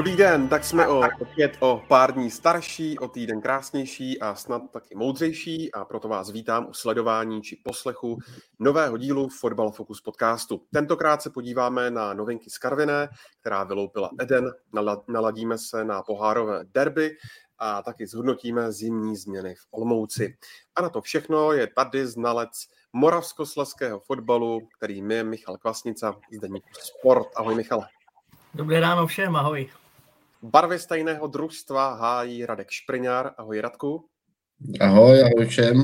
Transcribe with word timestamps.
Dobrý 0.00 0.16
den, 0.16 0.48
tak 0.48 0.64
jsme 0.64 0.88
o, 0.88 1.00
opět 1.20 1.56
o 1.60 1.82
pár 1.88 2.14
dní 2.14 2.30
starší, 2.30 2.98
o 2.98 3.08
týden 3.08 3.40
krásnější 3.40 4.20
a 4.20 4.34
snad 4.34 4.62
taky 4.72 4.94
moudřejší 4.94 5.72
a 5.72 5.84
proto 5.84 6.08
vás 6.08 6.30
vítám 6.30 6.66
u 6.68 6.74
sledování 6.74 7.42
či 7.42 7.56
poslechu 7.56 8.18
nového 8.58 8.96
dílu 8.96 9.28
Fotbal 9.28 9.70
Focus 9.70 10.00
podcastu. 10.00 10.62
Tentokrát 10.72 11.22
se 11.22 11.30
podíváme 11.30 11.90
na 11.90 12.14
novinky 12.14 12.50
z 12.50 12.58
Karviné, 12.58 13.08
která 13.40 13.64
vyloupila 13.64 14.10
Eden, 14.20 14.50
naladíme 15.08 15.58
se 15.58 15.84
na 15.84 16.02
pohárové 16.02 16.64
derby 16.74 17.16
a 17.58 17.82
taky 17.82 18.06
zhodnotíme 18.06 18.72
zimní 18.72 19.16
změny 19.16 19.54
v 19.54 19.66
Olmouci. 19.70 20.36
A 20.76 20.82
na 20.82 20.88
to 20.88 21.00
všechno 21.00 21.52
je 21.52 21.66
tady 21.66 22.06
znalec 22.06 22.50
moravskosleského 22.92 24.00
fotbalu, 24.00 24.68
který 24.76 25.02
je 25.08 25.24
Michal 25.24 25.56
Kvasnica 25.56 26.16
z 26.32 26.38
Deníku 26.38 26.68
Sport. 26.80 27.28
Ahoj 27.36 27.54
Michale. 27.54 27.86
Dobré 28.54 28.80
ráno 28.80 29.06
všem, 29.06 29.36
ahoj. 29.36 29.70
Barvy 30.42 30.78
stejného 30.78 31.26
družstva 31.28 31.94
hájí 31.94 32.46
Radek 32.46 32.70
Špriňár. 32.70 33.34
Ahoj 33.36 33.60
Radku. 33.60 34.08
Ahoj, 34.80 35.20
ahoj 35.24 35.46
všem. 35.46 35.76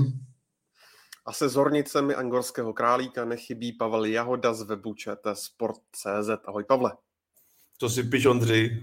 A 1.27 1.33
se 1.33 1.49
zornicemi 1.49 2.15
angorského 2.15 2.73
králíka 2.73 3.25
nechybí 3.25 3.73
Pavel 3.73 4.05
Jahoda 4.05 4.55
z 4.55 4.63
webu 4.63 4.95
Sport.cz. 5.35 6.29
Ahoj 6.45 6.65
Pavle. 6.65 6.93
To 7.79 7.89
si 7.89 8.03
piš 8.03 8.27
Ondři. 8.27 8.83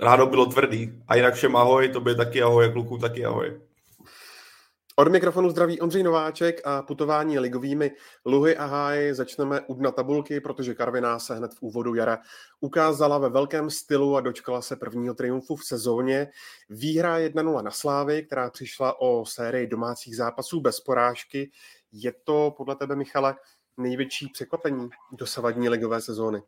Ráno 0.00 0.26
bylo 0.26 0.46
tvrdý. 0.46 1.02
A 1.08 1.14
jinak 1.14 1.34
všem 1.34 1.56
ahoj, 1.56 1.88
to 1.88 2.00
by 2.00 2.14
taky 2.14 2.42
ahoj, 2.42 2.72
kluku 2.72 2.98
taky 2.98 3.24
ahoj. 3.24 3.60
Od 4.96 5.08
mikrofonu 5.08 5.50
zdraví 5.50 5.80
Ondřej 5.80 6.02
Nováček 6.02 6.60
a 6.64 6.82
putování 6.82 7.38
ligovými 7.38 7.92
luhy 8.26 8.56
a 8.56 8.66
háji 8.66 9.14
začneme 9.14 9.60
u 9.60 9.74
dna 9.74 9.90
tabulky, 9.90 10.40
protože 10.40 10.74
Karviná 10.74 11.18
se 11.18 11.34
hned 11.34 11.54
v 11.54 11.62
úvodu 11.62 11.94
jara 11.94 12.18
ukázala 12.60 13.18
ve 13.18 13.28
velkém 13.28 13.70
stylu 13.70 14.16
a 14.16 14.20
dočkala 14.20 14.62
se 14.62 14.76
prvního 14.76 15.14
triumfu 15.14 15.56
v 15.56 15.64
sezóně. 15.64 16.28
Výhra 16.68 17.18
1-0 17.18 17.62
na 17.62 17.70
Slávy, 17.70 18.22
která 18.22 18.50
přišla 18.50 19.00
o 19.00 19.26
sérii 19.26 19.66
domácích 19.66 20.16
zápasů 20.16 20.60
bez 20.60 20.80
porážky. 20.80 21.50
Je 21.92 22.12
to 22.24 22.54
podle 22.56 22.76
tebe, 22.76 22.96
Michale, 22.96 23.34
největší 23.76 24.28
překvapení 24.28 24.88
dosavadní 25.12 25.68
ligové 25.68 26.00
sezóny? 26.00 26.42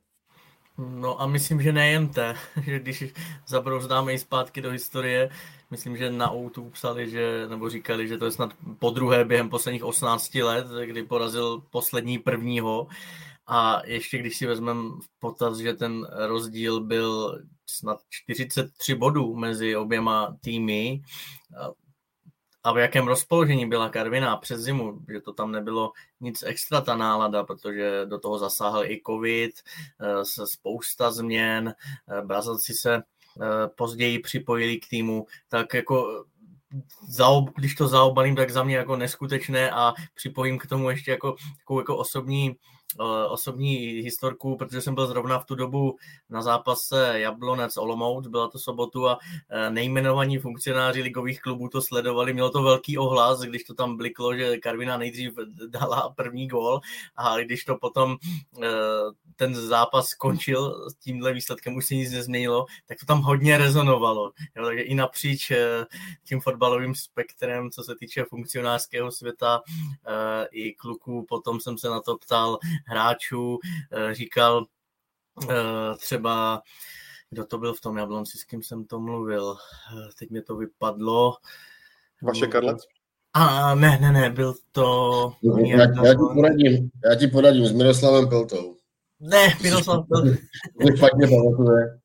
No 0.78 1.20
a 1.20 1.26
myslím, 1.26 1.62
že 1.62 1.72
nejen 1.72 2.08
te, 2.08 2.36
že 2.62 2.78
když 2.78 3.04
zabrouzdáme 3.46 4.12
i 4.12 4.18
zpátky 4.18 4.60
do 4.60 4.70
historie, 4.70 5.30
myslím, 5.70 5.96
že 5.96 6.10
na 6.10 6.32
Outu 6.32 6.70
psali, 6.70 7.10
že, 7.10 7.46
nebo 7.48 7.70
říkali, 7.70 8.08
že 8.08 8.18
to 8.18 8.24
je 8.24 8.30
snad 8.30 8.54
po 8.78 8.90
druhé 8.90 9.24
během 9.24 9.48
posledních 9.48 9.84
18 9.84 10.34
let, 10.34 10.66
kdy 10.84 11.02
porazil 11.02 11.62
poslední 11.70 12.18
prvního. 12.18 12.86
A 13.46 13.82
ještě 13.84 14.18
když 14.18 14.36
si 14.36 14.46
vezmeme 14.46 14.80
v 14.82 15.18
potaz, 15.18 15.58
že 15.58 15.74
ten 15.74 16.06
rozdíl 16.26 16.80
byl 16.80 17.42
snad 17.66 18.00
43 18.10 18.94
bodů 18.94 19.36
mezi 19.36 19.76
oběma 19.76 20.36
týmy, 20.40 21.02
a 22.66 22.72
v 22.72 22.78
jakém 22.78 23.06
rozpoložení 23.06 23.68
byla 23.68 23.88
Karviná 23.88 24.36
přes 24.36 24.60
zimu, 24.60 24.98
že 25.12 25.20
to 25.20 25.32
tam 25.32 25.52
nebylo 25.52 25.92
nic 26.20 26.42
extra 26.42 26.80
ta 26.80 26.96
nálada, 26.96 27.44
protože 27.44 28.06
do 28.06 28.18
toho 28.18 28.38
zasáhl 28.38 28.84
i 28.84 29.02
covid, 29.06 29.50
eh, 30.00 30.24
se 30.24 30.46
spousta 30.46 31.10
změn, 31.10 31.74
eh, 32.08 32.22
Brazilci 32.22 32.74
se 32.74 32.94
eh, 32.94 33.68
později 33.74 34.18
připojili 34.18 34.76
k 34.76 34.88
týmu, 34.88 35.26
tak 35.48 35.74
jako 35.74 36.24
když 37.56 37.74
to 37.74 37.88
zaobalím, 37.88 38.36
tak 38.36 38.50
za 38.50 38.64
mě 38.64 38.76
jako 38.76 38.96
neskutečné 38.96 39.70
a 39.70 39.94
připojím 40.14 40.58
k 40.58 40.66
tomu 40.66 40.90
ještě 40.90 41.10
jako 41.10 41.36
jako 41.78 41.96
osobní 41.96 42.56
osobní 43.28 43.76
historku, 43.76 44.56
protože 44.56 44.80
jsem 44.80 44.94
byl 44.94 45.06
zrovna 45.06 45.38
v 45.38 45.44
tu 45.44 45.54
dobu 45.54 45.96
na 46.30 46.42
zápase 46.42 47.20
Jablonec 47.20 47.76
Olomouc, 47.76 48.26
byla 48.26 48.48
to 48.48 48.58
sobotu 48.58 49.08
a 49.08 49.18
eh, 49.50 49.70
nejmenovaní 49.70 50.38
funkcionáři 50.38 51.02
ligových 51.02 51.40
klubů 51.40 51.68
to 51.68 51.82
sledovali, 51.82 52.32
mělo 52.32 52.50
to 52.50 52.62
velký 52.62 52.98
ohlas, 52.98 53.40
když 53.40 53.64
to 53.64 53.74
tam 53.74 53.96
bliklo, 53.96 54.36
že 54.36 54.56
Karvina 54.56 54.96
nejdřív 54.96 55.32
dala 55.68 56.14
první 56.16 56.48
gól 56.48 56.80
a 57.16 57.38
když 57.38 57.64
to 57.64 57.76
potom 57.76 58.16
eh, 58.62 58.66
ten 59.36 59.54
zápas 59.54 60.06
skončil 60.06 60.90
s 60.90 60.94
tímhle 60.94 61.32
výsledkem, 61.32 61.76
už 61.76 61.86
se 61.86 61.94
nic 61.94 62.12
nezměnilo, 62.12 62.66
tak 62.86 62.98
to 62.98 63.06
tam 63.06 63.22
hodně 63.22 63.58
rezonovalo. 63.58 64.32
Jo, 64.56 64.64
takže 64.64 64.82
i 64.82 64.94
napříč 64.94 65.52
tím 66.24 66.40
fotbalovým 66.40 66.94
spektrem, 66.94 67.70
co 67.70 67.82
se 67.82 67.94
týče 67.96 68.24
funkcionářského 68.24 69.12
světa, 69.12 69.62
i 70.50 70.72
kluků, 70.72 71.26
potom 71.28 71.60
jsem 71.60 71.78
se 71.78 71.88
na 71.88 72.00
to 72.00 72.16
ptal 72.16 72.58
hráčů, 72.86 73.58
eh, 73.92 74.14
říkal 74.14 74.66
eh, 75.50 75.96
třeba, 75.98 76.62
kdo 77.30 77.44
to 77.44 77.58
byl 77.58 77.74
v 77.74 77.80
tom 77.80 77.96
Jablonci, 77.96 78.38
s 78.38 78.44
kým 78.44 78.62
jsem 78.62 78.84
to 78.84 79.00
mluvil, 79.00 79.56
eh, 79.56 80.08
teď 80.18 80.30
mě 80.30 80.42
to 80.42 80.56
vypadlo. 80.56 81.34
Vaše 82.22 82.46
Karlec? 82.46 82.78
A 83.32 83.74
ne, 83.74 83.98
ne, 84.00 84.12
ne, 84.12 84.30
byl 84.30 84.54
to... 84.72 85.32
Já, 85.66 85.78
já, 85.78 86.14
ti 86.14 86.18
poradím, 86.34 86.90
já 87.04 87.14
ti 87.14 87.26
poradím 87.26 87.66
s 87.66 87.72
Miroslavem 87.72 88.28
Peltou. 88.28 88.76
Ne, 89.20 89.48
Miroslav 89.62 90.06
Pelta. 90.08 90.36
špatně 90.96 91.26
pamatuje. 91.28 91.98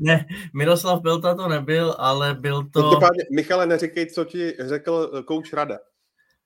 Ne, 0.00 0.26
Miroslav 0.54 1.02
Pelta 1.02 1.34
to 1.34 1.48
nebyl, 1.48 1.94
ale 1.98 2.34
byl 2.34 2.64
to... 2.64 2.82
Každopádně, 2.82 3.24
Michale, 3.32 3.66
neříkej, 3.66 4.06
co 4.06 4.24
ti 4.24 4.54
řekl 4.60 5.22
kouč 5.26 5.52
Rada. 5.52 5.78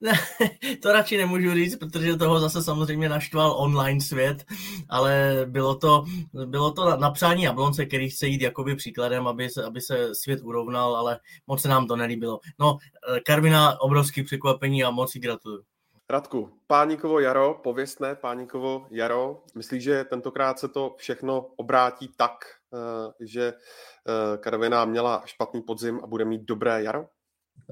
to 0.83 0.93
radši 0.93 1.17
nemůžu 1.17 1.55
říct, 1.55 1.77
protože 1.77 2.17
toho 2.17 2.41
zase 2.41 2.63
samozřejmě 2.63 3.09
naštval 3.09 3.55
online 3.59 4.01
svět, 4.01 4.45
ale 4.89 5.45
bylo 5.49 5.75
to, 5.75 6.05
bylo 6.47 6.73
to 6.73 6.97
na 6.97 7.11
přání 7.11 7.43
Jablonce, 7.43 7.87
který 7.87 8.11
chce 8.11 8.27
jít 8.27 8.43
jakoby 8.43 8.77
příkladem, 8.77 9.27
aby 9.27 9.49
se, 9.49 9.65
aby 9.65 9.81
se 9.81 10.15
svět 10.15 10.41
urovnal, 10.43 10.97
ale 10.97 11.21
moc 11.47 11.63
se 11.63 11.69
nám 11.69 11.87
to 11.87 11.97
nelíbilo. 11.97 12.41
No, 12.59 12.79
eh, 13.17 13.21
Karvina, 13.21 13.81
obrovský 13.81 14.23
překvapení 14.23 14.85
a 14.85 14.91
moc 14.91 15.15
jí 15.15 15.21
gratuluju. 15.21 15.63
Radku, 16.11 16.51
Pánikovo 16.67 17.21
jaro, 17.21 17.61
pověstné 17.63 18.15
Pánikovo 18.15 18.87
jaro. 18.91 19.43
Myslíš, 19.55 19.83
že 19.83 20.05
tentokrát 20.05 20.59
se 20.59 20.69
to 20.69 20.95
všechno 20.99 21.47
obrátí 21.57 22.11
tak, 22.17 22.33
eh, 22.75 23.13
že 23.21 23.53
eh, 23.53 24.39
Karvina 24.39 24.85
měla 24.85 25.23
špatný 25.25 25.63
podzim 25.63 26.01
a 26.03 26.07
bude 26.07 26.25
mít 26.25 26.43
dobré 26.43 26.83
jaro? 26.83 27.07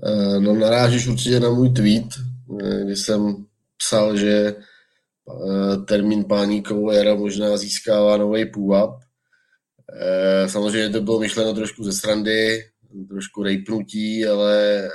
Eh, 0.05 0.41
no 0.41 0.55
narážíš 0.55 1.07
určitě 1.07 1.41
na 1.41 1.51
můj 1.51 1.71
tweet, 1.71 2.07
eh, 2.63 2.85
kdy 2.85 2.97
jsem 2.97 3.47
psal, 3.77 4.17
že 4.17 4.57
eh, 4.57 5.77
termín 5.77 6.25
páníkovou 6.25 6.91
jara 6.93 7.15
možná 7.15 7.57
získává 7.57 8.17
nový 8.17 8.47
půvab. 8.47 9.01
Samozřejmě 10.47 10.91
to 10.91 11.01
bylo 11.01 11.21
myšleno 11.21 11.55
trošku 11.55 11.85
ze 11.85 11.93
srandy, 11.93 12.65
trošku 13.09 13.43
rejpnutí, 13.43 14.27
ale 14.27 14.89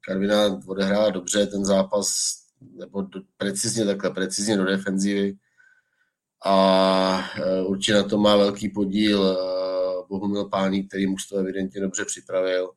Karviná 0.00 0.60
odehrála 0.66 1.10
dobře 1.10 1.46
ten 1.46 1.64
zápas, 1.64 2.08
nebo 2.78 3.02
do, 3.02 3.20
precizně 3.36 3.84
takhle, 3.84 4.10
precizně 4.10 4.56
do 4.56 4.64
defenzívy. 4.64 5.34
A 6.44 7.30
určitě 7.66 7.94
na 7.94 8.02
to 8.02 8.18
má 8.18 8.36
velký 8.36 8.68
podíl 8.68 9.38
Bohumil 10.08 10.44
Páník, 10.44 10.88
který 10.88 11.06
muž 11.06 11.26
to 11.26 11.36
evidentně 11.36 11.80
dobře 11.80 12.04
připravil 12.04 12.70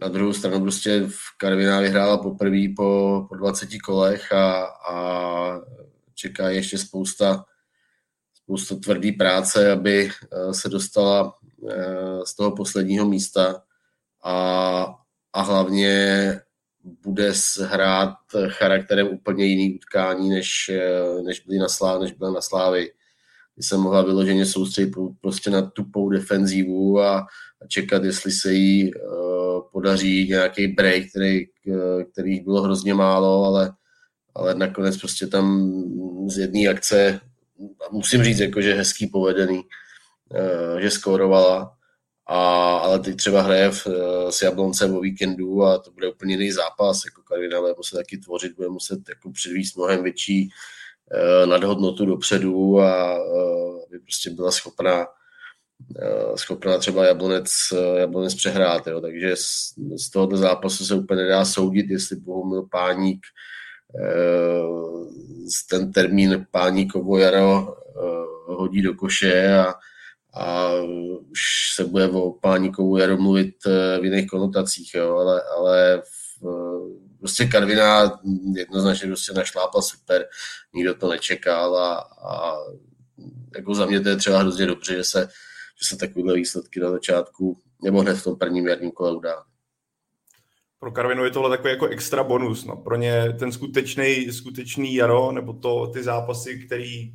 na 0.00 0.08
druhou 0.08 0.32
stranu 0.32 0.60
prostě 0.60 1.00
v 1.06 1.36
Karviná 1.36 1.80
vyhrála 1.80 2.18
poprvé 2.18 2.58
po, 2.76 3.26
po 3.28 3.36
20 3.36 3.68
kolech 3.84 4.32
a, 4.32 4.64
a 4.64 5.60
čeká 6.14 6.50
ještě 6.50 6.78
spousta, 6.78 7.44
spousta 8.34 8.74
tvrdý 8.76 9.12
práce, 9.12 9.72
aby 9.72 10.08
eh, 10.08 10.54
se 10.54 10.68
dostala 10.68 11.34
eh, 11.70 12.20
z 12.24 12.36
toho 12.36 12.56
posledního 12.56 13.06
místa 13.06 13.62
a, 14.24 14.86
a 15.32 15.42
hlavně 15.42 16.40
bude 17.02 17.32
hrát 17.64 18.14
charakterem 18.48 19.06
úplně 19.06 19.44
jiný 19.44 19.74
utkání, 19.74 20.28
než, 20.28 20.68
eh, 20.68 21.22
než, 21.22 21.40
byly 21.40 21.58
na 21.58 21.68
Slávy, 21.68 22.04
než 22.04 22.12
byla 22.12 22.30
na 22.30 22.40
Slávy. 22.40 22.92
Kdy 23.54 23.64
se 23.64 23.76
mohla 23.76 24.02
vyloženě 24.02 24.46
soustředit 24.46 24.94
prostě 25.20 25.50
na 25.50 25.62
tupou 25.62 26.10
defenzívu 26.10 27.00
a, 27.00 27.18
a 27.62 27.66
čekat, 27.68 28.04
jestli 28.04 28.32
se 28.32 28.52
jí 28.52 28.94
uh, 28.94 29.39
podaří 29.72 30.28
nějaký 30.28 30.66
break, 30.66 31.08
který, 31.10 31.46
uh, 31.66 32.02
kterých 32.12 32.44
bylo 32.44 32.62
hrozně 32.62 32.94
málo, 32.94 33.44
ale, 33.44 33.72
ale 34.34 34.54
nakonec 34.54 34.96
prostě 34.96 35.26
tam 35.26 35.72
z 36.28 36.38
jedné 36.38 36.68
akce, 36.68 37.20
musím 37.90 38.24
říct, 38.24 38.40
jako, 38.40 38.60
že 38.60 38.74
hezký 38.74 39.06
povedený, 39.06 39.58
uh, 39.58 40.78
že 40.80 40.90
skórovala 40.90 41.76
a, 42.26 42.76
ale 42.76 42.98
teď 42.98 43.16
třeba 43.16 43.42
hraje 43.42 43.70
v, 43.70 43.86
s 44.30 44.42
Jabloncem 44.42 44.96
o 44.96 45.00
víkendu 45.00 45.62
a 45.62 45.78
to 45.78 45.90
bude 45.90 46.08
úplně 46.08 46.34
jiný 46.34 46.52
zápas. 46.52 47.04
Jako 47.04 47.22
Karviná 47.22 47.60
bude 47.60 47.74
muset 47.76 47.96
taky 47.96 48.18
tvořit, 48.18 48.56
bude 48.56 48.68
muset 48.68 48.98
jako 49.08 49.30
předvíst 49.32 49.76
mnohem 49.76 50.02
větší 50.02 50.50
nadhodnotu 51.44 52.06
dopředu 52.06 52.80
a 52.80 53.14
aby 53.86 53.98
prostě 53.98 54.30
byla 54.30 54.50
schopná 54.50 55.06
schopná 56.36 56.78
třeba 56.78 57.06
Jablonec, 57.06 57.52
uh, 57.72 57.98
Jablonec 57.98 58.34
přehrát. 58.34 58.86
Jo. 58.86 59.00
Takže 59.00 59.36
z, 59.36 59.74
z 59.96 60.10
tohoto 60.10 60.36
zápasu 60.36 60.84
se 60.84 60.94
úplně 60.94 61.22
nedá 61.22 61.44
soudit, 61.44 61.90
jestli 61.90 62.16
Bohumil 62.16 62.62
Páník 62.62 63.20
uh, 63.92 65.08
ten 65.70 65.92
termín 65.92 66.46
Páníkovo 66.50 67.18
jaro 67.18 67.76
hodí 68.46 68.82
do 68.82 68.94
koše 68.94 69.58
a 69.58 69.74
a 70.34 70.72
už 71.30 71.40
se 71.74 71.84
bude 71.84 72.08
o 72.08 72.32
páníkovou 72.32 72.96
jaru 72.96 73.22
mluvit 73.22 73.54
eh, 73.66 74.00
v 74.00 74.04
jiných 74.04 74.26
konotacích, 74.26 74.94
jo, 74.94 75.16
ale, 75.16 75.42
ale 75.56 76.02
v, 76.04 76.44
prostě 77.18 77.46
Karviná 77.46 78.20
jednoznačně 78.54 79.06
prostě 79.06 79.32
našlápla 79.32 79.82
super, 79.82 80.26
nikdo 80.74 80.94
to 80.94 81.08
nečekal 81.08 81.76
a, 81.76 81.94
a 82.28 82.56
jako 83.56 83.74
za 83.74 83.86
mě 83.86 84.00
to 84.00 84.08
je 84.08 84.16
třeba 84.16 84.38
hrozně 84.38 84.66
dobře, 84.66 84.94
že 84.94 85.04
se, 85.04 85.28
že 85.82 85.88
se 85.88 85.96
takovéhle 85.96 86.34
výsledky 86.34 86.80
na 86.80 86.90
začátku 86.90 87.58
nebo 87.82 88.00
hned 88.00 88.14
v 88.14 88.24
tom 88.24 88.38
prvním 88.38 88.66
jarním 88.66 88.90
kole 88.90 89.16
udá. 89.16 89.44
Pro 90.78 90.92
Karvinu 90.92 91.24
je 91.24 91.30
tohle 91.30 91.50
takový 91.50 91.70
jako 91.70 91.86
extra 91.86 92.24
bonus. 92.24 92.64
No. 92.64 92.76
Pro 92.76 92.96
ně 92.96 93.32
ten 93.38 93.52
skutečný, 93.52 94.32
skutečný 94.32 94.94
jaro, 94.94 95.32
nebo 95.32 95.52
to, 95.52 95.86
ty 95.86 96.02
zápasy, 96.02 96.58
který 96.66 97.14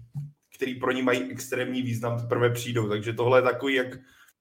který 0.56 0.75
pro 0.75 0.91
ní 0.91 1.01
mají 1.01 1.31
extrémní 1.31 1.81
význam, 1.81 2.19
teprve 2.21 2.50
přijdou. 2.50 2.89
Takže 2.89 3.13
tohle 3.13 3.38
je 3.38 3.41
takový, 3.41 3.73
jak 3.73 3.88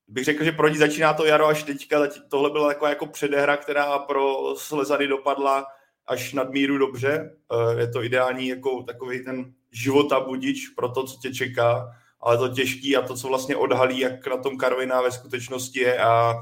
bych 0.09 0.25
řekl, 0.25 0.45
že 0.45 0.53
pro 0.53 0.69
ní 0.69 0.77
začíná 0.77 1.15
to 1.15 1.27
jaro 1.27 1.47
až 1.47 1.63
teďka. 1.63 2.09
Tohle 2.29 2.51
byla 2.51 2.69
taková 2.69 2.89
jako 2.89 3.07
předehra, 3.07 3.57
která 3.57 3.99
pro 3.99 4.55
Slezany 4.57 5.07
dopadla 5.07 5.67
až 6.07 6.33
nadmíru 6.33 6.79
dobře. 6.79 7.37
Eh, 7.53 7.81
je 7.81 7.89
to 7.89 8.03
ideální 8.03 8.49
jako 8.49 8.83
takový 8.83 9.25
ten 9.25 9.55
života 9.73 10.21
budič 10.21 10.69
pro 10.69 10.89
to, 10.89 11.05
co 11.05 11.17
tě 11.23 11.35
čeká, 11.35 11.91
ale 12.25 12.39
to 12.39 12.49
těžký 12.49 12.97
a 12.97 13.03
to, 13.03 13.17
co 13.17 13.29
vlastně 13.29 13.57
odhalí, 13.57 13.99
jak 13.99 14.27
na 14.27 14.37
tom 14.37 14.57
Karviná 14.57 15.03
ve 15.03 15.11
skutečnosti 15.11 15.81
je 15.81 15.99
a 15.99 16.35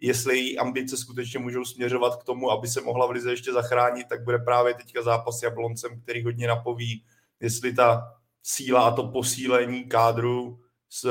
jestli 0.00 0.38
její 0.38 0.58
ambice 0.58 0.96
skutečně 0.96 1.38
můžou 1.38 1.64
směřovat 1.64 2.16
k 2.16 2.24
tomu, 2.24 2.50
aby 2.50 2.68
se 2.68 2.80
mohla 2.80 3.06
v 3.06 3.10
Lize 3.10 3.30
ještě 3.30 3.52
zachránit, 3.52 4.06
tak 4.08 4.24
bude 4.24 4.38
právě 4.38 4.74
teďka 4.74 5.02
zápas 5.02 5.38
s 5.38 5.42
Jabloncem, 5.42 6.00
který 6.00 6.24
hodně 6.24 6.48
napoví, 6.48 7.04
jestli 7.40 7.72
ta 7.72 8.14
síla 8.42 8.82
a 8.82 8.90
to 8.90 9.08
posílení 9.08 9.84
kádru 9.84 10.60
s, 10.88 11.08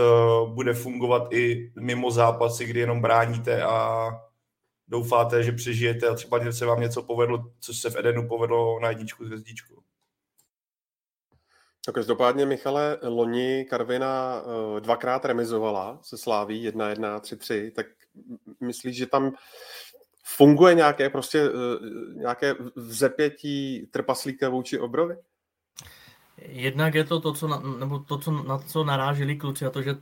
bude 0.54 0.74
fungovat 0.74 1.34
i 1.34 1.72
mimo 1.80 2.12
zápasy, 2.12 2.66
kdy 2.66 2.80
jenom 2.80 3.02
bráníte 3.02 3.64
a 3.64 4.10
doufáte, 4.88 5.44
že 5.44 5.52
přežijete 5.52 6.08
a 6.08 6.16
třeba 6.16 6.52
se 6.52 6.66
vám 6.66 6.82
něco 6.82 7.04
povedlo, 7.04 7.52
co 7.60 7.74
se 7.74 7.90
v 7.90 7.96
Edenu 7.96 8.28
povedlo 8.28 8.80
na 8.80 8.90
jedničku 8.90 9.26
hvězdičku. 9.26 9.84
Tak 11.86 11.96
každopádně, 11.96 12.46
Michale, 12.46 12.98
loni 13.02 13.66
Karvina 13.70 14.42
eh, 14.42 14.82
dvakrát 14.82 15.26
remizovala 15.26 16.00
se 16.02 16.18
Sláví 16.18 16.70
1-1, 16.70 17.20
3-3, 17.20 17.72
tak 17.72 17.86
myslíš, 18.60 18.98
že 18.98 19.06
tam 19.06 19.32
funguje 20.24 20.76
nějaké 20.76 21.10
prostě 21.10 21.40
eh, 21.40 21.50
nějaké 22.14 22.56
vzepětí 22.76 23.88
trpaslíka 23.92 24.50
vůči 24.50 24.80
obrovi? 24.80 25.16
Jednak 26.38 26.94
je 26.96 27.04
to 27.04 27.20
to, 27.20 27.34
co 27.34 27.48
na, 27.48 27.60
nebo 27.60 28.00
to, 28.00 28.18
co, 28.18 28.32
na 28.32 28.58
co 28.58 28.84
narážili 28.84 29.36
kluci, 29.36 29.66
a 29.66 29.70
to, 29.70 29.82
že 29.82 29.96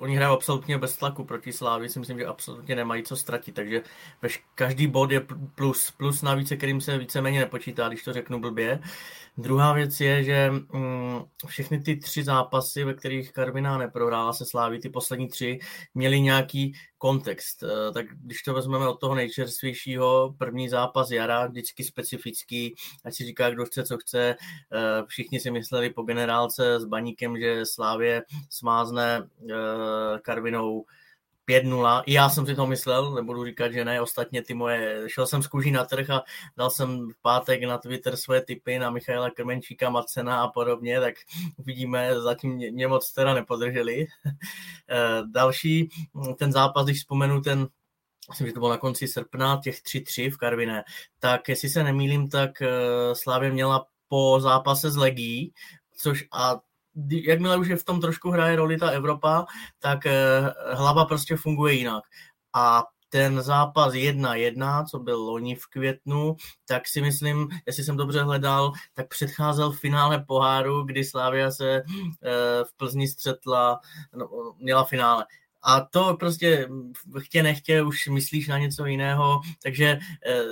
oni 0.00 0.16
hrají 0.16 0.32
absolutně 0.32 0.78
bez 0.78 0.96
tlaku 0.96 1.24
proti 1.24 1.52
Slávy, 1.52 1.88
si 1.88 1.98
myslím, 1.98 2.18
že 2.18 2.26
absolutně 2.26 2.76
nemají 2.76 3.02
co 3.02 3.16
ztratit, 3.16 3.54
takže 3.54 3.82
veš, 4.22 4.44
každý 4.54 4.86
bod 4.86 5.10
je 5.10 5.26
plus, 5.54 5.90
plus 5.90 6.22
navíc, 6.22 6.52
kterým 6.56 6.80
se 6.80 6.98
víceméně 6.98 7.40
nepočítá, 7.40 7.88
když 7.88 8.02
to 8.02 8.12
řeknu 8.12 8.40
blbě. 8.40 8.80
Druhá 9.38 9.72
věc 9.72 10.00
je, 10.00 10.24
že 10.24 10.50
mm, 10.50 11.20
všechny 11.46 11.80
ty 11.80 11.96
tři 11.96 12.24
zápasy, 12.24 12.84
ve 12.84 12.94
kterých 12.94 13.32
Karviná 13.32 13.78
neprohrála 13.78 14.32
se 14.32 14.46
Sláví, 14.46 14.80
ty 14.80 14.88
poslední 14.88 15.28
tři, 15.28 15.58
měly 15.94 16.20
nějaký 16.20 16.72
kontext. 16.98 17.62
Eh, 17.62 17.92
tak 17.92 18.06
když 18.22 18.42
to 18.42 18.54
vezmeme 18.54 18.88
od 18.88 19.00
toho 19.00 19.14
nejčerstvějšího, 19.14 20.34
první 20.38 20.68
zápas 20.68 21.10
jara, 21.10 21.46
vždycky 21.46 21.84
specifický, 21.84 22.74
ať 23.04 23.14
si 23.14 23.24
říká, 23.24 23.50
kdo 23.50 23.64
chce, 23.64 23.84
co 23.84 23.98
chce. 23.98 24.36
Eh, 24.72 25.02
všichni 25.06 25.40
si 25.40 25.50
mysleli 25.50 25.90
po 25.90 26.02
generálce 26.02 26.80
s 26.80 26.84
Baníkem, 26.84 27.38
že 27.38 27.66
Slávě 27.66 28.22
smázne 28.50 29.28
eh, 29.50 29.54
Karvinou 30.22 30.84
5-0. 31.48 32.02
I 32.06 32.12
já 32.12 32.28
jsem 32.28 32.46
si 32.46 32.54
to 32.54 32.66
myslel, 32.66 33.14
nebudu 33.14 33.44
říkat, 33.44 33.72
že 33.72 33.84
ne. 33.84 34.00
Ostatně 34.00 34.42
ty 34.42 34.54
moje, 34.54 35.04
šel 35.06 35.26
jsem 35.26 35.42
z 35.42 35.46
kůží 35.46 35.70
na 35.70 35.84
trh 35.84 36.10
a 36.10 36.22
dal 36.56 36.70
jsem 36.70 37.08
v 37.10 37.22
pátek 37.22 37.62
na 37.62 37.78
Twitter 37.78 38.16
své 38.16 38.40
tipy 38.40 38.78
na 38.78 38.90
Michaela 38.90 39.30
Krmenčíka, 39.30 39.90
Macena 39.90 40.42
a 40.42 40.48
podobně, 40.48 41.00
tak 41.00 41.14
uvidíme, 41.56 42.20
zatím 42.20 42.50
mě, 42.50 42.70
mě 42.70 42.88
moc 42.88 43.12
teda 43.12 43.34
nepodrželi. 43.34 44.06
Eh, 44.92 45.22
další, 45.26 45.88
ten 46.38 46.52
zápas, 46.52 46.84
když 46.84 46.98
vzpomenu 46.98 47.40
ten 47.40 47.68
myslím, 48.30 48.46
že 48.46 48.52
to 48.52 48.60
bylo 48.60 48.70
na 48.70 48.76
konci 48.78 49.08
srpna, 49.08 49.60
těch 49.64 49.82
3-3 49.82 50.30
v 50.30 50.36
Karviné, 50.36 50.84
tak 51.18 51.48
jestli 51.48 51.68
se 51.68 51.84
nemýlím, 51.84 52.28
tak 52.28 52.62
eh, 52.62 52.68
Slávě 53.14 53.50
měla 53.50 53.86
po 54.08 54.40
zápase 54.40 54.90
s 54.90 54.96
Legí, 54.96 55.52
což 55.96 56.24
a 56.32 56.60
jakmile 57.08 57.56
už 57.56 57.68
je 57.68 57.76
v 57.76 57.84
tom 57.84 58.00
trošku 58.00 58.30
hraje 58.30 58.56
roli 58.56 58.78
ta 58.78 58.90
Evropa, 58.90 59.46
tak 59.78 60.06
eh, 60.06 60.12
hlava 60.72 61.04
prostě 61.04 61.36
funguje 61.36 61.74
jinak. 61.74 62.04
A 62.54 62.84
ten 63.08 63.42
zápas 63.42 63.94
1-1, 63.94 64.84
co 64.86 64.98
byl 64.98 65.18
loni 65.18 65.54
v 65.54 65.66
květnu, 65.66 66.36
tak 66.66 66.88
si 66.88 67.02
myslím, 67.02 67.48
jestli 67.66 67.84
jsem 67.84 67.96
dobře 67.96 68.22
hledal, 68.22 68.72
tak 68.94 69.08
předcházel 69.08 69.72
finále 69.72 70.24
poháru, 70.28 70.82
kdy 70.82 71.04
Slávia 71.04 71.50
se 71.50 71.76
eh, 71.76 71.84
v 72.64 72.76
Plzni 72.76 73.08
střetla, 73.08 73.80
no, 74.14 74.54
měla 74.58 74.84
finále. 74.84 75.26
A 75.62 75.80
to 75.80 76.16
prostě 76.20 76.68
chtě 77.18 77.42
nechtě 77.42 77.82
už 77.82 78.06
myslíš 78.06 78.48
na 78.48 78.58
něco 78.58 78.86
jiného, 78.86 79.40
takže 79.62 79.98
eh, 80.26 80.44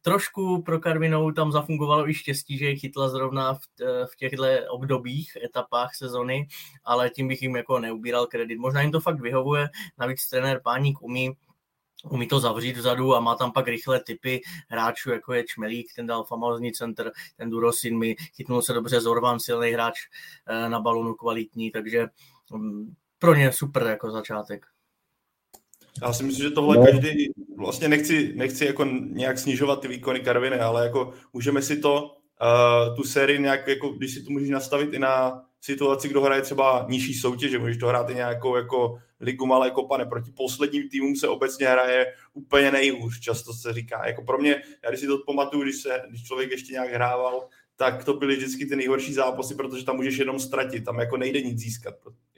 trošku 0.00 0.62
pro 0.62 0.80
Karvinou 0.80 1.32
tam 1.32 1.52
zafungovalo 1.52 2.08
i 2.08 2.14
štěstí, 2.14 2.58
že 2.58 2.66
je 2.66 2.76
chytla 2.76 3.08
zrovna 3.08 3.54
v, 3.54 3.60
eh, 3.82 4.06
v 4.06 4.16
těchto 4.16 4.44
obdobích, 4.70 5.36
etapách 5.44 5.94
sezony, 5.94 6.48
ale 6.84 7.10
tím 7.10 7.28
bych 7.28 7.42
jim 7.42 7.56
jako 7.56 7.78
neubíral 7.78 8.26
kredit. 8.26 8.58
Možná 8.58 8.82
jim 8.82 8.92
to 8.92 9.00
fakt 9.00 9.20
vyhovuje, 9.20 9.68
navíc 9.98 10.28
trenér 10.28 10.60
Páník 10.64 11.02
umí 11.02 11.36
umí 12.10 12.28
to 12.28 12.40
zavřít 12.40 12.76
vzadu 12.76 13.14
a 13.14 13.20
má 13.20 13.34
tam 13.34 13.52
pak 13.52 13.68
rychlé 13.68 14.00
typy 14.00 14.40
hráčů, 14.68 15.10
jako 15.10 15.32
je 15.32 15.44
Čmelík, 15.44 15.92
ten 15.96 16.06
dal 16.06 16.24
famózní 16.24 16.72
center, 16.72 17.12
ten 17.36 17.50
Durosin 17.50 17.98
mi 17.98 18.16
chytnul 18.34 18.62
se 18.62 18.72
dobře 18.72 19.00
Zorvan, 19.00 19.40
silný 19.40 19.70
hráč 19.70 19.94
eh, 20.46 20.68
na 20.68 20.80
balonu 20.80 21.14
kvalitní, 21.14 21.70
takže 21.70 22.06
mm, 22.52 22.94
pro 23.18 23.34
ně 23.34 23.52
super 23.52 23.82
jako 23.82 24.10
začátek. 24.10 24.66
Já 26.02 26.12
si 26.12 26.22
myslím, 26.22 26.48
že 26.48 26.50
tohle 26.50 26.76
no. 26.76 26.84
každý, 26.84 27.32
vlastně 27.56 27.88
nechci, 27.88 28.32
nechci 28.36 28.64
jako 28.64 28.84
nějak 29.00 29.38
snižovat 29.38 29.80
ty 29.80 29.88
výkony 29.88 30.20
Karviny, 30.20 30.58
ale 30.58 30.84
jako 30.84 31.12
můžeme 31.32 31.62
si 31.62 31.76
to, 31.76 32.16
uh, 32.42 32.96
tu 32.96 33.02
sérii 33.02 33.38
nějak, 33.38 33.68
jako, 33.68 33.88
když 33.88 34.14
si 34.14 34.22
to 34.22 34.30
můžeš 34.30 34.50
nastavit 34.50 34.94
i 34.94 34.98
na 34.98 35.44
situaci, 35.60 36.08
kdo 36.08 36.20
hraje 36.20 36.42
třeba 36.42 36.86
nižší 36.88 37.14
soutěže, 37.14 37.58
můžeš 37.58 37.76
to 37.76 37.86
hrát 37.86 38.10
i 38.10 38.14
nějakou 38.14 38.56
jako 38.56 38.98
ligu 39.20 39.46
malé 39.46 39.70
kopane. 39.70 40.04
Proti 40.04 40.30
posledním 40.30 40.88
týmům 40.88 41.16
se 41.16 41.28
obecně 41.28 41.68
hraje 41.68 42.06
úplně 42.32 42.70
nejhůř, 42.70 43.20
často 43.20 43.52
se 43.52 43.72
říká. 43.72 44.06
Jako 44.06 44.22
pro 44.22 44.38
mě, 44.38 44.62
já 44.84 44.90
když 44.90 45.00
si 45.00 45.06
to 45.06 45.18
pamatuju, 45.18 45.62
když, 45.62 45.76
se, 45.76 46.02
když 46.08 46.24
člověk 46.24 46.50
ještě 46.50 46.72
nějak 46.72 46.90
hrával, 46.90 47.48
tak 47.76 48.04
to 48.04 48.14
byly 48.14 48.36
vždycky 48.36 48.66
ty 48.66 48.76
nejhorší 48.76 49.14
zápasy, 49.14 49.54
protože 49.54 49.84
tam 49.84 49.96
můžeš 49.96 50.16
jenom 50.16 50.38
ztratit, 50.38 50.84
tam 50.84 50.98
jako 50.98 51.16
nejde 51.16 51.40
nic 51.40 51.58
získat. 51.58 51.94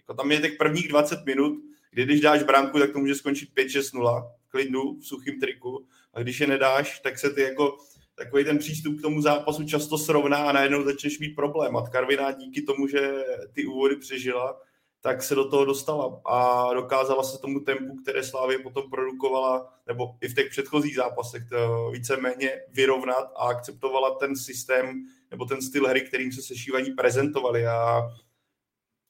Jako 0.08 0.22
tam 0.22 0.32
je 0.32 0.40
těch 0.40 0.56
prvních 0.56 0.88
20 0.88 1.26
minut, 1.26 1.62
kdy 1.90 2.04
když 2.04 2.20
dáš 2.20 2.42
branku, 2.42 2.78
tak 2.78 2.92
to 2.92 2.98
může 2.98 3.14
skončit 3.14 3.48
5-6-0 3.56 4.30
v 4.46 4.50
klidu, 4.50 4.98
v 4.98 5.06
suchým 5.06 5.40
triku. 5.40 5.86
A 6.14 6.22
když 6.22 6.40
je 6.40 6.46
nedáš, 6.46 7.00
tak 7.00 7.18
se 7.18 7.30
ty 7.30 7.40
jako 7.40 7.76
takový 8.14 8.44
ten 8.44 8.58
přístup 8.58 8.98
k 8.98 9.02
tomu 9.02 9.22
zápasu 9.22 9.64
často 9.64 9.98
srovná 9.98 10.36
a 10.36 10.52
najednou 10.52 10.84
začneš 10.84 11.18
mít 11.18 11.34
problém. 11.34 11.76
A 11.76 11.88
Karviná 11.88 12.32
díky 12.32 12.62
tomu, 12.62 12.88
že 12.88 13.12
ty 13.52 13.66
úvody 13.66 13.96
přežila, 13.96 14.60
tak 15.00 15.22
se 15.22 15.34
do 15.34 15.48
toho 15.48 15.64
dostala 15.64 16.20
a 16.24 16.74
dokázala 16.74 17.22
se 17.22 17.38
tomu 17.38 17.60
tempu, 17.60 17.96
které 18.02 18.22
Slávě 18.22 18.58
potom 18.58 18.90
produkovala, 18.90 19.72
nebo 19.86 20.16
i 20.20 20.28
v 20.28 20.34
těch 20.34 20.50
předchozích 20.50 20.96
zápasech 20.96 21.42
to 21.48 21.90
víceméně 21.90 22.50
vyrovnat 22.72 23.32
a 23.36 23.48
akceptovala 23.48 24.14
ten 24.14 24.36
systém 24.36 25.06
nebo 25.30 25.44
ten 25.44 25.62
styl 25.62 25.88
hry, 25.88 26.00
kterým 26.00 26.32
se 26.32 26.42
sešívaní 26.42 26.90
prezentovali. 26.90 27.66
A 27.66 28.02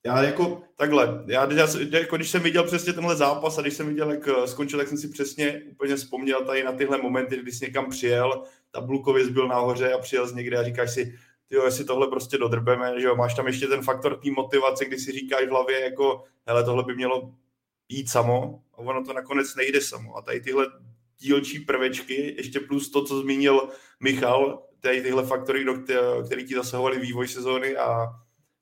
já 0.07 0.23
jako 0.23 0.63
takhle, 0.77 1.25
já, 1.27 1.53
já 1.53 1.67
jako 1.91 2.17
když 2.17 2.31
jsem 2.31 2.43
viděl 2.43 2.65
přesně 2.65 2.93
tenhle 2.93 3.17
zápas 3.17 3.59
a 3.59 3.63
když 3.63 3.75
jsem 3.75 3.89
viděl, 3.89 4.11
jak 4.11 4.29
eh, 4.29 4.47
skončil, 4.49 4.79
tak 4.79 4.89
jsem 4.89 4.99
si 4.99 5.09
přesně 5.09 5.63
úplně 5.71 5.97
vzpomněl 5.97 6.45
tady 6.45 6.65
na 6.65 6.73
tyhle 6.73 6.99
momenty, 7.03 7.37
kdy 7.37 7.53
jsi 7.53 7.65
někam 7.65 7.91
přijel, 7.91 8.45
tabulkově 8.71 9.31
byl 9.31 9.49
nahoře 9.49 9.93
a 9.93 9.99
přijel 9.99 10.29
z 10.29 10.35
někde 10.35 10.59
a 10.59 10.65
říkáš 10.65 10.95
si, 10.95 11.19
jo, 11.51 11.65
jestli 11.65 11.85
tohle 11.85 12.07
prostě 12.07 12.39
dodrbeme, 12.39 13.01
že 13.01 13.07
jo, 13.07 13.17
máš 13.17 13.35
tam 13.35 13.47
ještě 13.47 13.67
ten 13.67 13.83
faktor 13.83 14.17
té 14.17 14.31
motivace, 14.31 14.85
kdy 14.85 14.99
si 14.99 15.13
říkáš 15.13 15.45
v 15.45 15.51
hlavě, 15.51 15.81
jako, 15.81 16.25
hele, 16.47 16.65
tohle 16.65 16.83
by 16.83 16.95
mělo 16.95 17.35
jít 17.89 18.09
samo 18.09 18.63
a 18.75 18.79
ono 18.79 19.05
to 19.05 19.13
nakonec 19.13 19.55
nejde 19.55 19.81
samo. 19.81 20.17
A 20.17 20.23
tady 20.23 20.41
tyhle 20.41 20.67
dílčí 21.19 21.59
prvečky, 21.59 22.35
ještě 22.37 22.61
plus 22.61 22.91
to, 22.91 23.05
co 23.05 23.21
zmínil 23.21 23.69
Michal, 24.01 24.63
tady 24.81 25.03
tyhle 25.03 25.25
faktory, 25.25 25.65
které 26.27 26.43
ti 26.43 26.55
zasahovali 26.55 26.99
vývoj 26.99 27.29
sezóny 27.29 27.77
a 27.77 28.07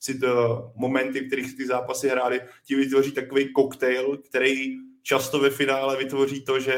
si 0.04 0.18
to 0.18 0.73
momenty, 0.76 1.20
v 1.20 1.26
kterých 1.26 1.56
ty 1.56 1.66
zápasy 1.66 2.08
hráli, 2.08 2.40
ti 2.64 2.75
vytvoří 2.75 3.12
takový 3.12 3.52
koktejl, 3.52 4.16
který 4.16 4.76
často 5.02 5.40
ve 5.40 5.50
finále 5.50 5.96
vytvoří 5.96 6.44
to, 6.44 6.61
že 6.61 6.76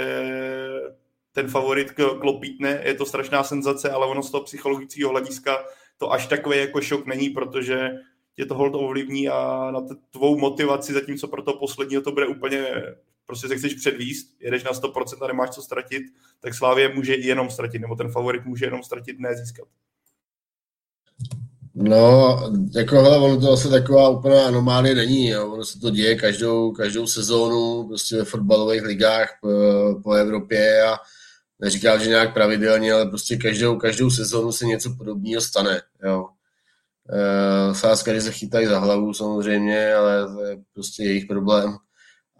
ten 1.32 1.48
favorit 1.48 1.90
klopítne, 2.20 2.80
je 2.84 2.94
to 2.94 3.06
strašná 3.06 3.44
senzace, 3.44 3.90
ale 3.90 4.06
ono 4.06 4.22
z 4.22 4.30
toho 4.30 4.44
psychologického 4.44 5.10
hlediska 5.10 5.64
to 5.98 6.12
až 6.12 6.26
takový 6.26 6.58
jako 6.58 6.80
šok 6.80 7.06
není, 7.06 7.30
protože 7.30 7.90
tě 8.34 8.46
to 8.46 8.54
hold 8.54 8.74
ovlivní 8.74 9.28
a 9.28 9.70
na 9.70 9.80
tvou 10.10 10.38
motivaci, 10.38 10.92
zatímco 10.92 11.28
pro 11.28 11.42
to 11.42 11.52
posledního 11.52 12.02
to 12.02 12.12
bude 12.12 12.26
úplně, 12.26 12.66
prostě 13.26 13.48
se 13.48 13.56
chceš 13.56 13.74
předvíst, 13.74 14.36
jedeš 14.40 14.64
na 14.64 14.70
100% 14.70 15.24
a 15.24 15.26
nemáš 15.26 15.50
co 15.50 15.62
ztratit, 15.62 16.02
tak 16.40 16.54
Slávě 16.54 16.94
může 16.94 17.14
jenom 17.14 17.50
ztratit, 17.50 17.80
nebo 17.80 17.94
ten 17.94 18.10
favorit 18.12 18.44
může 18.44 18.64
jenom 18.64 18.82
ztratit, 18.82 19.18
ne 19.18 19.34
získat. 19.36 19.68
No, 21.78 22.36
jako 22.74 23.02
hele, 23.02 23.18
ono 23.18 23.40
to 23.40 23.52
asi 23.52 23.70
taková 23.70 24.08
úplná 24.08 24.46
anomálie 24.46 24.94
není, 24.94 25.28
jo. 25.28 25.52
ono 25.52 25.64
se 25.64 25.80
to 25.80 25.90
děje 25.90 26.16
každou, 26.16 26.72
každou 26.72 27.06
sezónu 27.06 27.88
prostě 27.88 28.16
ve 28.16 28.24
fotbalových 28.24 28.82
ligách 28.82 29.28
po, 29.40 29.48
po 30.02 30.12
Evropě 30.12 30.82
a 30.82 30.96
neříkám, 31.60 32.00
že 32.00 32.08
nějak 32.08 32.34
pravidelně, 32.34 32.92
ale 32.92 33.06
prostě 33.06 33.36
každou, 33.36 33.76
každou 33.76 34.10
sezónu 34.10 34.52
se 34.52 34.66
něco 34.66 34.94
podobného 34.98 35.40
stane, 35.40 35.82
jo. 36.04 36.26
E, 37.10 37.74
Sáskary 37.74 38.20
se 38.20 38.32
chytají 38.32 38.66
za 38.66 38.78
hlavu 38.78 39.14
samozřejmě, 39.14 39.94
ale 39.94 40.34
to 40.34 40.40
je 40.40 40.56
prostě 40.74 41.02
jejich 41.02 41.26
problém. 41.26 41.76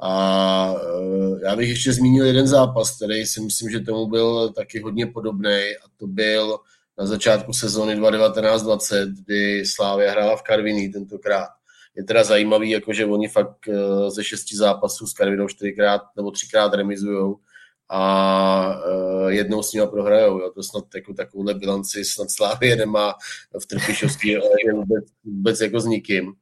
A 0.00 0.75
e, 0.75 1.47
já 1.47 1.57
bych 1.57 1.69
ještě 1.69 1.93
zmínil 1.93 2.26
jeden 2.26 2.47
zápas, 2.47 2.97
který 2.97 3.26
si 3.26 3.40
myslím, 3.40 3.71
že 3.71 3.81
tomu 3.81 4.07
byl 4.07 4.52
taky 4.52 4.81
hodně 4.81 5.07
podobný 5.07 5.61
a 5.85 5.88
to 5.97 6.07
byl 6.07 6.59
na 6.99 7.07
začátku 7.07 7.53
sezóny 7.53 7.97
2019-20, 7.97 9.15
kdy 9.25 9.67
Slávia 9.67 10.11
hrála 10.11 10.37
v 10.37 10.43
Karviní 10.43 10.93
tentokrát. 10.93 11.49
Je 11.97 12.05
teda 12.05 12.25
zajímavý, 12.25 12.71
jako 12.71 12.93
že 12.93 13.07
oni 13.07 13.29
fakt 13.29 13.69
e, 13.69 14.11
ze 14.11 14.25
šesti 14.25 14.57
zápasů 14.57 15.07
s 15.07 15.12
Karvinou 15.12 15.49
čtyřikrát 15.49 16.03
nebo 16.17 16.31
třikrát 16.31 16.75
remizujou 16.75 17.38
a 17.88 18.69
uh, 18.69 19.29
jednou 19.29 19.62
s 19.62 19.73
nimi 19.73 19.87
prohrajou. 19.87 20.41
Jo. 20.41 20.50
To 20.55 20.62
snad 20.62 20.85
jako 20.95 21.15
takovouhle 21.15 21.55
bilanci 21.55 22.05
snad 22.05 22.31
Slávě 22.31 22.76
nemá 22.76 23.15
v 23.62 23.67
Trpišovský 23.67 24.37
vůbec, 24.73 25.05
vůbec 25.25 25.61
jako 25.61 25.81
s 25.81 25.87
nikým. 25.87 26.33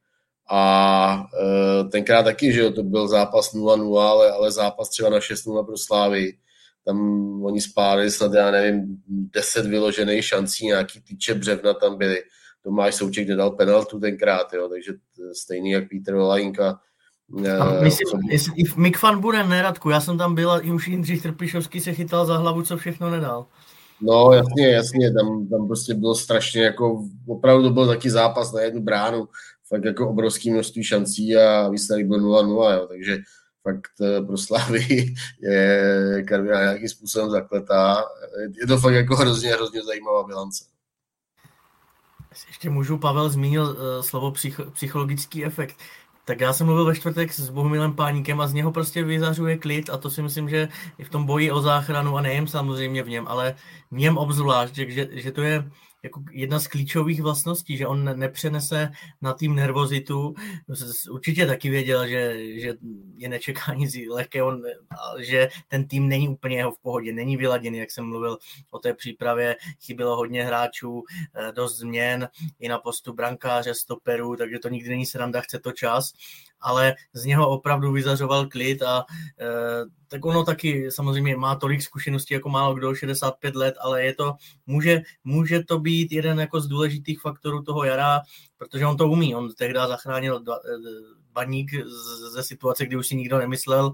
A 0.51 1.27
uh, 1.83 1.91
tenkrát 1.91 2.23
taky, 2.23 2.53
že 2.53 2.61
jo, 2.61 2.71
to 2.71 2.83
byl 2.83 3.09
zápas 3.09 3.55
0-0, 3.55 3.99
ale, 3.99 4.31
ale 4.31 4.53
zápas 4.53 4.89
třeba 4.89 5.11
na 5.11 5.19
6-0 5.19 5.67
pro 5.67 5.77
Slávy. 5.79 6.33
Tam 6.85 6.99
oni 7.43 7.61
spáli 7.61 8.11
snad, 8.11 8.35
já 8.35 8.51
nevím, 8.51 9.03
10 9.07 9.67
vyložených 9.67 10.25
šancí, 10.25 10.67
nějaký 10.67 11.01
týče 11.01 11.35
břevna 11.35 11.75
tam 11.75 11.99
byly. 11.99 12.23
Tomáš 12.63 12.95
Souček 12.95 13.29
nedal 13.29 13.51
penaltu 13.51 14.01
tenkrát, 14.01 14.53
jo, 14.53 14.69
takže 14.69 14.93
stejný 15.33 15.71
jak 15.71 15.85
Peter 15.89 16.15
Olajinka 16.15 16.81
a 17.61 17.81
myslím, 17.81 18.21
jestli 18.31 18.53
i 18.57 18.65
Mick 18.77 19.03
Van 19.03 19.21
Buren, 19.21 19.49
ne 19.49 19.63
Radku, 19.63 19.91
já 19.91 20.01
jsem 20.01 20.19
tam 20.19 20.35
byl 20.35 20.51
a 20.51 20.61
už 20.75 20.89
Jindřich 20.89 21.23
Trpišovský 21.23 21.81
se 21.81 21.93
chytal 21.93 22.27
za 22.27 22.37
hlavu, 22.37 22.63
co 22.63 22.77
všechno 22.77 23.11
nedal. 23.11 23.47
No 24.01 24.33
jasně, 24.33 24.69
jasně, 24.69 25.13
tam, 25.13 25.49
tam 25.49 25.67
prostě 25.67 25.95
bylo 25.95 26.15
strašně 26.15 26.63
jako, 26.63 27.05
opravdu 27.29 27.71
byl 27.71 27.87
taky 27.87 28.11
zápas 28.11 28.53
na 28.53 28.61
jednu 28.61 28.83
bránu, 28.83 29.29
fakt 29.69 29.85
jako 29.85 30.09
obrovský 30.09 30.51
množství 30.51 30.85
šancí 30.85 31.37
a 31.37 31.69
výsledek 31.69 32.07
byl 32.07 32.21
0-0, 32.21 32.75
jo, 32.75 32.87
takže 32.87 33.19
fakt 33.65 34.01
eh, 34.01 34.23
pro 34.23 34.39
Slavy 34.39 35.15
je 35.41 36.25
Karvina 36.29 36.61
nějakým 36.61 36.89
způsobem 36.89 37.31
zakletá. 37.31 38.05
Je 38.61 38.67
to 38.67 38.79
fakt 38.79 38.95
jako 38.95 39.17
hrozně, 39.17 39.53
hrozně 39.53 39.83
zajímavá 39.83 40.23
bilance. 40.23 40.65
Ještě 42.47 42.71
můžu, 42.71 42.99
Pavel 42.99 43.29
zmínil 43.29 43.65
uh, 43.65 44.03
slovo 44.03 44.31
psych, 44.31 44.61
psychologický 44.73 45.45
efekt. 45.45 45.77
Tak 46.25 46.41
já 46.41 46.53
jsem 46.53 46.67
mluvil 46.67 46.85
ve 46.85 46.95
čtvrtek 46.95 47.33
s 47.33 47.51
Bohumilem 47.51 47.93
Páníkem 47.93 48.41
a 48.41 48.47
z 48.47 48.53
něho 48.53 48.73
prostě 48.73 49.05
vyzařuje 49.05 49.59
klid 49.59 49.91
a 49.91 49.97
to 49.97 50.11
si 50.11 50.23
myslím, 50.23 50.49
že 50.49 50.69
i 50.99 51.05
v 51.05 51.09
tom 51.09 51.27
boji 51.27 51.51
o 51.51 51.61
záchranu 51.61 52.17
a 52.17 52.21
nejen 52.21 52.47
samozřejmě 52.47 53.03
v 53.03 53.09
něm, 53.09 53.29
ale 53.29 53.55
něm 53.97 54.19
obzvlášť, 54.19 54.75
že, 54.75 55.09
že 55.13 55.33
to 55.33 55.43
je 55.43 55.71
jako 56.05 56.23
jedna 56.31 56.61
z 56.61 56.67
klíčových 56.67 57.23
vlastností, 57.23 57.77
že 57.77 57.87
on 57.87 58.19
nepřenese 58.19 58.91
na 59.23 59.33
tým 59.33 59.55
nervozitu. 59.55 60.35
Určitě 61.11 61.47
taky 61.47 61.71
věděl, 61.71 62.09
že, 62.09 62.37
že 62.61 62.75
je 63.17 63.29
nečekání 63.29 63.89
lehké, 64.09 64.43
on, 64.43 64.63
že 65.19 65.49
ten 65.69 65.89
tým 65.89 66.09
není 66.09 66.29
úplně 66.29 66.57
jeho 66.57 66.73
v 66.73 66.79
pohodě, 66.79 67.13
není 67.13 67.37
vyladěný, 67.37 67.79
jak 67.79 67.91
jsem 67.91 68.05
mluvil 68.05 68.39
o 68.71 68.79
té 68.79 68.95
přípravě, 68.95 69.57
chybělo 69.81 70.17
hodně 70.17 70.45
hráčů, 70.45 71.03
eh, 71.35 71.53
dost 71.53 71.79
změn 71.79 72.29
i 72.61 72.69
na 72.69 72.79
postu 72.79 73.13
brankáře, 73.13 73.75
stoperů, 73.75 74.37
takže 74.37 74.59
to 74.59 74.69
nikdy 74.69 74.91
není 74.91 75.07
sranda, 75.07 75.41
chce 75.41 75.59
to 75.59 75.73
čas 75.73 76.13
ale 76.65 76.95
z 77.13 77.25
něho 77.25 77.49
opravdu 77.49 77.93
vyzařoval 77.93 78.47
klid 78.47 78.83
a 78.83 79.05
e, 79.41 79.47
tak 80.09 80.25
ono 80.25 80.45
taky 80.45 80.91
samozřejmě 80.91 81.37
má 81.37 81.55
tolik 81.55 81.83
zkušeností 81.83 82.35
jako 82.35 82.49
málo 82.49 82.75
kdo, 82.75 82.95
65 82.95 83.57
let, 83.57 83.75
ale 83.81 84.05
je 84.05 84.15
to, 84.15 84.35
může, 84.67 85.03
může 85.25 85.65
to 85.65 85.79
být 85.79 86.13
jeden 86.13 86.41
jako 86.41 86.61
z 86.61 86.67
důležitých 86.67 87.21
faktorů 87.21 87.63
toho 87.63 87.85
jara, 87.85 88.21
protože 88.57 88.87
on 88.87 88.97
to 88.97 89.09
umí, 89.09 89.35
on 89.35 89.53
tehdy 89.53 89.79
zachránil 89.89 90.41
dva, 90.41 90.57
e, 90.57 90.59
baník 91.33 91.71
ze 92.33 92.43
situace, 92.43 92.87
kdy 92.87 92.97
už 92.97 93.07
si 93.07 93.17
nikdo 93.17 93.39
nemyslel, 93.39 93.93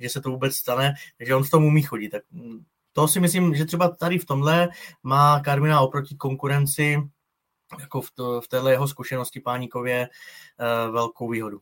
že 0.00 0.08
se 0.08 0.20
to 0.20 0.30
vůbec 0.30 0.54
stane, 0.54 0.94
takže 1.18 1.34
on 1.34 1.44
v 1.44 1.50
tom 1.50 1.64
umí 1.64 1.82
chodit. 1.82 2.08
Tak 2.08 2.22
mm, 2.30 2.64
to 2.92 3.08
si 3.08 3.20
myslím, 3.20 3.54
že 3.54 3.64
třeba 3.64 3.88
tady 3.88 4.18
v 4.18 4.26
tomhle 4.26 4.68
má 5.02 5.40
Karmina 5.40 5.80
oproti 5.80 6.16
konkurenci 6.16 6.98
jako 7.80 8.00
v, 8.00 8.10
to, 8.10 8.40
v 8.40 8.48
téhle 8.48 8.72
jeho 8.72 8.88
zkušenosti 8.88 9.40
páníkově 9.40 9.98
e, 9.98 10.08
velkou 10.90 11.28
výhodu. 11.28 11.60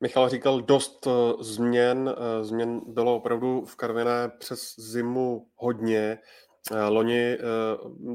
Michal 0.00 0.28
říkal 0.28 0.60
dost 0.60 1.06
uh, 1.06 1.42
změn. 1.42 1.98
Uh, 1.98 2.46
změn 2.46 2.80
bylo 2.86 3.16
opravdu 3.16 3.64
v 3.64 3.76
Karviné 3.76 4.28
přes 4.38 4.74
zimu 4.76 5.46
hodně. 5.54 6.18
Uh, 6.70 6.78
loni 6.88 7.38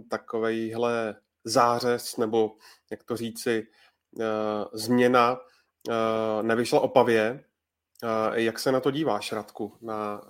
takovejhle 0.10 1.16
zářez, 1.44 2.18
nebo 2.18 2.52
jak 2.92 3.04
to 3.04 3.18
říci, 3.18 3.68
změna 4.74 5.40
nevyšla 6.42 6.80
opavě. 6.80 7.44
Jak 8.34 8.60
se 8.60 8.72
na 8.72 8.80
to 8.80 8.92
díváš, 8.92 9.32
Radku, 9.32 9.78
na 9.82 10.22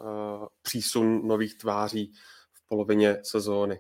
přísun 0.61 1.27
nových 1.27 1.57
tváří 1.57 2.13
v 2.53 2.67
polovině 2.67 3.17
sezóny? 3.23 3.79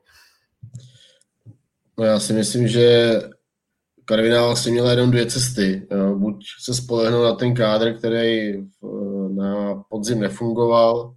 No 1.97 2.05
já 2.05 2.19
si 2.19 2.33
myslím, 2.33 2.67
že 2.67 3.11
Karviná 4.05 4.45
vlastně 4.45 4.71
měla 4.71 4.91
jenom 4.91 5.11
dvě 5.11 5.25
cesty. 5.25 5.87
Buď 6.15 6.45
se 6.59 6.73
spolehnout 6.73 7.23
na 7.23 7.35
ten 7.35 7.55
kádr, 7.55 7.93
který 7.97 8.53
na 9.35 9.83
podzim 9.89 10.19
nefungoval, 10.19 11.15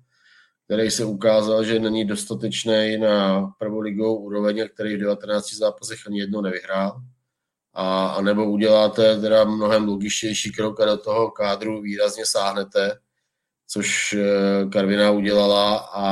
který 0.64 0.90
se 0.90 1.05
ukázal, 1.05 1.64
že 1.64 1.81
není 1.81 2.05
dostatečný 2.05 2.99
na 2.99 3.47
prvoligovou 3.59 4.16
úroveň, 4.16 4.69
který 4.75 4.97
v 4.97 5.00
19 5.00 5.55
zápasech 5.55 5.99
ani 6.07 6.19
jedno 6.21 6.43
nevyhrál. 6.43 7.00
A, 7.75 8.07
a 8.07 8.21
nebo 8.21 8.50
uděláte 8.50 9.21
teda 9.21 9.45
mnohem 9.45 9.88
logičtější 9.88 10.52
krok 10.52 10.81
a 10.81 10.85
do 10.85 10.97
toho 10.97 11.31
kádru 11.31 11.83
výrazně 11.83 12.26
sáhnete, 12.26 12.99
což 13.69 14.12
eh, 14.12 14.66
Karviná 14.73 15.11
udělala 15.11 15.76
a, 15.76 16.07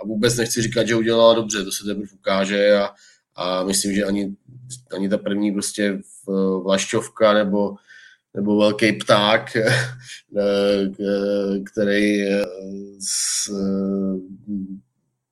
a 0.00 0.04
vůbec 0.04 0.36
nechci 0.36 0.62
říkat, 0.62 0.86
že 0.86 0.96
udělala 0.96 1.34
dobře, 1.34 1.64
to 1.64 1.72
se 1.72 1.84
teprve 1.84 2.08
ukáže 2.14 2.76
a, 2.76 2.90
a 3.34 3.64
myslím, 3.64 3.94
že 3.94 4.04
ani 4.04 4.36
ani 4.92 5.08
ta 5.08 5.18
první 5.18 5.52
prostě 5.52 6.00
vlašťovka 6.62 7.32
nebo, 7.32 7.74
nebo 8.36 8.58
velký 8.58 8.92
pták, 8.92 9.56
eh, 10.36 10.88
který 11.72 12.22
eh, 12.22 12.44
s, 13.00 13.48
eh, 13.50 14.18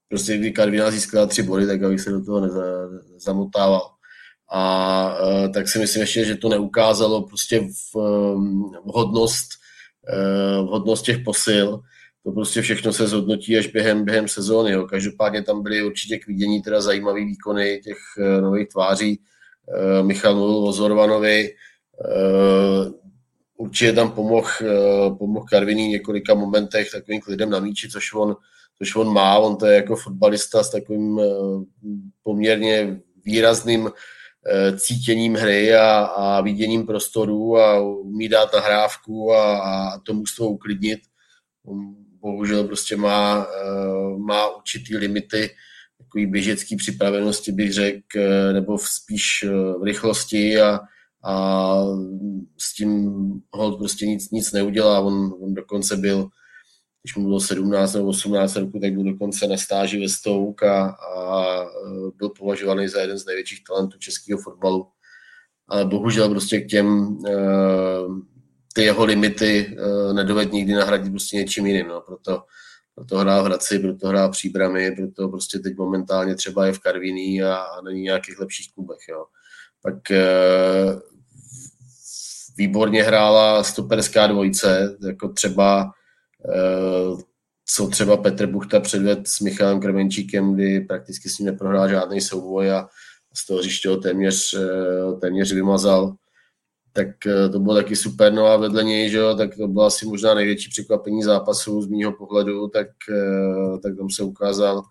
prostě 0.08 0.36
kdy 0.36 0.52
Karviná 0.52 0.90
získala 0.90 1.26
tři 1.26 1.42
body, 1.42 1.66
tak 1.66 1.82
abych 1.82 2.00
se 2.00 2.10
do 2.10 2.24
toho 2.24 2.40
nezamotával. 3.12 3.90
A 4.52 5.16
tak 5.54 5.68
si 5.68 5.78
myslím 5.78 6.00
ještě, 6.00 6.24
že 6.24 6.36
to 6.36 6.48
neukázalo 6.48 7.22
prostě 7.26 7.60
v, 7.60 7.96
vhodnost, 8.84 9.48
vhodnost 10.62 11.04
těch 11.04 11.18
posil. 11.24 11.82
To 12.24 12.32
prostě 12.32 12.62
všechno 12.62 12.92
se 12.92 13.06
zhodnotí 13.06 13.58
až 13.58 13.66
během, 13.66 14.04
během 14.04 14.28
sezóny. 14.28 14.72
Jo. 14.72 14.86
Každopádně 14.86 15.42
tam 15.42 15.62
byly 15.62 15.84
určitě 15.84 16.18
k 16.18 16.26
vidění 16.26 16.62
teda 16.62 16.80
zajímavý 16.80 17.24
výkony 17.24 17.80
těch 17.84 17.98
nových 18.40 18.68
tváří. 18.68 19.20
Eh, 19.68 20.02
Michal 20.02 20.34
mluvil 20.34 20.68
o 20.68 20.72
Zorvanovi, 20.72 21.54
eh, 22.04 22.90
určitě 23.56 23.92
tam 23.92 24.10
pomohl, 24.10 24.48
eh, 24.62 25.10
pomohl 25.18 25.46
Karviní 25.50 25.88
několika 25.88 26.34
momentech 26.34 26.90
takovým 26.90 27.20
klidem 27.20 27.50
na 27.50 27.60
míči, 27.60 27.88
což 27.88 28.14
on, 28.14 28.36
což 28.78 28.96
on 28.96 29.12
má, 29.12 29.38
on 29.38 29.56
to 29.56 29.66
je 29.66 29.76
jako 29.76 29.96
fotbalista 29.96 30.64
s 30.64 30.70
takovým 30.70 31.20
poměrně 32.22 33.00
výrazným 33.24 33.90
cítěním 34.76 35.34
hry 35.34 35.74
a, 35.74 36.04
a 36.04 36.40
viděním 36.40 36.86
prostoru 36.86 37.58
a 37.58 37.80
umí 37.80 38.28
dát 38.28 38.52
nahrávku 38.52 39.32
a, 39.32 39.58
a 39.58 39.98
to 39.98 40.14
mužstvo 40.14 40.48
uklidnit. 40.48 41.00
Bohužel 42.24 42.64
prostě 42.64 42.96
má, 42.96 43.46
má 44.16 44.56
určitý 44.56 44.96
limity 44.96 45.50
takový 45.98 46.26
běžecký 46.26 46.76
připravenosti, 46.76 47.52
bych 47.52 47.72
řekl, 47.72 48.52
nebo 48.52 48.78
spíš 48.78 49.44
v 49.80 49.82
rychlosti 49.84 50.60
a, 50.60 50.80
a 51.24 51.74
s 52.58 52.74
tím 52.74 53.12
hold 53.52 53.78
prostě 53.78 54.06
nic, 54.06 54.30
nic 54.30 54.52
neudělá. 54.52 55.00
On, 55.00 55.34
on 55.40 55.54
dokonce 55.54 55.96
byl, 55.96 56.28
když 57.02 57.16
mu 57.16 57.24
bylo 57.24 57.40
17 57.40 57.94
nebo 57.94 58.08
18 58.08 58.56
roku, 58.56 58.78
tak 58.80 58.92
byl 58.92 59.04
dokonce 59.04 59.46
na 59.46 59.56
stáži 59.56 60.00
ve 60.00 60.08
Stouk 60.08 60.62
a, 60.62 60.88
a 60.88 61.56
byl 62.16 62.28
považovaný 62.28 62.88
za 62.88 63.00
jeden 63.00 63.18
z 63.18 63.26
největších 63.26 63.64
talentů 63.68 63.98
českého 63.98 64.40
fotbalu. 64.40 64.86
Ale 65.68 65.84
bohužel 65.84 66.28
prostě 66.28 66.60
k 66.60 66.66
těm 66.68 67.18
eh, 67.28 68.33
ty 68.74 68.82
jeho 68.82 69.04
limity 69.04 69.76
eh, 69.78 70.12
nedoved 70.12 70.52
nikdy 70.52 70.72
nahradit 70.72 71.10
prostě 71.10 71.36
něčím 71.36 71.66
jiným. 71.66 71.88
No. 71.88 72.00
Proto, 72.00 72.42
proto 72.94 73.18
hrál 73.18 73.42
v 73.42 73.46
Hradci, 73.46 73.78
proto 73.78 74.08
hrál 74.08 74.28
v 74.28 74.30
Příbrami, 74.30 74.90
proto 74.90 75.28
prostě 75.28 75.58
teď 75.58 75.76
momentálně 75.76 76.34
třeba 76.34 76.66
je 76.66 76.72
v 76.72 76.78
Karviní 76.78 77.42
a, 77.42 77.54
a 77.54 77.80
není 77.80 78.02
nějakých 78.02 78.38
lepších 78.38 78.74
klubech. 78.74 78.98
Jo. 79.08 79.24
Pak 79.82 80.10
eh, 80.10 81.00
výborně 82.56 83.02
hrála 83.02 83.64
stoperská 83.64 84.26
dvojice, 84.26 84.96
jako 85.06 85.28
třeba 85.28 85.92
eh, 86.54 87.22
co 87.66 87.86
třeba 87.88 88.16
Petr 88.16 88.46
Buchta 88.46 88.80
předved 88.80 89.28
s 89.28 89.40
Michalem 89.40 89.80
Krmenčíkem, 89.80 90.54
kdy 90.54 90.80
prakticky 90.80 91.28
s 91.28 91.38
ním 91.38 91.46
neprohrál 91.46 91.88
žádný 91.88 92.20
souboj 92.20 92.72
a 92.72 92.88
z 93.36 93.46
toho 93.46 93.60
hřiště 93.60 93.88
ho 93.88 93.96
téměř, 93.96 94.56
téměř 95.20 95.52
vymazal. 95.52 96.16
Tak 96.96 97.26
eh, 97.26 97.48
to 97.48 97.58
bylo 97.58 97.74
taky 97.74 97.96
super, 97.96 98.32
no 98.32 98.46
a 98.46 98.56
vedle 98.56 98.84
něj, 98.84 99.10
že 99.10 99.18
jo, 99.18 99.34
tak 99.34 99.56
to 99.56 99.68
bylo 99.68 99.84
asi 99.84 100.06
možná 100.06 100.34
největší 100.34 100.70
překvapení 100.70 101.22
zápasu 101.22 101.82
z 101.82 101.86
mýho 101.86 102.12
pohledu, 102.12 102.68
tak, 102.68 102.88
tak 103.82 103.96
tam 103.96 104.10
se 104.10 104.22
ukázal 104.22 104.82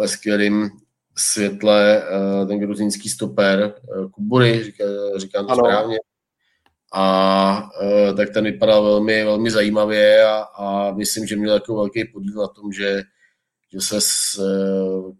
ve 0.00 0.08
skvělým 0.08 0.70
světle 1.16 2.02
ten 2.48 2.58
gruzínský 2.58 3.08
stoper 3.08 3.74
Kubury, 4.10 4.64
říká, 4.64 4.84
říkám 5.16 5.46
to 5.46 5.52
ano. 5.52 5.62
správně, 5.64 5.98
a 6.92 7.70
tak 8.16 8.30
ten 8.30 8.44
vypadal 8.44 8.84
velmi, 8.84 9.24
velmi 9.24 9.50
zajímavě 9.50 10.24
a, 10.24 10.36
a 10.38 10.92
myslím, 10.92 11.26
že 11.26 11.36
měl 11.36 11.54
jako 11.54 11.74
velký 11.74 12.04
podíl 12.04 12.34
na 12.34 12.48
tom, 12.48 12.72
že, 12.72 13.02
že 13.72 13.80
se 13.80 14.00
z 14.00 14.38
e, 14.38 14.42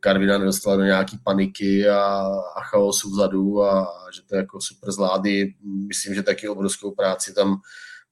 Karvina 0.00 0.38
nedostala 0.38 0.76
do 0.76 0.82
nějaký 0.82 1.18
paniky 1.24 1.88
a, 1.88 2.26
a 2.56 2.60
chaosu 2.62 3.10
vzadu 3.10 3.62
a, 3.62 3.82
a 3.82 4.10
že 4.14 4.22
to 4.22 4.36
jako 4.36 4.60
super 4.60 4.92
zvládí. 4.92 5.56
Myslím, 5.88 6.14
že 6.14 6.22
taky 6.22 6.48
obrovskou 6.48 6.90
práci 6.90 7.34
tam, 7.34 7.60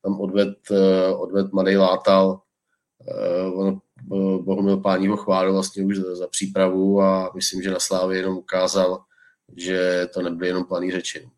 tam 0.02 0.20
odved, 0.20 0.70
e, 0.70 1.08
odved 1.08 1.52
Madej 1.52 1.76
Látal. 1.76 2.40
On 3.54 3.80
Bohumil 4.42 4.76
Pání 4.76 5.08
ho 5.08 5.16
chválil 5.16 5.52
vlastně 5.52 5.84
už 5.84 5.96
za, 5.96 6.16
za 6.16 6.26
přípravu 6.26 7.02
a 7.02 7.30
myslím, 7.34 7.62
že 7.62 7.70
na 7.70 7.78
Slávě 7.78 8.18
jenom 8.18 8.36
ukázal, 8.36 9.04
že 9.56 10.08
to 10.14 10.22
nebyly 10.22 10.48
jenom 10.48 10.64
planý 10.64 10.90
řeči. 10.90 11.30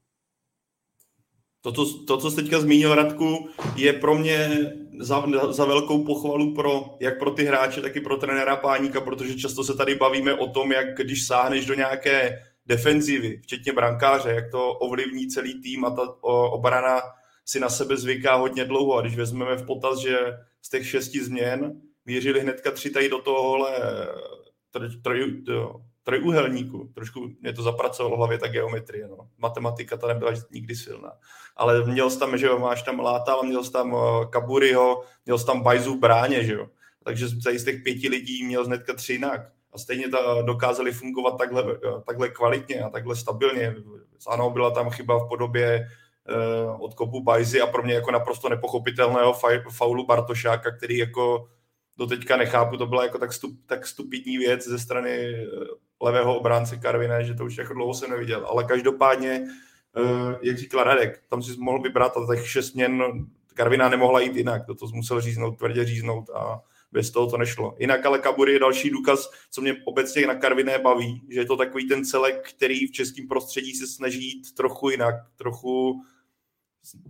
To, 1.60 1.72
to, 1.72 2.04
to, 2.04 2.16
co 2.18 2.30
jsi 2.30 2.36
teďka 2.36 2.60
zmínil, 2.60 2.94
Radku, 2.94 3.48
je 3.76 3.92
pro 3.92 4.14
mě 4.14 4.50
za, 4.98 5.24
za 5.50 5.64
velkou 5.64 6.04
pochvalu 6.04 6.54
pro, 6.54 6.96
jak 7.00 7.18
pro 7.18 7.30
ty 7.30 7.44
hráče, 7.44 7.80
tak 7.80 7.96
i 7.96 8.00
pro 8.00 8.16
trenéra 8.16 8.56
Páníka, 8.56 9.00
protože 9.00 9.34
často 9.36 9.64
se 9.64 9.74
tady 9.74 9.94
bavíme 9.94 10.34
o 10.34 10.46
tom, 10.46 10.72
jak 10.72 10.96
když 10.96 11.26
sáhneš 11.26 11.66
do 11.66 11.74
nějaké 11.74 12.42
defenzivy, 12.66 13.40
včetně 13.42 13.72
brankáře, 13.72 14.30
jak 14.30 14.50
to 14.50 14.72
ovlivní 14.72 15.28
celý 15.28 15.62
tým 15.62 15.84
a 15.84 15.90
ta 15.90 16.02
obrana 16.52 17.00
si 17.44 17.60
na 17.60 17.68
sebe 17.68 17.96
zvyká 17.96 18.34
hodně 18.34 18.64
dlouho. 18.64 18.96
A 18.96 19.00
když 19.00 19.16
vezmeme 19.16 19.56
v 19.56 19.66
potaz, 19.66 19.98
že 19.98 20.18
z 20.62 20.68
těch 20.70 20.88
šesti 20.88 21.24
změn 21.24 21.80
věřili 22.06 22.40
hnedka 22.40 22.70
tři 22.70 22.90
tady 22.90 23.08
do 23.08 23.18
tohohle 23.18 23.70
trojúhelníku. 26.08 26.90
Trošku 26.94 27.28
mě 27.40 27.52
to 27.52 27.62
zapracovalo 27.62 28.16
hlavě 28.16 28.38
ta 28.38 28.48
geometrie. 28.48 29.08
No. 29.08 29.28
Matematika 29.38 29.96
ta 29.96 30.06
nebyla 30.06 30.32
nikdy 30.50 30.76
silná. 30.76 31.12
Ale 31.56 31.84
měl 31.84 32.10
jsi 32.10 32.18
tam, 32.18 32.38
že 32.38 32.46
jo, 32.46 32.58
máš 32.58 32.82
tam 32.82 33.00
Látal, 33.00 33.42
měl 33.42 33.64
jsi 33.64 33.72
tam 33.72 33.92
uh, 33.92 34.24
Kaburiho, 34.24 35.02
měl 35.26 35.38
jsi 35.38 35.46
tam 35.46 35.62
Bajzu 35.62 35.98
bráně, 35.98 36.44
že 36.44 36.54
jo. 36.54 36.66
Takže 37.04 37.28
z 37.28 37.64
těch 37.64 37.82
pěti 37.82 38.08
lidí 38.08 38.46
měl 38.46 38.64
hnedka 38.64 38.94
tři 38.94 39.12
jinak. 39.12 39.40
A 39.72 39.78
stejně 39.78 40.08
ta, 40.08 40.42
dokázali 40.42 40.92
fungovat 40.92 41.38
takhle, 41.38 41.62
uh, 41.62 42.02
takhle 42.06 42.28
kvalitně 42.28 42.80
a 42.80 42.90
takhle 42.90 43.16
stabilně. 43.16 43.76
Ano, 44.28 44.50
byla 44.50 44.70
tam 44.70 44.90
chyba 44.90 45.18
v 45.18 45.28
podobě 45.28 45.88
uh, 46.68 46.82
od 46.82 46.94
kopu 46.94 47.22
Bajzy 47.22 47.60
a 47.60 47.66
pro 47.66 47.82
mě 47.82 47.94
jako 47.94 48.10
naprosto 48.10 48.48
nepochopitelného 48.48 49.34
faulu 49.70 50.06
Bartošáka, 50.06 50.70
který 50.76 50.98
jako 50.98 51.48
do 51.96 52.06
teďka 52.06 52.36
nechápu, 52.36 52.76
to 52.76 52.86
byla 52.86 53.02
jako 53.02 53.18
tak, 53.18 53.32
stup, 53.32 53.50
tak 53.66 53.86
stupidní 53.86 54.38
věc 54.38 54.64
ze 54.64 54.78
strany 54.78 55.46
levého 56.00 56.38
obránce 56.38 56.76
Karvina, 56.76 57.22
že 57.22 57.34
to 57.34 57.44
už 57.44 57.56
jako 57.56 57.74
dlouho 57.74 57.94
jsem 57.94 58.10
neviděl. 58.10 58.46
Ale 58.46 58.64
každopádně, 58.64 59.44
eh, 59.96 60.38
jak 60.42 60.58
říkal 60.58 60.84
Radek, 60.84 61.22
tam 61.28 61.42
si 61.42 61.56
mohl 61.58 61.82
vybrat 61.82 62.16
a 62.16 62.34
těch 62.34 62.50
šest 62.50 62.74
měn 62.74 63.02
Karvina 63.54 63.88
nemohla 63.88 64.20
jít 64.20 64.36
jinak, 64.36 64.66
to, 64.66 64.74
to 64.74 64.86
musel 64.86 65.20
říznout, 65.20 65.58
tvrdě 65.58 65.84
říznout 65.84 66.30
a 66.30 66.62
bez 66.92 67.10
toho 67.10 67.30
to 67.30 67.36
nešlo. 67.36 67.76
Jinak 67.78 68.06
ale 68.06 68.18
Kaburi 68.18 68.52
je 68.52 68.58
další 68.58 68.90
důkaz, 68.90 69.30
co 69.50 69.60
mě 69.60 69.74
obecně 69.84 70.26
na 70.26 70.34
Karviné 70.34 70.78
baví, 70.78 71.22
že 71.28 71.40
je 71.40 71.46
to 71.46 71.56
takový 71.56 71.88
ten 71.88 72.04
celek, 72.04 72.48
který 72.48 72.86
v 72.86 72.92
českém 72.92 73.28
prostředí 73.28 73.74
se 73.74 73.86
snaží 73.86 74.24
jít 74.24 74.54
trochu 74.54 74.90
jinak, 74.90 75.14
trochu, 75.36 76.02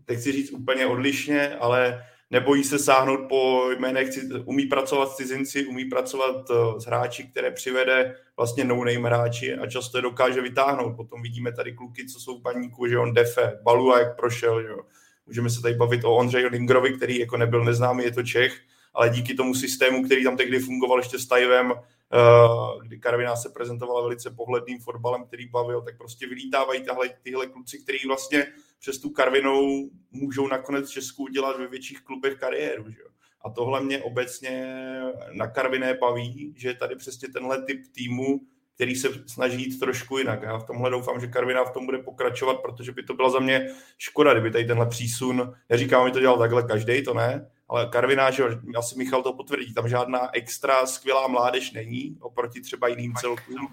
nechci 0.08 0.32
říct 0.32 0.50
úplně 0.50 0.86
odlišně, 0.86 1.56
ale 1.56 2.04
nebojí 2.30 2.64
se 2.64 2.78
sáhnout 2.78 3.20
po 3.28 3.70
jménech, 3.78 4.08
umí 4.44 4.66
pracovat 4.66 5.10
s 5.10 5.16
cizinci, 5.16 5.66
umí 5.66 5.84
pracovat 5.84 6.50
eh, 6.50 6.80
s 6.80 6.84
hráči, 6.84 7.24
které 7.24 7.50
přivede 7.50 8.16
vlastně 8.36 8.64
no-name 8.64 9.08
hráči 9.08 9.54
a 9.54 9.66
často 9.66 9.98
je 9.98 10.02
dokáže 10.02 10.40
vytáhnout. 10.40 10.96
Potom 10.96 11.22
vidíme 11.22 11.52
tady 11.52 11.72
kluky, 11.72 12.06
co 12.06 12.20
jsou 12.20 12.38
v 12.38 12.42
že 12.88 12.98
on 12.98 13.14
defe, 13.14 13.58
Balua 13.62 13.98
jak 13.98 14.16
prošel, 14.16 14.62
že 14.62 14.68
jo. 14.68 14.80
Můžeme 15.26 15.50
se 15.50 15.62
tady 15.62 15.74
bavit 15.74 16.04
o 16.04 16.16
Ondřeji 16.16 16.46
Lingrovi, 16.46 16.96
který 16.96 17.18
jako 17.18 17.36
nebyl 17.36 17.64
neznámý, 17.64 18.04
je 18.04 18.10
to 18.10 18.22
Čech, 18.22 18.60
ale 18.94 19.10
díky 19.10 19.34
tomu 19.34 19.54
systému, 19.54 20.04
který 20.04 20.24
tam 20.24 20.36
tehdy 20.36 20.58
fungoval 20.58 20.98
ještě 20.98 21.18
s 21.18 21.26
Tajvem, 21.26 21.72
eh, 21.72 22.78
kdy 22.82 22.98
Karviná 22.98 23.36
se 23.36 23.48
prezentovala 23.48 24.02
velice 24.02 24.30
pohledným 24.30 24.80
fotbalem, 24.80 25.24
který 25.24 25.48
bavil, 25.48 25.82
tak 25.82 25.98
prostě 25.98 26.26
vylítávají 26.26 26.82
tahle, 26.84 27.08
tyhle 27.22 27.46
kluci, 27.46 27.78
který 27.78 27.98
vlastně 28.06 28.46
přes 28.78 28.98
tu 28.98 29.10
Karvinou 29.10 29.90
můžou 30.10 30.48
nakonec 30.48 30.90
v 30.90 30.92
Česku 30.92 31.22
udělat 31.22 31.58
ve 31.58 31.68
větších 31.68 32.00
klubech 32.00 32.38
kariéru. 32.38 32.90
Že? 32.90 33.02
A 33.44 33.50
tohle 33.50 33.80
mě 33.80 34.02
obecně 34.02 34.76
na 35.32 35.46
Karviné 35.46 35.94
baví, 35.94 36.54
že 36.56 36.74
tady 36.74 36.96
přesně 36.96 37.28
tenhle 37.28 37.62
typ 37.62 37.82
týmu, 37.92 38.40
který 38.74 38.96
se 38.96 39.08
snaží 39.26 39.62
jít 39.62 39.78
trošku 39.78 40.18
jinak. 40.18 40.42
Já 40.42 40.58
v 40.58 40.66
tomhle 40.66 40.90
doufám, 40.90 41.20
že 41.20 41.26
Karviná 41.26 41.64
v 41.64 41.70
tom 41.70 41.86
bude 41.86 41.98
pokračovat, 41.98 42.54
protože 42.54 42.92
by 42.92 43.02
to 43.02 43.14
byla 43.14 43.30
za 43.30 43.38
mě 43.38 43.74
škoda, 43.98 44.32
kdyby 44.32 44.50
tady 44.50 44.64
tenhle 44.64 44.86
přísun, 44.86 45.54
neříkám, 45.68 46.06
že 46.06 46.12
to 46.12 46.20
dělal 46.20 46.38
takhle 46.38 46.62
každý, 46.62 47.04
to 47.04 47.14
ne, 47.14 47.50
ale 47.68 47.88
Karviná, 47.92 48.30
že 48.30 48.44
asi 48.76 48.98
Michal 48.98 49.22
to 49.22 49.32
potvrdí, 49.32 49.74
tam 49.74 49.88
žádná 49.88 50.30
extra 50.32 50.86
skvělá 50.86 51.28
mládež 51.28 51.72
není, 51.72 52.16
oproti 52.20 52.60
třeba 52.60 52.88
jiným 52.88 53.14
celkům 53.14 53.68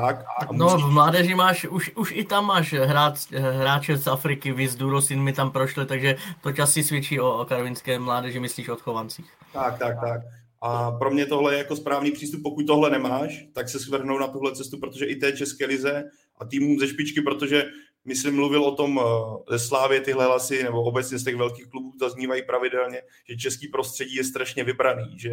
tak. 0.00 0.24
A 0.38 0.52
no, 0.52 0.78
v 0.78 0.90
mládeži 0.90 1.34
máš, 1.34 1.64
už, 1.64 1.90
už 1.94 2.12
i 2.12 2.24
tam 2.24 2.46
máš 2.46 2.72
hrát, 2.72 3.14
hráče 3.30 3.96
z 3.96 4.06
Afriky, 4.06 4.52
Viz 4.52 4.74
Durosin 4.74 5.22
mi 5.22 5.32
tam 5.32 5.50
prošli, 5.50 5.86
takže 5.86 6.16
to 6.40 6.52
časí 6.52 6.82
svědčí 6.82 7.20
o, 7.20 7.40
o 7.40 7.44
karvinské 7.44 7.98
mládeži, 7.98 8.40
myslíš 8.40 8.68
o 8.68 8.76
chovancích. 8.76 9.30
Tak, 9.52 9.78
tak, 9.78 10.00
tak. 10.00 10.20
A 10.60 10.90
pro 10.90 11.10
mě 11.10 11.26
tohle 11.26 11.54
je 11.54 11.58
jako 11.58 11.76
správný 11.76 12.10
přístup, 12.10 12.42
pokud 12.42 12.66
tohle 12.66 12.90
nemáš, 12.90 13.46
tak 13.52 13.68
se 13.68 13.78
svrhnou 13.78 14.18
na 14.18 14.26
tuhle 14.26 14.54
cestu, 14.54 14.78
protože 14.78 15.06
i 15.06 15.16
té 15.16 15.32
České 15.32 15.66
lize 15.66 16.04
a 16.38 16.44
týmům 16.44 16.78
ze 16.78 16.88
špičky, 16.88 17.20
protože 17.20 17.64
myslím, 18.04 18.34
mluvil 18.34 18.64
o 18.64 18.74
tom 18.74 19.00
eh, 19.00 19.58
ze 19.58 19.66
Slávě 19.66 20.00
tyhle 20.00 20.24
hlasy, 20.24 20.62
nebo 20.62 20.82
obecně 20.82 21.18
z 21.18 21.24
těch 21.24 21.36
velkých 21.36 21.66
klubů 21.66 21.92
zaznívají 22.00 22.42
pravidelně, 22.42 23.02
že 23.28 23.36
český 23.36 23.68
prostředí 23.68 24.14
je 24.14 24.24
strašně 24.24 24.64
vybraný, 24.64 25.18
že 25.18 25.32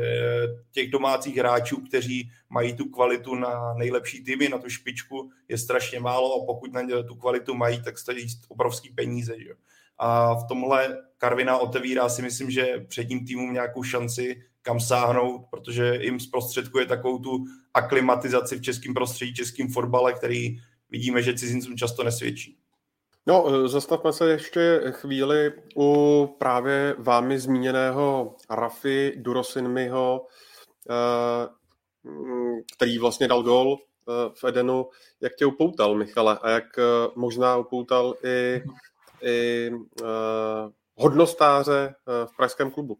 těch 0.71 0.91
domácích 0.91 1.37
hráčů, 1.37 1.77
kteří 1.77 2.31
mají 2.49 2.73
tu 2.73 2.85
kvalitu 2.85 3.35
na 3.35 3.73
nejlepší 3.73 4.23
týmy, 4.23 4.49
na 4.49 4.57
tu 4.57 4.69
špičku, 4.69 5.31
je 5.47 5.57
strašně 5.57 5.99
málo 5.99 6.43
a 6.43 6.45
pokud 6.45 6.73
na 6.73 6.81
ně 6.81 7.03
tu 7.03 7.15
kvalitu 7.15 7.53
mají, 7.53 7.83
tak 7.83 7.97
stojí 7.97 8.27
obrovský 8.47 8.89
peníze. 8.89 9.35
Že? 9.39 9.53
A 9.97 10.35
v 10.35 10.47
tomhle 10.47 10.97
Karvina 11.17 11.57
otevírá 11.57 12.09
si 12.09 12.21
myslím, 12.21 12.51
že 12.51 12.85
předním 12.87 13.25
týmům 13.25 13.53
nějakou 13.53 13.83
šanci, 13.83 14.41
kam 14.61 14.79
sáhnout, 14.79 15.45
protože 15.49 15.99
jim 16.01 16.19
zprostředkuje 16.19 16.85
takovou 16.85 17.19
tu 17.19 17.45
aklimatizaci 17.73 18.55
v 18.55 18.61
českém 18.61 18.93
prostředí, 18.93 19.33
českým 19.33 19.71
fotbale, 19.71 20.13
který 20.13 20.57
vidíme, 20.89 21.23
že 21.23 21.33
cizincům 21.33 21.77
často 21.77 22.03
nesvědčí. 22.03 22.60
No, 23.27 23.45
eh, 23.47 23.67
zastavme 23.67 24.13
se 24.13 24.29
ještě 24.29 24.81
chvíli 24.91 25.53
u 25.77 26.27
právě 26.39 26.95
vámi 26.99 27.39
zmíněného 27.39 28.35
Rafi 28.49 29.13
Durosinmiho, 29.17 30.27
eh, 30.89 31.47
který 32.75 32.97
vlastně 32.97 33.27
dal 33.27 33.43
gol 33.43 33.77
v 34.33 34.43
Edenu, 34.43 34.89
jak 35.21 35.35
tě 35.35 35.45
upoutal, 35.45 35.95
Michale, 35.95 36.39
a 36.41 36.49
jak 36.49 36.63
možná 37.15 37.57
upoutal 37.57 38.15
i, 38.23 38.63
i 39.23 39.71
hodnostáře 40.95 41.95
v 42.25 42.35
pražském 42.37 42.71
klubu. 42.71 42.97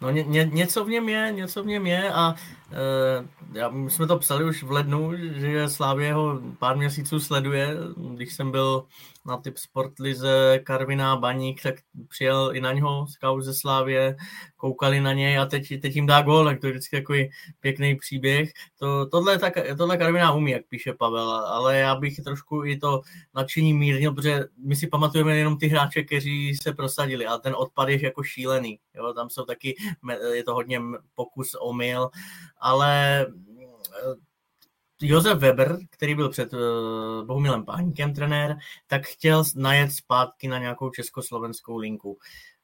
No 0.00 0.10
ně, 0.10 0.22
ně, 0.22 0.50
něco 0.52 0.84
v 0.84 0.88
něm 0.88 1.08
je, 1.08 1.32
něco 1.32 1.62
v 1.62 1.66
něm 1.66 1.86
je 1.86 2.12
a 2.12 2.34
e, 2.72 3.58
já, 3.58 3.68
my 3.68 3.90
jsme 3.90 4.06
to 4.06 4.18
psali 4.18 4.44
už 4.44 4.62
v 4.62 4.70
lednu, 4.70 5.12
že 5.16 5.68
Slávě 5.68 6.14
ho 6.14 6.40
pár 6.58 6.76
měsíců 6.76 7.20
sleduje. 7.20 7.76
Když 8.14 8.34
jsem 8.34 8.50
byl 8.50 8.86
na 9.28 9.36
typ 9.36 9.58
Sportlize 9.58 10.60
Karviná 10.64 11.16
Baník, 11.16 11.62
tak 11.62 11.74
přijel 12.08 12.50
i 12.54 12.60
na 12.60 12.72
něho 12.72 13.06
scout 13.06 13.44
ze 13.44 13.54
Slávě, 13.54 14.16
koukali 14.56 15.00
na 15.00 15.12
něj 15.12 15.38
a 15.38 15.46
teď, 15.46 15.80
teď 15.82 15.96
jim 15.96 16.06
dá 16.06 16.22
gól, 16.22 16.44
tak 16.44 16.60
to 16.60 16.66
je 16.66 16.72
vždycky 16.72 16.96
takový 16.96 17.30
pěkný 17.60 17.96
příběh. 17.96 18.52
To, 18.78 19.06
tohle, 19.06 19.38
tak, 19.38 19.54
tohle 19.78 19.96
Karviná 19.96 20.32
umí, 20.32 20.50
jak 20.50 20.66
píše 20.68 20.92
Pavel, 20.92 21.30
ale 21.30 21.78
já 21.78 21.94
bych 21.94 22.16
trošku 22.16 22.64
i 22.64 22.76
to 22.76 23.00
nadšení 23.34 23.74
mírnil, 23.74 24.14
protože 24.14 24.44
my 24.64 24.76
si 24.76 24.86
pamatujeme 24.86 25.36
jenom 25.36 25.58
ty 25.58 25.68
hráče, 25.68 26.02
kteří 26.02 26.56
se 26.62 26.72
prosadili, 26.72 27.26
ale 27.26 27.40
ten 27.40 27.54
odpad 27.56 27.88
je 27.88 28.04
jako 28.04 28.22
šílený. 28.22 28.78
Jo? 28.94 29.12
Tam 29.12 29.30
jsou 29.30 29.44
taky, 29.44 29.76
je 30.32 30.44
to 30.44 30.54
hodně 30.54 30.80
pokus 31.14 31.54
omyl, 31.60 32.10
ale 32.60 33.26
Josef 35.02 35.38
Weber, 35.38 35.78
který 35.90 36.14
byl 36.14 36.28
před 36.28 36.52
uh, 36.52 36.60
Bohumilem 37.26 37.64
Páníkem 37.64 38.14
trenér, 38.14 38.56
tak 38.86 39.06
chtěl 39.06 39.44
najet 39.56 39.92
zpátky 39.92 40.48
na 40.48 40.58
nějakou 40.58 40.90
československou 40.90 41.76
linku. 41.76 42.18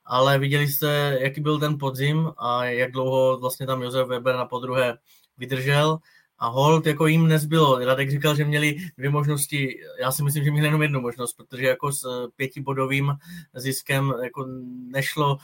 Ale 0.04 0.38
viděli 0.38 0.68
jste, 0.68 1.18
jaký 1.20 1.40
byl 1.40 1.58
ten 1.58 1.78
podzim 1.78 2.32
a 2.36 2.64
jak 2.64 2.92
dlouho 2.92 3.38
vlastně 3.38 3.66
tam 3.66 3.82
Josef 3.82 4.08
Weber 4.08 4.36
na 4.36 4.44
podruhé 4.44 4.98
vydržel. 5.38 5.98
A 6.38 6.46
hold 6.46 6.86
jako 6.86 7.06
jim 7.06 7.28
nezbylo. 7.28 7.78
Radek 7.78 8.10
říkal, 8.10 8.36
že 8.36 8.44
měli 8.44 8.76
dvě 8.98 9.10
možnosti. 9.10 9.80
Já 10.00 10.12
si 10.12 10.22
myslím, 10.22 10.44
že 10.44 10.50
měli 10.50 10.66
jenom 10.66 10.82
jednu 10.82 11.00
možnost, 11.00 11.32
protože 11.32 11.66
jako 11.66 11.92
s 11.92 12.28
pětibodovým 12.36 13.12
ziskem 13.54 14.14
jako 14.22 14.46
nešlo 14.88 15.38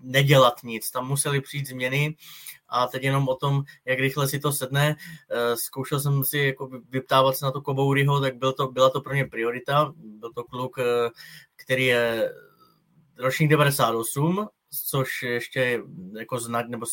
nedělat 0.00 0.54
nic. 0.64 0.90
Tam 0.90 1.08
museli 1.08 1.40
přijít 1.40 1.68
změny 1.68 2.16
a 2.68 2.86
teď 2.86 3.02
jenom 3.02 3.28
o 3.28 3.34
tom, 3.34 3.62
jak 3.84 3.98
rychle 3.98 4.28
si 4.28 4.38
to 4.38 4.52
sedne. 4.52 4.96
Eh, 5.30 5.56
zkoušel 5.56 6.00
jsem 6.00 6.24
si 6.24 6.38
jako 6.38 6.70
vyptávat 6.90 7.36
se 7.36 7.44
na 7.44 7.50
to 7.50 7.62
Kobouryho, 7.62 8.20
tak 8.20 8.36
byl 8.36 8.52
to, 8.52 8.68
byla 8.68 8.90
to 8.90 9.00
pro 9.00 9.14
ně 9.14 9.24
priorita. 9.24 9.92
Byl 9.96 10.32
to 10.32 10.44
kluk, 10.44 10.78
eh, 10.78 11.10
který 11.56 11.86
je 11.86 12.32
ročník 13.18 13.50
98, 13.50 14.48
což 14.86 15.22
ještě 15.22 15.82
jako 16.18 16.38
znat, 16.38 16.68
nebo 16.68 16.86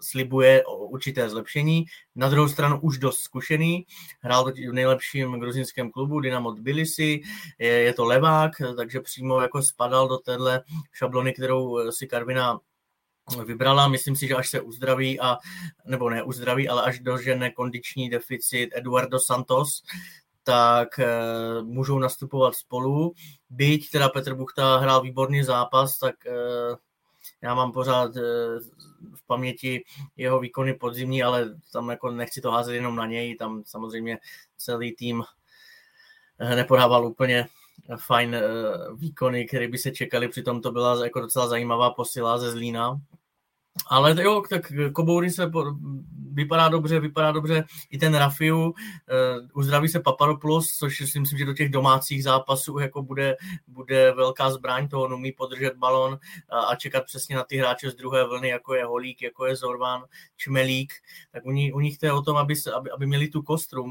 slibuje 0.00 0.64
určité 0.66 1.28
zlepšení. 1.28 1.84
Na 2.14 2.28
druhou 2.28 2.48
stranu 2.48 2.80
už 2.80 2.98
dost 2.98 3.18
zkušený, 3.18 3.86
hrál 4.20 4.52
v 4.52 4.72
nejlepším 4.72 5.40
gruzinském 5.40 5.90
klubu 5.90 6.20
Dynamo 6.20 6.52
Tbilisi, 6.52 7.20
je, 7.58 7.68
je 7.68 7.92
to 7.92 8.04
levák, 8.04 8.52
takže 8.76 9.00
přímo 9.00 9.40
jako 9.40 9.62
spadal 9.62 10.08
do 10.08 10.18
téhle 10.18 10.62
šablony, 10.92 11.32
kterou 11.32 11.90
si 11.90 12.06
Karvina 12.06 12.60
vybrala. 13.46 13.88
Myslím 13.88 14.16
si, 14.16 14.28
že 14.28 14.34
až 14.34 14.50
se 14.50 14.60
uzdraví, 14.60 15.20
a, 15.20 15.36
nebo 15.86 16.10
ne 16.10 16.22
uzdraví, 16.22 16.68
ale 16.68 16.82
až 16.82 17.00
dožene 17.00 17.50
kondiční 17.50 18.10
deficit 18.10 18.70
Eduardo 18.74 19.20
Santos, 19.20 19.82
tak 20.42 20.98
e, 20.98 21.06
můžou 21.62 21.98
nastupovat 21.98 22.54
spolu. 22.54 23.14
Byť 23.50 23.90
teda 23.90 24.08
Petr 24.08 24.34
Buchta 24.34 24.76
hrál 24.76 25.00
výborný 25.00 25.42
zápas, 25.42 25.98
tak 25.98 26.26
e, 26.26 26.30
já 27.44 27.54
mám 27.54 27.72
pořád 27.72 28.16
e, 28.16 28.20
v 29.14 29.26
paměti 29.26 29.84
jeho 30.16 30.40
výkony 30.40 30.74
podzimní, 30.74 31.22
ale 31.22 31.54
tam 31.72 31.90
jako 31.90 32.10
nechci 32.10 32.40
to 32.40 32.50
házet 32.50 32.74
jenom 32.74 32.96
na 32.96 33.06
něj, 33.06 33.36
tam 33.36 33.62
samozřejmě 33.66 34.18
celý 34.56 34.94
tým 34.94 35.22
nepodával 36.54 37.06
úplně 37.06 37.46
fajn 37.96 38.36
výkony, 38.94 39.46
které 39.46 39.68
by 39.68 39.78
se 39.78 39.90
čekali, 39.90 40.28
přitom 40.28 40.60
to 40.60 40.72
byla 40.72 41.04
jako 41.04 41.20
docela 41.20 41.48
zajímavá 41.48 41.90
posila 41.90 42.38
ze 42.38 42.50
Zlína, 42.50 43.00
ale 43.86 44.22
jo, 44.22 44.42
tak 44.50 44.72
Koboury 44.92 45.30
se 45.30 45.50
vypadá 46.32 46.68
dobře, 46.68 47.00
vypadá 47.00 47.32
dobře. 47.32 47.64
I 47.90 47.98
ten 47.98 48.14
Rafiu, 48.14 48.64
uh, 48.64 48.72
uzdraví 49.54 49.88
se 49.88 50.00
Paparopoulos, 50.00 50.66
což 50.66 51.02
si 51.10 51.20
myslím, 51.20 51.38
že 51.38 51.44
do 51.44 51.54
těch 51.54 51.70
domácích 51.70 52.24
zápasů 52.24 52.78
jako 52.78 53.02
bude, 53.02 53.36
bude 53.66 54.12
velká 54.12 54.50
zbraň, 54.50 54.88
toho 54.88 55.14
umí 55.14 55.32
podržet 55.32 55.76
balon 55.76 56.18
a, 56.50 56.60
a 56.60 56.74
čekat 56.74 57.04
přesně 57.04 57.36
na 57.36 57.44
ty 57.44 57.56
hráče 57.56 57.90
z 57.90 57.94
druhé 57.94 58.24
vlny, 58.24 58.48
jako 58.48 58.74
je 58.74 58.84
Holík, 58.84 59.22
jako 59.22 59.46
je 59.46 59.56
Zorvan, 59.56 60.04
Čmelík, 60.36 60.92
tak 61.32 61.46
u, 61.46 61.50
ní, 61.50 61.72
u 61.72 61.80
nich 61.80 61.98
to 61.98 62.06
je 62.06 62.12
o 62.12 62.22
tom, 62.22 62.36
aby, 62.36 62.54
aby, 62.76 62.90
aby 62.90 63.06
měli 63.06 63.28
tu 63.28 63.42
kostru. 63.42 63.86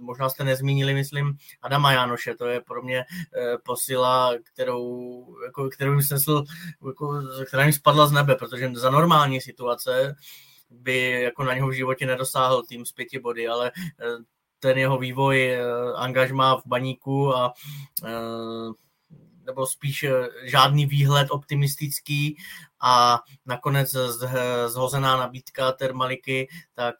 Možná 0.00 0.28
jste 0.28 0.44
nezmínili, 0.44 0.94
myslím, 0.94 1.36
Adama 1.62 1.92
Janoše, 1.92 2.34
to 2.34 2.46
je 2.46 2.60
pro 2.60 2.82
mě 2.82 2.98
uh, 2.98 3.56
posila, 3.64 4.32
kterou, 4.52 5.26
jako, 5.46 5.68
kterou 5.68 6.00
jsem 6.00 6.18
jako, 6.86 7.22
která 7.46 7.66
mi 7.66 7.72
spadla 7.72 8.06
z 8.06 8.12
nebe, 8.12 8.34
protože 8.34 8.70
za 8.74 8.90
normální 8.90 9.27
situace 9.40 10.16
by 10.70 11.10
jako 11.22 11.44
na 11.44 11.54
něho 11.54 11.68
v 11.68 11.72
životě 11.72 12.06
nedosáhl 12.06 12.62
tým 12.62 12.86
z 12.86 12.92
pěti 12.92 13.18
body, 13.18 13.48
ale 13.48 13.72
eh, 13.76 14.06
ten 14.58 14.78
jeho 14.78 14.98
vývoj 14.98 15.50
eh, 15.50 15.62
angažmá 15.96 16.56
v 16.56 16.66
baníku 16.66 17.36
a 17.36 17.52
eh, 18.04 18.72
nebo 19.44 19.66
spíš 19.66 20.04
žádný 20.42 20.86
výhled 20.86 21.28
optimistický 21.30 22.36
a 22.80 23.22
nakonec 23.46 23.96
zhozená 24.66 25.16
nabídka 25.16 25.72
Termaliky, 25.72 26.48
tak 26.74 26.94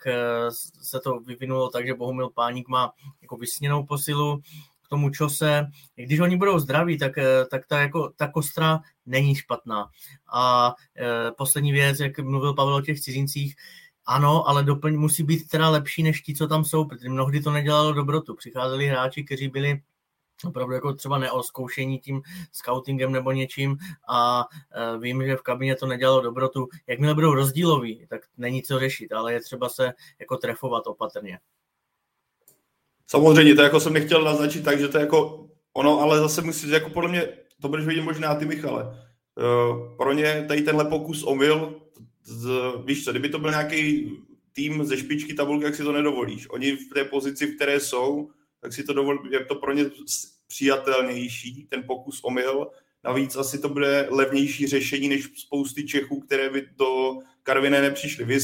se 0.83 1.01
to 1.01 1.21
vyvinulo 1.21 1.71
tak, 1.71 1.87
že 1.87 1.95
Bohumil 1.95 2.31
Páník 2.31 2.69
má 2.69 2.93
jako 3.23 3.37
vysněnou 3.37 3.87
posilu, 3.87 4.41
tomu 4.89 5.11
čose. 5.11 5.67
Když 5.97 6.21
oni 6.21 6.37
budou 6.37 6.59
zdraví, 6.59 6.99
tak, 6.99 7.13
tak 7.51 7.67
ta, 7.67 7.81
jako, 7.81 8.13
ta 8.17 8.29
kostra 8.29 8.81
není 9.07 9.35
špatná. 9.35 9.89
A 10.33 10.75
e, 10.97 11.33
poslední 11.33 11.73
věc, 11.73 12.01
jak 12.01 12.19
mluvil 12.19 12.55
Pavel 12.55 12.75
o 12.75 12.81
těch 12.81 13.01
cizincích, 13.01 13.55
ano, 14.07 14.49
ale 14.49 14.65
doplň 14.65 14.97
musí 14.97 15.23
být 15.23 15.49
teda 15.49 15.69
lepší 15.69 16.03
než 16.03 16.21
ti, 16.23 16.35
co 16.35 16.49
tam 16.49 16.65
jsou, 16.65 16.85
protože 16.85 17.09
mnohdy 17.09 17.41
to 17.41 17.51
nedělalo 17.51 17.93
dobrotu. 17.93 18.35
Přicházeli 18.35 18.87
hráči, 18.87 19.25
kteří 19.25 19.49
byli 19.49 19.81
opravdu 20.45 20.75
jako 20.75 20.95
třeba 20.95 21.19
neoskoušení 21.19 21.99
tím 21.99 22.23
scoutingem 22.53 23.13
nebo 23.13 23.33
něčím 23.33 23.77
a 24.09 24.45
e, 24.71 24.99
vím, 24.99 25.27
že 25.27 25.37
v 25.37 25.43
kabině 25.43 25.77
to 25.77 25.87
nedělalo 25.87 26.21
dobrotu. 26.21 26.69
Jakmile 26.87 27.15
budou 27.15 27.35
rozdíloví, 27.35 28.07
tak 28.09 28.21
není 28.37 28.63
co 28.63 28.79
řešit, 28.79 29.13
ale 29.13 29.33
je 29.33 29.41
třeba 29.41 29.69
se 29.69 29.93
jako 30.21 30.37
trefovat 30.37 30.87
opatrně. 30.87 31.39
Samozřejmě, 33.11 33.55
to 33.55 33.63
jako 33.63 33.81
jsem 33.81 33.93
nechtěl 33.93 34.25
naznačit 34.25 34.65
tak, 34.65 34.81
že 34.81 34.89
to 34.89 34.99
je 34.99 35.03
jako 35.03 35.49
ono, 35.73 36.01
ale 36.01 36.19
zase 36.19 36.43
musí, 36.43 36.71
jako 36.71 36.91
podle 36.91 37.11
mě, 37.11 37.29
to 37.61 37.69
budeš 37.69 37.87
vidět 37.87 38.03
možná 38.03 38.35
ty, 38.35 38.45
Michale. 38.45 38.85
Uh, 38.85 39.97
pro 39.97 40.13
ně 40.13 40.45
tady 40.49 40.63
tenhle 40.63 40.85
pokus 40.85 41.23
omyl, 41.23 41.81
z, 42.25 42.51
víš 42.85 43.05
co, 43.05 43.11
kdyby 43.11 43.29
to 43.29 43.39
byl 43.39 43.51
nějaký 43.51 44.13
tým 44.53 44.85
ze 44.85 44.97
špičky 44.97 45.35
tabulky, 45.35 45.65
jak 45.65 45.75
si 45.75 45.83
to 45.83 45.93
nedovolíš. 45.93 46.51
Oni 46.51 46.77
v 46.77 46.95
té 46.95 47.05
pozici, 47.05 47.47
v 47.47 47.57
které 47.57 47.81
jsou, 47.81 48.31
tak 48.61 48.73
si 48.73 48.85
to 48.85 48.93
dovolí, 48.93 49.19
je 49.31 49.45
to 49.45 49.55
pro 49.55 49.73
ně 49.73 49.85
přijatelnější, 50.47 51.67
ten 51.71 51.83
pokus 51.87 52.21
omyl. 52.25 52.67
Navíc 53.05 53.37
asi 53.37 53.59
to 53.59 53.69
bude 53.69 54.09
levnější 54.11 54.67
řešení 54.67 55.09
než 55.09 55.29
spousty 55.37 55.87
Čechů, 55.87 56.21
které 56.21 56.51
by 56.51 56.67
do 56.77 57.15
Karviné 57.43 57.83
nepřišly. 57.83 58.25
Vy 58.25 58.39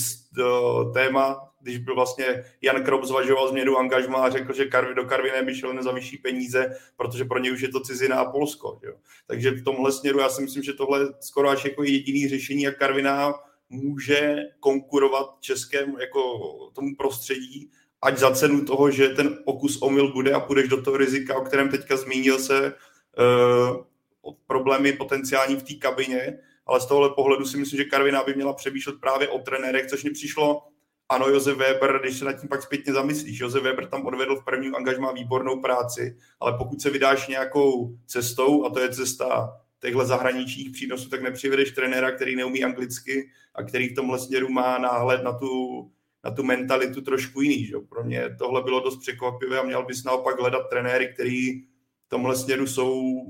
téma 0.95 1.37
když 1.65 1.79
byl 1.79 1.95
vlastně 1.95 2.45
Jan 2.63 2.85
Krop 2.85 3.05
zvažoval 3.05 3.49
změnu 3.49 3.79
angažma 3.79 4.19
a 4.19 4.31
řekl, 4.31 4.53
že 4.53 4.65
Karvi, 4.65 4.95
do 4.95 5.05
Karviné 5.05 5.43
by 5.43 5.55
šel 5.55 5.83
za 5.83 5.93
vyšší 5.93 6.19
peníze, 6.19 6.77
protože 6.97 7.25
pro 7.25 7.39
ně 7.39 7.53
už 7.53 7.61
je 7.61 7.69
to 7.69 7.81
cizina 7.81 8.17
a 8.17 8.31
Polsko. 8.31 8.81
Jo. 8.83 8.95
Takže 9.27 9.51
v 9.51 9.65
tomhle 9.65 9.93
směru 9.93 10.19
já 10.19 10.29
si 10.29 10.43
myslím, 10.43 10.63
že 10.63 10.73
tohle 10.73 11.15
skoro 11.21 11.49
až 11.49 11.65
jako 11.65 11.85
jediný 11.85 12.29
řešení, 12.29 12.63
jak 12.63 12.79
Karviná 12.79 13.35
může 13.69 14.37
konkurovat 14.61 15.27
českému 15.41 15.99
jako 15.99 16.21
tomu 16.75 16.97
prostředí, 16.97 17.71
ať 18.03 18.19
za 18.19 18.31
cenu 18.31 18.65
toho, 18.65 18.91
že 18.91 19.09
ten 19.09 19.39
pokus 19.45 19.83
omyl 19.83 20.13
bude 20.13 20.33
a 20.33 20.41
půjdeš 20.41 20.69
do 20.69 20.83
toho 20.83 20.97
rizika, 20.97 21.39
o 21.39 21.45
kterém 21.45 21.69
teďka 21.69 21.97
zmínil 21.97 22.39
se, 22.39 22.75
uh, 23.73 23.85
problémy 24.47 24.93
potenciální 24.93 25.57
v 25.57 25.63
té 25.63 25.75
kabině, 25.75 26.39
ale 26.67 26.81
z 26.81 26.87
tohohle 26.87 27.11
pohledu 27.11 27.47
si 27.47 27.57
myslím, 27.57 27.77
že 27.77 27.85
Karviná 27.85 28.25
by 28.25 28.35
měla 28.35 28.53
přemýšlet 28.53 29.01
právě 29.01 29.29
o 29.29 29.39
trenérech, 29.39 29.87
což 29.87 30.05
mi 30.05 30.11
přišlo 30.11 30.74
ano, 31.09 31.29
Josef 31.29 31.57
Weber, 31.57 32.01
když 32.03 32.19
se 32.19 32.25
nad 32.25 32.33
tím 32.33 32.49
pak 32.49 32.63
zpětně 32.63 32.93
zamyslíš, 32.93 33.41
Josef 33.41 33.63
Weber 33.63 33.87
tam 33.87 34.07
odvedl 34.07 34.37
v 34.37 34.45
prvním 34.45 34.75
angažmá 34.75 35.13
výbornou 35.13 35.61
práci, 35.61 36.17
ale 36.41 36.59
pokud 36.59 36.81
se 36.81 36.91
vydáš 36.91 37.29
nějakou 37.29 37.97
cestou, 38.07 38.65
a 38.65 38.71
to 38.71 38.81
je 38.81 38.89
cesta 38.89 39.61
těchto 39.85 40.05
zahraničních 40.05 40.71
přínosů, 40.71 41.09
tak 41.09 41.23
nepřivedeš 41.23 41.71
trenéra, 41.71 42.13
který 42.13 42.37
neumí 42.37 42.65
anglicky 42.65 43.31
a 43.55 43.63
který 43.63 43.89
v 43.89 43.95
tomhle 43.95 44.19
směru 44.19 44.49
má 44.49 44.79
náhled 44.79 45.23
na 45.23 45.33
tu, 45.33 45.85
na 46.25 46.31
tu 46.31 46.43
mentalitu 46.43 47.01
trošku 47.01 47.41
jiný. 47.41 47.65
Že? 47.65 47.75
Pro 47.89 48.05
mě 48.05 48.37
tohle 48.39 48.63
bylo 48.63 48.81
dost 48.81 48.97
překvapivé 48.97 49.59
a 49.59 49.63
měl 49.63 49.85
bys 49.85 50.05
naopak 50.05 50.41
hledat 50.41 50.69
trenéry, 50.71 51.13
který 51.15 51.61
v 52.07 52.09
tomhle 52.09 52.37
směru 52.37 52.67
jsou 52.67 53.23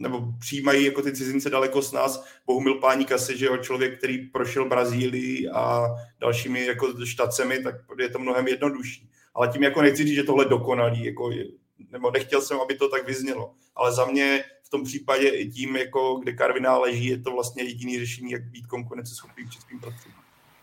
nebo 0.00 0.34
přijímají 0.38 0.84
jako 0.84 1.02
ty 1.02 1.12
cizince 1.12 1.50
daleko 1.50 1.82
s 1.82 1.92
nás. 1.92 2.24
Bohumil 2.46 2.74
Páník 2.74 3.12
asi, 3.12 3.38
že 3.38 3.46
jo, 3.46 3.56
člověk, 3.56 3.98
který 3.98 4.18
prošel 4.18 4.68
Brazílii 4.68 5.48
a 5.48 5.86
dalšími 6.20 6.66
jako 6.66 7.06
štacemi, 7.06 7.62
tak 7.62 7.74
je 7.98 8.08
to 8.08 8.18
mnohem 8.18 8.48
jednodušší. 8.48 9.10
ale 9.34 9.48
tím 9.48 9.62
jako 9.62 9.82
nechci 9.82 10.04
říct, 10.04 10.14
že 10.14 10.22
tohle 10.22 10.44
dokonalý, 10.44 11.04
jako, 11.04 11.30
nebo 11.90 12.10
nechtěl 12.10 12.40
jsem, 12.40 12.60
aby 12.60 12.74
to 12.74 12.88
tak 12.88 13.06
vyznělo, 13.06 13.54
ale 13.76 13.92
za 13.92 14.04
mě 14.04 14.44
v 14.62 14.68
tom 14.70 14.84
případě 14.84 15.28
i 15.28 15.50
tím, 15.50 15.76
jako, 15.76 16.20
kde 16.22 16.32
Karviná 16.32 16.78
leží, 16.78 17.06
je 17.06 17.18
to 17.18 17.30
vlastně 17.32 17.62
jediný 17.62 17.98
řešení, 17.98 18.30
jak 18.30 18.42
být 18.42 18.66
konkurenceschopný 18.66 19.44
v 19.44 19.50
českým 19.50 19.80
prostředí. 19.80 20.14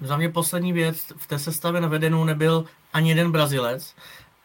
Za 0.02 0.18
mě 0.18 0.30
poslední 0.30 0.74
věc, 0.74 1.14
v 1.18 1.28
té 1.28 1.40
sestavě 1.40 1.82
navedenou 1.82 2.24
nebyl 2.24 2.66
ani 2.94 3.10
jeden 3.10 3.32
Brazilec, 3.32 3.96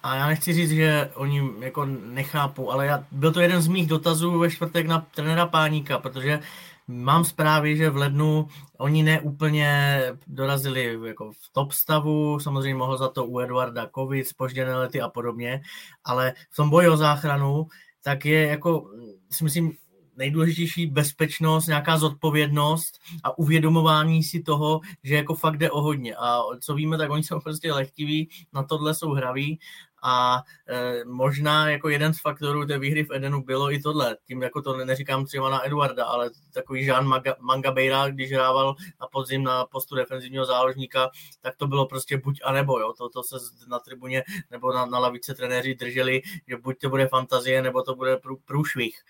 a 0.02 0.14
já 0.16 0.26
nechci 0.26 0.52
říct, 0.52 0.70
že 0.70 1.10
oni 1.14 1.50
jako 1.60 1.84
nechápou, 1.86 2.70
ale 2.70 2.86
já, 2.86 3.04
byl 3.12 3.32
to 3.32 3.40
jeden 3.40 3.62
z 3.62 3.68
mých 3.68 3.86
dotazů 3.86 4.38
ve 4.38 4.50
čtvrtek 4.50 4.86
na 4.86 5.06
trenéra 5.14 5.46
Páníka, 5.46 5.98
protože 5.98 6.40
mám 6.88 7.24
zprávy, 7.24 7.76
že 7.76 7.90
v 7.90 7.96
lednu 7.96 8.48
oni 8.78 9.02
neúplně 9.02 10.02
dorazili 10.26 10.98
jako 11.06 11.32
v 11.32 11.52
top 11.52 11.72
stavu, 11.72 12.40
samozřejmě 12.40 12.74
mohl 12.74 12.96
za 12.96 13.08
to 13.08 13.26
u 13.26 13.40
Eduarda 13.40 13.90
covid, 13.94 14.28
spožděné 14.28 14.76
lety 14.76 15.00
a 15.00 15.08
podobně, 15.08 15.62
ale 16.04 16.32
v 16.50 16.56
tom 16.56 16.70
boji 16.70 16.88
o 16.88 16.96
záchranu, 16.96 17.66
tak 18.04 18.24
je 18.24 18.46
jako, 18.46 18.90
si 19.30 19.44
myslím, 19.44 19.72
nejdůležitější 20.16 20.86
bezpečnost, 20.86 21.66
nějaká 21.66 21.98
zodpovědnost 21.98 22.98
a 23.24 23.38
uvědomování 23.38 24.22
si 24.22 24.42
toho, 24.42 24.80
že 25.02 25.14
jako 25.14 25.34
fakt 25.34 25.56
jde 25.56 25.70
o 25.70 25.82
hodně. 25.82 26.14
A 26.16 26.40
co 26.60 26.74
víme, 26.74 26.98
tak 26.98 27.10
oni 27.10 27.22
jsou 27.22 27.40
prostě 27.40 27.72
lehtiví, 27.72 28.28
na 28.52 28.62
tohle 28.62 28.94
jsou 28.94 29.10
hraví 29.10 29.58
a 30.02 30.42
e, 30.68 31.04
možná 31.04 31.70
jako 31.70 31.88
jeden 31.88 32.14
z 32.14 32.20
faktorů 32.20 32.66
té 32.66 32.78
výhry 32.78 33.04
v 33.04 33.12
Edenu 33.12 33.42
bylo 33.44 33.72
i 33.72 33.82
tohle. 33.82 34.16
Tím 34.26 34.42
jako 34.42 34.62
to 34.62 34.76
neříkám 34.76 35.24
třeba 35.24 35.50
na 35.50 35.66
Eduarda, 35.66 36.04
ale 36.04 36.30
takový 36.54 36.86
Jean 36.86 37.22
Mangabeira, 37.40 38.08
když 38.08 38.32
hrával 38.32 38.74
na 39.00 39.06
podzim 39.06 39.44
na 39.44 39.64
postu 39.64 39.94
defenzivního 39.94 40.44
záložníka, 40.44 41.10
tak 41.40 41.56
to 41.56 41.66
bylo 41.66 41.86
prostě 41.86 42.18
buď 42.18 42.40
a 42.44 42.52
nebo, 42.52 42.80
jo. 42.80 42.92
To, 42.98 43.08
to 43.08 43.22
se 43.22 43.36
na 43.68 43.78
tribuně 43.78 44.22
nebo 44.50 44.72
na, 44.72 44.86
na 44.86 44.98
lavice 44.98 45.34
trenéři 45.34 45.74
drželi, 45.74 46.22
že 46.48 46.56
buď 46.56 46.78
to 46.78 46.88
bude 46.88 47.08
fantazie, 47.08 47.62
nebo 47.62 47.82
to 47.82 47.94
bude 47.94 48.16
prů, 48.16 48.36
průšvih. 48.44 49.00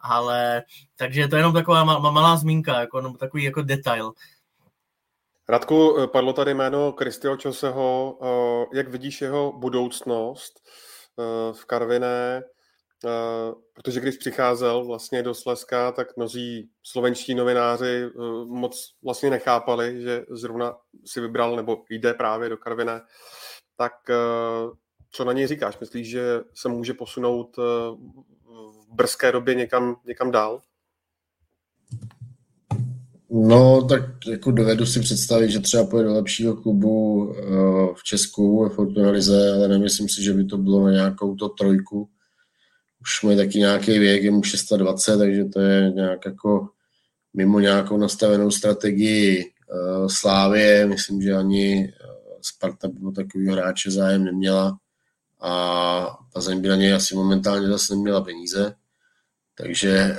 Ale 0.00 0.62
takže 0.96 1.28
to 1.28 1.36
je 1.36 1.40
jenom 1.40 1.52
taková 1.52 1.84
malá 2.10 2.36
zmínka, 2.36 2.80
jako, 2.80 3.00
no, 3.00 3.14
takový 3.14 3.42
jako 3.42 3.62
detail. 3.62 4.12
Radku, 5.52 5.98
eh, 5.98 6.06
padlo 6.06 6.32
tady 6.32 6.54
jméno 6.54 6.92
Kristio 6.92 7.36
Čoseho. 7.36 8.18
Eh, 8.22 8.76
jak 8.76 8.88
vidíš 8.88 9.20
jeho 9.20 9.52
budoucnost 9.52 10.60
eh, 11.18 11.52
v 11.52 11.64
Karviné? 11.64 12.42
Protože 13.74 14.00
když 14.00 14.16
přicházel 14.16 14.84
vlastně 14.84 15.22
do 15.22 15.34
Slezska, 15.34 15.92
tak 15.92 16.16
mnozí 16.16 16.70
slovenští 16.82 17.34
novináři 17.34 18.10
moc 18.44 18.94
vlastně 19.04 19.30
nechápali, 19.30 20.02
že 20.02 20.24
zrovna 20.30 20.76
si 21.04 21.20
vybral 21.20 21.56
nebo 21.56 21.84
jde 21.90 22.14
právě 22.14 22.48
do 22.48 22.56
Karviné. 22.56 23.00
Tak 23.76 23.92
co 25.10 25.24
na 25.24 25.32
něj 25.32 25.46
říkáš? 25.46 25.78
Myslíš, 25.78 26.08
že 26.08 26.40
se 26.54 26.68
může 26.68 26.94
posunout 26.94 27.56
v 27.56 28.86
brzké 28.88 29.32
době 29.32 29.54
někam, 29.54 29.96
někam 30.04 30.30
dál? 30.30 30.62
No, 33.34 33.82
tak 33.88 34.02
jako 34.26 34.50
dovedu 34.50 34.86
si 34.86 35.00
představit, 35.00 35.50
že 35.50 35.60
třeba 35.60 35.84
pojede 35.84 36.08
do 36.08 36.14
lepšího 36.14 36.56
klubu 36.56 37.24
uh, 37.24 37.94
v 37.94 38.02
Česku, 38.02 38.62
ve 38.62 38.68
Fortuna 38.68 39.10
Lize, 39.10 39.52
ale 39.52 39.68
nemyslím 39.68 40.08
si, 40.08 40.22
že 40.22 40.32
by 40.32 40.44
to 40.44 40.58
bylo 40.58 40.84
na 40.84 40.92
nějakou 40.92 41.34
to 41.34 41.48
trojku. 41.48 42.08
Už 43.00 43.22
má 43.22 43.36
taky 43.36 43.58
nějaký 43.58 43.98
věk, 43.98 44.22
je 44.22 44.30
mu 44.30 44.42
620, 44.42 45.16
takže 45.16 45.44
to 45.44 45.60
je 45.60 45.90
nějak 45.90 46.26
jako 46.26 46.68
mimo 47.34 47.60
nějakou 47.60 47.96
nastavenou 47.96 48.50
strategii 48.50 49.44
uh, 49.44 50.06
Slávě. 50.06 50.86
Myslím, 50.86 51.22
že 51.22 51.34
ani 51.34 51.78
uh, 51.84 52.38
Sparta 52.40 52.88
by 52.88 53.12
takový 53.12 53.48
hráče 53.48 53.90
zájem 53.90 54.24
neměla 54.24 54.78
a 55.40 56.18
Plzeň 56.32 56.60
by 56.60 56.68
na 56.68 56.76
něj 56.76 56.94
asi 56.94 57.14
momentálně 57.14 57.68
zase 57.68 57.94
neměla 57.94 58.20
peníze. 58.20 58.74
Takže 59.58 60.16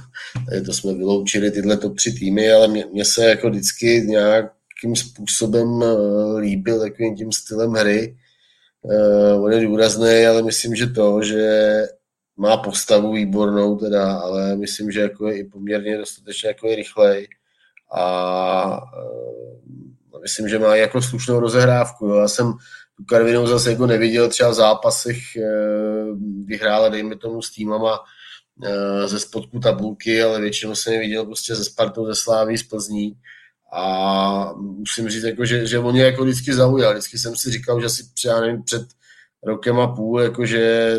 to 0.66 0.72
jsme 0.72 0.94
vyloučili 0.94 1.50
tyhle 1.50 1.76
top 1.76 1.96
tři 1.96 2.12
týmy, 2.12 2.52
ale 2.52 2.68
mě 2.68 3.04
se 3.04 3.24
jako 3.24 3.50
vždycky 3.50 3.86
nějakým 3.86 4.96
způsobem 4.96 5.82
eh, 5.82 6.38
líbil 6.38 6.80
takovým 6.80 7.16
tím 7.16 7.32
stylem 7.32 7.72
hry. 7.72 8.16
Uh, 8.82 9.44
on 9.44 9.52
je 9.52 9.66
důrazný, 9.66 10.26
ale 10.26 10.42
myslím, 10.42 10.74
že 10.74 10.86
to, 10.86 11.22
že 11.22 11.82
má 12.36 12.56
postavu 12.56 13.12
výbornou 13.12 13.76
teda, 13.76 14.12
ale 14.12 14.56
myslím, 14.56 14.90
že 14.90 15.00
jako 15.00 15.28
je 15.28 15.38
i 15.38 15.44
poměrně 15.44 15.98
dostatečně 15.98 16.48
jako 16.48 16.68
je 16.68 16.76
rychlej 16.76 17.28
a 17.92 18.80
uh, 20.12 20.20
myslím, 20.22 20.48
že 20.48 20.58
má 20.58 20.76
jako 20.76 21.02
slušnou 21.02 21.40
rozehrávku. 21.40 22.06
Jo. 22.06 22.14
Já 22.14 22.28
jsem 22.28 22.52
tu 22.96 23.04
Karvinou 23.04 23.46
zase 23.46 23.70
jako 23.70 23.86
neviděl 23.86 24.28
třeba 24.28 24.50
v 24.50 24.54
zápasech, 24.54 25.16
vyhrála 26.44 26.88
dejme 26.88 27.16
tomu 27.16 27.42
s 27.42 27.50
týmama 27.50 27.98
Eh, 27.98 28.14
ze 29.06 29.20
spodku 29.20 29.60
tabulky, 29.60 30.22
ale 30.22 30.40
většinou 30.40 30.74
jsem 30.74 30.92
je 30.92 31.00
viděl 31.00 31.24
prostě 31.24 31.54
ze 31.54 31.64
Spartou, 31.64 32.06
ze 32.06 32.14
Sláví, 32.14 32.58
z 32.58 32.62
Plzní 32.62 33.12
a 33.72 34.52
musím 34.56 35.08
říct, 35.08 35.22
jako, 35.22 35.44
že, 35.44 35.66
že 35.66 35.78
on 35.78 35.92
mě 35.92 36.02
jako 36.02 36.24
vždycky 36.24 36.54
zaujal. 36.54 36.92
Vždycky 36.92 37.18
jsem 37.18 37.36
si 37.36 37.50
říkal, 37.50 37.80
že 37.80 37.88
si 37.88 38.12
třeba 38.14 38.40
nevím, 38.40 38.62
před 38.62 38.82
rokem 39.42 39.80
a 39.80 39.94
půl, 39.94 40.20
jakože 40.20 40.94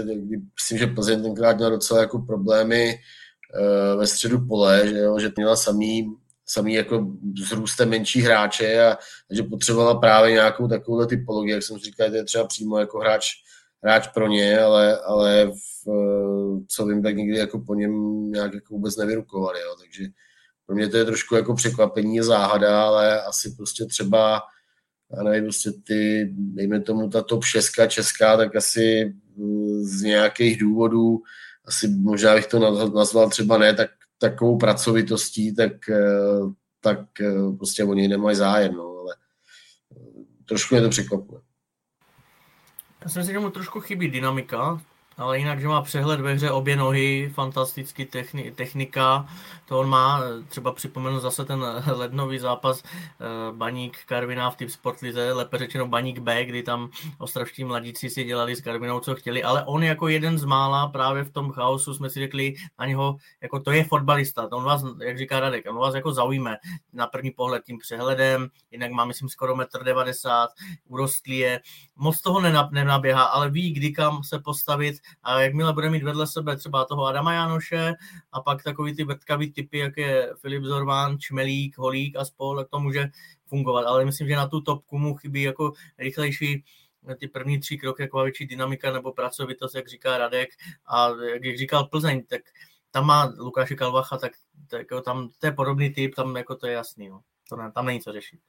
myslím, 0.55 0.77
že 0.77 0.87
Plzeň 0.87 1.23
tenkrát 1.23 1.55
měla 1.55 1.69
docela 1.69 1.99
jako 1.99 2.19
problémy 2.19 2.95
uh, 2.95 3.99
ve 3.99 4.07
středu 4.07 4.47
pole, 4.47 4.87
že, 4.87 4.97
jo, 4.97 5.19
že 5.19 5.31
měla 5.35 5.55
samý, 5.55 6.15
samý 6.45 6.73
jako 6.73 7.07
vzrůstem 7.39 7.89
menší 7.89 8.21
hráče 8.21 8.83
a 8.85 8.97
že 9.31 9.43
potřebovala 9.43 9.99
právě 9.99 10.31
nějakou 10.31 10.67
takovou 10.67 11.05
typologii, 11.05 11.53
jak 11.53 11.63
jsem 11.63 11.77
říkal, 11.77 12.09
to 12.09 12.15
je 12.15 12.23
třeba 12.23 12.47
přímo 12.47 12.79
jako 12.79 12.99
hráč, 12.99 13.27
hráč 13.83 14.07
pro 14.07 14.27
ně, 14.27 14.59
ale, 14.59 14.97
ale 14.99 15.45
v, 15.45 15.77
Eh, 15.87 16.26
co 16.67 16.86
vím, 16.86 17.03
tak 17.03 17.15
nikdy 17.15 17.38
jako 17.38 17.60
po 17.60 17.75
něm 17.75 18.23
nějak 18.31 18.53
jako 18.53 18.73
vůbec 18.73 18.97
nevyrukovali, 18.97 19.60
jo. 19.62 19.75
takže 19.79 20.05
pro 20.65 20.75
mě 20.75 20.89
to 20.89 20.97
je 20.97 21.05
trošku 21.05 21.36
jako 21.36 21.53
překvapení, 21.53 22.21
záhada, 22.21 22.83
ale 22.83 23.21
asi 23.21 23.55
prostě 23.55 23.86
třeba 23.86 24.41
já 25.17 25.23
nevím, 25.23 25.43
prostě 25.43 25.71
ty, 25.71 26.29
dejme 26.31 26.81
tomu 26.81 27.10
ta 27.10 27.21
top 27.21 27.43
6 27.43 27.71
česká, 27.88 28.38
tak 28.38 28.55
asi 28.55 29.13
eh, 29.39 29.43
z 29.81 30.01
nějakých 30.01 30.60
důvodů, 30.60 31.21
asi 31.65 31.88
možná 31.88 32.36
bych 32.36 32.47
to 32.47 32.60
nazval 32.95 33.29
třeba 33.29 33.57
ne 33.57 33.73
tak 33.73 33.89
takovou 34.17 34.57
pracovitostí, 34.57 35.55
tak, 35.55 35.89
eh, 35.89 36.39
tak 36.81 36.99
prostě 37.57 37.83
oni 37.83 38.07
nemají 38.07 38.36
zájem, 38.36 38.73
no, 38.73 38.99
ale 38.99 39.15
trošku 40.45 40.75
mě 40.75 40.81
to 40.81 40.89
překvapuje. 40.89 41.41
Já 43.03 43.10
si 43.10 43.19
myslím, 43.19 43.33
že 43.33 43.39
mu 43.39 43.49
trošku 43.49 43.79
chybí 43.79 44.10
dynamika, 44.10 44.81
ale 45.17 45.39
jinak, 45.39 45.62
že 45.62 45.67
má 45.67 45.82
přehled 45.82 46.21
ve 46.21 46.34
hře 46.34 46.51
obě 46.51 46.75
nohy, 46.75 47.32
fantastický 47.34 48.06
techni- 48.06 48.53
technika, 48.56 49.27
to 49.65 49.80
on 49.80 49.89
má, 49.89 50.21
třeba 50.47 50.71
připomenu 50.71 51.19
zase 51.19 51.45
ten 51.45 51.65
lednový 51.95 52.39
zápas 52.39 52.84
eh, 52.84 53.25
Baník 53.51 53.97
Karviná 54.06 54.49
v 54.49 54.56
typ 54.56 54.69
Sportlize, 54.69 55.34
lépe 55.34 55.58
řečeno 55.58 55.88
Baník 55.88 56.19
B, 56.19 56.45
kdy 56.45 56.63
tam 56.63 56.89
ostravští 57.17 57.63
mladíci 57.63 58.10
si 58.10 58.23
dělali 58.23 58.56
s 58.56 58.62
Karvinou, 58.62 58.99
co 58.99 59.15
chtěli, 59.15 59.43
ale 59.43 59.65
on 59.65 59.84
jako 59.84 60.08
jeden 60.08 60.38
z 60.38 60.45
mála 60.45 60.88
právě 60.88 61.23
v 61.23 61.32
tom 61.32 61.51
chaosu 61.51 61.93
jsme 61.93 62.10
si 62.10 62.19
řekli 62.19 62.53
na 62.80 62.86
něho, 62.86 63.17
jako 63.41 63.60
to 63.60 63.71
je 63.71 63.84
fotbalista, 63.84 64.49
on 64.51 64.63
vás, 64.63 64.84
jak 65.03 65.17
říká 65.17 65.39
Radek, 65.39 65.65
on 65.69 65.75
vás 65.75 65.95
jako 65.95 66.13
zaujme 66.13 66.58
na 66.93 67.08
první 67.08 67.32
pohled 67.32 67.63
tím 67.65 67.77
přehledem, 67.77 68.47
jinak 68.71 68.91
má 68.91 69.06
myslím 69.06 69.30
skoro 69.30 69.56
1,90 69.56 70.41
m, 70.41 70.47
urostlý 70.88 71.38
je, 71.38 71.60
moc 71.95 72.21
toho 72.21 72.41
nenaběhá, 72.71 73.23
ale 73.23 73.49
ví, 73.49 73.73
kdy 73.73 73.91
kam 73.91 74.23
se 74.23 74.39
postavit 74.39 74.95
a 75.23 75.41
jakmile 75.41 75.73
bude 75.73 75.89
mít 75.89 76.03
vedle 76.03 76.27
sebe 76.27 76.57
třeba 76.57 76.85
toho 76.85 77.05
Adama 77.05 77.33
Janoše 77.33 77.93
a 78.31 78.41
pak 78.41 78.63
takový 78.63 78.95
ty 78.95 79.03
vrtkavý 79.03 79.51
typy, 79.51 79.77
jak 79.77 79.97
je 79.97 80.33
Filip 80.41 80.63
Zorván, 80.63 81.19
Čmelík, 81.19 81.77
Holík 81.77 82.17
a 82.17 82.25
spol, 82.25 82.57
tak 82.57 82.69
to 82.69 82.79
může 82.79 83.07
fungovat. 83.45 83.85
Ale 83.85 84.05
myslím, 84.05 84.27
že 84.27 84.35
na 84.35 84.47
tu 84.47 84.61
topku 84.61 84.97
mu 84.97 85.15
chybí 85.15 85.41
jako 85.41 85.73
rychlejší 85.97 86.63
ty 87.19 87.27
první 87.27 87.59
tři 87.59 87.77
kroky, 87.77 88.01
jako 88.01 88.23
větší 88.23 88.45
dynamika 88.45 88.91
nebo 88.91 89.13
pracovitost, 89.13 89.75
jak 89.75 89.87
říká 89.87 90.17
Radek. 90.17 90.49
A 90.87 91.09
jak 91.43 91.57
říkal 91.57 91.85
Plzeň, 91.85 92.23
tak 92.23 92.41
tam 92.91 93.05
má 93.05 93.33
Lukáše 93.37 93.75
Kalvacha, 93.75 94.17
tak, 94.17 94.31
tak 94.67 94.79
jako 94.79 95.01
tam 95.01 95.29
to 95.39 95.47
je 95.47 95.51
podobný 95.51 95.89
typ, 95.89 96.15
tam 96.15 96.35
jako 96.35 96.55
to 96.55 96.67
je 96.67 96.73
jasný. 96.73 97.09
No. 97.09 97.21
To 97.49 97.55
ne, 97.55 97.71
tam 97.71 97.85
není 97.85 98.01
co 98.01 98.11
řešit. 98.11 98.39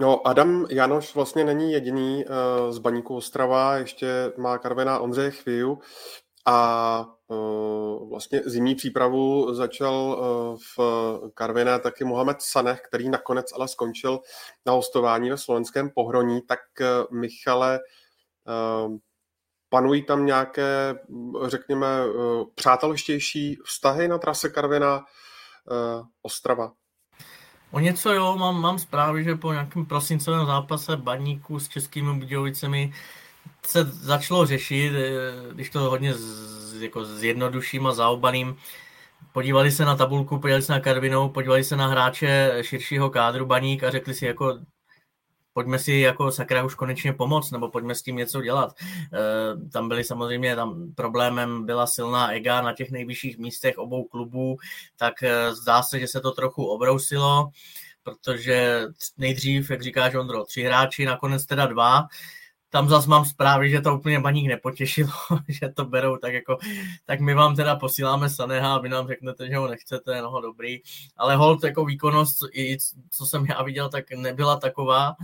No, 0.00 0.26
Adam 0.26 0.66
Janoš 0.70 1.14
vlastně 1.14 1.44
není 1.44 1.72
jediný 1.72 2.24
uh, 2.24 2.72
z 2.72 2.78
Baníku 2.78 3.16
Ostrava, 3.16 3.76
ještě 3.76 4.32
má 4.36 4.58
Karvená 4.58 4.98
Ondřej 4.98 5.30
Chvíju 5.30 5.78
a 6.46 7.06
uh, 7.28 8.10
vlastně 8.10 8.42
zimní 8.46 8.74
přípravu 8.74 9.54
začal 9.54 9.94
uh, 9.94 10.58
v 10.76 10.78
Karviné 11.34 11.78
taky 11.78 12.04
Mohamed 12.04 12.36
Sanech, 12.42 12.80
který 12.80 13.08
nakonec 13.08 13.46
ale 13.54 13.68
skončil 13.68 14.20
na 14.66 14.72
hostování 14.72 15.30
ve 15.30 15.38
slovenském 15.38 15.90
Pohroní. 15.90 16.42
Tak 16.42 16.60
uh, 16.80 17.18
Michale, 17.18 17.80
uh, 18.86 18.96
panují 19.68 20.04
tam 20.06 20.26
nějaké, 20.26 20.94
řekněme, 21.46 21.86
přátelštější 22.54 23.56
vztahy 23.64 24.08
na 24.08 24.18
trase 24.18 24.48
Karviná 24.48 24.96
uh, 24.98 26.06
Ostrava? 26.22 26.72
O 27.72 27.80
něco 27.80 28.12
jo, 28.12 28.36
mám, 28.38 28.60
mám 28.60 28.78
zprávy, 28.78 29.24
že 29.24 29.34
po 29.34 29.52
nějakém 29.52 29.86
prosincovém 29.86 30.46
zápase 30.46 30.96
baníku 30.96 31.60
s 31.60 31.68
českými 31.68 32.14
Budějovicemi 32.18 32.92
se 33.66 33.84
začalo 33.84 34.46
řešit, 34.46 34.92
eh, 34.94 35.54
když 35.54 35.70
to 35.70 35.80
hodně 35.80 36.14
z, 36.14 36.82
jako 36.82 37.04
zjednoduším 37.04 37.86
a 37.86 37.92
zaobaným, 37.92 38.56
podívali 39.32 39.70
se 39.70 39.84
na 39.84 39.96
tabulku, 39.96 40.38
podívali 40.38 40.62
se 40.62 40.72
na 40.72 40.80
Karvinou, 40.80 41.28
podívali 41.28 41.64
se 41.64 41.76
na 41.76 41.86
hráče 41.88 42.58
širšího 42.62 43.10
kádru 43.10 43.46
Baník 43.46 43.84
a 43.84 43.90
řekli 43.90 44.14
si 44.14 44.26
jako 44.26 44.58
pojďme 45.52 45.78
si 45.78 45.92
jako 45.92 46.32
sakra 46.32 46.64
už 46.64 46.74
konečně 46.74 47.12
pomoct, 47.12 47.50
nebo 47.50 47.70
pojďme 47.70 47.94
s 47.94 48.02
tím 48.02 48.16
něco 48.16 48.42
dělat. 48.42 48.74
E, 48.80 49.70
tam 49.70 49.88
byly 49.88 50.04
samozřejmě, 50.04 50.56
tam 50.56 50.92
problémem 50.94 51.66
byla 51.66 51.86
silná 51.86 52.32
ega 52.32 52.62
na 52.62 52.72
těch 52.72 52.90
nejvyšších 52.90 53.38
místech 53.38 53.78
obou 53.78 54.04
klubů, 54.04 54.56
tak 54.96 55.22
e, 55.22 55.54
zdá 55.54 55.82
se, 55.82 56.00
že 56.00 56.08
se 56.08 56.20
to 56.20 56.32
trochu 56.32 56.64
obrousilo, 56.64 57.50
protože 58.02 58.82
nejdřív, 59.18 59.70
jak 59.70 59.82
říkáš 59.82 60.14
Ondro, 60.14 60.44
tři 60.44 60.62
hráči, 60.62 61.04
nakonec 61.04 61.46
teda 61.46 61.66
dva, 61.66 62.06
tam 62.72 62.88
zase 62.88 63.08
mám 63.08 63.24
zprávy, 63.24 63.70
že 63.70 63.80
to 63.80 63.94
úplně 63.94 64.20
baník 64.20 64.48
nepotěšilo, 64.48 65.12
že 65.48 65.68
to 65.68 65.84
berou 65.84 66.16
tak 66.16 66.34
jako, 66.34 66.58
tak 67.04 67.20
my 67.20 67.34
vám 67.34 67.56
teda 67.56 67.76
posíláme 67.76 68.30
Saneha 68.30 68.74
a 68.74 68.78
vy 68.78 68.88
nám 68.88 69.08
řeknete, 69.08 69.48
že 69.48 69.56
ho 69.56 69.68
nechcete, 69.68 70.22
no 70.22 70.40
dobrý, 70.40 70.80
ale 71.16 71.36
hold 71.36 71.64
jako 71.64 71.84
výkonnost, 71.84 72.38
i 72.52 72.78
co 73.10 73.26
jsem 73.26 73.46
já 73.46 73.62
viděl, 73.62 73.88
tak 73.88 74.10
nebyla 74.10 74.56
taková. 74.56 75.14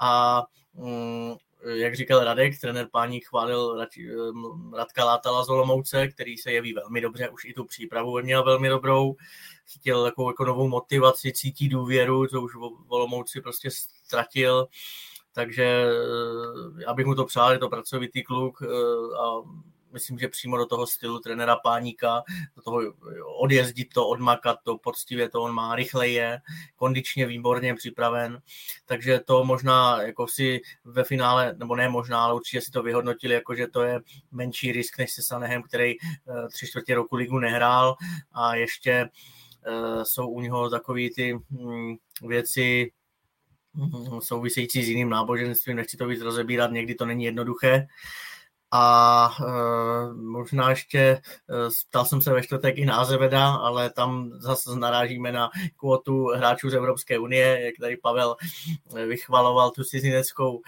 A 0.00 0.42
mm, 0.74 1.34
jak 1.66 1.96
říkal 1.96 2.24
Radek, 2.24 2.60
trenér 2.60 2.88
pání 2.92 3.20
chválil 3.20 3.86
mm, 4.32 4.74
Radka 4.74 5.04
Látala 5.04 5.44
z 5.44 5.48
Olomouce, 5.48 6.08
který 6.08 6.38
se 6.38 6.52
jeví 6.52 6.72
velmi 6.72 7.00
dobře, 7.00 7.28
už 7.28 7.44
i 7.44 7.52
tu 7.52 7.64
přípravu 7.64 8.22
měl 8.22 8.44
velmi 8.44 8.68
dobrou, 8.68 9.16
chtěl 9.64 10.04
takovou 10.04 10.30
jako 10.30 10.44
novou 10.44 10.68
motivaci, 10.68 11.32
cítí 11.32 11.68
důvěru, 11.68 12.26
co 12.26 12.42
už 12.42 12.54
v 12.54 12.92
Olomouci 12.92 13.40
prostě 13.40 13.70
ztratil, 13.70 14.68
takže 15.34 15.86
eh, 16.80 16.84
abych 16.84 17.06
mu 17.06 17.14
to 17.14 17.24
přál, 17.24 17.52
je 17.52 17.58
to 17.58 17.68
pracovitý 17.68 18.22
kluk 18.22 18.62
eh, 18.62 18.66
a 19.18 19.42
myslím, 19.92 20.18
že 20.18 20.28
přímo 20.28 20.56
do 20.56 20.66
toho 20.66 20.86
stylu 20.86 21.18
trenéra 21.18 21.56
Páníka, 21.56 22.22
do 22.56 22.62
toho 22.62 22.80
odjezdit 23.40 23.92
to, 23.94 24.08
odmakat 24.08 24.58
to, 24.64 24.78
poctivě 24.78 25.28
to 25.28 25.42
on 25.42 25.52
má, 25.52 25.74
rychle 25.74 26.08
je, 26.08 26.40
kondičně 26.76 27.26
výborně 27.26 27.74
připraven, 27.74 28.38
takže 28.86 29.20
to 29.20 29.44
možná 29.44 30.02
jako 30.02 30.26
si 30.26 30.60
ve 30.84 31.04
finále, 31.04 31.54
nebo 31.58 31.76
ne 31.76 31.88
možná, 31.88 32.24
ale 32.24 32.34
určitě 32.34 32.60
si 32.60 32.70
to 32.70 32.82
vyhodnotili, 32.82 33.34
jako 33.34 33.54
že 33.54 33.66
to 33.66 33.82
je 33.82 34.00
menší 34.32 34.72
risk 34.72 34.98
než 34.98 35.12
se 35.12 35.22
Sanehem, 35.22 35.62
který 35.62 35.94
eh, 36.00 36.48
tři 36.52 36.66
čtvrtě 36.66 36.94
roku 36.94 37.16
ligu 37.16 37.38
nehrál. 37.38 37.96
A 38.32 38.54
ještě 38.54 39.08
jsou 40.02 40.28
u 40.28 40.40
něho 40.40 40.70
takové 40.70 41.02
ty 41.16 41.34
hm, 41.50 41.94
věci, 42.22 42.90
související 44.20 44.82
s 44.82 44.88
jiným 44.88 45.08
náboženstvím, 45.08 45.76
nechci 45.76 45.96
to 45.96 46.06
víc 46.06 46.20
rozebírat, 46.20 46.70
někdy 46.70 46.94
to 46.94 47.06
není 47.06 47.24
jednoduché. 47.24 47.86
A 48.76 49.30
e, 49.40 50.14
možná 50.14 50.70
ještě, 50.70 51.22
uh, 51.48 51.72
ptal 51.88 52.04
jsem 52.04 52.20
se 52.20 52.32
ve 52.32 52.42
čtvrtek 52.42 52.78
i 52.78 52.86
na 52.86 52.96
Azeveda, 52.96 53.54
ale 53.54 53.90
tam 53.90 54.30
zase 54.34 54.78
narážíme 54.78 55.32
na 55.32 55.50
kvotu 55.76 56.26
hráčů 56.26 56.70
z 56.70 56.74
Evropské 56.74 57.18
unie, 57.18 57.64
jak 57.64 57.74
tady 57.80 57.96
Pavel 57.96 58.36
vychvaloval 59.06 59.70
tu 59.70 59.84
cizineckou, 59.84 60.56
uh, 60.56 60.62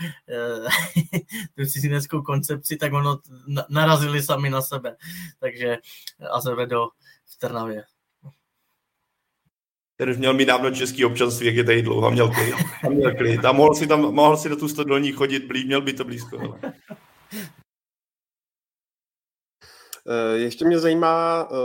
tu 1.57 1.67
cizineckou 1.67 2.23
koncepci, 2.23 2.77
tak 2.77 2.93
ono 2.93 3.19
narazili 3.69 4.23
sami 4.23 4.51
na 4.51 4.63
sebe. 4.63 4.97
Takže 5.41 5.79
Azevedo 6.31 6.89
v 7.25 7.39
Trnavě. 7.39 7.85
Ten 9.97 10.11
už 10.11 10.17
měl 10.17 10.35
mít 10.35 10.45
dávno 10.45 10.71
český 10.71 11.05
občanství, 11.05 11.47
jak 11.47 11.57
je 11.57 11.65
tady 11.65 11.83
dlouho, 11.83 12.11
měl 12.11 12.29
klid. 12.29 12.55
A 12.85 12.89
měl 12.89 13.15
klid. 13.15 13.45
A 13.45 13.53
mohl 13.53 13.75
si, 13.75 13.87
tam, 13.87 14.01
mohl 14.01 14.37
si 14.37 14.49
do 14.49 14.57
tu 14.57 14.69
stodolní 14.69 15.13
chodit, 15.13 15.45
blí, 15.45 15.65
měl 15.65 15.81
by 15.81 15.93
to 15.93 16.05
blízko. 16.05 16.41
Ale. 16.41 16.73
Eh, 20.09 20.39
ještě 20.39 20.65
mě 20.65 20.79
zajímá, 20.79 21.49
eh, 21.51 21.57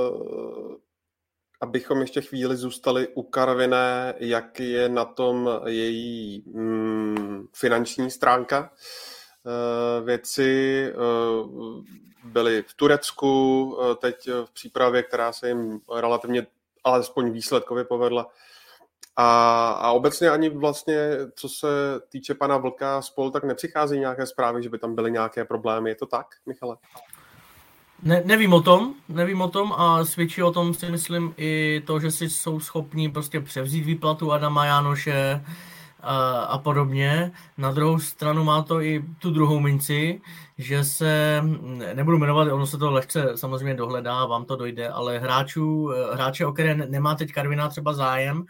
abychom 1.62 2.02
ještě 2.02 2.22
chvíli 2.22 2.56
zůstali 2.56 3.08
u 3.08 3.24
Karviné, 3.24 4.14
jak 4.20 4.60
je 4.60 4.90
na 4.90 5.06
tom 5.06 5.50
její 5.66 6.44
mm, 6.48 7.48
finanční 7.56 8.12
stránka. 8.12 8.72
Eh, 9.46 10.02
věci 10.02 10.86
byly 12.24 12.64
v 12.68 12.74
Turecku, 12.74 13.78
teď 14.02 14.30
v 14.46 14.52
přípravě, 14.54 15.04
která 15.04 15.34
se 15.34 15.48
jim 15.48 15.80
relativně 15.96 16.48
alespoň 16.84 17.32
výsledkově 17.32 17.84
povedla. 17.84 18.28
A, 19.16 19.70
a 19.72 19.92
obecně 19.92 20.30
ani 20.30 20.50
vlastně, 20.50 20.96
co 21.36 21.50
se 21.50 21.68
týče 22.10 22.34
pana 22.34 22.58
Vlka 22.58 23.02
spol, 23.02 23.32
tak 23.32 23.44
nepřichází 23.44 24.00
nějaké 24.00 24.26
zprávy, 24.26 24.64
že 24.64 24.70
by 24.70 24.80
tam 24.80 24.96
byly 24.96 25.12
nějaké 25.12 25.46
problémy. 25.46 25.90
Je 25.90 25.96
to 25.96 26.06
tak, 26.06 26.28
Michale? 26.46 26.78
Ne, 28.04 28.22
nevím 28.26 28.54
o 28.54 28.62
tom, 28.62 28.94
nevím 29.10 29.42
o 29.42 29.48
tom 29.48 29.74
a 29.74 30.06
svědčí 30.06 30.44
o 30.44 30.52
tom 30.52 30.74
si 30.74 30.92
myslím 30.92 31.34
i 31.38 31.82
to, 31.88 32.00
že 32.00 32.12
si 32.12 32.30
jsou 32.30 32.60
schopní 32.60 33.12
prostě 33.12 33.40
převzít 33.40 33.86
výplatu 33.86 34.32
Adama 34.32 34.66
Jánoše, 34.66 35.46
a, 36.02 36.42
a 36.44 36.58
podobně. 36.58 37.32
Na 37.58 37.72
druhou 37.72 38.00
stranu 38.00 38.44
má 38.44 38.62
to 38.62 38.82
i 38.82 39.06
tu 39.20 39.32
druhou 39.32 39.60
minci, 39.60 40.22
že 40.58 40.84
se, 40.84 41.44
nebudu 41.94 42.18
jmenovat, 42.18 42.48
ono 42.52 42.68
se 42.68 42.78
to 42.78 42.92
lehce 42.92 43.32
samozřejmě 43.36 43.74
dohledá, 43.74 44.26
vám 44.26 44.46
to 44.46 44.56
dojde, 44.56 44.90
ale 44.90 45.20
hráčů, 45.20 45.92
hráče, 46.14 46.46
o 46.46 46.54
které 46.54 46.76
nemá 46.76 47.16
teď 47.16 47.32
Karviná 47.32 47.70
třeba 47.70 47.94
zájem, 47.94 48.46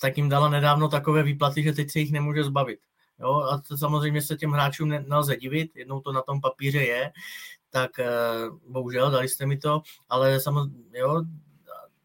tak 0.00 0.16
jim 0.16 0.28
dala 0.28 0.48
nedávno 0.48 0.88
takové 0.88 1.22
výplaty, 1.22 1.62
že 1.62 1.72
teď 1.72 1.90
se 1.90 1.98
jich 1.98 2.12
nemůže 2.12 2.44
zbavit. 2.44 2.78
Jo, 3.20 3.42
a 3.52 3.60
to 3.68 3.76
samozřejmě 3.76 4.22
se 4.22 4.36
těm 4.36 4.50
hráčům 4.50 4.88
nelze 5.08 5.36
divit, 5.36 5.76
jednou 5.76 6.00
to 6.00 6.12
na 6.12 6.22
tom 6.22 6.40
papíře 6.40 6.82
je, 6.82 7.10
tak 7.70 7.98
eh, 7.98 8.08
bohužel 8.68 9.10
dali 9.10 9.28
jste 9.28 9.46
mi 9.46 9.56
to, 9.58 9.82
ale 10.08 10.40
samozřejmě, 10.40 10.98
jo, 10.98 11.22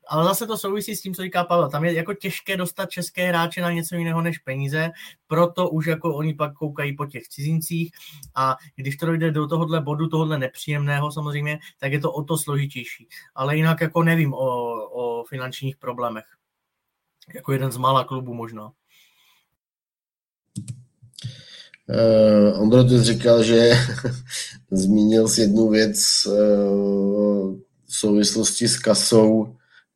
ale 0.08 0.26
zase 0.26 0.48
to 0.48 0.58
souvisí 0.58 0.96
s 0.96 1.02
tím, 1.02 1.14
co 1.14 1.22
říká 1.22 1.44
Pavel. 1.44 1.70
Tam 1.70 1.86
je 1.86 1.94
jako 1.94 2.14
těžké 2.14 2.58
dostat 2.58 2.90
české 2.90 3.28
hráče 3.28 3.62
na 3.62 3.72
něco 3.72 3.96
jiného 3.96 4.22
než 4.22 4.38
peníze, 4.38 4.92
proto 5.28 5.70
už 5.70 5.86
jako 5.86 6.16
oni 6.16 6.34
pak 6.34 6.54
koukají 6.54 6.96
po 6.96 7.06
těch 7.06 7.28
cizincích 7.28 7.92
a 8.36 8.56
když 8.76 8.98
to 8.98 9.06
dojde 9.06 9.32
do 9.32 9.48
tohohle 9.48 9.82
bodu, 9.82 10.08
tohohle 10.08 10.38
nepříjemného 10.38 11.12
samozřejmě, 11.12 11.60
tak 11.80 11.92
je 11.92 12.00
to 12.00 12.12
o 12.12 12.24
to 12.24 12.38
složitější. 12.38 13.08
Ale 13.36 13.56
jinak 13.56 13.82
jako 13.82 14.04
nevím 14.04 14.34
o, 14.34 14.74
o 14.92 15.24
finančních 15.24 15.78
problémech. 15.78 16.26
Jako 17.36 17.52
jeden 17.52 17.72
z 17.72 17.78
mála 17.78 18.04
klubů 18.04 18.34
možná. 18.34 18.72
Uh, 21.90 22.62
Ondro, 22.62 22.84
ty 22.84 23.04
říkal, 23.04 23.44
že 23.44 23.72
zmínil 24.72 25.28
si 25.28 25.42
jednu 25.42 25.70
věc 25.70 26.26
uh, 26.26 27.56
v 27.86 27.96
souvislosti 27.96 28.68
s 28.68 28.80
kasou 28.80 29.56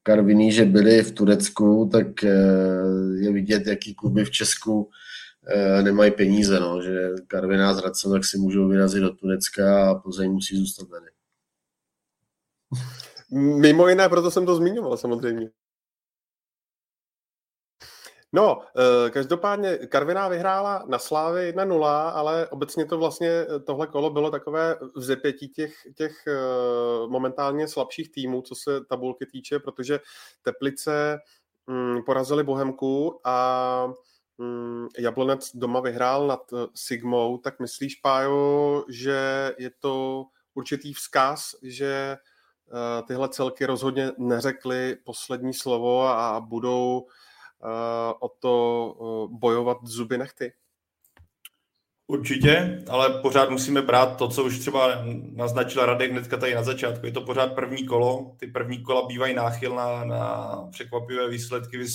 Karviní, 0.09 0.51
že 0.51 0.65
byli 0.65 1.03
v 1.03 1.11
Turecku, 1.11 1.89
tak 1.91 2.23
eh, 2.23 2.29
je 3.19 3.33
vidět, 3.33 3.67
jaký 3.67 3.95
kluby 3.95 4.25
v 4.25 4.31
Česku 4.31 4.89
eh, 5.47 5.83
nemají 5.83 6.11
peníze, 6.11 6.59
no, 6.59 6.81
že 6.81 7.09
Karviná 7.27 7.73
s 7.73 7.77
Hradcem 7.77 8.11
tak 8.11 8.25
si 8.25 8.37
můžou 8.37 8.67
vyrazit 8.67 9.01
do 9.01 9.09
Turecka 9.09 9.89
a 9.89 9.95
Plzeň 9.95 10.31
musí 10.31 10.57
zůstat 10.57 10.89
tady. 10.89 11.05
Mimo 13.59 13.87
jiné, 13.87 14.09
proto 14.09 14.31
jsem 14.31 14.45
to 14.45 14.55
zmiňoval 14.55 14.97
samozřejmě. 14.97 15.49
No, 18.33 18.61
eh, 18.77 19.09
každopádně 19.09 19.77
Karviná 19.77 20.27
vyhrála 20.27 20.83
na 20.87 20.99
Slávy 20.99 21.53
1-0, 21.53 22.09
ale 22.09 22.47
obecně 22.47 22.85
to 22.85 22.97
vlastně 22.97 23.29
eh, 23.29 23.59
tohle 23.59 23.87
kolo 23.87 24.09
bylo 24.09 24.31
takové 24.31 24.75
vzepětí 24.95 25.49
těch, 25.49 25.73
těch 25.95 26.27
eh, 26.27 26.33
momentálně 27.07 27.67
slabších 27.67 28.11
týmů, 28.11 28.41
co 28.41 28.55
se 28.55 28.85
tabulky 28.85 29.25
týče, 29.25 29.59
protože 29.59 29.99
Teplice 30.41 31.19
mm, 31.67 32.03
porazili 32.05 32.43
Bohemku 32.43 33.19
a 33.23 33.87
mm, 34.37 34.87
Jablonec 34.99 35.55
doma 35.55 35.79
vyhrál 35.79 36.27
nad 36.27 36.41
Sigmou, 36.75 37.37
tak 37.37 37.59
myslíš, 37.59 37.95
Pájo, 37.95 38.85
že 38.89 39.51
je 39.57 39.71
to 39.79 40.25
určitý 40.53 40.93
vzkaz, 40.93 41.55
že 41.63 42.17
tyhle 43.07 43.29
celky 43.29 43.65
rozhodně 43.65 44.11
neřekly 44.17 44.97
poslední 45.03 45.53
slovo 45.53 46.07
a 46.07 46.39
budou 46.39 47.07
o 48.19 48.29
to 48.29 48.95
eh, 48.95 49.37
bojovat 49.39 49.77
zuby 49.83 50.17
nechty. 50.17 50.53
Určitě, 52.07 52.83
ale 52.89 53.21
pořád 53.21 53.49
musíme 53.49 53.81
brát 53.81 54.17
to, 54.17 54.27
co 54.27 54.43
už 54.43 54.59
třeba 54.59 55.03
naznačil 55.31 55.85
Radek 55.85 56.11
hnedka 56.11 56.37
tady 56.37 56.55
na 56.55 56.63
začátku. 56.63 57.05
Je 57.05 57.11
to 57.11 57.21
pořád 57.21 57.55
první 57.55 57.85
kolo, 57.85 58.35
ty 58.37 58.47
první 58.47 58.83
kola 58.83 59.07
bývají 59.07 59.33
náchylná 59.33 60.05
na 60.05 60.55
překvapivé 60.71 61.29
výsledky. 61.29 61.85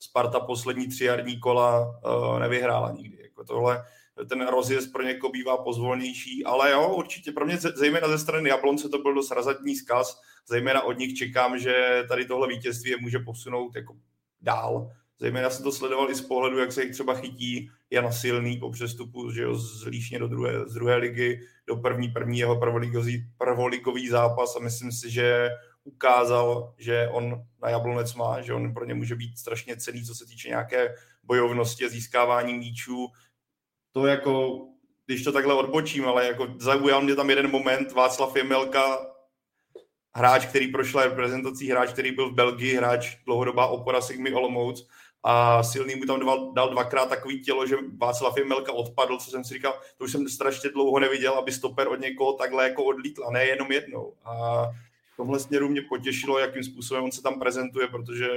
Sparta 0.00 0.40
poslední 0.40 0.88
tři 0.88 1.04
jarní 1.04 1.40
kola 1.40 1.80
uh, 1.80 2.38
nevyhrála 2.38 2.92
nikdy. 2.92 3.22
Jako 3.22 3.44
tohle, 3.44 3.84
ten 4.28 4.46
rozjezd 4.46 4.92
pro 4.92 5.02
někoho 5.02 5.32
bývá 5.32 5.56
pozvolnější, 5.56 6.44
ale 6.44 6.70
jo, 6.70 6.94
určitě 6.94 7.32
pro 7.32 7.46
mě, 7.46 7.56
zejména 7.56 8.08
ze 8.08 8.18
strany 8.18 8.48
Jablonce, 8.48 8.88
to 8.88 8.98
byl 8.98 9.14
dost 9.14 9.30
razadní 9.30 9.76
zkaz. 9.76 10.20
Zejména 10.46 10.82
od 10.82 10.98
nich 10.98 11.14
čekám, 11.14 11.58
že 11.58 12.04
tady 12.08 12.24
tohle 12.24 12.48
vítězství 12.48 12.90
je 12.90 12.96
může 13.00 13.18
posunout 13.18 13.76
jako 13.76 13.96
dál 14.40 14.90
Zejména 15.20 15.50
jsem 15.50 15.64
to 15.64 15.72
sledoval 15.72 16.10
i 16.10 16.14
z 16.14 16.20
pohledu, 16.20 16.58
jak 16.58 16.72
se 16.72 16.82
jich 16.82 16.92
třeba 16.92 17.14
chytí 17.14 17.70
Jana 17.90 18.12
Silný 18.12 18.58
po 18.58 18.70
přestupu 18.70 19.30
že 19.30 19.42
jo, 19.42 19.54
z 19.54 19.86
Líšně 19.86 20.18
do 20.18 20.28
druhé, 20.28 20.68
z 20.68 20.74
druhé 20.74 20.96
ligy 20.96 21.40
do 21.66 21.76
první, 21.76 22.08
první 22.08 22.38
jeho 22.38 22.60
prvoligový, 22.60 23.24
prvoligový 23.38 24.08
zápas. 24.08 24.56
A 24.56 24.60
myslím 24.60 24.92
si, 24.92 25.10
že 25.10 25.50
ukázal, 25.84 26.74
že 26.78 27.08
on 27.12 27.42
na 27.62 27.68
Jablonec 27.68 28.14
má, 28.14 28.40
že 28.40 28.54
on 28.54 28.74
pro 28.74 28.84
ně 28.84 28.94
může 28.94 29.14
být 29.14 29.38
strašně 29.38 29.76
cený, 29.76 30.04
co 30.04 30.14
se 30.14 30.26
týče 30.26 30.48
nějaké 30.48 30.94
bojovnosti 31.24 31.88
získávání 31.88 32.54
míčů. 32.54 33.06
To 33.92 34.06
jako, 34.06 34.66
když 35.06 35.24
to 35.24 35.32
takhle 35.32 35.54
odbočím, 35.54 36.08
ale 36.08 36.26
jako 36.26 36.48
zaujal 36.58 37.02
mě 37.02 37.14
tam 37.14 37.30
jeden 37.30 37.50
moment, 37.50 37.92
Václav 37.92 38.36
Jemelka, 38.36 38.98
hráč, 40.14 40.46
který 40.46 40.68
prošel 40.68 41.02
reprezentací, 41.02 41.70
hráč, 41.70 41.92
který 41.92 42.12
byl 42.12 42.30
v 42.30 42.34
Belgii, 42.34 42.76
hráč 42.76 43.16
dlouhodobá 43.24 43.66
opora 43.66 44.00
Sigmy 44.00 44.32
Olomouc 44.32 44.88
a 45.22 45.62
silný 45.62 45.94
mu 45.94 46.04
tam 46.04 46.20
dal, 46.20 46.52
dal 46.52 46.70
dvakrát 46.70 47.08
takový 47.08 47.42
tělo, 47.42 47.66
že 47.66 47.76
Václav 47.96 48.36
Jemelka 48.36 48.72
odpadl, 48.72 49.18
co 49.18 49.30
jsem 49.30 49.44
si 49.44 49.54
říkal, 49.54 49.80
to 49.98 50.04
už 50.04 50.12
jsem 50.12 50.28
strašně 50.28 50.70
dlouho 50.70 50.98
neviděl, 50.98 51.34
aby 51.34 51.52
stoper 51.52 51.88
od 51.88 52.00
někoho 52.00 52.32
takhle 52.32 52.64
jako 52.64 52.84
odlítl 52.84 53.24
a 53.24 53.30
ne 53.30 53.46
jenom 53.46 53.72
jednou. 53.72 54.14
A 54.24 54.62
v 55.14 55.16
tomhle 55.16 55.40
směru 55.40 55.68
mě 55.68 55.82
potěšilo, 55.82 56.38
jakým 56.38 56.64
způsobem 56.64 57.04
on 57.04 57.12
se 57.12 57.22
tam 57.22 57.38
prezentuje, 57.38 57.88
protože 57.88 58.28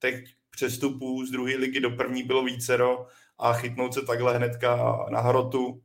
těch 0.00 0.24
přestupů 0.50 1.26
z 1.26 1.30
druhé 1.30 1.56
ligy 1.56 1.80
do 1.80 1.90
první 1.90 2.22
bylo 2.22 2.44
vícero 2.44 3.06
a 3.38 3.52
chytnout 3.52 3.94
se 3.94 4.02
takhle 4.02 4.36
hnedka 4.36 4.98
na 5.10 5.20
hrotu 5.20 5.82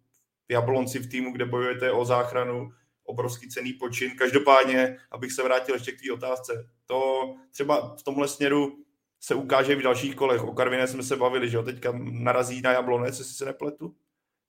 v 0.48 0.52
Jablonci 0.52 1.00
v 1.00 1.10
týmu, 1.10 1.32
kde 1.32 1.46
bojujete 1.46 1.92
o 1.92 2.06
záchranu, 2.06 2.72
obrovský 3.04 3.50
cený 3.50 3.74
počin. 3.74 4.18
Každopádně, 4.18 4.98
abych 5.12 5.32
se 5.32 5.44
vrátil 5.44 5.76
ještě 5.76 5.92
k 5.92 6.02
té 6.02 6.14
otázce, 6.14 6.70
to 6.86 7.22
třeba 7.52 7.96
v 7.96 8.04
tomhle 8.04 8.28
směru 8.28 8.85
se 9.26 9.36
ukáže 9.36 9.76
v 9.76 9.82
dalších 9.82 10.16
kolech. 10.16 10.44
O 10.44 10.54
Karviné 10.54 10.88
jsme 10.88 11.04
se 11.04 11.16
bavili, 11.16 11.50
že 11.50 11.58
jo, 11.58 11.64
teďka 11.64 11.94
narazí 11.98 12.62
na 12.62 12.72
Jablonec, 12.72 13.20
jestli 13.20 13.34
se 13.34 13.46
nepletu. 13.46 13.96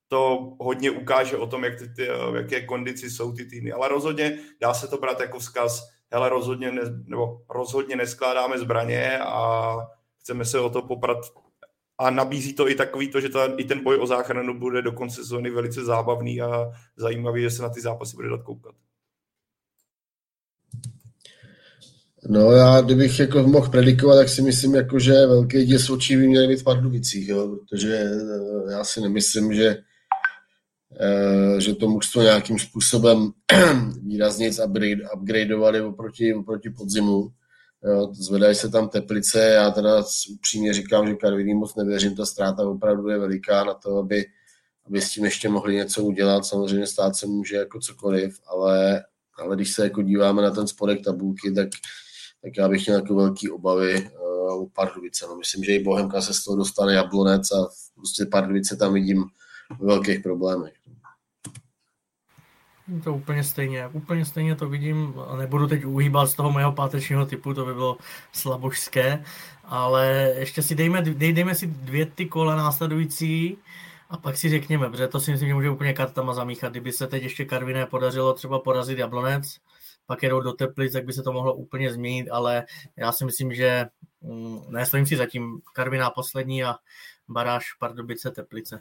To 0.09 0.53
hodně 0.61 0.91
ukáže 0.91 1.37
o 1.37 1.47
tom, 1.47 1.65
jak 1.65 1.79
ty, 1.79 1.89
ty, 1.89 2.09
v 2.33 2.37
jaké 2.37 2.67
kondici 2.67 3.11
jsou 3.11 3.33
ty 3.33 3.45
týmy. 3.45 3.73
Ale 3.73 3.89
rozhodně 3.89 4.39
dá 4.61 4.75
se 4.75 4.89
to 4.89 4.99
brát 4.99 5.21
jako 5.21 5.39
vzkaz, 5.39 5.89
hele, 6.13 6.29
rozhodně, 6.29 6.73
ne, 6.73 6.83
nebo 7.05 7.43
rozhodně 7.51 7.97
neskládáme 7.97 8.59
zbraně 8.59 9.19
a 9.19 9.77
chceme 10.21 10.45
se 10.45 10.61
o 10.61 10.71
to 10.71 10.83
poprat 10.83 11.19
a 11.99 12.11
nabízí 12.11 12.55
to 12.55 12.69
i 12.69 12.75
takový 12.75 13.11
to, 13.11 13.21
že 13.21 13.29
ta, 13.29 13.47
i 13.57 13.65
ten 13.65 13.83
boj 13.83 13.99
o 14.01 14.07
záchranu 14.07 14.59
bude 14.59 14.83
do 14.83 14.93
konce 14.93 15.17
sezóny 15.17 15.51
velice 15.51 15.85
zábavný 15.85 16.41
a 16.41 16.73
zajímavý, 16.97 17.43
že 17.43 17.51
se 17.51 17.63
na 17.63 17.69
ty 17.69 17.81
zápasy 17.81 18.17
bude 18.17 18.29
dát 18.29 18.43
koukat. 18.43 18.75
No 22.29 22.53
já, 22.53 22.81
kdybych 22.81 23.19
jako 23.19 23.43
mohl 23.43 23.71
predikovat, 23.71 24.17
tak 24.17 24.29
si 24.29 24.43
myslím, 24.43 24.75
jako, 24.75 24.99
že 24.99 25.13
velký 25.13 25.65
děs 25.65 25.91
očí 25.91 26.17
by 26.17 26.29
měly 26.29 26.49
být 26.49 26.61
v 26.61 26.65
Pardubicích, 26.65 27.29
jo? 27.29 27.49
protože 27.49 27.95
eh, 27.97 28.73
já 28.73 28.85
si 28.85 29.01
nemyslím, 29.01 29.55
že, 29.55 29.79
eh, 31.01 31.61
že 31.61 31.75
to 31.75 31.89
mužstvo 31.89 32.23
nějakým 32.23 32.59
způsobem 32.59 33.31
výrazně 34.03 34.51
upgrade, 34.65 35.11
upgradeovali 35.15 35.81
oproti, 35.81 36.35
oproti 36.35 36.71
podzimu. 36.71 37.29
Jo, 37.85 38.13
zvedají 38.13 38.55
se 38.55 38.69
tam 38.69 38.89
teplice, 38.89 39.41
já 39.41 39.71
teda 39.71 40.05
upřímně 40.33 40.75
říkám, 40.75 41.09
že 41.09 41.15
Karviní 41.15 41.55
moc 41.55 41.75
nevěřím, 41.75 42.17
ta 42.17 42.27
ztráta 42.27 42.69
opravdu 42.69 43.09
je 43.09 43.19
veliká 43.19 43.65
na 43.65 43.75
to, 43.75 43.97
aby, 43.97 44.25
aby 44.87 45.01
s 45.01 45.11
tím 45.11 45.25
ještě 45.25 45.49
mohli 45.49 45.75
něco 45.75 46.05
udělat. 46.05 46.45
Samozřejmě 46.45 46.87
stát 46.87 47.17
se 47.17 47.27
může 47.27 47.57
jako 47.57 47.81
cokoliv, 47.81 48.41
ale, 48.47 49.05
ale 49.39 49.57
když 49.57 49.73
se 49.73 49.85
jako 49.85 50.03
díváme 50.03 50.43
na 50.43 50.51
ten 50.51 50.67
spodek 50.67 51.05
tabulky, 51.05 51.53
tak, 51.53 51.69
tak 52.43 52.53
já 52.59 52.69
bych 52.69 52.87
měl 52.87 52.99
jako 52.99 53.15
velký 53.15 53.51
obavy 53.51 54.11
uh, 54.11 54.63
u 54.63 54.69
Pardubice. 54.69 55.27
No, 55.27 55.37
myslím, 55.37 55.65
že 55.65 55.73
i 55.73 55.85
Bohemka 55.85 56.21
se 56.21 56.35
z 56.35 56.45
toho 56.45 56.57
dostane 56.57 56.95
Jablonec 56.95 57.53
a 57.53 57.69
prostě 57.95 58.27
Pardubice 58.27 58.77
tam 58.77 58.95
vidím 58.95 59.25
v 59.79 59.87
velkých 59.87 60.21
problémech. 60.21 60.73
To 63.05 63.15
úplně 63.15 63.45
stejně, 63.45 63.89
úplně 63.93 64.25
stejně 64.25 64.55
to 64.55 64.69
vidím, 64.69 65.15
nebudu 65.39 65.67
teď 65.67 65.85
uhýbat 65.85 66.31
z 66.31 66.35
toho 66.35 66.53
mého 66.53 66.73
pátečního 66.73 67.27
typu, 67.27 67.55
to 67.55 67.65
by 67.65 67.75
bylo 67.75 67.97
slabožské, 68.33 69.25
ale 69.65 70.35
ještě 70.39 70.63
si 70.63 70.75
dejme, 70.75 71.03
dej, 71.03 71.33
dejme 71.33 71.55
si 71.55 71.67
dvě 71.67 72.07
ty 72.07 72.27
kola 72.27 72.57
následující 72.57 73.59
a 74.11 74.17
pak 74.17 74.37
si 74.37 74.49
řekněme, 74.49 74.91
protože 74.91 75.09
to 75.09 75.21
si 75.21 75.31
myslím, 75.31 75.49
že 75.49 75.55
může 75.55 75.71
úplně 75.71 75.93
kartama 75.93 76.35
zamíchat, 76.35 76.73
kdyby 76.73 76.93
se 76.93 77.07
teď 77.07 77.23
ještě 77.23 77.45
Karviné 77.45 77.87
podařilo 77.87 78.33
třeba 78.33 78.59
porazit 78.59 78.99
Jablonec, 78.99 79.59
pak 80.07 80.23
jedou 80.23 80.41
do 80.41 80.53
Teplic, 80.53 80.93
tak 80.93 81.05
by 81.05 81.13
se 81.13 81.23
to 81.23 81.33
mohlo 81.33 81.55
úplně 81.55 81.93
změnit, 81.93 82.29
ale 82.31 82.67
já 82.97 83.13
si 83.13 83.25
myslím, 83.25 83.55
že 83.55 83.87
mm, 84.21 84.61
nestojím 84.69 85.07
si 85.07 85.17
zatím 85.17 85.61
Karviná 85.73 86.11
poslední 86.11 86.65
a 86.65 86.75
Baráž, 87.29 87.73
Pardubice, 87.73 88.31
Teplice. 88.31 88.81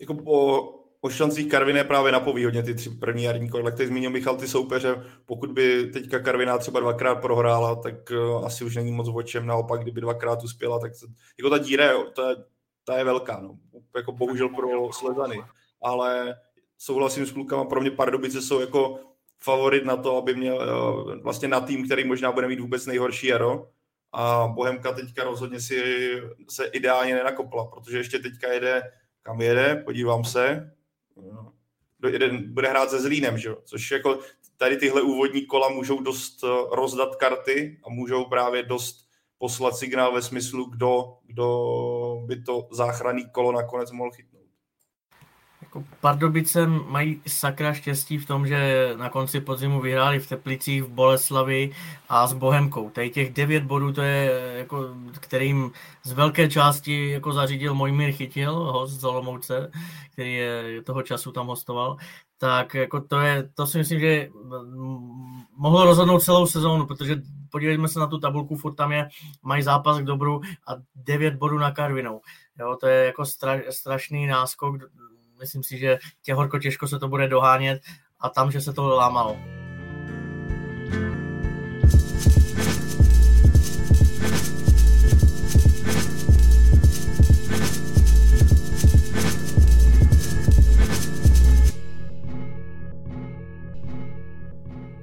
Jako 0.00 0.14
po 0.14 0.84
o 1.04 1.10
šancích 1.10 1.48
Karviné 1.48 1.84
právě 1.84 2.12
napoví 2.12 2.44
hodně 2.44 2.62
ty 2.62 2.74
tři 2.74 2.90
první 2.90 3.22
jarní 3.22 3.48
kola. 3.48 3.70
Jak 3.70 3.88
zmínil 3.88 4.10
Michal 4.10 4.36
ty 4.36 4.48
soupeře, 4.48 5.04
pokud 5.26 5.52
by 5.52 5.90
teďka 5.92 6.18
Karviná 6.18 6.58
třeba 6.58 6.80
dvakrát 6.80 7.14
prohrála, 7.14 7.74
tak 7.74 7.94
uh, 8.10 8.46
asi 8.46 8.64
už 8.64 8.76
není 8.76 8.92
moc 8.92 9.08
o 9.14 9.22
čem. 9.22 9.46
Naopak, 9.46 9.80
kdyby 9.80 10.00
dvakrát 10.00 10.44
uspěla, 10.44 10.78
tak 10.78 10.92
to, 11.00 11.06
jako 11.38 11.50
ta 11.50 11.58
díra, 11.58 11.92
ta, 12.16 12.22
ta 12.84 12.98
je 12.98 13.04
velká. 13.04 13.40
No. 13.40 13.58
Jako 13.96 14.12
bohužel 14.12 14.48
pro 14.48 14.92
Slezany. 14.92 15.42
Ale 15.82 16.36
souhlasím 16.78 17.26
s 17.26 17.32
klukama, 17.32 17.64
pro 17.64 17.80
mě 17.80 17.90
Pardubice 17.90 18.42
jsou 18.42 18.60
jako 18.60 19.00
favorit 19.40 19.84
na 19.84 19.96
to, 19.96 20.16
aby 20.16 20.34
měl 20.34 20.56
uh, 20.56 21.22
vlastně 21.22 21.48
na 21.48 21.60
tým, 21.60 21.84
který 21.84 22.04
možná 22.04 22.32
bude 22.32 22.48
mít 22.48 22.60
vůbec 22.60 22.86
nejhorší 22.86 23.26
jaro. 23.26 23.68
A 24.12 24.46
Bohemka 24.54 24.92
teďka 24.92 25.24
rozhodně 25.24 25.60
si 25.60 25.82
se 26.48 26.66
ideálně 26.66 27.14
nenakopla, 27.14 27.66
protože 27.66 27.98
ještě 27.98 28.18
teďka 28.18 28.52
jede, 28.52 28.82
kam 29.22 29.40
jede, 29.40 29.82
podívám 29.84 30.24
se, 30.24 30.74
jeden 32.08 32.54
bude 32.54 32.68
hrát 32.68 32.90
se 32.90 33.00
Zlínem, 33.00 33.38
že? 33.38 33.50
což 33.64 33.90
jako 33.90 34.18
tady 34.56 34.76
tyhle 34.76 35.02
úvodní 35.02 35.46
kola 35.46 35.68
můžou 35.68 36.00
dost 36.00 36.44
eh, 36.44 36.46
rozdat 36.72 37.16
karty 37.16 37.80
a 37.84 37.90
můžou 37.90 38.24
právě 38.24 38.62
dost 38.62 39.08
poslat 39.38 39.76
signál 39.76 40.12
ve 40.12 40.22
smyslu, 40.22 40.64
kdo, 40.64 41.18
kdo 41.22 42.22
by 42.26 42.42
to 42.42 42.68
záchranný 42.72 43.30
kolo 43.30 43.52
nakonec 43.52 43.90
mohl 43.90 44.10
chytnout. 44.10 44.33
Jako 45.74 45.86
Pardubice 46.00 46.66
mají 46.66 47.20
sakra 47.26 47.72
štěstí 47.72 48.18
v 48.18 48.26
tom, 48.26 48.46
že 48.46 48.90
na 48.96 49.08
konci 49.08 49.40
podzimu 49.40 49.80
vyhráli 49.80 50.20
v 50.20 50.28
Teplicích, 50.28 50.82
v 50.82 50.88
Boleslavi 50.88 51.72
a 52.08 52.26
s 52.26 52.32
Bohemkou. 52.32 52.90
Tady 52.90 53.10
těch 53.10 53.32
devět 53.32 53.64
bodů, 53.64 53.92
to 53.92 54.02
je, 54.02 54.52
jako, 54.56 54.88
kterým 55.20 55.72
z 56.02 56.12
velké 56.12 56.48
části 56.48 57.10
jako 57.10 57.32
zařídil 57.32 57.74
Mojmír 57.74 58.12
Chytil, 58.12 58.54
host 58.54 59.00
z 59.00 59.04
Olomouce, 59.04 59.70
který 60.12 60.34
je, 60.34 60.82
toho 60.82 61.02
času 61.02 61.32
tam 61.32 61.46
hostoval. 61.46 61.96
Tak 62.38 62.74
jako 62.74 63.00
to, 63.00 63.20
je, 63.20 63.48
to 63.54 63.66
si 63.66 63.78
myslím, 63.78 64.00
že 64.00 64.28
mohlo 65.56 65.84
rozhodnout 65.84 66.20
celou 66.20 66.46
sezónu, 66.46 66.86
protože 66.86 67.22
podívejme 67.50 67.88
se 67.88 68.00
na 68.00 68.06
tu 68.06 68.18
tabulku, 68.18 68.56
furt 68.56 68.74
tam 68.74 68.92
je, 68.92 69.08
mají 69.42 69.62
zápas 69.62 69.98
k 69.98 70.04
dobru 70.04 70.40
a 70.68 70.72
devět 70.94 71.34
bodů 71.34 71.58
na 71.58 71.70
Karvinou. 71.70 72.20
Jo, 72.58 72.76
to 72.80 72.86
je 72.86 73.06
jako 73.06 73.26
stra, 73.26 73.58
strašný 73.70 74.26
náskok 74.26 74.76
myslím 75.38 75.62
si, 75.62 75.78
že 75.78 75.98
tě 76.22 76.34
horko 76.34 76.58
těžko 76.58 76.88
se 76.88 76.98
to 76.98 77.08
bude 77.08 77.28
dohánět 77.28 77.82
a 78.20 78.28
tam, 78.28 78.50
že 78.50 78.60
se 78.60 78.72
to 78.72 78.88
lámalo. 78.88 79.38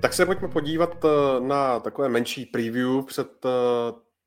Tak 0.02 0.14
se 0.14 0.26
pojďme 0.26 0.48
podívat 0.48 1.06
eh, 1.06 1.40
na 1.40 1.80
takové 1.80 2.10
menší 2.10 2.46
preview 2.46 3.04
před 3.06 3.46
eh, 3.46 3.50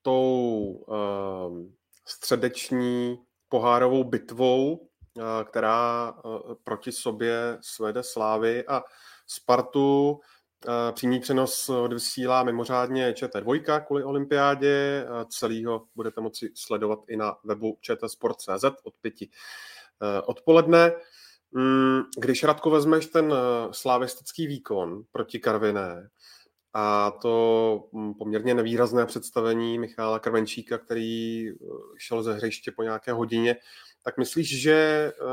tou 0.03 0.85
uh, 0.89 1.59
středeční 2.07 3.19
pohárovou 3.49 4.05
bitvou 4.05 4.89
která 5.45 6.15
proti 6.65 6.93
sobě 6.93 7.59
svede 7.61 8.03
Slávy 8.03 8.67
a 8.67 8.83
Spartu. 9.27 10.21
Přímý 10.93 11.21
přenos 11.21 11.69
odvysílá 11.69 12.43
mimořádně 12.43 13.13
ČT2 13.13 13.85
kvůli 13.87 14.05
olympiádě. 14.05 15.07
Celýho 15.29 15.87
budete 15.95 16.21
moci 16.21 16.51
sledovat 16.55 16.99
i 17.09 17.17
na 17.17 17.37
webu 17.45 17.79
čtsport.cz 17.81 18.65
od 18.85 18.95
pěti 19.01 19.31
odpoledne. 20.25 20.93
Mm, 21.53 22.01
když 22.19 22.45
Radko 22.45 22.71
vezmeš 22.71 23.07
ten 23.07 23.35
slavistický 23.71 24.47
výkon 24.47 25.03
proti 25.13 25.39
Karviné, 25.39 26.09
a 26.75 27.11
to 27.11 27.89
mm, 27.93 28.15
poměrně 28.15 28.55
nevýrazné 28.55 29.07
představení 29.07 29.79
Michála 29.79 30.19
Krvenčíka, 30.19 30.79
který 30.79 31.45
šel 31.99 32.23
ze 32.23 32.35
hřiště 32.35 32.73
po 32.73 32.83
nějaké 32.83 33.13
hodině, 33.13 33.57
tak 34.05 34.19
myslíš, 34.19 34.61
že 34.61 35.13
uh, 35.23 35.29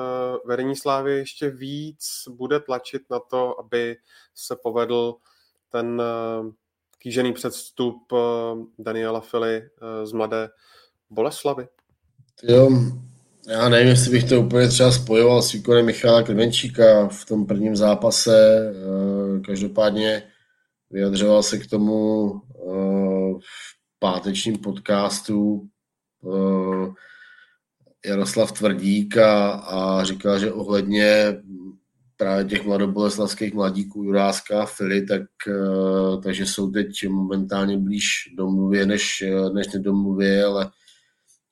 vedení 0.46 0.76
Slávy 0.76 1.18
ještě 1.18 1.50
víc 1.50 2.24
bude 2.30 2.60
tlačit 2.60 3.02
na 3.10 3.20
to, 3.20 3.60
aby 3.60 3.96
se 4.36 4.56
povedl 4.64 5.16
ten 5.70 6.02
uh, 6.02 6.52
kýžený 6.98 7.34
předstup 7.34 7.98
Daniela 8.80 9.22
Fili 9.22 9.70
z 10.04 10.12
Mladé 10.12 10.50
Boleslavy? 11.10 11.68
Jo, 12.44 12.70
já 13.48 13.70
nevím, 13.70 13.88
jestli 13.88 14.12
bych 14.12 14.30
to 14.30 14.42
úplně 14.42 14.68
třeba 14.68 14.92
spojoval 14.92 15.42
s 15.42 15.52
výkonem 15.52 15.86
Michala 15.86 16.24
Klemenčíka 16.24 17.08
v 17.08 17.26
tom 17.26 17.46
prvním 17.46 17.76
zápase. 17.76 18.60
Každopádně 19.46 20.24
vyjadřoval 20.90 21.44
se 21.44 21.58
k 21.58 21.70
tomu 21.70 22.32
v 23.40 24.00
pátečním 24.00 24.58
podcastu 24.58 25.68
Jaroslav 28.06 28.52
Tvrdík 28.52 29.18
a, 29.18 29.52
a 29.52 30.04
říkal, 30.04 30.39
že 30.39 30.52
ohledně 30.52 31.38
právě 32.18 32.45
těch 32.45 32.66
mladoboleslavských 32.66 33.54
mladíků 33.54 34.04
Juráska 34.04 34.64
a 34.64 34.66
Fili, 34.66 35.06
tak, 35.06 35.22
eh, 35.47 36.22
takže 36.24 36.45
jsou 36.45 36.72
teď 36.72 37.08
momentálně 37.10 37.78
blíž 37.78 38.06
domluvě 38.38 38.86
než, 38.86 39.24
než 39.54 39.68
nedomluvě, 39.68 40.45
ale 40.45 40.72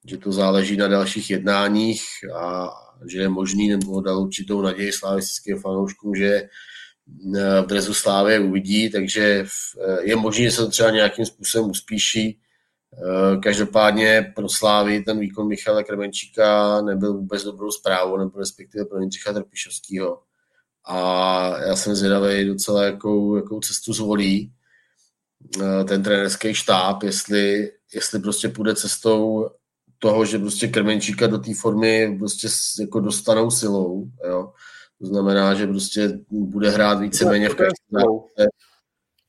že 0.06 0.18
to 0.18 0.32
záleží 0.32 0.78
na 0.78 0.88
dalších 0.88 1.30
jednáních 1.30 2.02
a 2.36 2.70
že 3.12 3.20
je 3.20 3.30
možný 3.30 3.70
nebo 3.70 4.02
dal 4.02 4.20
určitou 4.20 4.62
naději 4.62 4.92
slavistickým 4.92 5.60
fanouškům, 5.60 6.16
že 6.16 6.34
eh, 6.36 6.50
v 7.62 7.66
drezu 7.66 7.94
Slávě 7.94 8.40
uvidí, 8.40 8.90
takže 8.90 9.46
je 10.02 10.16
možné, 10.16 10.44
že 10.44 10.52
se 10.52 10.62
to 10.62 10.70
třeba 10.70 10.90
nějakým 10.90 11.26
způsobem 11.26 11.70
uspíší. 11.70 12.40
Každopádně 13.44 14.34
pro 14.36 14.50
Slávy 14.50 15.04
ten 15.04 15.20
výkon 15.20 15.48
Michala 15.48 15.84
Kremenčíka 15.84 16.82
nebyl 16.82 17.14
vůbec 17.14 17.44
dobrou 17.44 17.72
zprávou, 17.72 18.18
nebo 18.18 18.40
respektive 18.40 18.86
pro 18.86 19.00
Jindřicha 19.00 19.34
Trpišovského 19.34 20.20
a 20.86 21.60
já 21.60 21.76
jsem 21.76 21.96
zvědavý 21.96 22.46
docela, 22.46 22.84
jakou, 22.84 23.36
jakou 23.36 23.60
cestu 23.60 23.94
zvolí 23.94 24.54
eh, 25.62 25.84
ten 25.84 26.04
trenerský 26.04 26.54
štáb, 26.54 27.04
jestli, 27.04 27.72
jestli 27.94 28.20
prostě 28.20 28.50
půjde 28.50 28.76
cestou 28.76 29.50
toho, 30.00 30.26
že 30.26 30.40
prostě 30.40 30.68
Krmenčíka 30.68 31.28
do 31.28 31.38
té 31.38 31.52
formy 31.54 32.16
prostě 32.20 32.48
jako 32.80 33.00
dostanou 33.00 33.52
silou, 33.52 34.08
jo. 34.28 34.54
To 35.02 35.08
znamená, 35.08 35.54
že 35.54 35.68
prostě 35.68 36.20
bude 36.30 36.70
hrát 36.70 37.00
víceméně 37.00 37.50
v 37.50 37.56
každém 37.56 38.10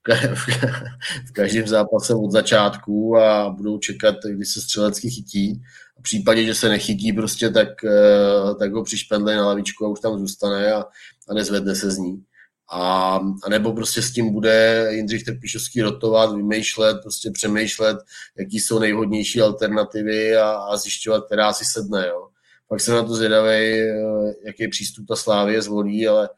v 1.28 1.32
každém 1.32 1.68
zápase 1.68 2.14
od 2.14 2.30
začátku 2.30 3.16
a 3.16 3.50
budou 3.50 3.78
čekat, 3.78 4.14
kdy 4.30 4.44
se 4.44 4.60
střelecky 4.60 5.10
chytí. 5.10 5.62
V 5.98 6.02
případě, 6.02 6.44
že 6.44 6.54
se 6.54 6.68
nechytí 6.68 7.12
prostě, 7.12 7.50
tak, 7.50 7.84
eh, 7.84 8.54
tak 8.58 8.72
ho 8.72 8.84
přišpendlej 8.84 9.36
na 9.36 9.46
lavičku 9.46 9.86
a 9.86 9.88
už 9.88 10.00
tam 10.00 10.18
zůstane 10.18 10.72
a, 10.72 10.84
a 11.28 11.34
nezvedne 11.34 11.74
se 11.74 11.90
z 11.90 11.98
ní. 11.98 12.24
A, 12.72 13.14
a 13.44 13.48
nebo 13.48 13.72
prostě 13.72 14.02
s 14.02 14.12
tím 14.12 14.32
bude 14.32 14.88
Jindřich 14.90 15.24
Trpišovský 15.24 15.82
rotovat, 15.82 16.36
vymýšlet, 16.36 16.96
prostě 17.02 17.30
přemýšlet, 17.30 17.98
jaký 18.38 18.60
jsou 18.60 18.78
nejvhodnější 18.78 19.40
alternativy 19.40 20.36
a, 20.36 20.50
a 20.50 20.76
zjišťovat, 20.76 21.26
která 21.26 21.52
si 21.52 21.64
sedne. 21.64 22.06
Jo. 22.08 22.28
Pak 22.68 22.80
jsem 22.80 22.94
na 22.94 23.02
to 23.02 23.14
zvědavý, 23.14 23.80
eh, 23.80 23.94
jaký 24.46 24.68
přístup 24.68 25.06
ta 25.08 25.16
Slávě 25.16 25.62
zvolí, 25.62 26.08
ale, 26.08 26.28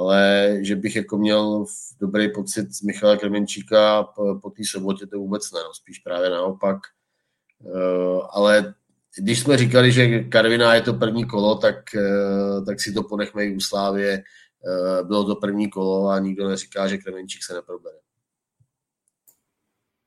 ale 0.00 0.48
že 0.60 0.76
bych 0.76 0.96
jako 0.96 1.18
měl 1.18 1.64
dobrý 2.00 2.32
pocit 2.32 2.74
z 2.74 2.82
Michala 2.82 3.16
Kremenčíka 3.16 4.02
po, 4.02 4.38
po 4.42 4.50
té 4.50 4.62
sobotě, 4.64 5.06
to 5.06 5.18
vůbec 5.18 5.52
ne, 5.52 5.60
no, 5.64 5.74
spíš 5.74 5.98
právě 5.98 6.30
naopak. 6.30 6.76
Uh, 7.58 8.26
ale 8.30 8.74
když 9.16 9.40
jsme 9.40 9.56
říkali, 9.56 9.92
že 9.92 10.24
Karviná 10.24 10.74
je 10.74 10.80
to 10.80 10.94
první 10.94 11.24
kolo, 11.26 11.54
tak, 11.54 11.76
uh, 11.94 12.64
tak 12.64 12.80
si 12.80 12.92
to 12.92 13.02
ponechme 13.02 13.44
i 13.44 13.56
u 13.56 13.60
Slávě. 13.60 14.22
Uh, 14.66 15.06
bylo 15.06 15.24
to 15.24 15.36
první 15.36 15.70
kolo 15.70 16.08
a 16.08 16.18
nikdo 16.18 16.48
neříká, 16.48 16.88
že 16.88 16.98
Kremenčík 16.98 17.42
se 17.42 17.54
neprobere. 17.54 17.96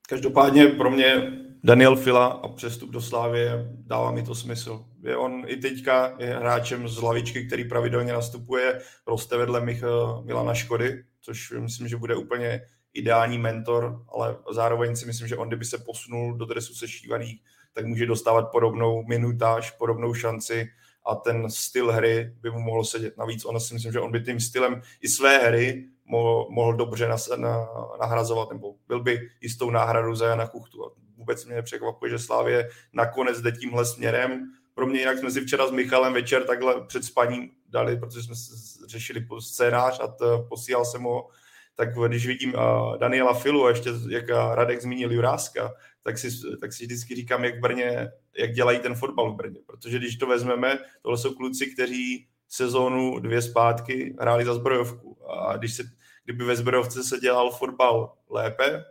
Každopádně 0.09 0.67
pro 0.67 0.91
mě 0.91 1.42
Daniel 1.65 1.95
Fila 1.95 2.25
a 2.25 2.47
přestup 2.47 2.89
do 2.89 3.01
Slávy 3.01 3.47
dává 3.67 4.11
mi 4.11 4.23
to 4.23 4.35
smysl. 4.35 4.85
Je 5.03 5.17
on 5.17 5.43
i 5.47 5.57
teďka 5.57 6.15
je 6.19 6.35
hráčem 6.35 6.87
z 6.87 7.01
lavičky, 7.01 7.47
který 7.47 7.69
pravidelně 7.69 8.13
nastupuje, 8.13 8.81
roste 9.07 9.37
vedle 9.37 9.61
Mich, 9.61 9.83
Milana 10.23 10.53
Škody, 10.53 11.03
což 11.21 11.53
myslím, 11.59 11.87
že 11.87 11.97
bude 11.97 12.15
úplně 12.15 12.61
ideální 12.93 13.37
mentor, 13.37 14.05
ale 14.13 14.37
zároveň 14.51 14.95
si 14.95 15.05
myslím, 15.05 15.27
že 15.27 15.37
on, 15.37 15.47
kdyby 15.47 15.65
se 15.65 15.77
posunul 15.77 16.37
do 16.37 16.45
dresu 16.45 16.73
sešívaných, 16.73 17.41
tak 17.73 17.85
může 17.85 18.05
dostávat 18.05 18.51
podobnou 18.51 19.03
minutáž, 19.03 19.71
podobnou 19.71 20.13
šanci 20.13 20.67
a 21.05 21.15
ten 21.15 21.49
styl 21.49 21.91
hry 21.91 22.35
by 22.41 22.51
mu 22.51 22.59
mohl 22.59 22.83
sedět. 22.83 23.17
Navíc 23.17 23.45
on 23.45 23.59
si 23.59 23.73
myslím, 23.73 23.91
že 23.91 23.99
on 23.99 24.11
by 24.11 24.21
tím 24.21 24.39
stylem 24.39 24.81
i 25.01 25.07
své 25.07 25.37
hry 25.37 25.85
mohl, 26.05 26.47
mohl 26.49 26.73
dobře 26.73 27.09
nahrazovat, 27.99 28.51
nebo 28.51 28.75
byl 28.87 29.03
by 29.03 29.19
jistou 29.41 29.69
náhradu 29.69 30.15
za 30.15 30.27
Jana 30.27 30.47
Kuchtu. 30.47 30.91
Vůbec 31.23 31.45
mě 31.45 31.55
nepřekvapuje, 31.55 32.11
že 32.11 32.19
Slávě 32.19 32.69
nakonec 32.93 33.41
jde 33.41 33.51
tímhle 33.51 33.85
směrem. 33.85 34.51
Pro 34.73 34.87
mě 34.87 34.99
jinak 34.99 35.17
jsme 35.17 35.31
si 35.31 35.41
včera 35.41 35.67
s 35.67 35.71
Michalem 35.71 36.13
večer 36.13 36.43
takhle 36.43 36.85
před 36.87 37.05
spaním 37.05 37.51
dali, 37.69 37.97
protože 37.97 38.23
jsme 38.23 38.35
řešili 38.87 39.27
scénář 39.39 39.99
a 39.99 40.07
to, 40.07 40.45
posílal 40.49 40.85
jsem 40.85 41.01
ho 41.03 41.29
tak 41.75 41.89
když 42.07 42.27
vidím 42.27 42.53
Daniela 42.97 43.33
Filu 43.33 43.65
a 43.65 43.69
ještě 43.69 43.89
jak 44.09 44.29
Radek 44.29 44.81
zmínil 44.81 45.11
Juráska, 45.11 45.73
tak 46.03 46.17
si, 46.17 46.29
tak 46.61 46.73
si 46.73 46.85
vždycky 46.85 47.15
říkám, 47.15 47.43
jak 47.43 47.59
Brně, 47.59 48.11
jak 48.37 48.51
dělají 48.51 48.79
ten 48.79 48.95
fotbal 48.95 49.31
v 49.31 49.35
Brně. 49.35 49.59
Protože 49.65 49.97
když 49.97 50.15
to 50.15 50.27
vezmeme, 50.27 50.79
tohle 51.01 51.17
jsou 51.17 51.33
kluci, 51.33 51.67
kteří 51.67 52.27
sezónu 52.49 53.19
dvě 53.19 53.41
zpátky 53.41 54.15
hráli 54.19 54.45
za 54.45 54.53
zbrojovku. 54.53 55.17
A 55.29 55.57
když 55.57 55.73
se, 55.73 55.83
kdyby 56.23 56.43
ve 56.43 56.55
zbrojovce 56.55 57.03
se 57.03 57.19
dělal 57.19 57.51
fotbal 57.51 58.13
lépe, 58.29 58.85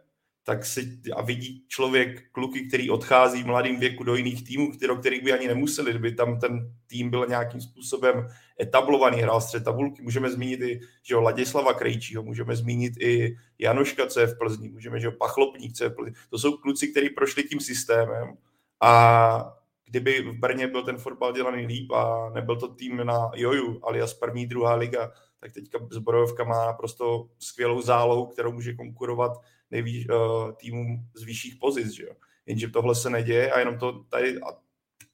tak 0.45 0.67
si 0.67 1.01
a 1.17 1.23
vidí 1.23 1.65
člověk 1.69 2.31
kluky, 2.33 2.69
který 2.69 2.91
odchází 2.91 3.43
v 3.43 3.47
mladém 3.47 3.81
věku 3.81 4.05
do 4.05 4.15
jiných 4.15 4.45
týmů, 4.45 4.73
do 4.87 4.97
kterých 4.97 5.25
by 5.25 5.33
ani 5.33 5.49
nemuseli, 5.49 5.91
kdyby 5.91 6.13
tam 6.13 6.41
ten 6.41 6.75
tým 6.87 7.11
byl 7.11 7.27
nějakým 7.29 7.61
způsobem 7.61 8.29
etablovaný, 8.61 9.23
hrál 9.23 9.41
střed 9.41 9.65
tabulky. 9.65 10.03
Můžeme 10.03 10.31
zmínit 10.31 10.61
i 10.61 10.81
že 11.03 11.15
jo, 11.15 11.21
Ladislava 11.21 11.75
Krejčího, 11.75 12.23
můžeme 12.23 12.57
zmínit 12.57 12.93
i 13.01 13.37
Janoška, 13.59 14.07
co 14.07 14.21
je 14.21 14.27
v 14.27 14.39
Plzni, 14.39 14.69
můžeme, 14.69 15.01
že 15.01 15.07
jo, 15.07 15.13
Pachlopník, 15.13 15.73
co 15.73 15.85
je 15.85 15.91
v 15.91 15.95
Plzni. 15.95 16.15
To 16.31 16.39
jsou 16.39 16.57
kluci, 16.57 16.89
kteří 16.89 17.11
prošli 17.11 17.43
tím 17.43 17.61
systémem 17.61 18.37
a 18.81 19.55
kdyby 19.87 20.23
v 20.23 20.39
Brně 20.39 20.67
byl 20.67 20.83
ten 20.83 20.99
fotbal 20.99 21.33
dělaný 21.33 21.67
líp 21.67 21.93
a 21.93 22.31
nebyl 22.35 22.57
to 22.57 22.69
tým 22.69 22.97
na 23.05 23.31
Joju, 23.35 23.81
alias 23.83 24.15
první, 24.15 24.47
druhá 24.47 24.75
liga, 24.75 25.13
tak 25.41 25.53
teďka 25.53 25.79
Zbrojovka 25.91 26.45
má 26.45 26.67
naprosto 26.67 27.29
skvělou 27.39 27.83
zálohu, 27.83 28.27
kterou 28.27 28.53
může 28.53 28.75
konkurovat 28.75 29.33
nejvíc 29.73 30.09
uh, 30.09 30.53
týmům 30.53 31.07
z 31.15 31.23
vyšších 31.23 31.57
pozic, 31.61 31.93
že 31.93 32.05
jo. 32.05 32.13
Jenže 32.47 32.69
tohle 32.69 32.95
se 32.95 33.11
neděje 33.11 33.53
a 33.53 33.59
jenom 33.59 33.79
to 33.79 34.05
tady, 34.05 34.41
a 34.41 34.47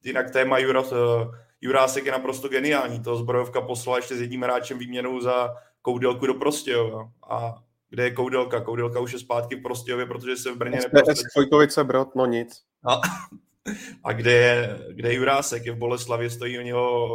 jinak 0.05 0.31
téma 0.31 0.59
Juras, 0.59 0.93
uh, 0.93 0.99
Jurásek 1.61 2.07
je 2.07 2.13
naprosto 2.13 2.49
geniální. 2.49 3.01
To 3.01 3.17
zbrojovka 3.17 3.61
poslala 3.61 3.99
ještě 3.99 4.17
s 4.17 4.21
jedním 4.21 4.43
hráčem 4.43 4.79
výměnou 4.79 5.21
za 5.21 5.55
Koudelku 5.83 6.27
do 6.27 6.35
Prostějova. 6.35 7.11
A 7.31 7.55
kde 7.91 8.05
je 8.05 8.11
Koudelka? 8.11 8.61
Koudelka 8.61 9.01
už 9.01 9.13
je 9.13 9.19
zpátky 9.19 9.57
v 9.57 9.63
Prostějově, 9.63 10.07
protože 10.07 10.37
se 10.37 10.53
v 10.53 10.57
Brně. 10.57 10.79
Vojkovice 11.37 11.85
Brod, 11.85 12.15
no 12.15 12.27
nic. 12.27 12.63
A, 12.85 13.01
a 14.05 14.13
kde 14.13 14.33
je, 14.33 14.79
kde 14.93 15.09
je 15.09 15.15
Jurásek? 15.15 15.67
Je 15.67 15.73
v 15.73 15.79
Boleslavě, 15.79 16.31
stojí 16.31 16.59
o 16.59 16.63
něho 16.63 17.09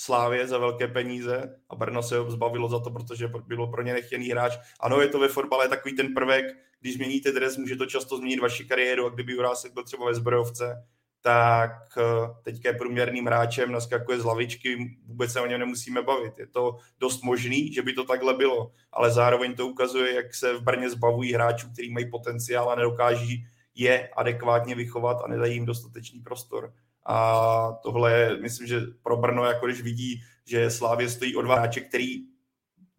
Slávě 0.00 0.46
za 0.46 0.58
velké 0.58 0.88
peníze 0.88 1.56
a 1.68 1.76
Brno 1.76 2.02
se 2.02 2.18
ho 2.18 2.30
zbavilo 2.30 2.68
za 2.68 2.80
to, 2.80 2.90
protože 2.90 3.30
bylo 3.46 3.70
pro 3.70 3.82
ně 3.82 3.92
nechtěný 3.92 4.28
hráč. 4.28 4.58
Ano, 4.80 5.00
je 5.00 5.08
to 5.08 5.18
ve 5.18 5.28
fotbale 5.28 5.68
takový 5.68 5.96
ten 5.96 6.14
prvek, 6.14 6.44
když 6.80 6.94
změníte 6.94 7.32
dres, 7.32 7.56
může 7.56 7.76
to 7.76 7.86
často 7.86 8.16
změnit 8.16 8.40
vaši 8.40 8.64
kariéru 8.64 9.06
a 9.06 9.08
kdyby 9.08 9.32
Jurásek 9.32 9.72
byl 9.72 9.84
třeba 9.84 10.06
ve 10.06 10.14
zbrojovce, 10.14 10.86
tak 11.20 11.70
eh, 11.98 12.02
teďka 12.42 12.68
je 12.68 12.78
průměrným 12.78 13.26
hráčem, 13.26 13.72
naskakuje 13.72 14.20
z 14.20 14.24
lavičky, 14.24 14.98
vůbec 15.06 15.32
se 15.32 15.40
o 15.40 15.46
něm 15.46 15.60
nemusíme 15.60 16.02
bavit. 16.02 16.38
Je 16.38 16.46
to 16.46 16.78
dost 17.00 17.22
možný, 17.22 17.72
že 17.72 17.82
by 17.82 17.92
to 17.92 18.04
takhle 18.04 18.34
bylo, 18.34 18.72
ale 18.92 19.10
zároveň 19.10 19.54
to 19.54 19.66
ukazuje, 19.66 20.14
jak 20.14 20.34
se 20.34 20.54
v 20.54 20.62
Brně 20.62 20.90
zbavují 20.90 21.32
hráčů, 21.32 21.70
kteří 21.72 21.90
mají 21.90 22.10
potenciál 22.10 22.70
a 22.70 22.74
nedokáží 22.74 23.46
je 23.74 24.08
adekvátně 24.08 24.74
vychovat 24.74 25.16
a 25.24 25.28
nedají 25.28 25.54
jim 25.54 25.66
dostatečný 25.66 26.20
prostor. 26.20 26.72
A 27.08 27.72
tohle 27.82 28.12
je, 28.12 28.36
myslím, 28.36 28.66
že 28.66 28.80
pro 29.02 29.16
Brno, 29.16 29.44
jako 29.44 29.66
když 29.66 29.82
vidí, 29.82 30.20
že 30.46 30.70
Slávě 30.70 31.08
stojí 31.08 31.36
o 31.36 31.42
dva 31.42 31.54
hráče, 31.54 31.80
který 31.80 32.16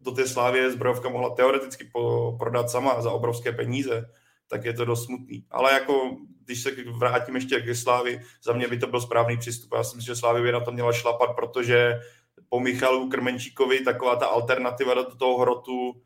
do 0.00 0.10
té 0.10 0.28
Slávě 0.28 0.70
zbrojovka 0.70 1.08
mohla 1.08 1.30
teoreticky 1.30 1.84
po, 1.92 2.36
prodat 2.38 2.70
sama 2.70 3.02
za 3.02 3.10
obrovské 3.10 3.52
peníze, 3.52 4.10
tak 4.48 4.64
je 4.64 4.72
to 4.72 4.84
dost 4.84 5.04
smutný. 5.04 5.46
Ale 5.50 5.72
jako, 5.72 6.16
když 6.44 6.62
se 6.62 6.70
vrátím 6.98 7.34
ještě 7.34 7.60
k 7.60 7.74
Slávi, 7.74 8.20
za 8.44 8.52
mě 8.52 8.68
by 8.68 8.78
to 8.78 8.86
byl 8.86 9.00
správný 9.00 9.36
přístup. 9.36 9.74
Já 9.74 9.84
si 9.84 9.96
myslím, 9.96 10.14
že 10.14 10.20
Slávy 10.20 10.42
by 10.42 10.52
na 10.52 10.60
to 10.60 10.72
měla 10.72 10.92
šlapat, 10.92 11.30
protože 11.36 12.00
po 12.48 12.60
Michalu 12.60 13.08
Krmenčíkovi 13.08 13.80
taková 13.80 14.16
ta 14.16 14.26
alternativa 14.26 14.94
do 14.94 15.16
toho 15.16 15.38
hrotu, 15.38 16.02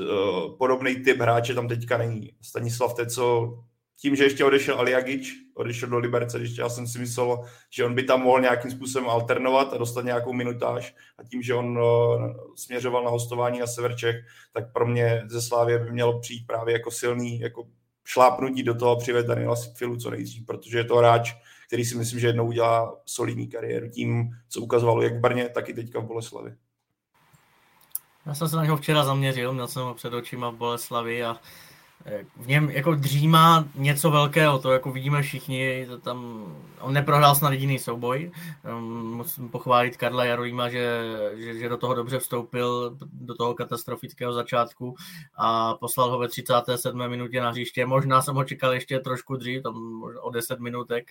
eh, 0.00 0.04
podobný 0.58 0.96
typ 0.96 1.20
hráče 1.20 1.54
tam 1.54 1.68
teďka 1.68 1.98
není. 1.98 2.30
Stanislav 2.42 2.94
Teco 2.94 3.58
tím, 4.00 4.16
že 4.16 4.24
ještě 4.24 4.44
odešel 4.44 4.78
Aliagič, 4.78 5.32
odešel 5.54 5.88
do 5.88 5.98
Liberce, 5.98 6.38
když 6.38 6.58
já 6.58 6.68
jsem 6.68 6.86
si 6.86 6.98
myslel, 6.98 7.44
že 7.70 7.84
on 7.84 7.94
by 7.94 8.02
tam 8.02 8.22
mohl 8.22 8.40
nějakým 8.40 8.70
způsobem 8.70 9.10
alternovat 9.10 9.72
a 9.72 9.76
dostat 9.76 10.04
nějakou 10.04 10.32
minutáž 10.32 10.94
a 11.18 11.24
tím, 11.24 11.42
že 11.42 11.54
on 11.54 11.78
uh, 11.78 12.32
směřoval 12.56 13.04
na 13.04 13.10
hostování 13.10 13.58
na 13.58 13.66
Sever 13.66 13.96
Čech, 13.96 14.16
tak 14.52 14.72
pro 14.72 14.86
mě 14.86 15.22
ze 15.26 15.42
Slávě 15.42 15.78
by 15.78 15.92
mělo 15.92 16.20
přijít 16.20 16.46
právě 16.46 16.72
jako 16.72 16.90
silný 16.90 17.40
jako 17.40 17.66
šlápnutí 18.04 18.62
do 18.62 18.74
toho 18.74 18.90
a 18.90 18.98
přivést 18.98 19.26
Daniela 19.26 19.56
Filu 19.76 19.96
co 19.96 20.10
nejdřív, 20.10 20.46
protože 20.46 20.78
je 20.78 20.84
to 20.84 20.96
hráč, 20.96 21.34
který 21.66 21.84
si 21.84 21.96
myslím, 21.96 22.20
že 22.20 22.26
jednou 22.26 22.46
udělá 22.46 22.96
solidní 23.06 23.48
kariéru 23.48 23.88
tím, 23.88 24.30
co 24.48 24.60
ukazovalo 24.60 25.02
jak 25.02 25.14
v 25.14 25.20
Brně, 25.20 25.48
tak 25.48 25.68
i 25.68 25.74
teďka 25.74 26.00
v 26.00 26.04
Boleslavi. 26.04 26.54
Já 28.26 28.34
jsem 28.34 28.48
se 28.48 28.56
na 28.56 28.64
něho 28.64 28.76
včera 28.76 29.04
zaměřil, 29.04 29.52
měl 29.52 29.68
jsem 29.68 29.82
ho 29.82 29.94
před 29.94 30.14
očima 30.14 30.50
v 30.50 30.56
Boleslavi 30.56 31.24
a 31.24 31.36
v 32.36 32.46
něm 32.46 32.70
jako 32.70 32.94
dřímá 32.94 33.64
něco 33.74 34.10
velkého, 34.10 34.58
to 34.58 34.72
jako 34.72 34.92
vidíme 34.92 35.22
všichni, 35.22 35.86
to 35.86 35.98
tam, 35.98 36.46
on 36.80 36.94
neprohrál 36.94 37.34
snad 37.34 37.52
jediný 37.52 37.78
souboj, 37.78 38.30
um, 38.78 39.16
musím 39.16 39.48
pochválit 39.48 39.96
Karla 39.96 40.24
Jarolíma, 40.24 40.68
že, 40.68 41.02
že, 41.36 41.58
že, 41.58 41.68
do 41.68 41.76
toho 41.76 41.94
dobře 41.94 42.18
vstoupil, 42.18 42.96
do 43.12 43.34
toho 43.34 43.54
katastrofického 43.54 44.32
začátku 44.32 44.94
a 45.36 45.74
poslal 45.74 46.10
ho 46.10 46.18
ve 46.18 46.28
37. 46.28 47.08
minutě 47.08 47.40
na 47.40 47.50
hřiště, 47.50 47.86
možná 47.86 48.22
jsem 48.22 48.34
ho 48.34 48.44
čekal 48.44 48.72
ještě 48.72 48.98
trošku 48.98 49.36
dřív, 49.36 49.62
tam 49.62 50.02
o 50.20 50.30
10 50.30 50.60
minutek, 50.60 51.10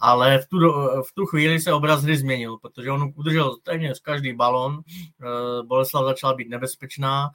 ale 0.00 0.38
v 0.38 0.46
tu, 0.46 0.58
v 1.02 1.12
tu 1.14 1.26
chvíli 1.26 1.60
se 1.60 1.72
obraz 1.72 2.02
hry 2.02 2.16
změnil, 2.16 2.56
protože 2.56 2.90
on 2.90 3.12
udržel 3.16 3.56
téměř 3.62 4.00
každý 4.00 4.32
balon, 4.32 4.74
uh, 4.74 5.66
Boleslav 5.66 6.04
začala 6.04 6.34
být 6.34 6.48
nebezpečná, 6.48 7.30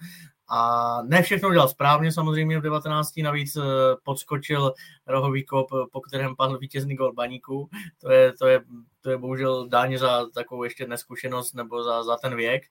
a 0.48 1.02
ne 1.02 1.22
všechno 1.22 1.52
dělal 1.52 1.68
správně, 1.68 2.12
samozřejmě 2.12 2.60
v 2.60 2.62
19. 2.62 3.18
navíc 3.18 3.56
eh, 3.56 3.62
podskočil 4.04 4.74
rohový 5.08 5.46
kop, 5.46 5.70
po 5.92 6.02
kterém 6.02 6.36
padl 6.36 6.58
vítězný 6.58 6.96
gol 6.96 7.14
baníku. 7.14 7.70
To 8.02 8.12
je, 8.12 8.34
to 8.34 8.48
je, 8.48 8.62
to 9.02 9.10
je 9.10 9.18
bohužel 9.18 9.68
dáň 9.68 9.98
za 9.98 10.26
takovou 10.34 10.64
ještě 10.64 10.88
neskušenost 10.88 11.54
nebo 11.54 11.84
za, 11.84 12.04
za 12.04 12.18
ten 12.18 12.36
věk, 12.36 12.64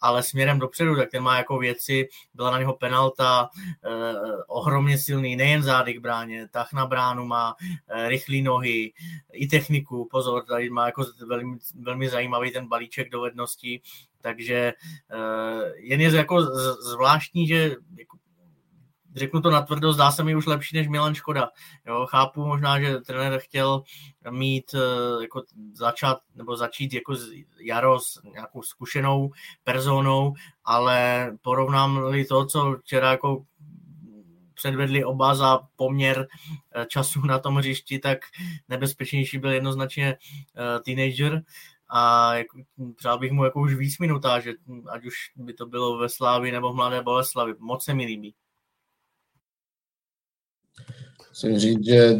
ale 0.00 0.22
směrem 0.22 0.58
dopředu, 0.58 0.96
tak 0.96 1.10
ten 1.10 1.22
má 1.22 1.36
jako 1.36 1.58
věci, 1.58 2.08
byla 2.34 2.50
na 2.50 2.58
něho 2.58 2.72
penalta, 2.72 3.48
eh, 3.84 3.90
ohromně 4.46 4.98
silný, 4.98 5.36
nejen 5.36 5.62
zády 5.62 5.94
k 5.94 6.00
bráně, 6.00 6.48
tah 6.48 6.72
na 6.72 6.86
bránu 6.86 7.24
má, 7.24 7.54
eh, 7.88 8.08
rychlé 8.08 8.42
nohy, 8.42 8.92
i 9.32 9.46
techniku, 9.46 10.08
pozor, 10.10 10.44
tady 10.44 10.70
má 10.70 10.86
jako 10.86 11.04
velmi, 11.26 11.58
velmi 11.80 12.08
zajímavý 12.08 12.50
ten 12.50 12.68
balíček 12.68 13.10
dovedností, 13.10 13.82
takže 14.22 14.72
uh, 15.14 15.62
jen 15.76 16.00
je 16.00 16.16
jako 16.16 16.42
zvláštní, 16.92 17.46
že 17.46 17.76
jako, 17.98 18.18
řeknu 19.14 19.40
to 19.40 19.50
natvrdo, 19.50 19.92
zdá 19.92 20.10
se 20.10 20.24
mi 20.24 20.36
už 20.36 20.46
lepší 20.46 20.76
než 20.76 20.88
Milan 20.88 21.14
Škoda. 21.14 21.48
Jo, 21.86 22.06
chápu 22.06 22.46
možná, 22.46 22.80
že 22.80 23.00
trenér 23.00 23.40
chtěl 23.40 23.82
mít 24.30 24.74
uh, 24.74 25.22
jako 25.22 25.42
začát, 25.74 26.18
nebo 26.34 26.56
začít 26.56 26.94
jako 26.94 27.16
Jaro 27.60 28.00
s 28.00 28.22
nějakou 28.32 28.62
zkušenou 28.62 29.30
personou, 29.64 30.34
ale 30.64 31.30
porovnám-li 31.42 32.24
to, 32.24 32.46
co 32.46 32.76
včera 32.80 33.10
jako 33.10 33.44
předvedli 34.54 35.04
oba 35.04 35.34
za 35.34 35.60
poměr 35.76 36.26
eh, 36.74 36.86
času 36.86 37.20
na 37.20 37.38
tom 37.38 37.56
hřišti, 37.56 37.98
tak 37.98 38.18
nebezpečnější 38.68 39.38
byl 39.38 39.52
jednoznačně 39.52 40.16
teenager 40.84 41.42
a 41.92 42.34
jako, 42.34 42.58
přál 42.96 43.18
bych 43.18 43.32
mu 43.32 43.44
jako 43.44 43.60
už 43.60 43.74
víc 43.74 43.98
minutáže, 43.98 44.52
ať 44.90 45.06
už 45.06 45.14
by 45.36 45.52
to 45.52 45.66
bylo 45.66 45.98
ve 45.98 46.08
Slávi 46.08 46.52
nebo 46.52 46.72
v 46.72 46.76
Mladé 46.76 47.02
Boleslavi. 47.02 47.54
Moc 47.58 47.84
se 47.84 47.94
mi 47.94 48.04
líbí. 48.04 48.34
Musím 51.28 51.58
říct, 51.58 51.86
že 51.86 52.10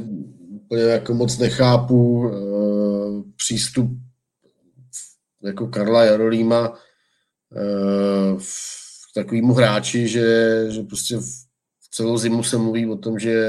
úplně 0.51 0.83
jako 0.83 1.15
moc 1.15 1.39
nechápu 1.39 2.19
uh, 2.19 3.23
přístup 3.37 3.91
jako 5.43 5.67
Karla 5.67 6.05
Jarolíma 6.05 6.69
uh, 6.71 8.41
k 9.11 9.15
takovému 9.15 9.55
hráči, 9.55 10.09
že, 10.09 10.67
že 10.71 10.83
prostě 10.83 11.17
v 11.81 11.91
celou 11.91 12.19
zimu 12.19 12.43
se 12.43 12.59
mluví 12.59 12.87
o 12.87 12.97
tom, 12.97 13.19
že, 13.19 13.47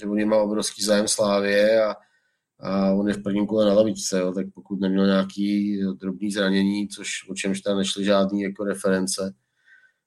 že 0.00 0.06
on 0.06 0.28
má 0.28 0.36
obrovský 0.36 0.84
zájem 0.84 1.08
Slávě 1.08 1.84
a, 1.84 1.94
a 2.62 2.92
on 2.92 3.08
je 3.08 3.14
v 3.14 3.22
prvním 3.22 3.46
kole 3.46 3.66
na 3.66 3.72
lavičce, 3.72 4.18
jo, 4.18 4.32
tak 4.32 4.46
pokud 4.54 4.80
neměl 4.80 5.06
nějaký 5.06 5.78
drobný 6.00 6.30
zranění, 6.30 6.88
což 6.88 7.08
o 7.28 7.34
čemž 7.34 7.60
tam 7.60 7.78
nešly 7.78 8.04
žádný 8.04 8.42
jako 8.42 8.64
reference, 8.64 9.34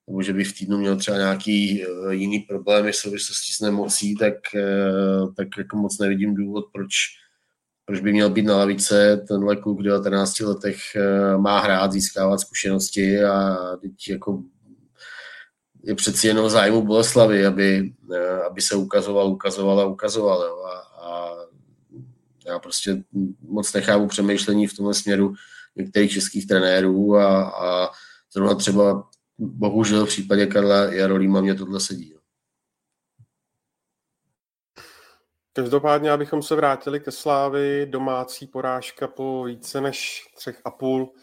nebo 0.07 0.21
že 0.21 0.33
by 0.33 0.43
v 0.43 0.57
týdnu 0.57 0.77
měl 0.77 0.97
třeba 0.97 1.17
nějaký 1.17 1.85
uh, 1.85 2.11
jiný 2.11 2.39
problémy 2.39 2.91
v 2.91 2.95
souvislosti 2.95 3.53
s 3.53 3.59
nemocí, 3.59 4.15
tak, 4.15 4.33
uh, 4.55 5.33
tak 5.33 5.47
jako 5.57 5.77
moc 5.77 5.99
nevidím 5.99 6.35
důvod, 6.35 6.65
proč, 6.73 6.91
proč 7.85 7.99
by 7.99 8.11
měl 8.11 8.29
být 8.29 8.45
na 8.45 8.57
lavice. 8.57 9.25
Tenhle 9.27 9.55
kluk 9.55 9.79
v 9.79 9.83
19 9.83 10.39
letech 10.39 10.77
má 11.37 11.59
hrát, 11.59 11.91
získávat 11.91 12.37
zkušenosti 12.37 13.23
a 13.23 13.57
teď 13.81 13.91
jako 14.09 14.43
je 15.83 15.95
přeci 15.95 16.27
jenom 16.27 16.49
zájmu 16.49 16.81
Boleslavy, 16.81 17.45
aby, 17.45 17.93
aby 18.49 18.61
se 18.61 18.75
ukazoval, 18.75 19.27
ukazoval 19.27 19.79
a 19.79 19.85
ukazoval. 19.85 20.41
Jo. 20.41 20.63
A 20.65 20.84
já 22.45 22.59
prostě 22.59 23.03
moc 23.41 23.73
nechápu 23.73 24.07
přemýšlení 24.07 24.67
v 24.67 24.75
tomhle 24.75 24.93
směru 24.93 25.33
některých 25.75 26.11
českých 26.11 26.47
trenérů 26.47 27.15
a, 27.15 27.49
a 27.49 27.89
zrovna 28.33 28.55
třeba 28.55 29.09
bohužel 29.37 30.05
v 30.05 30.09
případě 30.09 30.45
Karla 30.45 30.93
Jarolíma 30.93 31.41
mě 31.41 31.55
tohle 31.55 31.79
sedí. 31.79 32.13
No. 32.13 32.19
Každopádně, 35.53 36.11
abychom 36.11 36.41
se 36.41 36.55
vrátili 36.55 36.99
ke 36.99 37.11
Slávy, 37.11 37.85
domácí 37.85 38.47
porážka 38.47 39.07
po 39.07 39.43
více 39.43 39.81
než 39.81 40.27
třech 40.35 40.61
a 40.65 40.71
půl 40.71 41.13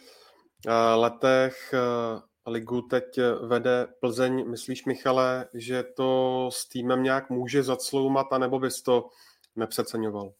eh, 0.67 0.95
letech 0.95 1.73
eh, 1.73 2.21
ligu 2.47 2.81
teď 2.81 3.19
vede 3.47 3.87
Plzeň. 3.99 4.49
Myslíš, 4.49 4.85
Michale, 4.85 5.47
že 5.53 5.83
to 5.83 6.49
s 6.53 6.67
týmem 6.67 7.03
nějak 7.03 7.29
může 7.29 7.63
zacloumat, 7.63 8.27
anebo 8.31 8.59
bys 8.59 8.81
to 8.81 9.09
nepřeceňoval? 9.55 10.33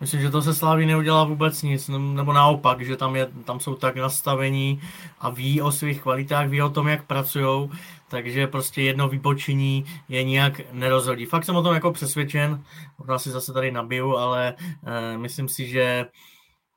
Myslím, 0.00 0.20
že 0.20 0.30
to 0.30 0.42
se 0.42 0.54
Sláví 0.54 0.86
neudělá 0.86 1.24
vůbec 1.24 1.62
nic, 1.62 1.88
nebo 1.88 2.32
naopak, 2.32 2.80
že 2.80 2.96
tam, 2.96 3.16
je, 3.16 3.28
tam 3.44 3.60
jsou 3.60 3.74
tak 3.74 3.96
nastavení 3.96 4.80
a 5.20 5.30
ví 5.30 5.62
o 5.62 5.72
svých 5.72 6.02
kvalitách, 6.02 6.48
ví 6.48 6.62
o 6.62 6.70
tom, 6.70 6.88
jak 6.88 7.06
pracují, 7.06 7.70
takže 8.08 8.46
prostě 8.46 8.82
jedno 8.82 9.08
vypočení 9.08 9.84
je 10.08 10.24
nijak 10.24 10.60
nerozhodí. 10.72 11.26
Fakt 11.26 11.44
jsem 11.44 11.56
o 11.56 11.62
tom 11.62 11.74
jako 11.74 11.92
přesvědčen, 11.92 12.64
možná 12.98 13.18
si 13.18 13.30
zase 13.30 13.52
tady 13.52 13.72
nabiju, 13.72 14.16
ale 14.16 14.54
uh, 14.58 15.20
myslím 15.20 15.48
si, 15.48 15.66
že 15.66 16.06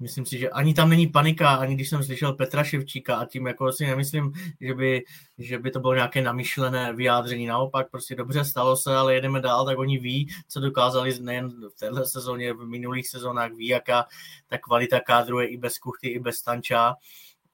Myslím 0.03 0.25
si, 0.25 0.37
že 0.37 0.49
ani 0.49 0.73
tam 0.73 0.89
není 0.89 1.07
panika, 1.07 1.49
ani 1.49 1.75
když 1.75 1.89
jsem 1.89 2.03
slyšel 2.03 2.33
Petra 2.33 2.63
Ševčíka 2.63 3.15
a 3.15 3.25
tím 3.25 3.47
jako 3.47 3.71
si 3.71 3.85
nemyslím, 3.85 4.33
že 4.61 4.73
by, 4.73 5.03
že 5.37 5.59
by 5.59 5.71
to 5.71 5.79
bylo 5.79 5.93
nějaké 5.93 6.21
namyšlené 6.21 6.93
vyjádření. 6.93 7.45
Naopak 7.45 7.91
prostě 7.91 8.15
dobře 8.15 8.45
stalo 8.45 8.75
se, 8.75 8.95
ale 8.95 9.13
jedeme 9.13 9.41
dál, 9.41 9.65
tak 9.65 9.79
oni 9.79 9.99
ví, 9.99 10.27
co 10.47 10.59
dokázali 10.59 11.19
nejen 11.19 11.49
v 11.49 11.79
této 11.79 12.05
sezóně, 12.05 12.53
v 12.53 12.65
minulých 12.65 13.09
sezónách, 13.09 13.51
ví, 13.51 13.67
jaká 13.67 14.05
ta 14.47 14.57
kvalita 14.57 14.99
kádru 14.99 15.39
je 15.39 15.47
i 15.47 15.57
bez 15.57 15.77
Kuchty, 15.77 16.07
i 16.07 16.19
bez 16.19 16.41
Tanča. 16.41 16.95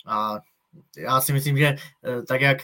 A 0.05 0.39
já 0.97 1.21
si 1.21 1.33
myslím, 1.33 1.57
že 1.57 1.67
eh, 1.67 2.21
tak 2.27 2.41
jak 2.41 2.57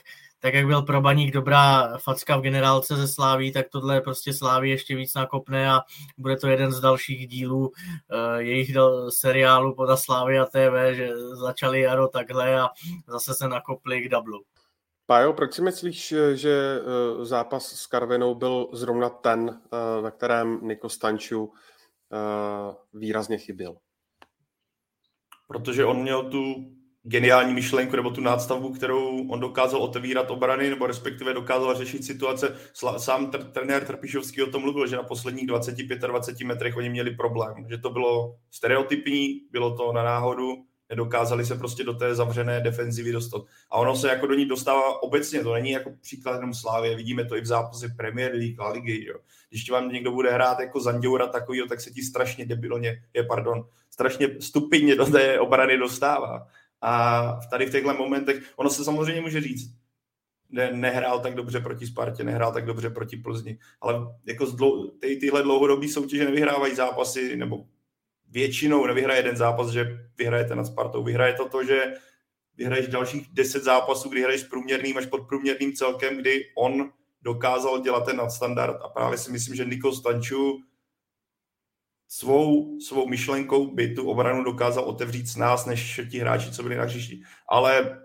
tak 0.45 0.53
jak 0.53 0.65
byl 0.65 0.81
pro 0.81 1.01
Baník 1.01 1.33
dobrá 1.33 1.97
facka 1.97 2.37
v 2.37 2.41
generálce 2.41 2.95
ze 2.95 3.07
Sláví, 3.07 3.51
tak 3.51 3.69
tohle 3.69 4.01
prostě 4.01 4.33
Sláví 4.33 4.69
ještě 4.69 4.95
víc 4.95 5.13
nakopne 5.13 5.71
a 5.71 5.81
bude 6.17 6.37
to 6.37 6.47
jeden 6.47 6.71
z 6.71 6.79
dalších 6.79 7.27
dílů 7.27 7.67
uh, 7.67 7.73
jejich 8.37 8.73
dal, 8.73 9.11
seriálu 9.11 9.75
poda 9.75 9.97
Slávy 9.97 10.39
a 10.39 10.45
TV, 10.45 10.93
že 10.95 11.09
začali 11.17 11.81
jaro 11.81 12.07
takhle 12.07 12.59
a 12.59 12.69
zase 13.07 13.33
se 13.33 13.47
nakopli 13.47 14.01
k 14.01 14.09
dublu. 14.09 14.43
Pájo, 15.05 15.33
proč 15.33 15.53
si 15.53 15.61
myslíš, 15.61 16.13
že 16.33 16.81
eh, 16.81 17.25
zápas 17.25 17.65
s 17.65 17.87
Karvinou 17.87 18.35
byl 18.35 18.69
zrovna 18.73 19.09
ten, 19.09 19.49
eh, 19.49 20.01
ve 20.01 20.11
kterém 20.11 20.59
Niko 20.61 20.89
Stanču 20.89 21.53
výrazně 22.93 23.37
chyběl? 23.37 23.77
Protože 25.47 25.85
on 25.85 26.01
měl 26.01 26.29
tu 26.29 26.55
geniální 27.07 27.53
myšlenku 27.53 27.95
nebo 27.95 28.09
tu 28.09 28.21
nástavbu, 28.21 28.73
kterou 28.73 29.27
on 29.27 29.39
dokázal 29.39 29.81
otevírat 29.81 30.31
obrany, 30.31 30.69
nebo 30.69 30.87
respektive 30.87 31.33
dokázal 31.33 31.75
řešit 31.75 32.05
situace. 32.05 32.55
Sám 32.97 33.31
tr- 33.31 33.51
trenér 33.51 33.85
Trpišovský 33.85 34.43
o 34.43 34.51
tom 34.51 34.61
mluvil, 34.61 34.87
že 34.87 34.95
na 34.95 35.03
posledních 35.03 35.47
25-20 35.47 36.45
metrech 36.45 36.77
oni 36.77 36.89
měli 36.89 37.11
problém, 37.11 37.55
že 37.69 37.77
to 37.77 37.89
bylo 37.89 38.35
stereotypní, 38.51 39.41
bylo 39.51 39.77
to 39.77 39.93
na 39.93 40.03
náhodu, 40.03 40.55
nedokázali 40.89 41.45
se 41.45 41.55
prostě 41.55 41.83
do 41.83 41.93
té 41.93 42.15
zavřené 42.15 42.61
defenzivy 42.61 43.11
dostat. 43.11 43.41
A 43.71 43.77
ono 43.77 43.95
se 43.95 44.09
jako 44.09 44.27
do 44.27 44.33
ní 44.33 44.45
dostává 44.45 45.03
obecně, 45.03 45.43
to 45.43 45.53
není 45.53 45.71
jako 45.71 45.91
příklad 46.01 46.35
jenom 46.35 46.53
Slávě, 46.53 46.95
vidíme 46.95 47.25
to 47.25 47.37
i 47.37 47.41
v 47.41 47.45
zápase 47.45 47.89
Premier 47.97 48.31
League 48.31 48.59
a 48.59 48.69
ligy. 48.69 49.05
Jo. 49.05 49.15
Když 49.49 49.69
vám 49.69 49.89
někdo 49.89 50.11
bude 50.11 50.31
hrát 50.31 50.59
jako 50.59 50.79
Zanděura 50.79 51.27
takovýho, 51.27 51.67
tak 51.67 51.81
se 51.81 51.91
ti 51.91 52.01
strašně 52.01 52.45
debilně, 52.45 53.03
je 53.13 53.23
pardon, 53.23 53.65
strašně 53.89 54.27
stupidně 54.39 54.95
do 54.95 55.05
té 55.05 55.39
obrany 55.39 55.77
dostává. 55.77 56.47
A 56.82 57.39
tady 57.49 57.65
v 57.65 57.71
těchto 57.71 57.93
momentech, 57.93 58.53
ono 58.55 58.69
se 58.69 58.84
samozřejmě 58.84 59.21
může 59.21 59.41
říct, 59.41 59.76
ne, 60.49 60.71
nehrál 60.71 61.19
tak 61.19 61.36
dobře 61.36 61.59
proti 61.59 61.88
Spartě, 61.88 62.23
nehrál 62.23 62.53
tak 62.53 62.65
dobře 62.65 62.89
proti 62.89 63.17
Plzni, 63.17 63.59
ale 63.82 63.95
jako 64.26 64.45
dlou, 64.45 64.88
ty, 64.88 65.15
tyhle 65.15 65.43
dlouhodobé 65.43 65.88
soutěže 65.88 66.26
nevyhrávají 66.26 66.76
zápasy, 66.76 67.36
nebo 67.36 67.65
většinou 68.30 68.86
nevyhraje 68.86 69.19
jeden 69.19 69.38
zápas, 69.38 69.69
že 69.69 70.09
vyhrajete 70.17 70.55
nad 70.55 70.65
Spartou. 70.65 71.03
Vyhraje 71.03 71.34
to 71.34 71.49
to, 71.49 71.63
že 71.63 71.93
vyhraješ 72.57 72.88
dalších 72.88 73.28
10 73.34 73.63
zápasů, 73.63 74.09
kdy 74.09 74.21
hraješ 74.21 74.41
s 74.41 74.47
průměrným 74.47 74.97
až 74.97 75.05
podprůměrným 75.05 75.73
celkem, 75.73 76.17
kdy 76.17 76.45
on 76.57 76.91
dokázal 77.21 77.82
dělat 77.82 78.05
ten 78.05 78.17
nadstandard 78.17 78.82
a 78.82 78.89
právě 78.89 79.17
si 79.17 79.32
myslím, 79.32 79.55
že 79.55 79.65
Niko 79.65 79.91
Stanču 79.91 80.61
svou, 82.20 82.80
svou 82.80 83.07
myšlenkou 83.07 83.76
by 83.76 83.93
tu 83.93 84.09
obranu 84.09 84.43
dokázal 84.43 84.84
otevřít 84.84 85.28
s 85.28 85.36
nás, 85.36 85.66
než 85.66 86.01
ti 86.11 86.20
hráči, 86.20 86.51
co 86.51 86.63
byli 86.63 86.76
na 86.76 86.84
hřišti. 86.84 87.22
Ale 87.49 87.99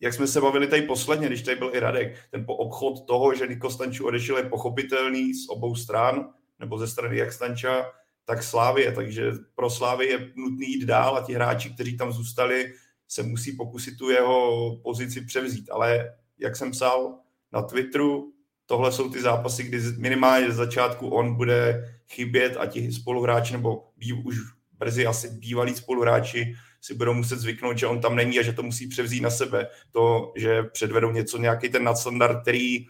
jak 0.00 0.14
jsme 0.14 0.26
se 0.26 0.40
bavili 0.40 0.66
tady 0.66 0.82
posledně, 0.82 1.26
když 1.26 1.42
tady 1.42 1.56
byl 1.56 1.70
i 1.74 1.80
Radek, 1.80 2.18
ten 2.30 2.46
po 2.46 2.56
obchod 2.56 3.06
toho, 3.06 3.34
že 3.34 3.46
Niko 3.46 3.70
Stanču 3.70 4.06
odešel 4.06 4.36
je 4.36 4.44
pochopitelný 4.44 5.34
z 5.34 5.48
obou 5.48 5.74
stran, 5.74 6.28
nebo 6.58 6.78
ze 6.78 6.88
strany 6.88 7.16
jak 7.16 7.32
Stanča, 7.32 7.84
tak 8.24 8.42
Slávě, 8.42 8.92
takže 8.92 9.32
pro 9.54 9.70
Slávy 9.70 10.06
je 10.06 10.32
nutný 10.36 10.66
jít 10.66 10.84
dál 10.84 11.16
a 11.16 11.22
ti 11.22 11.34
hráči, 11.34 11.70
kteří 11.70 11.96
tam 11.96 12.12
zůstali, 12.12 12.72
se 13.08 13.22
musí 13.22 13.56
pokusit 13.56 13.98
tu 13.98 14.10
jeho 14.10 14.76
pozici 14.82 15.20
převzít. 15.20 15.70
Ale 15.70 16.14
jak 16.38 16.56
jsem 16.56 16.70
psal 16.70 17.18
na 17.52 17.62
Twitteru, 17.62 18.32
tohle 18.66 18.92
jsou 18.92 19.10
ty 19.10 19.22
zápasy, 19.22 19.62
kdy 19.62 19.78
minimálně 19.98 20.50
z 20.50 20.56
začátku 20.56 21.08
on 21.08 21.36
bude 21.36 21.84
chybět 22.08 22.56
a 22.58 22.66
ti 22.66 22.92
spoluhráči, 22.92 23.52
nebo 23.52 23.84
bí, 23.96 24.12
už 24.12 24.36
brzy 24.78 25.06
asi 25.06 25.30
bývalí 25.30 25.74
spoluhráči 25.74 26.54
si 26.86 26.94
budou 26.94 27.14
muset 27.14 27.38
zvyknout, 27.38 27.78
že 27.78 27.86
on 27.86 28.00
tam 28.00 28.16
není 28.16 28.38
a 28.38 28.42
že 28.42 28.52
to 28.52 28.62
musí 28.62 28.86
převzít 28.86 29.22
na 29.22 29.30
sebe. 29.30 29.66
To, 29.92 30.32
že 30.36 30.62
předvedou 30.62 31.10
něco, 31.10 31.38
nějaký 31.38 31.68
ten 31.68 31.84
nadstandard, 31.84 32.42
který 32.42 32.86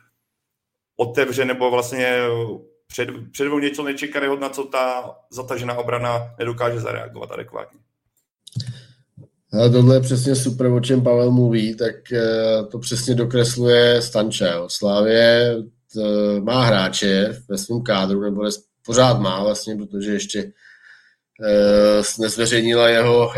otevře 0.97 1.45
nebo 1.45 1.71
vlastně 1.71 2.19
před, 2.87 3.09
předvedou 3.33 3.59
něco 3.59 3.83
nečekaného, 3.83 4.37
na 4.37 4.49
co 4.49 4.65
ta 4.65 5.15
zatažená 5.31 5.75
obrana 5.75 6.35
nedokáže 6.39 6.81
zareagovat 6.81 7.31
adekvátně. 7.31 7.81
A 9.53 9.69
tohle 9.69 9.97
je 9.97 10.01
přesně 10.01 10.35
super, 10.35 10.67
o 10.67 10.81
čem 10.81 11.03
Pavel 11.03 11.31
mluví, 11.31 11.77
tak 11.77 12.13
eh, 12.13 12.65
to 12.71 12.79
přesně 12.79 13.15
dokresluje 13.15 14.03
Stanče. 14.03 14.53
Slávě 14.67 15.57
eh, 15.57 16.41
má 16.41 16.65
hráče 16.65 17.43
ve 17.49 17.59
svém 17.59 17.83
kádru, 17.83 18.21
nebo 18.21 18.43
pořád 18.87 19.21
má 19.21 19.43
vlastně, 19.43 19.77
protože 19.77 20.13
ještě 20.13 20.53
eh, 21.45 22.03
nezveřejnila 22.21 22.89
jeho, 22.89 23.33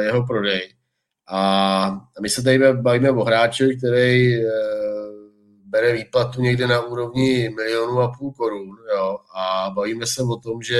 jeho 0.00 0.26
prodej. 0.26 0.74
A 1.32 2.00
my 2.20 2.28
se 2.28 2.42
tady 2.42 2.72
bavíme 2.72 3.10
o 3.10 3.24
hráči, 3.24 3.76
který 3.78 4.42
bere 5.70 5.92
výplatu 5.92 6.42
někde 6.42 6.66
na 6.66 6.80
úrovni 6.80 7.48
milionu 7.48 8.00
a 8.00 8.12
půl 8.18 8.32
korun. 8.32 8.76
Jo? 8.94 9.18
A 9.36 9.70
bavíme 9.74 10.06
se 10.06 10.22
o 10.22 10.36
tom, 10.36 10.62
že 10.62 10.74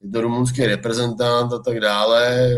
je 0.00 0.10
to 0.12 0.20
rumunský 0.20 0.66
reprezentant 0.66 1.52
a 1.52 1.58
tak 1.58 1.80
dále, 1.80 2.50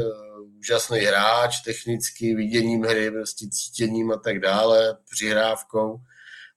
úžasný 0.59 0.98
hráč, 0.98 1.61
technicky, 1.61 2.34
viděním 2.34 2.82
hry, 2.82 3.11
prostě 3.11 3.46
cítěním 3.50 4.12
a 4.12 4.16
tak 4.16 4.38
dále, 4.38 4.96
přihrávkou. 5.11 5.96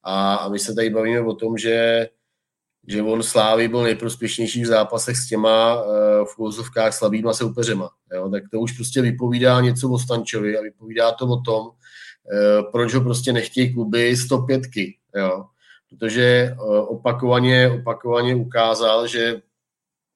A, 0.03 0.35
a 0.35 0.49
my 0.49 0.59
se 0.59 0.73
tady 0.75 0.89
bavíme 0.89 1.21
o 1.21 1.33
tom, 1.33 1.57
že, 1.57 2.07
že 2.87 3.01
on 3.01 3.23
Slávy 3.23 3.67
byl 3.67 3.83
nejprospěšnější 3.83 4.61
v 4.61 4.65
zápasech 4.65 5.17
s 5.17 5.27
těma 5.27 5.83
uh, 5.83 5.89
v 6.25 6.37
úvozovkách 6.37 6.93
slabýma 6.93 7.33
soupeřema. 7.33 7.89
Jo? 8.13 8.29
Tak 8.29 8.43
to 8.51 8.59
už 8.59 8.71
prostě 8.71 9.01
vypovídá 9.01 9.61
něco 9.61 9.89
o 9.89 9.99
Stančovi 9.99 10.57
a 10.57 10.61
vypovídá 10.61 11.11
to 11.11 11.27
o 11.27 11.41
tom, 11.41 11.65
uh, 11.65 12.71
proč 12.71 12.93
ho 12.93 13.01
prostě 13.01 13.33
nechtějí 13.33 13.73
kluby 13.73 14.17
105 14.17 14.61
jo? 15.15 15.45
Protože 15.89 16.55
uh, 16.59 16.75
opakovaně, 16.77 17.69
opakovaně 17.69 18.35
ukázal, 18.35 19.07
že 19.07 19.41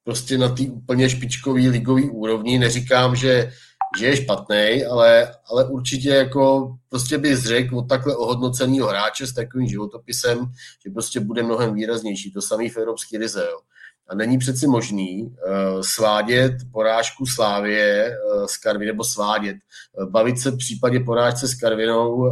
prostě 0.04 0.38
na 0.38 0.50
té 0.50 0.64
úplně 0.64 1.10
špičkové 1.10 1.62
ligové 1.62 2.02
úrovni, 2.02 2.60
neříkám, 2.60 3.16
že 3.16 3.52
že 3.98 4.06
je 4.06 4.16
špatný, 4.16 4.86
ale, 4.86 5.36
ale 5.52 5.66
určitě 5.66 6.10
jako 6.10 6.76
prostě 6.90 7.18
bys 7.18 7.40
řekl 7.40 7.78
od 7.78 7.90
takhle 7.90 8.16
ohodnoceného 8.16 8.88
hráče 8.88 9.28
s 9.28 9.34
takovým 9.34 9.68
životopisem, 9.68 10.52
že 10.84 10.90
prostě 10.90 11.20
bude 11.20 11.44
mnohem 11.44 11.74
výraznější. 11.74 12.32
To 12.32 12.42
samý 12.42 12.70
v 12.70 12.78
Evropské 12.78 13.18
lize. 13.18 13.46
Jo. 13.52 13.60
A 14.08 14.16
není 14.16 14.38
přeci 14.38 14.68
možný 14.68 15.24
uh, 15.24 15.82
svádět 15.82 16.54
porážku 16.72 17.26
Slávě 17.26 18.12
uh, 18.36 18.46
s 18.46 18.58
Karvinou, 18.58 18.92
nebo 18.92 19.04
svádět, 19.04 19.58
uh, 19.94 20.10
bavit 20.10 20.40
se 20.40 20.52
v 20.52 20.58
případě 20.58 21.00
porážce 21.00 21.48
s 21.48 21.54
Karvinou 21.54 22.16
uh, 22.16 22.30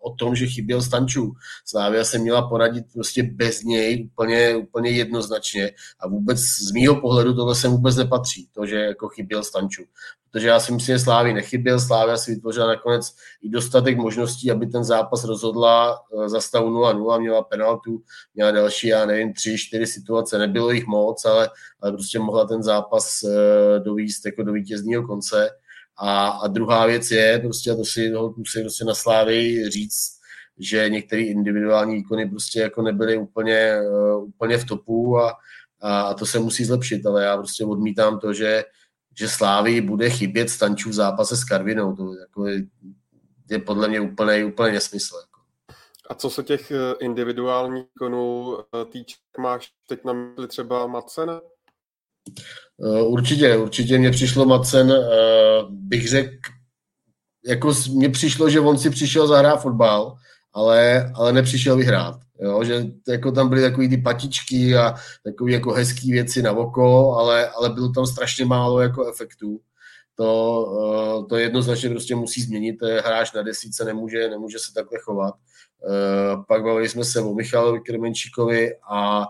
o 0.00 0.14
tom, 0.18 0.34
že 0.34 0.46
chyběl 0.46 0.82
Stančů. 0.82 1.32
Slávia 1.66 2.04
se 2.04 2.18
měla 2.18 2.48
poradit 2.48 2.84
prostě 2.94 3.22
bez 3.22 3.62
něj 3.62 4.08
úplně, 4.12 4.56
úplně 4.56 4.90
jednoznačně 4.90 5.70
a 6.00 6.08
vůbec 6.08 6.38
z 6.38 6.70
mýho 6.70 7.00
pohledu 7.00 7.34
tohle 7.34 7.54
se 7.54 7.68
vůbec 7.68 7.96
nepatří, 7.96 8.48
to, 8.52 8.66
že 8.66 8.76
jako 8.76 9.08
chyběl 9.08 9.42
Stančů 9.42 9.82
protože 10.32 10.48
já 10.48 10.60
si 10.60 10.72
myslím, 10.72 10.96
že 10.96 11.04
Slávy 11.04 11.34
nechyběl, 11.34 11.80
Slávia 11.80 12.16
si 12.16 12.34
vytvořila 12.34 12.66
nakonec 12.66 13.16
i 13.42 13.48
dostatek 13.48 13.96
možností, 13.96 14.50
aby 14.50 14.66
ten 14.66 14.84
zápas 14.84 15.24
rozhodla 15.24 16.00
eh, 16.24 16.28
za 16.28 16.40
stavu 16.40 16.70
0-0, 16.70 17.20
měla 17.20 17.42
penaltu, 17.42 18.02
měla 18.34 18.50
další, 18.50 18.88
já 18.88 19.06
nevím, 19.06 19.32
tři, 19.32 19.58
čtyři 19.58 19.86
situace, 19.86 20.38
nebylo 20.38 20.70
jich 20.70 20.86
moc, 20.86 21.24
ale, 21.24 21.50
ale 21.80 21.92
prostě 21.92 22.18
mohla 22.18 22.46
ten 22.46 22.62
zápas 22.62 23.22
eh, 23.22 23.80
dovíst 23.80 24.26
jako 24.26 24.42
do 24.42 24.52
vítězního 24.52 25.06
konce. 25.06 25.50
A, 25.96 26.28
a 26.28 26.46
druhá 26.46 26.86
věc 26.86 27.10
je, 27.10 27.38
prostě, 27.38 27.70
a 27.70 27.74
to 27.74 27.84
si 27.84 28.12
musí 28.36 28.60
prostě 28.60 28.84
na 28.84 28.94
Slávy 28.94 29.70
říct, 29.70 30.22
že 30.58 30.88
některé 30.88 31.22
individuální 31.22 31.94
výkony 31.94 32.30
prostě 32.30 32.60
jako 32.60 32.82
nebyly 32.82 33.16
úplně, 33.16 33.76
uh, 33.90 34.24
úplně 34.24 34.58
v 34.58 34.64
topu 34.64 35.18
a, 35.18 35.34
a, 35.80 36.14
to 36.14 36.26
se 36.26 36.38
musí 36.38 36.64
zlepšit, 36.64 37.06
ale 37.06 37.24
já 37.24 37.36
prostě 37.36 37.64
odmítám 37.64 38.18
to, 38.18 38.32
že 38.32 38.64
že 39.18 39.28
Slávy 39.28 39.80
bude 39.80 40.10
chybět 40.10 40.50
stančů 40.50 40.90
v 40.90 40.92
zápase 40.92 41.36
s 41.36 41.44
Karvinou. 41.44 41.96
To 41.96 42.14
jako 42.20 42.46
je, 42.46 42.62
je 43.50 43.58
podle 43.58 43.88
mě 43.88 44.00
úplně, 44.00 44.44
úplně 44.44 44.72
nesmysl. 44.72 45.16
Jako. 45.16 45.40
A 46.10 46.14
co 46.14 46.30
se 46.30 46.42
těch 46.42 46.70
eh, 46.70 46.94
individuálních 47.00 47.86
konů 47.98 48.58
eh, 48.58 48.84
týče, 48.84 49.16
máš 49.38 49.72
teď 49.88 50.04
na 50.04 50.12
mysli 50.12 50.48
třeba 50.48 50.86
Macena? 50.86 51.40
Eh, 52.84 53.02
určitě, 53.02 53.56
určitě 53.56 53.98
mě 53.98 54.10
přišlo 54.10 54.44
Macen, 54.44 54.92
bych 55.68 56.08
řekl, 56.08 56.36
jako 57.46 57.72
mně 57.90 58.08
přišlo, 58.08 58.50
že 58.50 58.60
on 58.60 58.78
si 58.78 58.90
přišel 58.90 59.26
zahrát 59.26 59.62
fotbal, 59.62 60.16
ale, 60.52 61.12
ale 61.14 61.32
nepřišel 61.32 61.76
vyhrát. 61.76 62.20
Jo, 62.40 62.64
že 62.64 62.84
jako 63.08 63.32
tam 63.32 63.48
byly 63.48 63.62
takové 63.62 63.88
ty 63.88 63.96
patičky 63.96 64.76
a 64.76 64.94
takové 65.24 65.52
jako 65.52 65.72
hezké 65.72 66.06
věci 66.10 66.42
na 66.42 66.52
oko, 66.52 67.14
ale, 67.14 67.48
ale 67.48 67.70
bylo 67.70 67.88
tam 67.88 68.06
strašně 68.06 68.44
málo 68.44 68.80
jako 68.80 69.08
efektů. 69.08 69.60
To, 70.14 70.62
uh, 70.64 71.26
to 71.28 71.36
jednoznačně 71.36 71.90
prostě 71.90 72.14
musí 72.14 72.42
změnit. 72.42 72.76
Hráč 72.82 73.32
na 73.32 73.42
desíce 73.42 73.84
nemůže, 73.84 74.28
nemůže 74.28 74.58
se 74.58 74.72
takhle 74.74 74.98
chovat. 75.02 75.34
Uh, 75.34 76.44
pak 76.44 76.62
bavili 76.62 76.88
jsme 76.88 77.04
se 77.04 77.20
o 77.20 77.34
Michalovi 77.34 77.80
Krmenčíkovi 77.80 78.72
a 78.90 79.20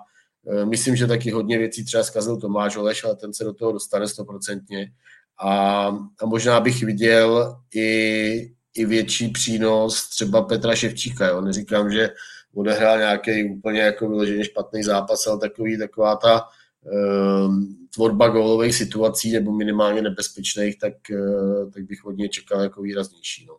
uh, 0.43 0.65
myslím, 0.65 0.97
že 0.97 1.07
taky 1.07 1.31
hodně 1.31 1.59
věcí 1.59 1.85
třeba 1.85 2.03
zkazil 2.03 2.37
Tomáš 2.37 2.77
Oleš, 2.77 3.05
ale 3.05 3.17
ten 3.17 3.33
se 3.35 3.45
do 3.45 3.53
toho 3.53 3.73
dostane 3.73 4.09
stoprocentně. 4.09 4.93
A, 5.39 5.87
a 6.21 6.27
možná 6.27 6.61
bych 6.61 6.83
viděl 6.83 7.57
i, 7.75 8.53
i 8.75 8.85
větší 8.85 9.29
přínos 9.29 10.09
třeba 10.09 10.43
Petra 10.43 10.75
Ševčíka. 10.75 11.29
Jo. 11.29 11.41
Neříkám, 11.41 11.91
že 11.91 12.11
odehrál 12.55 12.99
nějaký 12.99 13.45
úplně 13.45 13.81
jako 13.81 14.09
vyloženě 14.09 14.45
špatný 14.45 14.83
zápas, 14.83 15.27
ale 15.27 15.39
takový, 15.39 15.79
taková 15.79 16.17
ta 16.17 16.45
um, 16.81 17.77
tvorba 17.95 18.29
gólových 18.29 18.75
situací 18.75 19.33
nebo 19.33 19.53
minimálně 19.53 20.03
nebezpečných, 20.03 20.79
tak, 20.79 20.95
uh, 21.11 21.71
tak 21.71 21.85
bych 21.85 22.05
hodně 22.05 22.29
čekal 22.29 22.61
jako 22.61 22.83
výraznější. 22.83 23.47
No. 23.47 23.57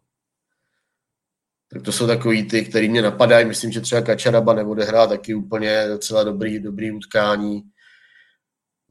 Tak 1.73 1.81
to 1.81 1.91
jsou 1.91 2.07
takový 2.07 2.43
ty, 2.43 2.65
který 2.65 2.89
mě 2.89 3.01
napadají. 3.01 3.45
Myslím, 3.45 3.71
že 3.71 3.81
třeba 3.81 4.01
Kačaraba 4.01 4.53
neodehrál 4.53 5.07
taky 5.07 5.33
úplně 5.33 5.87
docela 5.87 6.23
dobrý, 6.23 6.59
dobrý 6.59 6.91
utkání. 6.91 7.63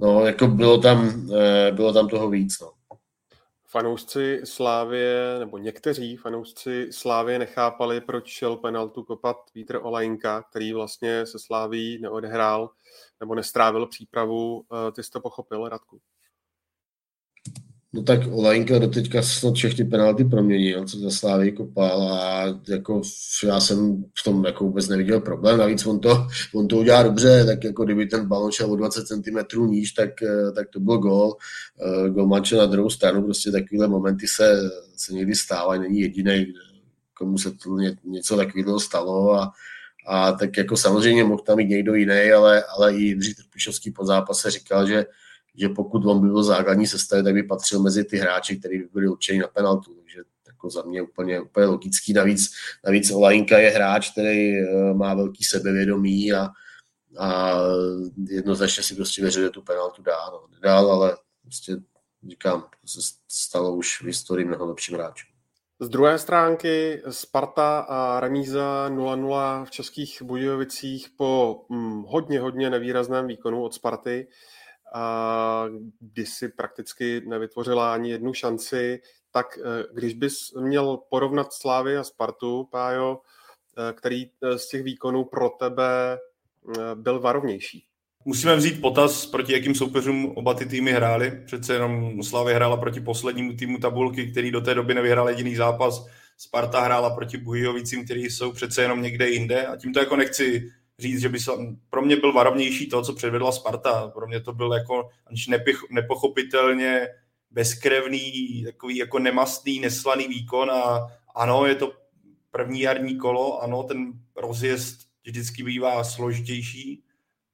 No, 0.00 0.26
jako 0.26 0.46
bylo 0.46 0.78
tam, 0.78 1.08
uh, 1.24 1.36
bylo 1.72 1.92
tam 1.92 2.08
toho 2.08 2.30
víc. 2.30 2.60
No 2.60 2.72
fanoušci 3.72 4.40
Slávě, 4.44 5.36
nebo 5.38 5.58
někteří 5.58 6.16
fanoušci 6.16 6.88
Slávě 6.90 7.38
nechápali, 7.38 8.00
proč 8.00 8.28
šel 8.28 8.56
penaltu 8.56 9.02
kopat 9.02 9.36
Vítr 9.54 9.80
Olajinka, 9.82 10.42
který 10.42 10.72
vlastně 10.72 11.26
se 11.26 11.38
Sláví 11.38 11.98
neodehrál 12.02 12.70
nebo 13.20 13.34
nestrávil 13.34 13.86
přípravu. 13.86 14.64
Eh, 14.88 14.92
ty 14.92 15.02
jsi 15.02 15.10
to 15.10 15.20
pochopil, 15.20 15.68
Radku? 15.68 16.00
No 17.94 18.02
tak 18.02 18.20
Olajinka 18.32 18.78
do 18.78 18.88
teďka 18.88 19.22
snad 19.22 19.54
všechny 19.54 19.84
penalty 19.84 20.24
proměnil, 20.24 20.84
co 20.84 20.98
za 20.98 21.10
Slávy 21.10 21.52
kopal 21.52 22.12
a 22.12 22.44
jako 22.68 23.02
já 23.44 23.60
jsem 23.60 24.04
v 24.20 24.24
tom 24.24 24.44
jako 24.44 24.64
vůbec 24.64 24.88
neviděl 24.88 25.20
problém, 25.20 25.58
navíc 25.58 25.86
on 25.86 26.00
to, 26.00 26.26
on 26.54 26.68
to 26.68 26.76
udělá 26.76 27.02
dobře, 27.02 27.44
tak 27.44 27.64
jako 27.64 27.84
kdyby 27.84 28.06
ten 28.06 28.28
balon 28.28 28.52
šel 28.52 28.72
o 28.72 28.76
20 28.76 29.06
cm 29.06 29.66
níž, 29.66 29.92
tak, 29.92 30.22
eh, 30.22 30.52
tak 30.52 30.68
to 30.68 30.80
byl 30.80 30.98
gol. 30.98 31.36
Eh, 31.80 32.10
Gol 32.10 32.26
manče 32.26 32.56
na 32.56 32.66
druhou 32.66 32.90
stranu, 32.90 33.22
prostě 33.22 33.50
takovéhle 33.50 33.88
momenty 33.88 34.26
se, 34.28 34.70
se 34.96 35.14
někdy 35.14 35.34
stávají, 35.34 35.80
není 35.80 36.00
jediný, 36.00 36.54
komu 37.18 37.38
se 37.38 37.50
to 37.50 37.76
něco 38.04 38.36
takového 38.36 38.80
stalo 38.80 39.34
a, 39.34 39.52
a 40.06 40.32
tak 40.32 40.56
jako 40.56 40.76
samozřejmě 40.76 41.24
mohl 41.24 41.42
tam 41.42 41.56
mít 41.56 41.68
někdo 41.68 41.94
jiný, 41.94 42.32
ale, 42.36 42.64
ale 42.78 42.94
i 42.94 43.02
Jindřich 43.02 43.36
Trpišovský 43.36 43.90
po 43.90 44.04
zápase 44.04 44.50
říkal, 44.50 44.86
že, 44.86 45.06
že 45.54 45.68
pokud 45.68 46.04
on 46.06 46.20
by 46.20 46.28
byl 46.28 46.42
základní 46.42 46.86
sestavě, 46.86 47.22
tak 47.22 47.34
by 47.34 47.42
patřil 47.42 47.80
mezi 47.82 48.04
ty 48.04 48.16
hráči, 48.16 48.56
kteří 48.56 48.78
by 48.78 48.88
byli 48.92 49.08
určeni 49.08 49.38
na 49.38 49.48
penaltu. 49.48 49.94
Takže 49.94 50.18
jako 50.46 50.70
za 50.70 50.82
mě 50.82 51.02
úplně, 51.02 51.40
úplně 51.40 51.66
logický. 51.66 52.12
Navíc, 52.12 52.50
navíc 52.84 53.10
Olajinka 53.10 53.58
je 53.58 53.70
hráč, 53.70 54.10
který 54.10 54.58
eh, 54.58 54.94
má 54.94 55.14
velký 55.14 55.44
sebevědomí 55.44 56.32
a, 56.32 56.48
a 57.18 57.58
jednoznačně 58.28 58.82
si 58.82 58.94
prostě 58.94 59.22
věřil, 59.22 59.42
že 59.42 59.50
tu 59.50 59.62
penaltu 59.62 60.02
dá. 60.02 60.30
No. 60.32 60.42
Dál, 60.62 60.92
ale 60.92 61.16
prostě 61.42 61.76
říkám, 62.28 62.60
to 62.60 62.86
se 62.86 63.00
stalo 63.28 63.76
už 63.76 64.02
v 64.02 64.04
historii 64.04 64.46
mnoho 64.46 64.66
lepším 64.66 64.94
hráčem. 64.94 65.28
Z 65.80 65.88
druhé 65.88 66.18
stránky 66.18 67.02
Sparta 67.10 67.78
a 67.78 68.20
remíza 68.20 68.88
0-0 68.90 69.64
v 69.64 69.70
Českých 69.70 70.22
Budějovicích 70.22 71.08
po 71.16 71.64
hm, 71.70 72.02
hodně, 72.02 72.40
hodně 72.40 72.70
nevýrazném 72.70 73.26
výkonu 73.26 73.62
od 73.62 73.74
Sparty, 73.74 74.28
a 74.94 75.66
kdy 76.00 76.26
si 76.26 76.48
prakticky 76.48 77.22
nevytvořila 77.26 77.94
ani 77.94 78.10
jednu 78.10 78.34
šanci, 78.34 79.00
tak 79.30 79.58
eh, 79.58 79.84
když 79.94 80.14
bys 80.14 80.52
měl 80.60 80.96
porovnat 80.96 81.52
Slávy 81.52 81.96
a 81.96 82.04
Spartu, 82.04 82.68
Pájo, 82.70 83.20
eh, 83.78 83.92
který 83.92 84.30
eh, 84.42 84.58
z 84.58 84.68
těch 84.68 84.82
výkonů 84.82 85.24
pro 85.24 85.48
tebe 85.48 86.18
byl 86.94 87.20
varovnější? 87.20 87.86
Musíme 88.24 88.56
vzít 88.56 88.80
potaz, 88.80 89.26
proti 89.26 89.52
jakým 89.52 89.74
soupeřům 89.74 90.32
oba 90.36 90.54
ty 90.54 90.66
týmy 90.66 90.92
hrály. 90.92 91.42
Přece 91.46 91.72
jenom 91.72 92.22
Slavy 92.22 92.54
hrála 92.54 92.76
proti 92.76 93.00
poslednímu 93.00 93.56
týmu 93.56 93.78
tabulky, 93.78 94.30
který 94.30 94.50
do 94.50 94.60
té 94.60 94.74
doby 94.74 94.94
nevyhrál 94.94 95.28
jediný 95.28 95.56
zápas. 95.56 96.06
Sparta 96.36 96.80
hrála 96.80 97.10
proti 97.14 97.36
Bujovicím, 97.36 98.04
který 98.04 98.24
jsou 98.24 98.52
přece 98.52 98.82
jenom 98.82 99.02
někde 99.02 99.28
jinde. 99.28 99.66
A 99.66 99.76
tím 99.76 99.92
to 99.92 100.00
jako 100.00 100.16
nechci 100.16 100.72
říct, 100.98 101.20
že 101.20 101.28
by 101.28 101.40
se, 101.40 101.52
pro 101.90 102.02
mě 102.02 102.16
byl 102.16 102.32
varovnější 102.32 102.88
to, 102.88 103.02
co 103.02 103.14
předvedla 103.14 103.52
Sparta. 103.52 104.08
Pro 104.08 104.26
mě 104.26 104.40
to 104.40 104.52
byl 104.52 104.72
jako 104.72 105.08
nepochopitelně 105.90 107.08
bezkrevný, 107.50 108.62
takový 108.64 108.96
jako 108.96 109.18
nemastný, 109.18 109.80
neslaný 109.80 110.28
výkon 110.28 110.70
a 110.70 111.06
ano, 111.34 111.66
je 111.66 111.74
to 111.74 111.92
první 112.50 112.80
jarní 112.80 113.16
kolo, 113.16 113.62
ano, 113.62 113.82
ten 113.82 114.12
rozjezd 114.36 115.08
vždycky 115.24 115.62
bývá 115.62 116.04
složitější, 116.04 117.04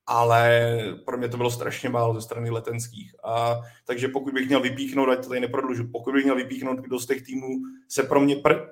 ale 0.07 0.79
pro 1.05 1.19
mě 1.19 1.29
to 1.29 1.37
bylo 1.37 1.51
strašně 1.51 1.89
málo 1.89 2.15
ze 2.15 2.21
strany 2.21 2.51
letenských. 2.51 3.15
A, 3.25 3.61
takže 3.85 4.09
pokud 4.09 4.35
bych 4.35 4.49
měl 4.49 4.61
vypíchnout, 4.61 5.09
ať 5.09 5.23
to 5.23 5.29
tady 5.29 5.41
neprodlužu, 5.41 5.89
pokud 5.93 6.15
bych 6.15 6.25
měl 6.25 6.37
vypíchnout, 6.37 6.79
kdo 6.79 6.99
z 6.99 7.07
těch 7.07 7.23
týmů 7.23 7.49
se 7.89 8.03
pro 8.03 8.21
mě 8.21 8.37
pr- 8.37 8.67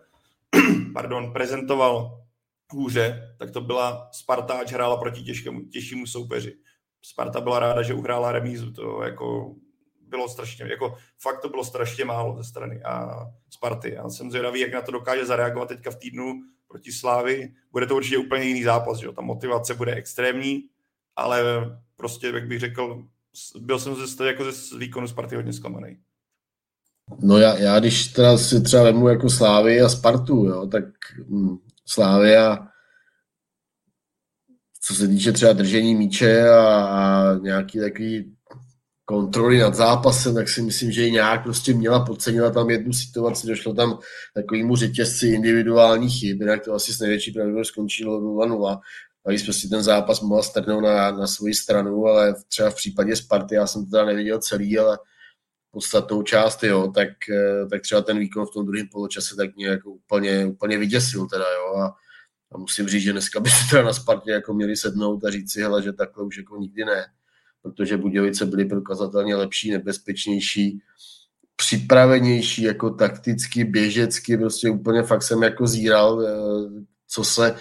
pardon, 0.92 1.32
prezentoval 1.32 2.25
hůře, 2.72 3.34
tak 3.38 3.50
to 3.50 3.60
byla 3.60 4.08
Sparta, 4.12 4.54
ať 4.54 4.72
hrála 4.72 4.96
proti 4.96 5.22
těžkému, 5.22 5.64
těžšímu 5.64 6.06
soupeři. 6.06 6.56
Sparta 7.02 7.40
byla 7.40 7.58
ráda, 7.58 7.82
že 7.82 7.94
uhrála 7.94 8.32
remízu, 8.32 8.72
to 8.72 9.02
jako 9.02 9.54
bylo 10.08 10.28
strašně, 10.28 10.64
jako 10.70 10.96
fakt 11.18 11.40
to 11.40 11.48
bylo 11.48 11.64
strašně 11.64 12.04
málo 12.04 12.36
ze 12.36 12.44
strany 12.44 12.82
a 12.82 13.16
Sparty. 13.50 13.92
Já 13.94 14.08
jsem 14.08 14.30
zvědavý, 14.30 14.60
jak 14.60 14.72
na 14.72 14.82
to 14.82 14.92
dokáže 14.92 15.26
zareagovat 15.26 15.68
teďka 15.68 15.90
v 15.90 15.96
týdnu 15.96 16.34
proti 16.68 16.92
Slávy. 16.92 17.52
Bude 17.72 17.86
to 17.86 17.96
určitě 17.96 18.18
úplně 18.18 18.44
jiný 18.44 18.62
zápas, 18.62 18.98
že 18.98 19.06
jo? 19.06 19.12
ta 19.12 19.22
motivace 19.22 19.74
bude 19.74 19.94
extrémní, 19.94 20.62
ale 21.16 21.42
prostě, 21.96 22.26
jak 22.26 22.48
bych 22.48 22.60
řekl, 22.60 23.04
byl 23.60 23.78
jsem 23.78 23.94
ze, 23.94 24.26
jako 24.26 24.52
ze 24.52 24.78
výkonu 24.78 25.08
Sparty 25.08 25.36
hodně 25.36 25.52
zklamaný. 25.52 25.98
No 27.22 27.38
já, 27.38 27.58
já 27.58 27.78
když 27.78 28.08
teda 28.08 28.38
si 28.38 28.60
třeba 28.62 28.82
vemu 28.82 29.08
jako 29.08 29.30
Slávy 29.30 29.80
a 29.80 29.88
Spartu, 29.88 30.44
jo, 30.44 30.66
tak 30.66 30.84
hm, 31.28 31.56
Slávy 31.86 32.36
a 32.36 32.58
co 34.80 34.94
se 34.94 35.08
týče 35.08 35.32
třeba 35.32 35.52
držení 35.52 35.94
míče 35.94 36.48
a, 36.48 36.84
a 36.84 37.34
nějaký 37.34 37.78
takový 37.80 38.36
kontroly 39.04 39.58
nad 39.58 39.74
zápasem, 39.74 40.34
tak 40.34 40.48
si 40.48 40.62
myslím, 40.62 40.92
že 40.92 41.02
ji 41.02 41.10
nějak 41.10 41.42
prostě 41.42 41.74
měla, 41.74 42.04
podcenila 42.04 42.50
tam 42.50 42.70
jednu 42.70 42.92
situaci, 42.92 43.46
došlo 43.46 43.74
tam 43.74 43.98
takovýmu 44.34 44.76
řetězci 44.76 45.28
individuálních 45.28 46.20
chyb, 46.20 46.40
jinak 46.40 46.64
to 46.64 46.74
asi 46.74 46.92
s 46.92 47.00
největší 47.00 47.32
pravděpodobností 47.32 47.72
skončilo 47.72 48.20
0-0. 48.20 48.80
A 49.26 49.30
když 49.30 49.42
prostě 49.42 49.68
ten 49.68 49.82
zápas 49.82 50.20
mohla 50.20 50.42
strhnout 50.42 50.82
na, 50.82 51.10
na 51.10 51.26
svoji 51.26 51.54
stranu, 51.54 52.06
ale 52.06 52.34
třeba 52.48 52.70
v 52.70 52.74
případě 52.74 53.16
Sparty, 53.16 53.54
já 53.54 53.66
jsem 53.66 53.84
to 53.84 53.90
teda 53.90 54.04
neviděl 54.04 54.38
celý, 54.38 54.78
ale 54.78 54.98
podstatnou 55.76 56.22
část, 56.22 56.62
jo, 56.62 56.92
tak, 56.94 57.08
eh, 57.30 57.66
tak 57.70 57.82
třeba 57.82 58.00
ten 58.02 58.18
výkon 58.18 58.46
v 58.46 58.50
tom 58.50 58.66
druhém 58.66 58.88
poločase 58.88 59.36
tak 59.36 59.56
mě 59.56 59.66
jako 59.66 59.90
úplně, 59.90 60.46
úplně 60.46 60.78
vyděsil 60.78 61.26
teda, 61.26 61.44
jo, 61.44 61.76
a, 61.76 61.94
a 62.52 62.58
musím 62.58 62.88
říct, 62.88 63.02
že 63.02 63.12
dneska 63.12 63.40
by 63.40 63.50
se 63.50 63.56
teda 63.70 63.82
na 63.82 63.92
Spartě 63.92 64.30
jako 64.30 64.54
měli 64.54 64.76
sednout 64.76 65.24
a 65.24 65.30
říct 65.30 65.52
si, 65.52 65.60
hele, 65.60 65.82
že 65.82 65.92
takhle 65.92 66.24
už 66.24 66.36
jako 66.36 66.56
nikdy 66.56 66.84
ne. 66.84 67.06
Protože 67.62 67.96
Budějovice 67.96 68.46
byly 68.46 68.64
prokazatelně 68.64 69.36
lepší, 69.36 69.70
nebezpečnější, 69.70 70.80
připravenější, 71.56 72.62
jako 72.62 72.90
takticky, 72.90 73.64
běžecky, 73.64 74.36
prostě 74.36 74.70
úplně 74.70 75.02
fakt 75.02 75.22
jsem 75.22 75.42
jako 75.42 75.66
zíral, 75.66 76.22
eh, 76.26 76.84
co 77.08 77.24
se, 77.24 77.56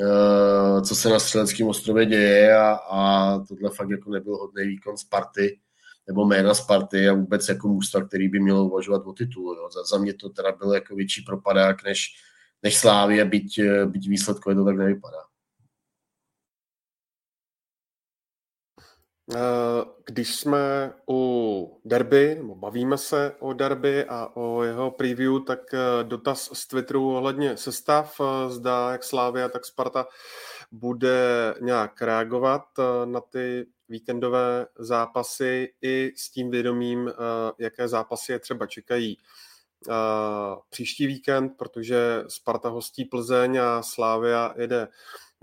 eh, 0.00 0.82
co 0.82 0.94
se 0.96 1.08
na 1.08 1.18
Střeleckém 1.18 1.66
ostrově 1.66 2.06
děje 2.06 2.56
a, 2.56 2.72
a 2.72 3.38
tohle 3.38 3.70
fakt 3.76 3.90
jako 3.90 4.10
nebyl 4.10 4.36
hodný 4.36 4.66
výkon 4.66 4.96
Sparty 4.96 5.58
nebo 6.06 6.26
jména 6.26 6.54
Sparty 6.54 7.08
a 7.08 7.12
vůbec 7.12 7.48
jako 7.48 7.68
mužstva, 7.68 8.04
který 8.04 8.28
by 8.28 8.40
mělo 8.40 8.64
uvažovat 8.64 9.02
o 9.06 9.12
titul. 9.12 9.56
Jo. 9.56 9.70
Za, 9.70 9.84
za 9.84 10.02
mě 10.02 10.14
to 10.14 10.28
teda 10.28 10.52
byl 10.52 10.74
jako 10.74 10.94
větší 10.94 11.22
propadák 11.22 11.84
než, 11.84 12.06
než 12.62 12.76
Slávě, 12.78 13.24
byť, 13.24 13.58
eh, 13.58 13.86
byť 13.86 14.08
výsledkově 14.08 14.56
to 14.56 14.64
tak 14.64 14.76
nevypadá. 14.76 15.18
Eh, 19.34 19.84
když 20.06 20.36
jsme 20.36 20.92
u 21.10 21.80
derby, 21.84 22.34
nebo 22.34 22.54
bavíme 22.54 22.98
se 22.98 23.34
o 23.38 23.52
derby 23.52 24.04
a 24.04 24.26
o 24.34 24.62
jeho 24.62 24.90
preview, 24.90 25.40
tak 25.46 25.74
eh, 25.74 26.04
dotaz 26.04 26.50
z 26.52 26.66
Twitteru 26.66 27.16
ohledně 27.16 27.56
sestav, 27.56 28.20
zda 28.48 28.92
jak 28.92 29.04
Slávia, 29.04 29.48
tak 29.48 29.66
Sparta 29.66 30.06
bude 30.72 31.54
nějak 31.60 32.02
reagovat 32.02 32.62
na 33.04 33.20
ty 33.20 33.66
víkendové 33.90 34.66
zápasy 34.78 35.72
i 35.82 36.12
s 36.16 36.30
tím 36.30 36.50
vědomím, 36.50 37.12
jaké 37.58 37.88
zápasy 37.88 38.32
je 38.32 38.38
třeba 38.38 38.66
čekají 38.66 39.18
příští 40.70 41.06
víkend, 41.06 41.52
protože 41.58 42.24
Sparta 42.28 42.68
hostí 42.68 43.04
Plzeň 43.04 43.58
a 43.58 43.82
Slávia 43.82 44.54
jede 44.56 44.88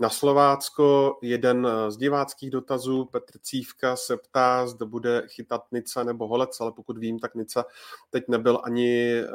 na 0.00 0.08
Slovácko 0.08 1.18
jeden 1.22 1.68
z 1.88 1.96
diváckých 1.96 2.50
dotazů, 2.50 3.04
Petr 3.04 3.38
Cívka 3.38 3.96
se 3.96 4.16
ptá, 4.16 4.66
zda 4.66 4.86
bude 4.86 5.22
chytat 5.28 5.62
Nica 5.72 6.04
nebo 6.04 6.28
Holec, 6.28 6.60
ale 6.60 6.72
pokud 6.72 6.98
vím, 6.98 7.18
tak 7.18 7.34
Nica 7.34 7.64
teď 8.10 8.24
nebyl 8.28 8.60
ani 8.64 9.12
eh, 9.12 9.26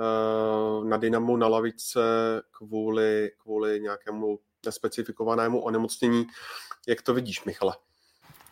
na 0.83 0.97
Dynamu 0.97 1.37
na 1.37 1.47
lavičce 1.47 2.01
kvůli, 2.51 3.31
kvůli 3.37 3.79
nějakému 3.79 4.39
nespecifikovanému 4.65 5.61
onemocnění. 5.61 6.25
Jak 6.87 7.01
to 7.01 7.13
vidíš, 7.13 7.45
Michale? 7.45 7.75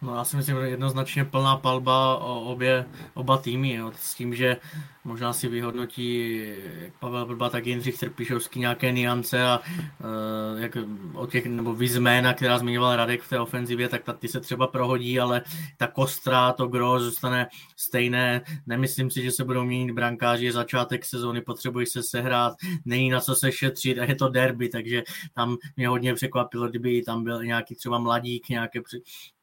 No 0.02 0.16
já 0.16 0.24
si 0.24 0.38
myslím, 0.38 0.56
že 0.56 0.70
jednoznačně 0.70 1.26
plná 1.26 1.58
palba 1.58 2.18
o 2.18 2.42
obě, 2.42 2.86
oba 3.14 3.38
týmy, 3.38 3.74
jo, 3.74 3.92
s 3.96 4.16
tím, 4.16 4.36
že 4.36 4.58
možná 5.04 5.34
si 5.34 5.48
vyhodnotí 5.48 6.38
jak 6.82 6.94
Pavel 7.00 7.26
Brba, 7.26 7.50
tak 7.50 7.66
Jindřich 7.66 8.00
Trpišovský 8.00 8.60
nějaké 8.60 8.92
niance 8.92 9.44
a 9.44 9.60
uh, 9.60 10.62
jak 10.62 10.78
o 11.14 11.28
těch, 11.28 11.46
nebo 11.46 11.74
vyzména, 11.74 12.34
která 12.34 12.58
zmiňoval 12.58 12.96
Radek 12.96 13.22
v 13.22 13.30
té 13.30 13.40
ofenzivě, 13.40 13.90
tak 13.90 14.04
ta, 14.04 14.14
ty 14.14 14.28
se 14.28 14.40
třeba 14.40 14.68
prohodí, 14.68 15.20
ale 15.20 15.42
ta 15.78 15.88
kostra, 15.88 16.54
to 16.54 16.68
gro 16.68 17.00
zůstane 17.00 17.48
stejné. 17.78 18.42
Nemyslím 18.68 19.12
si, 19.12 19.24
že 19.24 19.32
se 19.32 19.44
budou 19.44 19.64
měnit 19.64 19.92
brankáři, 19.92 20.52
začátek 20.52 21.06
sezóny, 21.06 21.42
potřebují 21.42 21.86
se 21.86 22.04
sehrát, 22.04 22.54
není 22.86 23.10
na 23.10 23.20
co 23.20 23.36
se 23.36 23.52
šetřit 23.52 24.00
a 24.00 24.04
je 24.06 24.16
to 24.16 24.30
derby, 24.30 24.70
takže 24.70 25.04
tam 25.34 25.58
mě 25.78 25.88
hodně 25.88 26.14
překvapilo, 26.14 26.68
kdyby 26.68 27.02
tam 27.02 27.24
byl 27.24 27.44
nějaký 27.44 27.76
třeba 27.76 28.00
mladík, 28.00 28.50
nějaké, 28.50 28.80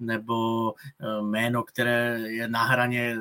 nebo 0.01 0.48
uh, 0.49 1.29
jméno, 1.29 1.63
které 1.63 2.21
je 2.21 2.49
na 2.49 2.65
hraně 2.65 3.17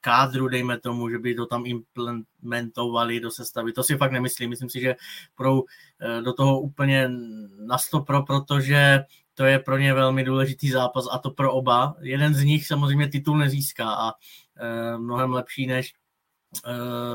kádru, 0.00 0.48
dejme 0.48 0.80
tomu, 0.80 1.10
že 1.10 1.18
by 1.18 1.34
to 1.34 1.46
tam 1.46 1.64
implementovali 1.66 3.20
do 3.20 3.30
sestavy. 3.30 3.72
To 3.72 3.82
si 3.82 3.96
fakt 3.96 4.12
nemyslím. 4.12 4.50
Myslím 4.50 4.70
si, 4.70 4.80
že 4.80 4.96
budou 5.36 5.64
eh, 6.00 6.22
do 6.22 6.32
toho 6.32 6.60
úplně 6.60 7.10
na 7.66 7.76
pro, 8.06 8.22
protože 8.22 9.04
to 9.34 9.44
je 9.44 9.58
pro 9.58 9.78
ně 9.78 9.94
velmi 9.94 10.24
důležitý 10.24 10.70
zápas 10.70 11.04
a 11.10 11.18
to 11.18 11.30
pro 11.30 11.52
oba. 11.52 11.96
Jeden 12.00 12.34
z 12.34 12.44
nich 12.44 12.66
samozřejmě 12.66 13.08
titul 13.08 13.38
nezíská 13.38 13.94
a 13.94 14.12
eh, 14.12 14.98
mnohem 14.98 15.32
lepší 15.32 15.66
než 15.66 15.94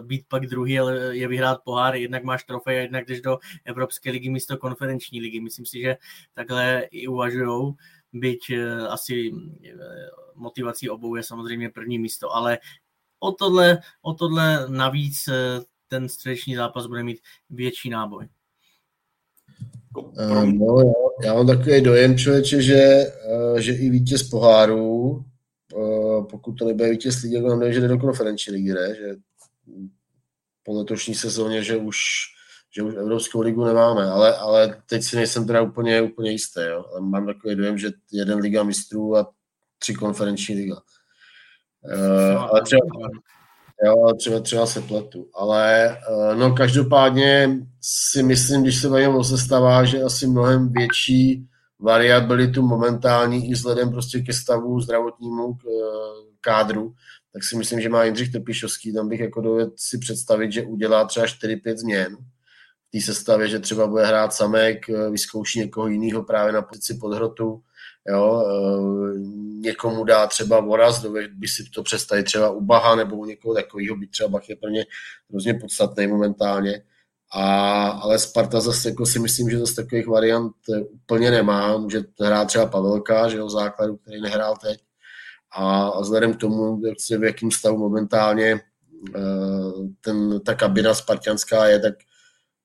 být 0.06 0.26
pak 0.28 0.46
druhý, 0.46 0.80
ale 0.80 1.18
je 1.18 1.28
vyhrát 1.28 1.64
pohár, 1.64 1.96
jednak 1.96 2.24
máš 2.24 2.44
trofej, 2.44 2.78
jednak 2.78 3.06
jdeš 3.06 3.22
do 3.22 3.38
Evropské 3.66 4.12
ligy 4.12 4.30
místo 4.30 4.58
konferenční 4.58 5.22
ligy. 5.22 5.42
Myslím 5.42 5.66
si, 5.66 5.82
že 5.82 5.98
takhle 6.34 6.82
i 6.92 7.08
uvažujou, 7.08 7.76
byť 8.14 8.42
uh, 8.50 8.86
asi 8.94 9.32
motivací 10.36 10.90
obou 10.90 11.16
je 11.16 11.24
samozřejmě 11.24 11.70
první 11.70 12.00
místo, 12.00 12.36
ale 12.36 12.58
o 13.20 13.32
tohle, 13.32 13.80
o 14.02 14.14
tohle 14.14 14.70
navíc 14.70 15.28
eh, 15.28 15.62
ten 15.88 16.10
středeční 16.10 16.56
zápas 16.56 16.88
bude 16.88 17.04
mít 17.04 17.20
větší 17.50 17.90
náboj. 17.90 18.28
No, 20.44 20.94
já, 21.24 21.34
mám 21.34 21.48
takový 21.48 21.82
dojem, 21.82 22.18
člověče, 22.18 22.62
že, 22.62 23.06
že 23.60 23.74
i 23.74 23.90
vítěz 23.90 24.30
poháru, 24.30 25.26
pokud 26.30 26.54
to 26.54 26.66
nebude 26.66 26.90
vítěz 26.90 27.22
ligy, 27.22 27.36
jako 27.36 27.50
nám 27.50 27.74
že 27.74 27.82
jde 27.82 27.88
do 27.88 27.98
konferenční 27.98 28.54
ligy, 28.54 28.74
že 28.98 29.16
po 30.64 30.74
letošní 30.74 31.16
sezóně, 31.16 31.64
že 31.64 31.78
už, 31.78 31.98
že 32.76 32.84
už 32.84 32.96
Evropskou 32.96 33.42
ligu 33.42 33.66
nemáme, 33.66 34.06
ale, 34.06 34.38
ale 34.38 34.82
teď 34.86 35.04
si 35.04 35.16
nejsem 35.16 35.48
teda 35.48 35.62
úplně, 35.62 36.02
úplně 36.02 36.32
jistý. 36.32 36.62
Jo? 36.70 36.86
Ale 36.92 37.02
mám 37.02 37.26
takový 37.26 37.56
dojem, 37.56 37.78
že 37.78 37.92
jeden 38.12 38.40
liga 38.40 38.64
mistrů 38.64 39.18
a 39.18 39.32
tři 39.80 39.94
konferenční 39.94 40.56
liga. 40.56 40.76
Uh, 41.82 42.42
ale 42.42 42.62
třeba, 42.62 42.82
jo, 43.86 44.14
třeba, 44.18 44.40
třeba 44.40 44.66
se 44.66 44.82
pletu. 44.82 45.30
Ale 45.36 45.98
uh, 46.10 46.36
no 46.36 46.54
každopádně 46.54 47.60
si 47.82 48.24
myslím, 48.24 48.64
když 48.64 48.82
se 48.82 48.90
bavíme 48.90 49.16
o 49.16 49.24
sestavách, 49.24 49.86
že 49.86 50.04
asi 50.04 50.28
mnohem 50.28 50.72
větší 50.72 51.48
variabilitu 51.80 52.62
momentální 52.62 53.50
i 53.50 53.54
vzhledem 53.54 53.92
prostě 53.92 54.20
ke 54.20 54.34
stavu 54.34 54.80
zdravotnímu 54.80 55.54
k, 55.54 55.64
kádru, 56.42 56.94
tak 57.34 57.44
si 57.44 57.58
myslím, 57.58 57.82
že 57.82 57.90
má 57.90 58.04
Jindřich 58.04 58.32
Trpišovský, 58.32 58.94
tam 58.94 59.10
bych 59.10 59.20
jako 59.20 59.42
dovedl 59.42 59.72
si 59.76 59.98
představit, 59.98 60.52
že 60.52 60.64
udělá 60.64 61.06
třeba 61.06 61.26
4-5 61.26 61.78
změn 61.78 62.18
té 62.94 63.02
sestavě, 63.02 63.48
že 63.48 63.60
třeba 63.60 63.88
bude 63.88 64.06
hrát 64.06 64.34
samek, 64.34 64.88
vyzkouší 65.12 65.60
někoho 65.60 65.88
jiného 65.88 66.24
právě 66.24 66.54
na 66.54 66.62
pozici 66.62 66.94
podhrotu, 66.94 67.62
jo, 68.10 68.44
e, 68.48 69.20
někomu 69.60 70.04
dá 70.04 70.28
třeba 70.28 70.60
voraz, 70.60 71.06
by 71.34 71.48
si 71.48 71.64
to 71.64 71.84
představit 71.84 72.24
třeba 72.24 72.50
u 72.50 72.62
Baha 72.62 72.96
nebo 72.96 73.16
u 73.16 73.26
někoho 73.26 73.56
takového, 73.56 73.96
by 73.96 74.08
třeba 74.08 74.30
Bach 74.30 74.50
je 74.50 74.56
pro 74.56 74.70
ně 74.70 74.86
hrozně 75.30 75.54
podstatný 75.54 76.08
momentálně. 76.08 76.84
A, 77.36 77.88
ale 77.88 78.20
Sparta 78.20 78.60
zase 78.60 78.90
jako 78.90 79.06
si 79.06 79.20
myslím, 79.20 79.50
že 79.50 79.60
zase 79.60 79.76
takových 79.76 80.08
variant 80.08 80.54
úplně 80.92 81.32
nemá. 81.32 81.78
Může 81.78 82.04
hrát 82.22 82.46
třeba 82.46 82.66
Pavelka, 82.66 83.30
že 83.30 83.38
jo, 83.38 83.50
základu, 83.50 83.98
který 83.98 84.22
nehrál 84.22 84.56
teď. 84.58 84.80
A, 85.52 85.88
a 85.88 86.02
vzhledem 86.02 86.34
k 86.34 86.38
tomu, 86.40 86.82
se 87.00 87.18
v 87.18 87.24
jakém 87.24 87.52
stavu 87.52 87.78
momentálně 87.78 88.60
ten, 90.02 90.40
ta 90.46 90.54
kabina 90.56 90.94
spartianská 90.94 91.68
je, 91.68 91.80
tak, 91.80 91.94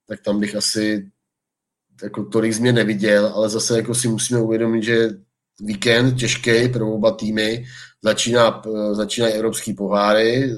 tak 0.08 0.20
tam 0.20 0.40
bych 0.40 0.54
asi 0.56 1.10
jako 2.02 2.24
tolik 2.24 2.52
změn 2.52 2.74
neviděl, 2.74 3.26
ale 3.26 3.48
zase 3.48 3.76
jako 3.76 3.94
si 3.94 4.08
musíme 4.08 4.40
uvědomit, 4.40 4.82
že 4.82 5.10
víkend 5.60 6.14
těžký 6.14 6.68
pro 6.68 6.92
oba 6.92 7.10
týmy, 7.10 7.64
začíná, 8.02 8.62
začínají 8.92 9.34
evropský 9.34 9.74
poháry, 9.74 10.54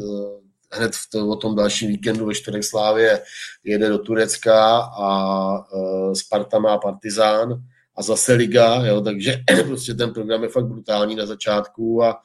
hned 0.73 0.95
v 0.95 1.11
to, 1.13 1.29
o 1.29 1.37
tom 1.37 1.57
dalším 1.57 1.89
víkendu 1.89 2.27
ve 2.27 2.35
čtvrtek 2.35 2.65
Slávě 2.65 3.23
jede 3.65 3.89
do 3.89 3.99
Turecka 3.99 4.77
a 4.79 5.49
uh, 5.75 6.13
Sparta 6.13 6.59
má 6.59 6.79
Partizán 6.79 7.63
a 7.97 8.03
zase 8.03 8.33
Liga, 8.33 8.87
jo, 8.87 9.01
takže 9.01 9.37
prostě 9.67 9.95
ten 9.95 10.13
program 10.13 10.43
je 10.43 10.49
fakt 10.49 10.67
brutální 10.67 11.17
na 11.17 11.27
začátku 11.27 12.05
a, 12.05 12.23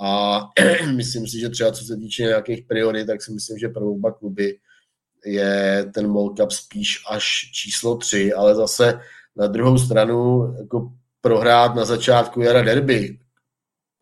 a 0.00 0.40
myslím 0.94 1.26
si, 1.26 1.40
že 1.40 1.48
třeba 1.48 1.72
co 1.72 1.84
se 1.84 1.96
týče 1.96 2.22
nějakých 2.22 2.64
priorit, 2.68 3.06
tak 3.06 3.22
si 3.22 3.32
myslím, 3.32 3.58
že 3.58 3.68
pro 3.68 3.90
oba 3.90 4.12
kluby 4.12 4.58
je 5.24 5.84
ten 5.94 6.14
Cup 6.36 6.50
spíš 6.50 7.02
až 7.10 7.24
číslo 7.54 7.96
tři, 7.96 8.32
ale 8.32 8.54
zase 8.54 9.00
na 9.36 9.46
druhou 9.46 9.78
stranu 9.78 10.54
jako 10.58 10.92
prohrát 11.20 11.74
na 11.74 11.84
začátku 11.84 12.40
jara 12.40 12.62
derby, 12.62 13.18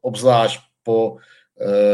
obzvlášť 0.01 0.61
po 0.83 1.11
uh, 1.11 1.19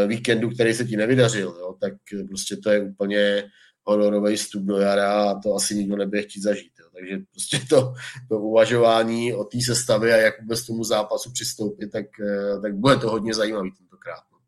víkendu, 0.06 0.50
který 0.50 0.74
se 0.74 0.84
ti 0.84 0.96
nevydařil, 0.96 1.56
jo, 1.60 1.74
tak 1.80 1.92
prostě 2.28 2.56
to 2.56 2.70
je 2.70 2.82
úplně 2.82 3.44
hororový 3.84 4.36
vstup 4.36 4.62
do 4.62 4.76
jara 4.76 5.30
a 5.30 5.40
to 5.40 5.54
asi 5.54 5.74
nikdo 5.74 5.96
nebude 5.96 6.22
chtít 6.22 6.42
zažít. 6.42 6.72
Jo. 6.80 6.86
Takže 6.94 7.18
prostě 7.30 7.58
to, 7.68 7.94
to 8.28 8.38
uvažování 8.38 9.34
o 9.34 9.44
té 9.44 9.58
sestavě 9.66 10.14
a 10.14 10.16
jak 10.16 10.40
vůbec 10.40 10.66
tomu 10.66 10.84
zápasu 10.84 11.32
přistoupit, 11.32 11.90
tak, 11.90 12.06
uh, 12.54 12.62
tak 12.62 12.74
bude 12.74 12.96
to 12.96 13.10
hodně 13.10 13.34
zajímavý 13.34 13.70
tentokrát. 13.78 14.22
No. 14.32 14.38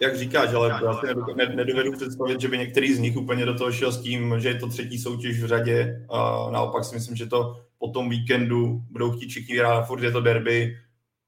Jak 0.00 0.18
říkáš, 0.18 0.54
ale 0.54 0.68
já 0.68 0.94
si 0.94 1.06
nedovedu 1.54 1.92
představit, 1.92 2.40
že 2.40 2.48
by 2.48 2.58
některý 2.58 2.94
z 2.94 2.98
nich 2.98 3.16
úplně 3.16 3.46
do 3.46 3.58
toho 3.58 3.72
šel 3.72 3.92
s 3.92 4.02
tím, 4.02 4.34
že 4.40 4.48
je 4.48 4.54
to 4.54 4.68
třetí 4.68 4.98
soutěž 4.98 5.42
v 5.42 5.46
řadě. 5.46 6.06
A 6.10 6.50
naopak 6.50 6.84
si 6.84 6.94
myslím, 6.94 7.16
že 7.16 7.26
to 7.26 7.64
po 7.78 7.88
tom 7.88 8.08
víkendu 8.08 8.82
budou 8.90 9.10
chtít 9.10 9.28
všichni 9.28 9.56
hrát, 9.56 9.86
furt 9.86 10.02
je 10.02 10.12
to 10.12 10.20
derby. 10.20 10.76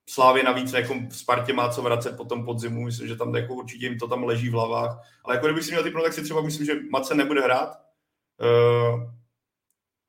Slávě 0.09 0.43
navíc 0.43 0.73
jako 0.73 0.95
v 1.11 1.17
Spartě 1.17 1.53
má 1.53 1.69
co 1.69 1.83
vracet 1.83 2.17
po 2.17 2.25
tom 2.25 2.45
podzimu, 2.45 2.85
myslím, 2.85 3.09
že 3.09 3.17
tam 3.17 3.35
jako 3.35 3.55
určitě 3.55 3.87
jim 3.87 3.99
to 3.99 4.09
tam 4.09 4.25
leží 4.25 4.49
v 4.49 4.53
hlavách. 4.53 5.01
Ale 5.25 5.35
jako 5.37 5.47
kdybych 5.47 5.64
si 5.64 5.71
měl 5.71 5.83
typnout, 5.83 6.05
tak 6.05 6.12
si 6.12 6.23
třeba 6.23 6.43
myslím, 6.43 6.67
že 6.67 6.75
Mace 6.91 7.14
nebude 7.14 7.41
hrát. 7.41 7.79
Uh, 8.41 9.11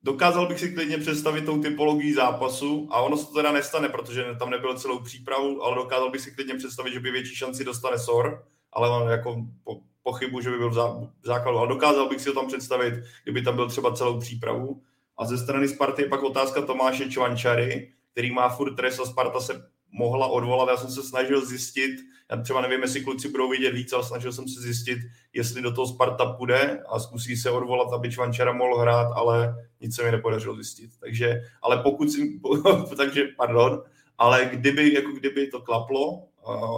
dokázal 0.07 0.47
bych 0.47 0.59
si 0.59 0.73
klidně 0.73 0.97
představit 0.97 1.45
tou 1.45 1.61
typologii 1.61 2.13
zápasu 2.13 2.87
a 2.91 3.01
ono 3.01 3.17
se 3.17 3.27
to 3.27 3.33
teda 3.33 3.51
nestane, 3.51 3.89
protože 3.89 4.25
tam 4.39 4.49
nebyl 4.49 4.79
celou 4.79 4.99
přípravu, 4.99 5.63
ale 5.63 5.75
dokázal 5.75 6.11
bych 6.11 6.21
si 6.21 6.31
klidně 6.31 6.55
představit, 6.55 6.93
že 6.93 6.99
by 6.99 7.11
větší 7.11 7.35
šanci 7.35 7.63
dostane 7.63 7.99
Sor, 7.99 8.43
ale 8.73 9.11
jako 9.11 9.45
po, 9.63 9.79
pochybu, 10.03 10.41
že 10.41 10.49
by 10.49 10.57
byl 10.57 10.69
v, 10.69 10.73
zá, 10.73 10.87
v 11.21 11.25
základu. 11.25 11.57
Ale 11.57 11.67
dokázal 11.67 12.09
bych 12.09 12.21
si 12.21 12.25
to 12.25 12.33
tam 12.33 12.47
představit, 12.47 12.93
kdyby 13.23 13.41
tam 13.41 13.55
byl 13.55 13.69
třeba 13.69 13.95
celou 13.95 14.19
přípravu. 14.19 14.81
A 15.17 15.25
ze 15.25 15.37
strany 15.37 15.67
Sparty 15.67 16.01
je 16.01 16.09
pak 16.09 16.23
otázka 16.23 16.61
Tomáše 16.61 17.09
Čvančary, 17.09 17.91
který 18.11 18.31
má 18.31 18.49
furt 18.49 18.75
trest 18.75 18.99
a 18.99 19.05
Sparta 19.05 19.39
se 19.39 19.53
mohla 19.91 20.27
odvolat. 20.27 20.69
Já 20.69 20.77
jsem 20.77 20.91
se 20.91 21.03
snažil 21.03 21.45
zjistit, 21.45 21.91
já 22.31 22.41
třeba 22.41 22.61
nevím, 22.61 22.81
jestli 22.81 23.03
kluci 23.03 23.29
budou 23.29 23.49
vidět 23.49 23.71
víc, 23.71 23.93
ale 23.93 24.03
snažil 24.03 24.33
jsem 24.33 24.47
se 24.47 24.61
zjistit, 24.61 24.99
jestli 25.37 25.61
do 25.61 25.73
toho 25.73 25.87
Sparta 25.87 26.33
půjde 26.33 26.83
a 26.89 26.99
zkusí 26.99 27.35
se 27.35 27.51
odvolat, 27.51 27.93
aby 27.93 28.11
Čvančara 28.11 28.53
mohl 28.53 28.77
hrát, 28.77 29.11
ale 29.15 29.55
nic 29.81 29.95
se 29.95 30.03
mi 30.03 30.11
nepodařilo 30.11 30.55
zjistit. 30.55 30.91
Takže, 30.99 31.41
ale 31.61 31.83
pokud 31.83 32.11
si, 32.11 32.39
takže 32.97 33.27
pardon, 33.37 33.83
ale 34.17 34.49
kdyby, 34.53 34.93
jako 34.93 35.11
kdyby 35.11 35.47
to 35.47 35.61
klaplo, 35.61 36.27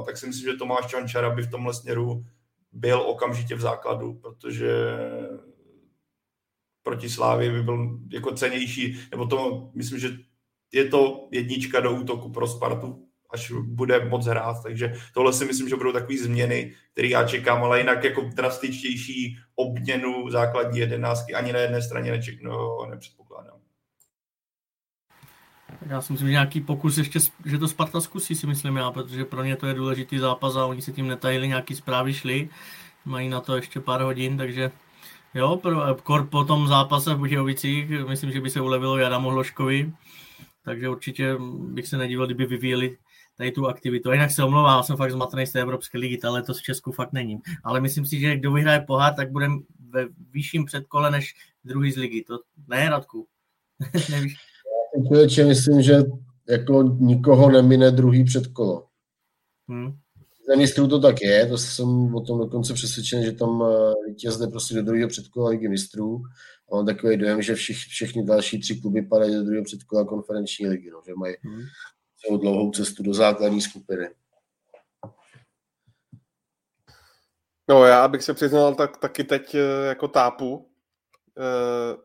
tak 0.05 0.18
si 0.18 0.28
myslím, 0.28 0.51
že 0.51 0.57
Tomáš 0.57 0.88
Čvančara 0.88 1.30
by 1.30 1.41
v 1.41 1.51
tomhle 1.51 1.74
směru 1.74 2.26
byl 2.72 3.01
okamžitě 3.01 3.55
v 3.55 3.62
základu, 3.62 4.14
protože 4.14 4.70
proti 6.84 7.10
Slávě 7.10 7.51
by 7.51 7.64
byl 7.64 7.99
jako 8.12 8.32
cenější, 8.32 8.99
nebo 9.12 9.26
to 9.26 9.70
myslím, 9.74 9.99
že 9.99 10.10
je 10.72 10.88
to 10.88 11.28
jednička 11.32 11.80
do 11.80 11.91
útoku 11.91 12.30
pro 12.32 12.47
Spartu, 12.47 13.09
až 13.30 13.52
bude 13.52 14.06
moc 14.06 14.26
hrát, 14.26 14.64
takže 14.64 14.94
tohle 15.14 15.34
si 15.34 15.46
myslím, 15.46 15.70
že 15.70 15.76
budou 15.76 15.92
takové 15.92 16.18
změny, 16.18 16.74
které 16.92 17.08
já 17.08 17.28
čekám, 17.28 17.64
ale 17.64 17.80
jinak 17.80 18.04
jako 18.04 18.22
drastičtější 18.22 19.38
obměnu 19.56 20.30
základní 20.30 20.80
jedenáctky 20.80 21.34
ani 21.34 21.54
na 21.54 21.60
jedné 21.60 21.82
straně 21.82 22.12
neček, 22.12 22.42
no, 22.42 22.86
nepředpokládám. 22.90 23.60
Já 25.86 26.02
si 26.02 26.14
myslím, 26.14 26.28
že 26.28 26.32
nějaký 26.32 26.62
pokus 26.62 26.98
ještě, 26.98 27.20
že 27.46 27.58
to 27.58 27.68
Sparta 27.68 28.02
zkusí, 28.02 28.36
si 28.36 28.48
myslím 28.48 28.76
já, 28.76 28.92
protože 28.92 29.26
pro 29.26 29.44
ně 29.44 29.56
to 29.56 29.68
je 29.68 29.74
důležitý 29.74 30.18
zápas 30.18 30.56
a 30.56 30.66
oni 30.66 30.82
se 30.82 30.92
tím 30.92 31.08
netajili, 31.08 31.48
nějaký 31.48 31.76
zprávy 31.76 32.14
šly, 32.14 32.50
mají 33.06 33.30
na 33.30 33.42
to 33.42 33.56
ještě 33.56 33.80
pár 33.80 34.02
hodin, 34.02 34.38
takže 34.38 34.72
jo, 35.34 35.58
pro, 35.58 35.96
kor 36.04 36.28
po 36.28 36.44
tom 36.44 36.68
zápase 36.68 37.14
v 37.14 37.18
Budějovicích, 37.18 37.90
myslím, 37.90 38.32
že 38.32 38.42
by 38.42 38.50
se 38.50 38.62
ulevilo 38.62 38.98
Jadamu 38.98 39.30
Hloškovi, 39.30 39.92
takže 40.66 40.90
určitě 40.90 41.36
bych 41.60 41.88
se 41.88 41.98
nedíval, 41.98 42.26
kdyby 42.26 42.46
vyvíjeli 42.46 42.98
tady 43.40 43.52
tu 43.52 43.68
aktivitu. 43.68 44.10
A 44.10 44.14
jinak 44.14 44.32
se 44.32 44.44
omlouvám, 44.44 44.84
jsem 44.84 44.98
fakt 44.98 45.12
zmatený 45.12 45.48
z 45.48 45.52
té 45.52 45.62
Evropské 45.62 45.98
ligy, 45.98 46.20
ale 46.24 46.44
to 46.44 46.54
v 46.54 46.62
Česku 46.62 46.92
fakt 46.92 47.14
není. 47.14 47.40
Ale 47.64 47.82
myslím 47.82 48.06
si, 48.06 48.20
že 48.20 48.38
kdo 48.38 48.52
vyhraje 48.52 48.80
pohár, 48.80 49.14
tak 49.14 49.32
bude 49.32 49.48
ve 49.90 50.08
vyšším 50.32 50.66
předkole 50.66 51.12
než 51.12 51.34
druhý 51.64 51.92
z 51.92 51.98
ligy. 51.98 52.24
To 52.24 52.40
ne, 52.68 52.90
Radku? 52.90 53.28
Nevíš? 54.12 54.36
Člověče, 55.08 55.46
myslím, 55.46 55.82
že 55.82 56.04
jako 56.50 56.84
nikoho 57.00 57.52
nemine 57.52 57.92
druhý 57.92 58.24
předkolo. 58.24 58.86
Hmm. 59.70 59.92
Za 60.50 60.56
mistrů 60.56 60.88
to 60.88 61.00
tak 61.00 61.22
je, 61.22 61.46
to 61.48 61.58
jsem 61.58 62.16
o 62.16 62.22
tom 62.22 62.40
dokonce 62.40 62.74
přesvědčen, 62.74 63.24
že 63.24 63.32
tam 63.32 63.64
eh, 63.64 64.10
vítěz 64.10 64.38
jde 64.38 64.48
prostě 64.48 64.76
do 64.76 64.82
druhého 64.82 65.10
předkola 65.10 65.50
ligy 65.50 65.68
mistrů 65.68 66.22
a 66.72 66.76
mám 66.76 66.86
takový 66.86 67.18
dojem, 67.18 67.42
že 67.42 67.56
všich, 67.56 67.78
všechny 67.78 68.26
další 68.26 68.60
tři 68.60 68.82
kluby 68.82 69.02
padají 69.02 69.36
do 69.36 69.44
druhého 69.44 69.64
předkola 69.64 70.06
konferenční 70.06 70.68
ligy, 70.68 70.90
no, 70.90 71.02
že 71.08 71.14
mají 71.16 71.36
hmm. 71.42 71.62
Celou 72.22 72.38
dlouhou 72.38 72.72
cestu 72.72 73.03
do 73.03 73.13
základní 73.13 73.61
skupiny. 73.61 74.09
No 77.70 77.86
já 77.86 78.07
bych 78.07 78.24
se 78.24 78.34
přiznal 78.34 78.76
tak, 78.76 78.97
taky 78.97 79.24
teď 79.24 79.55
eh, 79.55 79.88
jako 79.88 80.07
tápu. 80.07 80.72
Eh, 81.38 81.97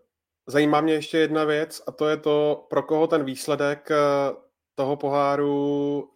zajímá 0.47 0.81
mě 0.81 0.93
ještě 0.93 1.19
jedna 1.19 1.45
věc 1.45 1.83
a 1.87 1.93
to 1.93 2.09
je 2.09 2.17
to, 2.17 2.67
pro 2.71 2.83
koho 2.83 3.07
ten 3.07 3.25
výsledek 3.25 3.89
toho 4.75 4.97
poháru 4.97 6.13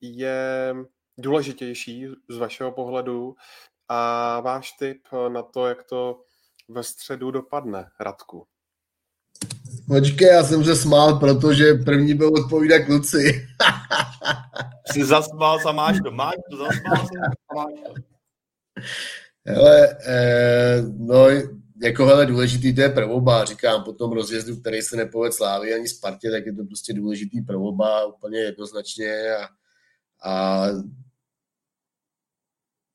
je 0.00 0.74
důležitější 1.18 2.06
z 2.28 2.36
vašeho 2.36 2.72
pohledu 2.72 3.34
a 3.88 4.40
váš 4.40 4.72
tip 4.72 5.08
na 5.28 5.42
to, 5.42 5.66
jak 5.66 5.84
to 5.84 6.24
ve 6.68 6.82
středu 6.82 7.30
dopadne, 7.30 7.90
Radku? 8.00 8.46
Počkej, 9.88 10.28
já 10.28 10.44
jsem 10.44 10.64
se 10.64 10.76
smál, 10.76 11.18
protože 11.18 11.74
první 11.74 12.14
byl 12.14 12.28
odpovídat 12.28 12.78
kluci. 12.78 13.46
Jsi 14.92 15.04
zasmál 15.04 15.58
a 15.66 15.72
máš 15.72 15.96
to, 16.04 16.10
máš 16.10 16.34
to, 16.50 16.56
zasmál 16.56 17.06
máš 17.54 17.72
to. 17.86 17.94
Hele, 19.46 19.96
eh, 20.06 20.82
no, 20.98 21.26
jako 21.82 22.06
hele, 22.06 22.26
důležitý 22.26 22.74
to 22.74 22.80
je 22.80 22.88
prvoba, 22.88 23.44
říkám, 23.44 23.84
po 23.84 23.92
tom 23.92 24.12
rozjezdu, 24.12 24.56
který 24.56 24.82
se 24.82 24.96
nepovedl 24.96 25.34
Slávy 25.34 25.74
ani 25.74 25.88
Spartě, 25.88 26.30
tak 26.30 26.46
je 26.46 26.52
to 26.54 26.64
prostě 26.64 26.92
důležitý 26.92 27.40
prvoba, 27.40 28.06
úplně 28.06 28.38
jednoznačně 28.38 29.36
a, 29.36 29.48
a, 30.30 30.64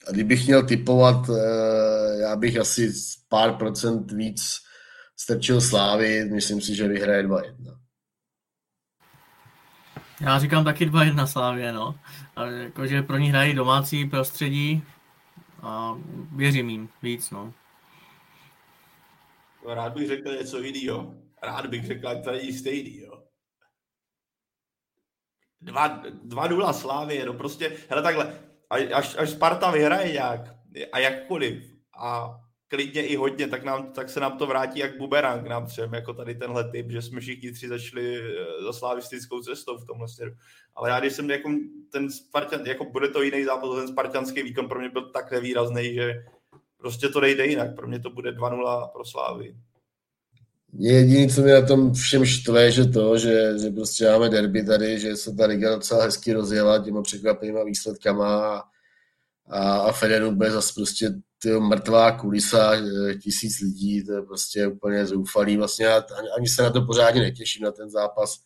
a 0.08 0.12
kdybych 0.12 0.46
měl 0.46 0.66
typovat, 0.66 1.30
eh, 1.30 2.20
já 2.20 2.36
bych 2.36 2.58
asi 2.58 2.94
pár 3.30 3.54
procent 3.54 4.12
víc 4.12 4.67
strčil 5.20 5.62
Slávy, 5.62 6.26
myslím 6.26 6.62
si, 6.62 6.76
že 6.76 6.88
vyhraje 6.88 7.28
2-1. 7.28 7.80
Já 10.22 10.40
říkám 10.40 10.64
taky 10.64 10.86
2-1 10.86 11.26
Slávě, 11.26 11.72
no. 11.72 12.00
jakože 12.64 13.02
pro 13.02 13.18
ní 13.18 13.30
hrají 13.30 13.54
domácí 13.54 14.06
prostředí 14.06 14.84
a 15.62 15.98
věřím 16.36 16.70
jim 16.70 16.90
víc, 17.02 17.32
no. 17.32 17.54
no 19.66 19.74
rád 19.74 19.94
bych 19.94 20.08
řekl 20.08 20.32
něco 20.32 20.60
jiného. 20.60 21.14
Rád 21.44 21.66
bych 21.66 21.86
řekl, 21.86 22.10
že 22.10 22.22
to 22.22 22.32
je 22.32 22.54
stejný, 22.54 22.98
jo. 22.98 23.24
Dva, 25.62 25.88
dva 26.24 26.48
nula 26.48 26.74
Slávě, 26.74 27.26
no 27.26 27.34
prostě, 27.34 27.78
hele 27.90 28.02
takhle, 28.02 28.40
až, 28.70 29.16
až 29.18 29.30
Sparta 29.30 29.72
vyhraje 29.72 30.14
nějak, 30.14 30.42
a 30.92 31.00
jakkoliv, 31.00 31.64
a 31.98 32.40
klidně 32.68 33.08
i 33.08 33.16
hodně, 33.16 33.48
tak, 33.48 33.64
nám, 33.64 33.92
tak 33.92 34.10
se 34.10 34.20
nám 34.20 34.38
to 34.38 34.48
vrátí 34.48 34.80
jak 34.80 34.98
buberang 34.98 35.48
nám 35.48 35.66
třem, 35.66 35.94
jako 35.94 36.14
tady 36.14 36.36
tenhle 36.36 36.72
typ, 36.72 36.92
že 36.92 37.02
jsme 37.02 37.20
všichni 37.20 37.52
tři 37.52 37.68
začali 37.68 38.18
eh, 38.18 38.64
za 38.64 38.74
slavistickou 38.74 39.42
cestou 39.42 39.78
v 39.78 39.86
tomhle 39.86 40.08
směru. 40.08 40.32
Ale 40.76 40.90
já 40.90 41.00
když 41.00 41.14
jsem 41.14 41.30
jako 41.30 41.50
ten 41.92 42.12
Spartan, 42.12 42.62
jako 42.66 42.86
bude 42.86 43.08
to 43.08 43.22
jiný 43.22 43.44
zápas, 43.44 43.70
ten 43.76 43.88
spartanský 43.88 44.44
výkon 44.44 44.68
pro 44.68 44.80
mě 44.80 44.90
byl 44.90 45.10
tak 45.10 45.32
nevýrazný, 45.32 45.94
že 45.94 46.14
prostě 46.78 47.10
to 47.10 47.22
nejde 47.22 47.46
jinak. 47.46 47.76
Pro 47.76 47.88
mě 47.88 48.00
to 48.00 48.10
bude 48.10 48.32
2-0 48.32 48.90
pro 48.90 49.06
Slávy. 49.06 49.56
Jediné, 50.80 51.34
co 51.34 51.42
mě 51.42 51.54
na 51.54 51.68
tom 51.68 51.94
všem 51.94 52.26
štve, 52.26 52.72
že 52.72 52.86
to, 52.86 53.18
že, 53.18 53.60
že 53.60 53.70
prostě 53.70 54.06
máme 54.06 54.30
derby 54.30 54.66
tady, 54.66 55.00
že 55.00 55.16
se 55.16 55.36
ta 55.36 55.46
liga 55.46 55.76
docela 55.76 56.04
hezky 56.04 56.34
rozjela 56.34 56.84
těma 56.84 57.02
překvapivýma 57.02 57.64
výsledkama 57.64 58.58
a, 58.58 58.64
a, 59.50 59.78
a 59.78 59.92
Fedenu 59.92 60.36
bude 60.36 60.52
zase 60.52 60.74
prostě 60.76 61.10
tyjo, 61.42 61.62
mrtvá 61.62 62.12
kulisa, 62.12 62.74
eh, 62.76 63.16
tisíc 63.16 63.60
lidí, 63.60 64.06
to 64.06 64.14
je 64.14 64.22
prostě 64.22 64.68
úplně 64.68 65.06
zoufalý. 65.06 65.58
Vlastně 65.58 65.88
ani, 65.88 66.30
ani 66.38 66.48
se 66.48 66.64
na 66.64 66.70
to 66.70 66.82
pořádně 66.82 67.22
netěším, 67.22 67.64
na 67.64 67.72
ten 67.72 67.90
zápas, 67.90 68.40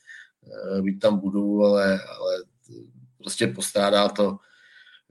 eh, 0.77 0.81
být 0.81 0.99
tam 0.99 1.19
budu, 1.19 1.63
ale, 1.65 1.99
ale 2.19 2.43
prostě 3.17 3.47
postrádá 3.47 4.09
to, 4.09 4.37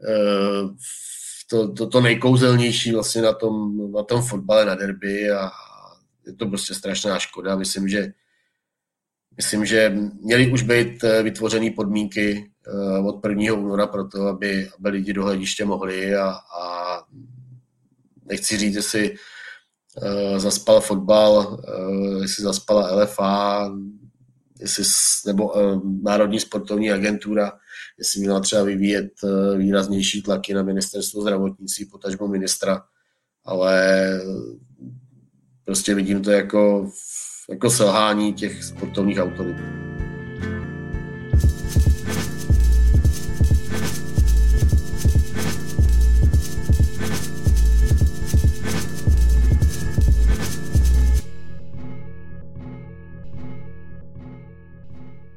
eh, 0.08 0.68
to, 1.50 1.72
to, 1.72 1.86
to 1.86 2.00
nejkouzelnější 2.00 2.92
vlastně 2.92 3.22
na 3.22 3.32
tom, 3.32 3.76
na 3.92 4.02
tom 4.02 4.22
fotbale, 4.22 4.64
na 4.64 4.74
derby 4.74 5.30
a 5.30 5.50
je 6.26 6.32
to 6.32 6.46
prostě 6.46 6.74
strašná 6.74 7.18
škoda. 7.18 7.56
Myslím, 7.56 7.88
že 7.88 8.12
Myslím, 9.36 9.64
že 9.64 9.92
měly 10.20 10.52
už 10.52 10.62
být 10.62 11.02
vytvořené 11.22 11.70
podmínky 11.70 12.50
od 13.04 13.26
1. 13.26 13.54
února 13.54 13.86
pro 13.86 14.08
to, 14.08 14.26
aby, 14.26 14.68
aby 14.78 14.88
lidi 14.88 15.12
do 15.12 15.24
hlediště 15.24 15.64
mohli 15.64 16.16
a, 16.16 16.28
a 16.30 17.02
nechci 18.24 18.58
říct, 18.58 18.74
jestli 18.74 19.10
uh, 19.10 20.38
zaspal 20.38 20.80
fotbal, 20.80 21.60
uh, 21.78 22.22
jestli 22.22 22.44
zaspala 22.44 23.02
LFA, 23.02 23.70
jestli, 24.60 24.84
nebo 25.26 25.52
Národní 26.02 26.40
sportovní 26.40 26.92
agentura, 26.92 27.52
jestli 27.98 28.20
měla 28.20 28.40
třeba 28.40 28.62
vyvíjet 28.62 29.12
výraznější 29.56 30.22
tlaky 30.22 30.54
na 30.54 30.62
ministerstvo 30.62 31.22
zdravotnictví, 31.22 31.84
potažmo 31.84 32.28
ministra, 32.28 32.82
ale 33.44 34.10
prostě 35.64 35.94
vidím 35.94 36.22
to 36.22 36.30
jako, 36.30 36.90
jako 37.50 37.70
selhání 37.70 38.34
těch 38.34 38.64
sportovních 38.64 39.18
autorit. 39.18 39.89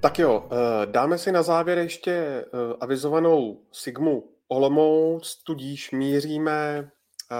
Tak 0.04 0.20
jo, 0.20 0.50
eh, 0.52 0.86
dáme 0.86 1.18
si 1.18 1.32
na 1.32 1.44
závěr 1.44 1.78
ještě 1.78 2.12
eh, 2.12 2.46
avizovanou 2.80 3.62
Sigmu 3.72 4.30
Olomouc, 4.48 5.44
tudíž 5.44 5.92
míříme 5.92 6.92
eh, 7.32 7.36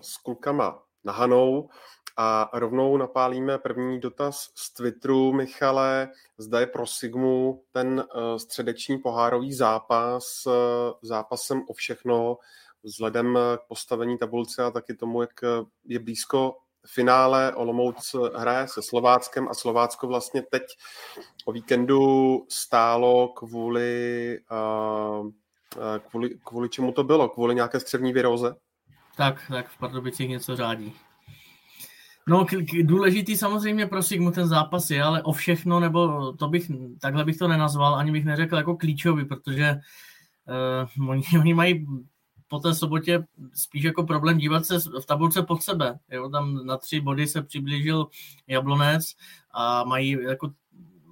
s 0.00 0.16
klukama 0.16 0.82
na 1.04 1.12
Hanou 1.12 1.68
a 2.16 2.50
rovnou 2.52 2.96
napálíme 2.96 3.58
první 3.58 4.00
dotaz 4.00 4.50
z 4.54 4.74
Twitteru. 4.74 5.32
Michale, 5.32 6.08
zda 6.38 6.60
je 6.60 6.66
pro 6.66 6.86
Sigmu 6.86 7.62
ten 7.72 8.04
středeční 8.36 8.98
pohárový 8.98 9.52
zápas 9.52 10.48
zápasem 11.02 11.62
o 11.68 11.72
všechno 11.72 12.38
vzhledem 12.82 13.38
k 13.56 13.68
postavení 13.68 14.18
tabulce 14.18 14.64
a 14.64 14.70
taky 14.70 14.94
tomu, 14.94 15.20
jak 15.20 15.40
je 15.84 15.98
blízko 15.98 16.56
finále 16.94 17.54
Olomouc 17.54 18.16
hraje 18.36 18.68
se 18.68 18.82
Slováckem 18.82 19.48
a 19.48 19.54
Slovácko 19.54 20.06
vlastně 20.06 20.42
teď 20.42 20.62
o 21.44 21.52
víkendu 21.52 22.46
stálo 22.48 23.28
kvůli, 23.28 24.38
uh, 24.50 25.30
kvůli, 26.08 26.30
kvůli 26.44 26.68
čemu 26.68 26.92
to 26.92 27.04
bylo? 27.04 27.28
Kvůli 27.28 27.54
nějaké 27.54 27.80
střevní 27.80 28.12
viróze? 28.12 28.54
Tak, 29.16 29.42
tak 29.48 29.68
v 29.68 29.78
Pardubicích 29.78 30.28
něco 30.28 30.56
řádí. 30.56 30.92
No, 32.28 32.44
k, 32.44 32.48
k, 32.48 32.82
důležitý 32.82 33.36
samozřejmě 33.36 33.86
pro 33.86 34.02
Sigmu 34.02 34.30
ten 34.30 34.48
zápas 34.48 34.90
je, 34.90 35.02
ale 35.02 35.22
o 35.22 35.32
všechno, 35.32 35.80
nebo 35.80 36.32
to 36.32 36.48
bych, 36.48 36.70
takhle 37.00 37.24
bych 37.24 37.36
to 37.36 37.48
nenazval, 37.48 37.94
ani 37.94 38.12
bych 38.12 38.24
neřekl 38.24 38.56
jako 38.56 38.76
klíčový, 38.76 39.24
protože 39.24 39.80
uh, 40.98 41.10
oni, 41.10 41.22
oni 41.40 41.54
mají 41.54 41.86
po 42.48 42.58
té 42.58 42.74
sobotě 42.74 43.24
spíš 43.54 43.82
jako 43.82 44.02
problém 44.02 44.38
dívat 44.38 44.66
se 44.66 44.78
v 44.78 45.06
tabulce 45.06 45.42
pod 45.42 45.62
sebe. 45.62 45.98
Jo? 46.10 46.28
Tam 46.28 46.66
na 46.66 46.76
tři 46.76 47.00
body 47.00 47.26
se 47.26 47.42
přiblížil 47.42 48.06
Jablonec 48.46 49.14
a 49.50 49.84
mají 49.84 50.10
jako 50.10 50.50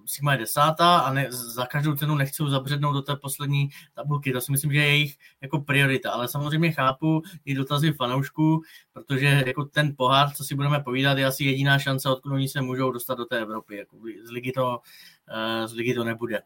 Sigma 0.08 0.32
je 0.32 0.38
desátá 0.38 0.98
a 0.98 1.12
ne, 1.12 1.26
za 1.30 1.66
každou 1.66 1.94
cenu 1.94 2.14
nechcou 2.14 2.48
zabřednout 2.48 2.94
do 2.94 3.02
té 3.02 3.16
poslední 3.16 3.68
tabulky. 3.94 4.32
To 4.32 4.40
si 4.40 4.52
myslím, 4.52 4.72
že 4.72 4.78
je 4.78 4.86
jejich 4.86 5.16
jako 5.40 5.60
priorita. 5.60 6.10
Ale 6.10 6.28
samozřejmě 6.28 6.72
chápu 6.72 7.22
i 7.44 7.54
dotazy 7.54 7.92
fanoušků, 7.92 8.62
protože 8.92 9.44
jako 9.46 9.64
ten 9.64 9.94
pohár, 9.96 10.30
co 10.30 10.44
si 10.44 10.54
budeme 10.54 10.80
povídat, 10.80 11.18
je 11.18 11.26
asi 11.26 11.44
jediná 11.44 11.78
šance, 11.78 12.10
odkud 12.10 12.32
oni 12.32 12.48
se 12.48 12.60
můžou 12.60 12.90
dostat 12.90 13.14
do 13.14 13.24
té 13.24 13.38
Evropy. 13.38 13.76
Jako 13.76 13.96
z, 14.24 14.30
ligy 14.30 14.52
to, 14.52 14.80
eh, 15.28 15.68
z 15.68 15.72
ligy 15.72 15.94
to 15.94 16.04
nebude. 16.04 16.42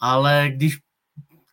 Ale 0.00 0.50
když 0.54 0.78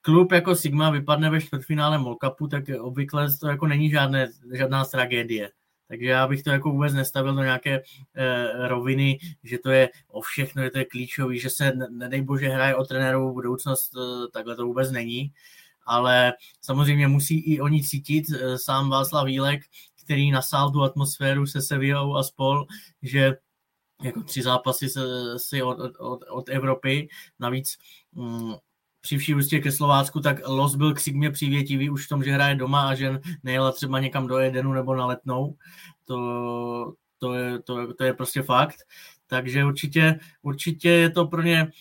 klub 0.03 0.31
jako 0.31 0.55
Sigma 0.55 0.89
vypadne 0.89 1.29
ve 1.29 1.41
čtvrtfinále 1.41 1.97
Molkapu, 1.97 2.47
tak 2.47 2.63
obvykle 2.79 3.37
to 3.37 3.47
jako 3.47 3.67
není 3.67 3.89
žádné, 3.89 4.31
žádná 4.53 4.85
tragédie. 4.85 5.51
Takže 5.87 6.05
já 6.05 6.27
bych 6.27 6.43
to 6.43 6.49
jako 6.49 6.69
vůbec 6.69 6.93
nestavil 6.93 7.35
do 7.35 7.43
nějaké 7.43 7.81
e, 8.13 8.67
roviny, 8.67 9.19
že 9.43 9.57
to 9.57 9.71
je 9.71 9.89
o 10.07 10.21
všechno, 10.21 10.63
že 10.63 10.69
to 10.69 10.77
je 10.77 10.85
klíčový, 10.85 11.39
že 11.39 11.49
se 11.49 11.71
nedej 11.89 12.21
bože 12.21 12.47
hraje 12.47 12.75
o 12.75 12.85
trenérovou 12.85 13.33
budoucnost, 13.33 13.91
e, 13.95 14.31
takhle 14.31 14.55
to 14.55 14.65
vůbec 14.65 14.91
není. 14.91 15.33
Ale 15.85 16.33
samozřejmě 16.61 17.07
musí 17.07 17.39
i 17.39 17.61
oni 17.61 17.83
cítit, 17.83 18.25
e, 18.29 18.57
sám 18.57 18.89
Václav 18.89 19.25
Vílek, 19.25 19.61
který 20.03 20.31
nasál 20.31 20.71
tu 20.71 20.83
atmosféru 20.83 21.45
se 21.45 21.61
Sevillou 21.61 22.15
a 22.15 22.23
spol, 22.23 22.65
že 23.01 23.37
jako 24.03 24.23
tři 24.23 24.41
zápasy 24.41 24.89
se, 24.89 25.01
si 25.38 25.63
od, 25.63 25.77
od, 25.99 26.23
od 26.30 26.49
Evropy, 26.49 27.07
navíc 27.39 27.77
mm, 28.11 28.53
při 29.03 29.17
vší 29.17 29.35
ústě 29.35 29.59
ke 29.59 29.71
Slovácku, 29.71 30.19
tak 30.19 30.47
Los 30.47 30.75
byl 30.75 30.93
k 30.93 30.99
Sigmě 30.99 31.31
přívětivý 31.31 31.89
už 31.89 32.05
v 32.05 32.09
tom, 32.09 32.23
že 32.23 32.31
hraje 32.31 32.55
doma 32.55 32.89
a 32.89 32.95
že 32.95 33.19
nejela 33.43 33.71
třeba 33.71 33.99
někam 33.99 34.27
do 34.27 34.38
Edenu 34.38 34.73
nebo 34.73 34.95
na 34.95 35.05
letnou. 35.05 35.55
To, 36.05 36.93
to, 37.19 37.34
je, 37.34 37.59
to, 37.59 37.93
to 37.93 38.03
je 38.03 38.13
prostě 38.13 38.41
fakt. 38.41 38.75
Takže 39.27 39.65
určitě, 39.65 40.19
určitě 40.41 40.89
je 40.89 41.09
to 41.09 41.27
pro 41.27 41.41
ně 41.41 41.71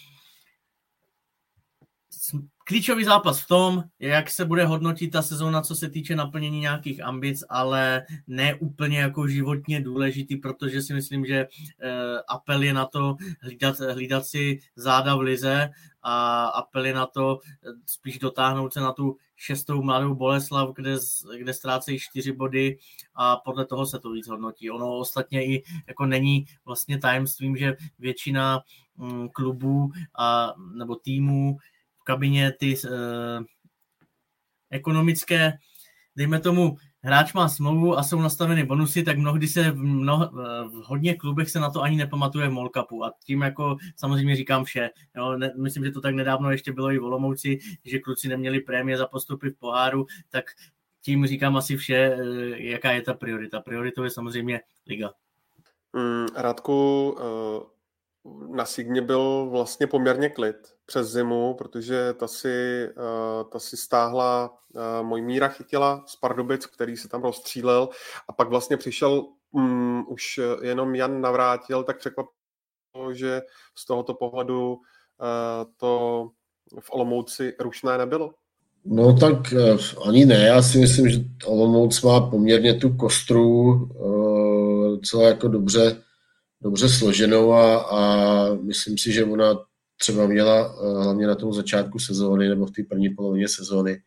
klíčový 2.65 3.05
zápas 3.05 3.41
v 3.41 3.47
tom, 3.47 3.85
jak 3.99 4.31
se 4.31 4.45
bude 4.45 4.65
hodnotit 4.65 5.11
ta 5.11 5.23
sezóna, 5.23 5.63
co 5.63 5.75
se 5.75 5.91
týče 5.91 6.17
naplnění 6.17 6.61
nějakých 6.61 7.05
ambic, 7.05 7.45
ale 7.49 8.07
ne 8.27 8.55
úplně 8.55 8.99
jako 8.99 9.29
životně 9.29 9.81
důležitý, 9.81 10.37
protože 10.37 10.83
si 10.83 10.95
myslím, 10.95 11.27
že 11.27 11.37
eh, 11.37 11.49
apel 12.29 12.63
je 12.63 12.73
na 12.73 12.87
to 12.87 13.17
hlídat, 13.41 13.79
hlídat 13.79 14.27
si 14.27 14.61
záda 14.77 15.17
v 15.17 15.21
lize 15.21 15.71
a 16.03 16.45
apel 16.47 16.87
je 16.87 16.95
na 16.95 17.07
to 17.07 17.41
eh, 17.45 17.71
spíš 17.87 18.19
dotáhnout 18.19 18.73
se 18.73 18.81
na 18.81 18.93
tu 18.93 19.17
šestou 19.37 19.83
mladou 19.83 20.15
Boleslav, 20.15 20.75
kde, 20.75 20.97
kde 21.39 21.55
ztrácejí 21.55 21.99
čtyři 21.99 22.33
body 22.33 22.79
a 23.15 23.37
podle 23.37 23.67
toho 23.67 23.87
se 23.87 23.99
to 23.99 24.11
víc 24.11 24.29
hodnotí. 24.29 24.71
Ono 24.71 24.99
ostatně 24.99 25.47
i 25.47 25.63
jako 25.87 26.07
není 26.07 26.47
vlastně 26.65 26.99
tajemstvím, 26.99 27.57
že 27.57 27.77
většina 27.99 28.61
mm, 28.97 29.29
klubů 29.29 29.93
a, 30.19 30.55
nebo 30.75 30.97
týmů 30.97 31.59
v 31.99 32.05
kabině 32.05 32.53
ty 32.53 32.77
uh, 32.79 33.45
ekonomické, 34.71 35.59
dejme 36.17 36.41
tomu, 36.41 36.77
hráč 37.05 37.33
má 37.33 37.49
smlouvu 37.49 37.99
a 37.99 38.03
jsou 38.03 38.21
nastaveny 38.21 38.65
bonusy, 38.65 39.03
tak 39.03 39.19
mnohdy 39.19 39.49
se 39.49 39.71
v, 39.71 39.77
mnoho, 39.77 40.31
v 40.69 40.83
hodně 40.85 41.15
klubech 41.15 41.51
se 41.51 41.61
na 41.61 41.71
to 41.71 41.83
ani 41.83 41.97
nepamatuje 41.97 42.49
v 42.49 42.53
Molkapu 42.53 43.05
a 43.05 43.13
tím 43.25 43.43
jako 43.43 43.77
samozřejmě 43.97 44.37
říkám 44.37 44.65
vše. 44.65 44.91
Jo, 45.17 45.39
ne, 45.39 45.53
myslím, 45.57 45.85
že 45.85 45.91
to 45.91 46.01
tak 46.01 46.15
nedávno 46.15 46.51
ještě 46.51 46.73
bylo 46.73 46.93
i 46.93 46.99
v 46.99 47.05
Olomouci, 47.05 47.59
že 47.85 47.99
kluci 47.99 48.29
neměli 48.29 48.61
prémie 48.61 48.99
za 48.99 49.07
postupy 49.07 49.51
v 49.51 49.59
poháru, 49.59 50.07
tak 50.31 50.45
tím 51.03 51.27
říkám 51.27 51.57
asi 51.57 51.77
vše, 51.77 51.97
eh, 51.97 52.63
jaká 52.63 52.93
je 52.93 53.03
ta 53.03 53.15
priorita. 53.15 53.61
Prioritou 53.61 54.03
je 54.03 54.11
samozřejmě 54.11 54.61
liga. 54.87 55.13
Mm, 55.93 56.27
Radku, 56.37 57.17
eh, 57.19 57.72
na 58.49 58.65
Signě 58.65 59.03
byl 59.03 59.49
vlastně 59.51 59.87
poměrně 59.87 60.29
klid 60.29 60.57
přes 60.87 61.09
zimu, 61.09 61.55
protože 61.55 62.13
ta 62.13 62.29
si, 62.29 62.89
uh, 62.97 63.51
ta 63.51 63.59
si 63.59 63.77
stáhla 63.77 64.55
uh, 65.03 65.21
míra 65.21 65.49
chytila 65.49 66.05
z 66.07 66.17
Pardubic, 66.17 66.67
který 66.67 66.97
se 66.97 67.09
tam 67.09 67.23
rozstřílel 67.23 67.89
a 68.29 68.33
pak 68.33 68.49
vlastně 68.49 68.77
přišel 68.77 69.25
um, 69.53 70.07
už 70.09 70.41
jenom 70.63 70.95
Jan 70.95 71.21
Navrátil, 71.21 71.85
tak 71.85 71.99
překvapilo, 71.99 72.33
že 73.13 73.43
z 73.75 73.87
tohoto 73.87 74.15
pohledu 74.15 74.73
uh, 74.73 74.81
to 75.77 76.29
v 76.81 76.91
Olomouci 76.91 77.55
rušné 77.61 77.99
nebylo. 77.99 78.31
No 78.85 79.17
tak 79.17 79.55
ani 80.09 80.25
ne, 80.25 80.47
já 80.47 80.63
si 80.63 80.79
myslím, 80.79 81.09
že 81.09 81.19
Olomouc 81.47 82.03
má 82.03 82.21
poměrně 82.21 82.75
tu 82.75 82.97
kostru 82.97 83.75
docela 84.91 85.29
jako 85.29 85.49
dobře 85.49 86.03
dobře 86.63 86.89
složenou 86.89 87.53
a, 87.53 87.79
a 87.79 88.55
myslím 88.55 88.99
si, 88.99 89.13
že 89.13 89.25
ona 89.25 89.65
třeba 89.97 90.27
měla 90.27 90.67
eh, 90.67 91.05
hlavně 91.05 91.27
na 91.27 91.35
tom 91.35 91.53
začátku 91.53 91.99
sezóny 91.99 92.49
nebo 92.49 92.67
v 92.67 92.71
té 92.71 92.83
první 92.83 93.11
polovině 93.11 93.49
sezóny, 93.49 94.03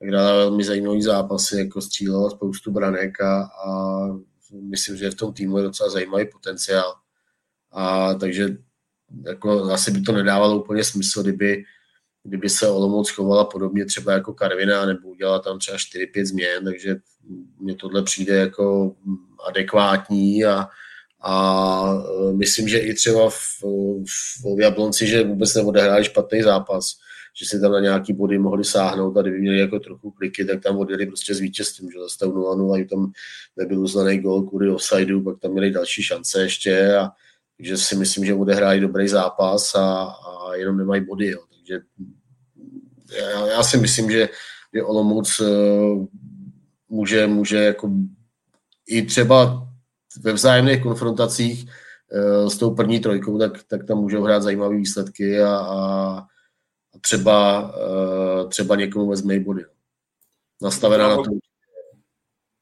tak 0.00 0.10
dala 0.10 0.36
velmi 0.36 0.64
zajímavý 0.64 1.02
zápasy, 1.02 1.58
jako 1.58 1.80
střílela 1.80 2.30
spoustu 2.30 2.70
branek 2.70 3.20
a, 3.20 3.42
a 3.42 4.06
myslím, 4.70 4.96
že 4.96 5.10
v 5.10 5.14
tom 5.14 5.32
týmu 5.32 5.58
je 5.58 5.62
docela 5.64 5.90
zajímavý 5.90 6.26
potenciál. 6.32 6.94
A 7.72 8.14
takže 8.14 8.56
jako 9.26 9.62
asi 9.62 9.90
by 9.90 10.00
to 10.00 10.12
nedávalo 10.12 10.62
úplně 10.62 10.84
smysl, 10.84 11.22
kdyby, 11.22 11.64
kdyby 12.22 12.48
se 12.48 12.68
Olomouc 12.68 13.10
chovala 13.10 13.44
podobně 13.44 13.84
třeba 13.84 14.12
jako 14.12 14.34
Karvina 14.34 14.86
nebo 14.86 15.08
udělala 15.08 15.38
tam 15.38 15.58
třeba 15.58 15.76
4-5 15.76 16.24
změn, 16.24 16.64
takže 16.64 16.96
mně 17.60 17.74
tohle 17.74 18.02
přijde 18.02 18.36
jako 18.36 18.94
adekvátní 19.48 20.44
a, 20.44 20.68
a 21.22 22.04
e, 22.30 22.32
myslím, 22.32 22.68
že 22.68 22.78
i 22.78 22.94
třeba 22.94 23.30
v, 23.30 23.62
v, 24.06 24.44
v 24.56 24.60
Jablonci, 24.60 25.06
že 25.06 25.24
vůbec 25.24 25.54
neodehráli 25.54 26.04
špatný 26.04 26.42
zápas, 26.42 26.92
že 27.40 27.46
si 27.48 27.60
tam 27.60 27.72
na 27.72 27.80
nějaký 27.80 28.12
body 28.12 28.38
mohli 28.38 28.64
sáhnout 28.64 29.16
a 29.16 29.22
kdyby 29.22 29.40
měli 29.40 29.58
jako 29.58 29.78
trochu 29.78 30.10
kliky, 30.10 30.44
tak 30.44 30.62
tam 30.62 30.78
odjeli 30.78 31.06
prostě 31.06 31.34
s 31.34 31.40
vítězstvím, 31.40 31.90
že 31.90 31.98
zase 31.98 32.26
0-0, 32.26 32.88
tam 32.88 33.12
nebyl 33.56 33.80
uznaný 33.80 34.18
gol 34.18 34.42
kvůli 34.42 34.70
offsideu, 34.70 35.22
pak 35.22 35.38
tam 35.38 35.52
měli 35.52 35.70
další 35.70 36.02
šance 36.02 36.42
ještě 36.42 36.96
a 36.96 37.10
takže 37.56 37.76
si 37.76 37.96
myslím, 37.96 38.24
že 38.24 38.34
odehráli 38.34 38.80
dobrý 38.80 39.08
zápas 39.08 39.74
a, 39.74 40.02
a 40.04 40.54
jenom 40.54 40.76
nemají 40.76 41.04
body, 41.04 41.30
jo. 41.30 41.40
takže 41.50 41.80
já, 43.18 43.46
já 43.46 43.62
si 43.62 43.76
myslím, 43.76 44.10
že, 44.10 44.28
že 44.74 44.82
Olomouc 44.82 45.40
e, 45.40 45.44
může, 46.88 47.26
může 47.26 47.56
jako 47.56 47.90
i 48.86 49.02
třeba 49.02 49.68
ve 50.20 50.32
vzájemných 50.32 50.82
konfrontacích 50.82 51.64
uh, 51.64 52.48
s 52.48 52.58
tou 52.58 52.74
první 52.74 53.00
trojkou, 53.00 53.38
tak, 53.38 53.62
tak 53.62 53.86
tam 53.86 53.98
můžou 53.98 54.22
hrát 54.22 54.42
zajímavé 54.42 54.76
výsledky 54.76 55.42
a, 55.42 55.56
a, 55.56 56.26
třeba, 57.00 57.62
uh, 58.42 58.48
třeba 58.48 58.76
někomu 58.76 59.10
vezme 59.10 59.40
body. 59.40 59.62
Nastavená 60.62 61.08
na 61.08 61.16
to. 61.16 61.22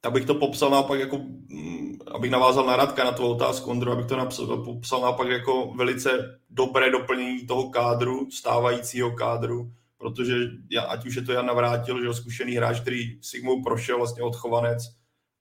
Abych 0.02 0.24
to 0.24 0.34
popsal 0.34 0.70
naopak 0.70 1.00
jako, 1.00 1.18
mm, 1.18 1.98
abych 2.14 2.30
navázal 2.30 2.66
na 2.66 2.76
Radka 2.76 3.04
na 3.04 3.12
tu 3.12 3.26
otázku, 3.26 3.70
Ondro, 3.70 3.92
abych 3.92 4.06
to 4.06 4.16
napsal, 4.16 4.64
popsal 4.64 5.00
naopak 5.00 5.28
jako 5.28 5.72
velice 5.76 6.38
dobré 6.50 6.90
doplnění 6.90 7.46
toho 7.46 7.70
kádru, 7.70 8.30
stávajícího 8.30 9.10
kádru, 9.10 9.72
protože 9.98 10.34
já, 10.70 10.82
ať 10.82 11.06
už 11.06 11.14
je 11.14 11.22
to 11.22 11.32
Jan 11.32 11.46
Navrátil, 11.46 12.00
že 12.00 12.06
jo, 12.06 12.14
zkušený 12.14 12.52
hráč, 12.52 12.80
který 12.80 13.18
Sigmou 13.22 13.62
prošel 13.62 13.98
vlastně 13.98 14.22
odchovanec, 14.22 14.82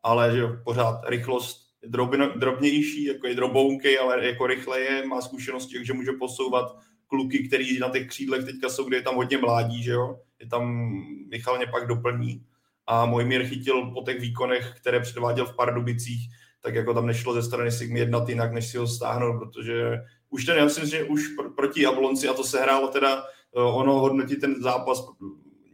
ale 0.04 0.32
že 0.32 0.40
jo, 0.40 0.58
pořád 0.64 1.02
rychlost 1.06 1.69
drobno, 1.88 2.30
drobnější, 2.36 3.04
jako 3.04 3.28
je 3.28 3.36
drobounky, 3.36 4.00
ale 4.00 4.28
jako 4.28 4.48
rychle 4.48 4.80
je, 4.80 5.06
má 5.06 5.22
zkušenosti, 5.22 5.76
takže 5.76 5.94
může 5.94 6.12
posouvat 6.12 6.76
kluky, 7.08 7.48
který 7.48 7.80
na 7.80 7.90
těch 7.90 8.08
křídlech 8.08 8.46
teďka 8.46 8.70
jsou, 8.70 8.84
kde 8.84 8.98
je 8.98 9.02
tam 9.04 9.16
hodně 9.16 9.38
mládí, 9.38 9.84
že 9.84 9.92
jo? 9.92 10.20
Je 10.40 10.48
tam, 10.48 10.92
Michal 11.30 11.58
mě 11.58 11.68
pak 11.68 11.88
doplní 11.88 12.46
a 12.88 13.06
můj 13.06 13.26
mír 13.26 13.46
chytil 13.46 13.92
po 13.92 14.02
těch 14.02 14.20
výkonech, 14.20 14.74
které 14.82 15.00
předváděl 15.00 15.46
v 15.46 15.56
Pardubicích, 15.56 16.30
tak 16.62 16.76
jako 16.76 16.94
tam 16.94 17.08
nešlo 17.08 17.34
ze 17.34 17.44
strany 17.44 17.72
Sigmy 17.72 18.00
jednat 18.00 18.30
jinak, 18.30 18.54
než 18.54 18.68
si 18.68 18.78
ho 18.78 18.88
stáhnout, 18.88 19.40
protože 19.40 19.98
už 20.30 20.46
ten, 20.46 20.58
já 20.58 20.66
myslím, 20.66 20.86
že 20.90 21.04
už 21.04 21.38
pr- 21.38 21.56
proti 21.56 21.82
Jablonci, 21.82 22.28
a 22.28 22.34
to 22.34 22.44
se 22.44 22.62
hrálo 22.62 22.88
teda, 22.88 23.24
eh, 23.56 23.62
ono 23.62 23.94
hodnotí 23.94 24.36
ten 24.36 24.62
zápas 24.62 25.08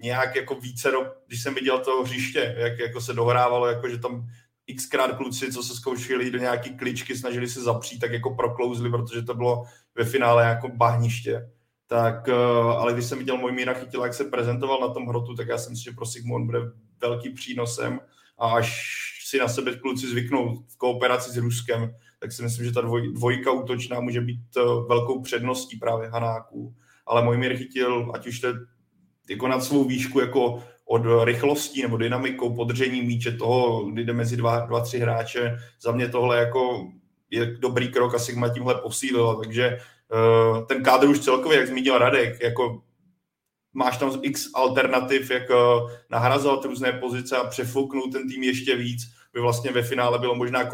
nějak 0.01 0.35
jako 0.35 0.55
více, 0.55 0.91
když 1.27 1.43
jsem 1.43 1.53
viděl 1.53 1.79
to 1.79 2.03
hřiště, 2.03 2.55
jak 2.57 2.79
jako 2.79 3.01
se 3.01 3.13
dohrávalo, 3.13 3.67
jako 3.67 3.89
že 3.89 3.97
tam 3.97 4.27
xkrát 4.73 5.17
kluci, 5.17 5.53
co 5.53 5.63
se 5.63 5.75
zkoušeli 5.75 6.31
do 6.31 6.37
nějaký 6.37 6.77
kličky, 6.77 7.17
snažili 7.17 7.47
se 7.47 7.61
zapřít, 7.61 7.99
tak 7.99 8.11
jako 8.11 8.35
proklouzli, 8.35 8.89
protože 8.89 9.21
to 9.21 9.33
bylo 9.33 9.63
ve 9.95 10.05
finále 10.05 10.43
jako 10.43 10.69
bahniště. 10.69 11.49
Tak, 11.87 12.29
eh, 12.29 12.33
ale 12.77 12.93
když 12.93 13.05
jsem 13.05 13.17
viděl 13.17 13.37
můj 13.37 13.51
Míra 13.51 13.73
chytil, 13.73 14.03
jak 14.03 14.13
se 14.13 14.23
prezentoval 14.23 14.79
na 14.81 14.93
tom 14.93 15.07
hrotu, 15.07 15.35
tak 15.35 15.47
já 15.47 15.57
si 15.57 15.69
myslím, 15.69 15.91
že 15.91 15.95
pro 15.95 16.05
Sigmund 16.05 16.45
bude 16.45 16.59
velký 17.01 17.29
přínosem 17.29 17.99
a 18.37 18.47
až 18.47 18.95
si 19.25 19.39
na 19.39 19.47
sebe 19.47 19.75
kluci 19.75 20.07
zvyknou 20.07 20.63
v 20.67 20.77
kooperaci 20.77 21.31
s 21.31 21.37
Ruskem, 21.37 21.95
tak 22.19 22.31
si 22.31 22.43
myslím, 22.43 22.65
že 22.65 22.71
ta 22.71 22.81
dvoj, 22.81 23.13
dvojka 23.13 23.51
útočná 23.51 23.99
může 23.99 24.21
být 24.21 24.41
eh, 24.57 24.61
velkou 24.87 25.21
předností 25.21 25.77
právě 25.77 26.09
Hanáků. 26.09 26.75
Ale 27.07 27.23
můj 27.23 27.37
Mír 27.37 27.57
chytil, 27.57 28.11
ať 28.13 28.27
už 28.27 28.39
to 28.39 28.47
je 28.47 28.53
jako 29.29 29.47
nad 29.47 29.63
svou 29.63 29.83
výšku 29.83 30.19
jako 30.19 30.63
od 30.87 31.23
rychlostí 31.23 31.81
nebo 31.81 31.97
dynamikou 31.97 32.55
podržení 32.55 33.01
míče 33.01 33.31
toho, 33.31 33.85
kdy 33.85 34.03
jde 34.03 34.13
mezi 34.13 34.37
dva, 34.37 34.59
dva 34.59 34.79
tři 34.79 34.99
hráče. 34.99 35.57
Za 35.81 35.91
mě 35.91 36.09
tohle 36.09 36.37
jako 36.37 36.87
je 37.31 37.45
dobrý 37.45 37.91
krok 37.91 38.15
a 38.15 38.19
Sigma 38.19 38.49
tímhle 38.49 38.75
posílila, 38.75 39.35
takže 39.35 39.77
uh, 39.77 40.65
ten 40.65 40.83
kádr 40.83 41.07
už 41.07 41.19
celkově, 41.19 41.57
jak 41.59 41.67
zmínil 41.67 41.97
Radek, 41.97 42.41
jako 42.41 42.81
máš 43.73 43.97
tam 43.97 44.19
x 44.21 44.49
alternativ, 44.53 45.31
jak 45.31 45.49
uh, 45.49 45.91
nahrazovat 46.09 46.65
různé 46.65 46.91
pozice 46.91 47.37
a 47.37 47.47
přefouknout 47.47 48.11
ten 48.11 48.29
tým 48.29 48.43
ještě 48.43 48.75
víc, 48.75 49.01
by 49.33 49.41
vlastně 49.41 49.71
ve 49.71 49.81
finále 49.83 50.19
bylo 50.19 50.35
možná 50.35 50.69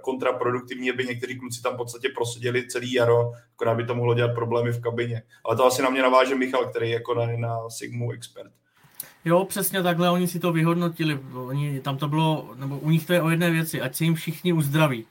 kontraproduktivní, 0.00 0.90
aby 0.90 1.04
někteří 1.04 1.38
kluci 1.38 1.62
tam 1.62 1.74
v 1.74 1.76
podstatě 1.76 2.08
proseděli 2.08 2.68
celý 2.68 2.92
jaro, 2.92 3.32
akorát 3.54 3.74
by 3.74 3.84
to 3.84 3.94
mohlo 3.94 4.14
dělat 4.14 4.34
problémy 4.34 4.72
v 4.72 4.80
kabině. 4.80 5.22
Ale 5.44 5.56
to 5.56 5.66
asi 5.66 5.82
na 5.82 5.90
mě 5.90 6.02
naváže 6.02 6.34
Michal, 6.34 6.66
který 6.66 6.88
je 6.88 6.94
jako 6.94 7.14
na, 7.14 7.26
na 7.36 7.70
Sigmu 7.70 8.12
expert. 8.12 8.52
Jo, 9.24 9.44
přesně 9.44 9.82
takhle 9.82 10.10
oni 10.10 10.28
si 10.28 10.38
to 10.38 10.52
vyhodnotili. 10.52 11.20
Oni, 11.34 11.80
tam 11.80 11.96
to 11.96 12.08
bylo, 12.08 12.50
nebo 12.56 12.78
u 12.78 12.90
nich 12.90 13.06
to 13.06 13.12
je 13.12 13.22
o 13.22 13.30
jedné 13.30 13.50
věci, 13.50 13.80
ať 13.80 13.94
se 13.94 14.04
jim 14.04 14.14
všichni 14.14 14.52
uzdraví. 14.52 15.04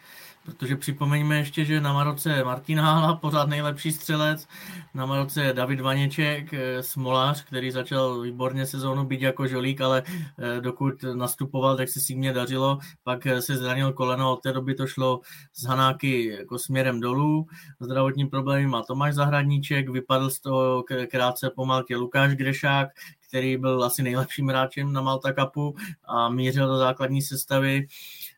Protože 0.46 0.76
připomeňme 0.76 1.38
ještě, 1.38 1.66
že 1.66 1.82
na 1.82 1.94
Maroce 1.94 2.44
Martin 2.44 2.80
Hála, 2.80 3.16
pořád 3.16 3.50
nejlepší 3.50 3.92
střelec, 3.92 4.48
na 4.94 5.06
Maroce 5.06 5.54
David 5.54 5.82
Vaněček, 5.82 6.54
eh, 6.54 6.84
Smolář, 6.84 7.44
který 7.44 7.72
začal 7.72 8.22
výborně 8.22 8.66
sezónu 8.66 9.04
být 9.04 9.22
jako 9.22 9.48
žolík, 9.48 9.82
ale 9.82 10.04
eh, 10.08 10.62
dokud 10.62 11.04
nastupoval, 11.04 11.78
tak 11.78 11.90
se 11.90 12.00
si 12.00 12.16
mě 12.16 12.34
dařilo, 12.34 12.80
pak 13.04 13.26
eh, 13.26 13.42
se 13.42 13.58
zranil 13.58 13.94
koleno, 13.94 14.34
od 14.34 14.42
té 14.42 14.54
doby 14.54 14.76
to 14.76 14.88
šlo 14.88 15.20
z 15.54 15.64
Hanáky 15.64 16.26
jako 16.40 16.60
směrem 16.60 17.00
dolů, 17.00 17.48
zdravotní 17.80 18.26
problémy 18.26 18.68
má 18.68 18.84
Tomáš 18.84 19.14
Zahradníček, 19.14 19.90
vypadl 19.90 20.30
z 20.30 20.40
toho 20.40 20.84
krátce 21.12 21.50
po 21.56 21.66
Maltě 21.66 21.96
Lukáš 21.96 22.34
Grešák, 22.34 22.90
který 23.28 23.58
byl 23.58 23.84
asi 23.84 24.04
nejlepším 24.04 24.48
hráčem 24.48 24.94
na 24.94 25.02
Malta 25.02 25.34
Cupu 25.34 25.76
a 26.06 26.30
mířil 26.30 26.68
do 26.68 26.78
základní 26.78 27.22
sestavy. 27.22 27.88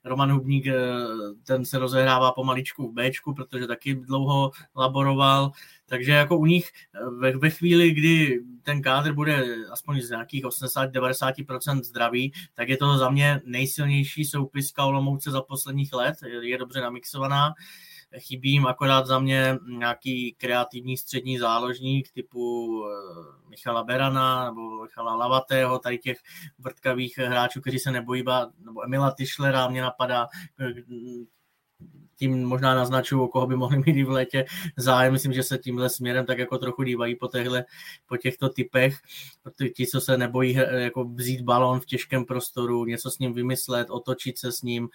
Roman 0.06 0.32
Hubník, 0.32 0.68
eh, 0.68 0.74
ten 1.44 1.66
se 1.66 1.80
rozehrává 1.80 2.32
pomaličku 2.32 2.92
v 2.92 2.94
Bčku, 2.94 3.34
protože 3.34 3.68
taky 3.68 3.96
dlouho 3.96 4.52
laboroval, 4.76 5.52
takže 5.86 6.12
jako 6.12 6.38
u 6.38 6.46
nich 6.46 6.72
eh, 6.94 7.10
ve, 7.10 7.38
ve 7.38 7.50
chvíli, 7.50 7.92
kdy 7.92 8.42
ten 8.64 8.82
kádr 8.82 9.14
bude 9.14 9.46
aspoň 9.72 10.02
z 10.02 10.10
nějakých 10.10 10.46
80-90% 10.46 11.84
zdravý, 11.84 12.34
tak 12.54 12.70
je 12.70 12.78
to 12.78 12.98
za 12.98 13.10
mě 13.10 13.42
nejsilnější 13.46 14.26
soupiska 14.26 14.86
Olomouce 14.86 15.32
za 15.32 15.42
posledních 15.42 15.94
let, 15.94 16.16
je 16.42 16.58
dobře 16.58 16.82
namixovaná. 16.82 17.54
Chybí 18.18 18.52
jim 18.52 18.68
akorát 18.68 19.06
za 19.06 19.20
mě 19.20 19.58
nějaký 19.68 20.34
kreativní 20.34 20.98
střední 20.98 21.38
záložník 21.38 22.12
typu 22.12 22.70
eh, 22.86 23.50
Michala 23.50 23.84
Berana 23.84 24.46
nebo 24.46 24.82
Michala 24.84 25.16
Lavatého, 25.16 25.80
tady 25.80 25.98
těch 25.98 26.18
vrtkavých 26.60 27.18
hráčů, 27.18 27.62
kteří 27.62 27.80
se 27.80 27.92
nebojí, 27.92 28.24
nebo 28.58 28.86
Emila 28.86 29.12
Tischlera 29.18 29.68
mě 29.68 29.82
napadá, 29.82 30.28
tím 32.16 32.46
možná 32.46 32.76
naznačují, 32.76 33.22
o 33.22 33.28
koho 33.28 33.48
by 33.48 33.56
mohli 33.56 33.78
mít 33.86 34.04
v 34.04 34.10
létě 34.10 34.46
zájem. 34.78 35.14
Myslím, 35.14 35.34
že 35.34 35.44
se 35.44 35.58
tímhle 35.58 35.90
směrem 35.90 36.26
tak 36.26 36.38
jako 36.38 36.58
trochu 36.58 36.84
dívají 36.84 37.16
po, 37.16 37.28
těchto, 37.28 37.56
po 38.08 38.18
těchto 38.18 38.50
typech. 38.50 38.98
Ti, 39.76 39.88
co 39.88 40.02
se 40.02 40.18
nebojí 40.18 40.54
jako 40.72 41.06
vzít 41.06 41.42
balon 41.42 41.80
v 41.80 41.86
těžkém 41.86 42.26
prostoru, 42.26 42.86
něco 42.86 43.12
s 43.12 43.20
ním 43.20 43.34
vymyslet, 43.34 43.90
otočit 43.90 44.38
se 44.38 44.52
s 44.52 44.62
ním 44.62 44.90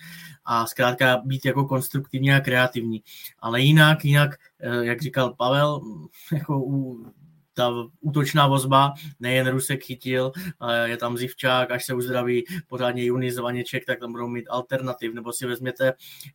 a 0.44 0.66
zkrátka 0.66 1.16
být 1.24 1.44
jako 1.44 1.64
konstruktivní 1.64 2.32
a 2.32 2.40
kreativní. 2.40 3.02
Ale 3.38 3.60
jinak, 3.60 4.04
jinak, 4.04 4.30
eh, 4.60 4.84
jak 4.84 5.02
říkal 5.02 5.34
Pavel, 5.34 5.80
jako 6.32 6.64
u 6.64 7.06
ta 7.58 7.74
útočná 8.00 8.46
vozba, 8.46 8.94
nejen 9.20 9.50
Rusek 9.50 9.84
chytil, 9.84 10.32
je 10.84 10.96
tam 10.96 11.16
Zivčák, 11.16 11.70
až 11.70 11.84
se 11.84 11.94
uzdraví 11.94 12.44
pořádně 12.68 13.04
Junis 13.04 13.38
Vaněček, 13.38 13.86
tak 13.86 13.98
tam 13.98 14.12
budou 14.12 14.28
mít 14.28 14.48
alternativ, 14.48 15.14
nebo 15.14 15.32
si 15.32 15.46
vezměte 15.46 15.88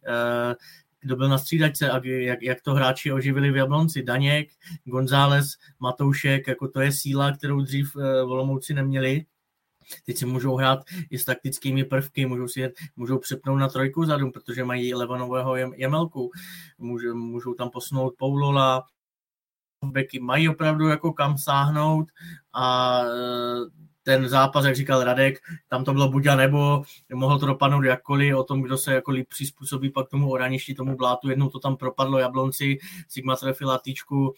eh, 0.08 0.56
kdo 1.02 1.16
byl 1.16 1.30
na 1.30 1.38
střídačce 1.38 1.90
a 1.90 2.02
jak, 2.06 2.42
jak 2.42 2.62
to 2.62 2.74
hráči 2.74 3.12
oživili 3.12 3.52
v 3.52 3.56
Jablonci. 3.56 4.04
Daněk, 4.04 4.50
González, 4.84 5.58
Matoušek, 5.80 6.48
jako 6.48 6.68
to 6.68 6.82
je 6.82 6.92
síla, 6.92 7.32
kterou 7.32 7.62
dřív 7.62 7.96
eh, 7.96 8.24
Volomouci 8.24 8.74
neměli. 8.74 9.26
Teď 10.06 10.18
si 10.18 10.26
můžou 10.26 10.56
hrát 10.56 10.80
i 11.10 11.18
s 11.18 11.26
taktickými 11.26 11.84
prvky, 11.84 12.26
můžou 12.26 12.48
si 12.48 12.74
můžou 12.96 13.20
přepnout 13.20 13.60
na 13.60 13.68
trojku 13.68 14.06
zadu, 14.06 14.32
protože 14.32 14.64
mají 14.64 14.94
Levanového 14.94 15.56
jemelku, 15.56 16.32
můžou, 16.78 17.16
můžou 17.16 17.54
tam 17.54 17.70
posunout 17.70 18.14
Poulola, 18.18 18.84
beky 19.92 20.20
mají 20.20 20.50
opravdu 20.50 20.88
jako 20.88 21.14
kam 21.14 21.38
sáhnout 21.38 22.08
a 22.54 23.00
eh, 23.04 23.84
ten 24.04 24.30
zápas, 24.30 24.66
jak 24.66 24.76
říkal 24.76 25.04
Radek, 25.04 25.40
tam 25.68 25.84
to 25.84 25.94
bylo 25.94 26.10
buď 26.10 26.28
a 26.28 26.36
nebo, 26.36 26.84
mohlo 27.14 27.40
to 27.40 27.46
dopadnout 27.46 27.84
jakkoliv, 27.84 28.36
o 28.36 28.44
tom, 28.44 28.62
kdo 28.62 28.78
se 28.78 28.94
jako 28.94 29.12
líp 29.12 29.28
přizpůsobí 29.30 29.90
pak 29.90 30.10
tomu 30.10 30.32
oraništi, 30.32 30.74
tomu 30.74 30.98
blátu, 30.98 31.30
jednou 31.30 31.50
to 31.50 31.60
tam 31.60 31.78
propadlo 31.78 32.20
Jablonci, 32.20 32.78
Sigma 33.08 33.36
trefila 33.36 33.78
týčku, 33.78 34.34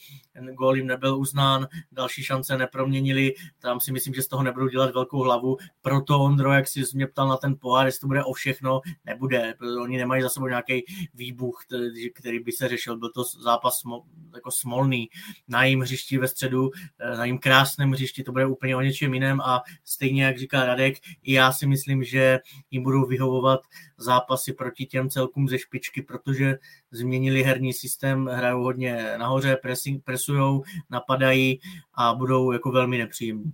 gól 0.54 0.76
jim 0.76 0.88
nebyl 0.88 1.18
uznán, 1.18 1.68
další 1.92 2.24
šance 2.24 2.58
neproměnili, 2.58 3.34
tam 3.60 3.80
si 3.80 3.92
myslím, 3.92 4.14
že 4.14 4.22
z 4.22 4.28
toho 4.28 4.44
nebudou 4.44 4.68
dělat 4.68 4.94
velkou 4.94 5.20
hlavu, 5.20 5.58
proto 5.82 6.20
Ondro, 6.20 6.54
jak 6.54 6.68
si 6.68 6.84
mě 6.94 7.08
ptal 7.08 7.28
na 7.28 7.38
ten 7.38 7.56
pohár, 7.60 7.86
jestli 7.86 8.00
to 8.00 8.08
bude 8.08 8.24
o 8.24 8.34
všechno, 8.34 8.82
nebude, 9.06 9.54
oni 9.82 9.98
nemají 9.98 10.22
za 10.22 10.30
sebou 10.30 10.48
nějaký 10.48 10.86
výbuch, 11.14 11.64
který 12.16 12.40
by 12.40 12.52
se 12.52 12.68
řešil, 12.68 12.98
byl 12.98 13.10
to 13.10 13.24
zápas 13.24 13.82
jako 14.36 14.52
smolný, 14.52 15.10
na 15.48 15.64
jím 15.64 15.82
hřišti 15.82 16.18
ve 16.18 16.28
středu, 16.28 16.72
na 17.18 17.26
jím 17.26 17.38
krásném 17.38 17.92
hřišti, 17.92 18.24
to 18.24 18.32
bude 18.32 18.46
úplně 18.46 18.76
o 18.76 18.82
něčem 18.82 19.14
jiném 19.14 19.42
a 19.42 19.55
stejně 19.84 20.24
jak 20.24 20.40
říká 20.40 20.66
Radek, 20.66 20.96
i 21.24 21.34
já 21.34 21.52
si 21.52 21.68
myslím, 21.68 22.04
že 22.04 22.40
jim 22.72 22.84
budou 22.84 23.06
vyhovovat 23.06 23.60
zápasy 23.98 24.54
proti 24.54 24.86
těm 24.86 25.10
celkům 25.10 25.48
ze 25.48 25.60
špičky, 25.60 26.02
protože 26.02 26.58
změnili 26.92 27.44
herní 27.44 27.74
systém, 27.74 28.28
hrajou 28.28 28.64
hodně 28.64 29.14
nahoře, 29.18 29.58
presujou, 30.04 30.64
napadají 30.90 31.60
a 31.94 32.14
budou 32.14 32.52
jako 32.52 32.72
velmi 32.72 32.98
nepříjemní. 32.98 33.54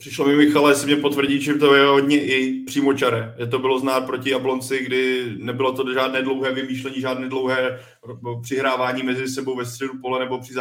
Přišlo 0.00 0.26
mi, 0.26 0.36
Michale, 0.36 0.70
jestli 0.70 0.86
mě 0.86 1.02
potvrdí, 1.02 1.40
že 1.40 1.54
to 1.54 1.74
je 1.74 1.86
hodně 1.86 2.24
i 2.24 2.64
přímočaré. 2.64 3.34
Je 3.38 3.46
to 3.46 3.58
bylo 3.58 3.78
znát 3.78 4.00
proti 4.00 4.30
Jablonci, 4.30 4.84
kdy 4.84 5.32
nebylo 5.38 5.72
to 5.72 5.92
žádné 5.92 6.22
dlouhé 6.22 6.52
vymýšlení, 6.52 7.00
žádné 7.00 7.28
dlouhé 7.28 7.80
přihrávání 8.42 9.02
mezi 9.02 9.28
sebou 9.28 9.56
ve 9.56 9.66
středu 9.66 9.92
pole 10.02 10.20
nebo 10.20 10.38
při 10.38 10.54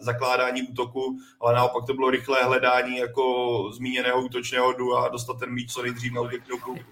zakládání 0.00 0.62
útoku, 0.62 1.16
ale 1.40 1.54
naopak 1.54 1.84
to 1.86 1.94
bylo 1.94 2.10
rychlé 2.10 2.44
hledání 2.44 2.96
jako 2.96 3.24
zmíněného 3.76 4.22
útočného 4.22 4.72
du 4.72 4.96
a 4.96 5.08
dostat 5.08 5.38
ten 5.38 5.52
míč 5.52 5.72
co 5.72 5.82
nejdřív 5.82 6.12
na 6.12 6.22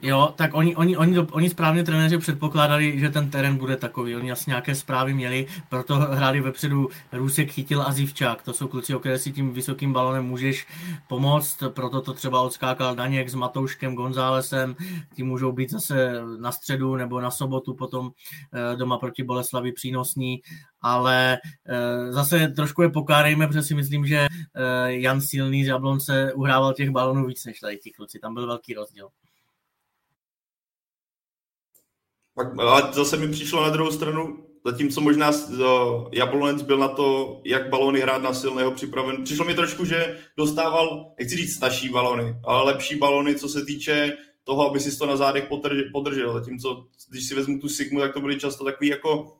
Jo, 0.02 0.34
tak 0.36 0.54
oni, 0.54 0.76
oni, 0.76 0.96
oni, 0.96 1.18
oni 1.18 1.50
správně 1.50 1.84
trenéři 1.84 2.18
předpokládali, 2.18 2.98
že 2.98 3.10
ten 3.10 3.30
terén 3.30 3.56
bude 3.56 3.76
takový. 3.76 4.16
Oni 4.16 4.32
asi 4.32 4.50
nějaké 4.50 4.74
zprávy 4.74 5.14
měli, 5.14 5.46
proto 5.68 5.94
hráli 5.94 6.40
vepředu 6.40 6.88
Růsek, 7.12 7.52
Chytil 7.52 7.82
a 7.82 7.92
Zivčák. 7.92 8.42
To 8.42 8.52
jsou 8.52 8.68
kluci, 8.68 8.94
o 8.94 8.98
které 8.98 9.18
si 9.18 9.32
tím 9.32 9.52
vysokým 9.52 9.92
balonem 9.92 10.24
můžeš 10.24 10.66
pomoct, 11.08 11.62
proto 11.90 12.02
to 12.02 12.12
třeba 12.12 12.40
odskákal 12.40 12.94
Daněk 12.94 13.28
s 13.28 13.34
Matouškem, 13.34 13.94
Gonzálesem, 13.94 14.76
ti 15.14 15.22
můžou 15.22 15.52
být 15.52 15.70
zase 15.70 16.12
na 16.38 16.52
středu 16.52 16.96
nebo 16.96 17.20
na 17.20 17.30
sobotu 17.30 17.74
potom 17.74 18.10
eh, 18.52 18.76
doma 18.76 18.98
proti 18.98 19.22
Boleslavi 19.22 19.72
přínosní, 19.72 20.42
ale 20.80 21.38
eh, 21.66 22.12
zase 22.12 22.48
trošku 22.48 22.82
je 22.82 22.88
pokárejme, 22.88 23.46
protože 23.46 23.62
si 23.62 23.74
myslím, 23.74 24.06
že 24.06 24.16
eh, 24.16 24.92
Jan 24.92 25.20
Silný 25.20 25.64
z 25.64 25.68
Jablonce 25.68 26.32
uhrával 26.32 26.74
těch 26.74 26.90
balonů 26.90 27.26
víc 27.26 27.44
než 27.44 27.60
tady 27.60 27.76
ti 27.76 27.90
kluci, 27.90 28.18
tam 28.18 28.34
byl 28.34 28.46
velký 28.46 28.74
rozdíl. 28.74 29.08
Pak, 32.34 32.58
ale 32.58 32.92
zase 32.92 33.16
mi 33.16 33.28
přišlo 33.28 33.62
na 33.62 33.70
druhou 33.70 33.90
stranu, 33.90 34.43
zatímco 34.64 35.00
možná 35.00 35.32
Jablonec 36.12 36.62
byl 36.62 36.78
na 36.78 36.88
to, 36.88 37.40
jak 37.44 37.68
balony 37.68 38.00
hrát 38.00 38.22
na 38.22 38.34
silného 38.34 38.70
připraven. 38.70 39.24
Přišlo 39.24 39.44
mi 39.44 39.54
trošku, 39.54 39.84
že 39.84 40.18
dostával, 40.36 41.12
nechci 41.18 41.36
říct 41.36 41.56
staší 41.56 41.88
balony, 41.88 42.36
ale 42.44 42.64
lepší 42.64 42.96
balony, 42.96 43.34
co 43.34 43.48
se 43.48 43.64
týče 43.64 44.16
toho, 44.44 44.70
aby 44.70 44.80
si 44.80 44.98
to 44.98 45.06
na 45.06 45.16
zádech 45.16 45.48
podržel. 45.92 46.32
Zatímco, 46.32 46.86
když 47.10 47.28
si 47.28 47.34
vezmu 47.34 47.58
tu 47.58 47.68
Sigmu, 47.68 48.00
tak 48.00 48.12
to 48.12 48.20
byly 48.20 48.40
často 48.40 48.64
takový 48.64 48.88
jako 48.88 49.36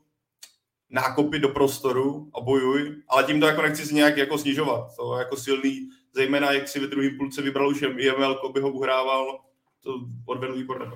nákopy 0.91 1.39
do 1.39 1.49
prostoru 1.49 2.31
a 2.35 2.41
bojuj, 2.41 2.97
ale 3.09 3.25
tím 3.25 3.41
to 3.41 3.47
jako 3.47 3.63
nechci 3.63 3.95
nějak 3.95 4.17
jako 4.17 4.39
snižovat. 4.39 4.97
To 4.97 5.19
jako 5.19 5.37
silný, 5.37 5.89
zejména 6.15 6.53
jak 6.53 6.69
si 6.69 6.81
ve 6.81 6.87
druhém 6.87 7.19
půlce 7.19 7.43
vybral 7.43 7.69
už 7.69 7.85
Jemelko, 7.97 8.49
by 8.49 8.61
ho 8.61 8.71
uhrával, 8.71 9.41
to 9.83 9.91
odvedl 10.27 10.55
výborné. 10.57 10.87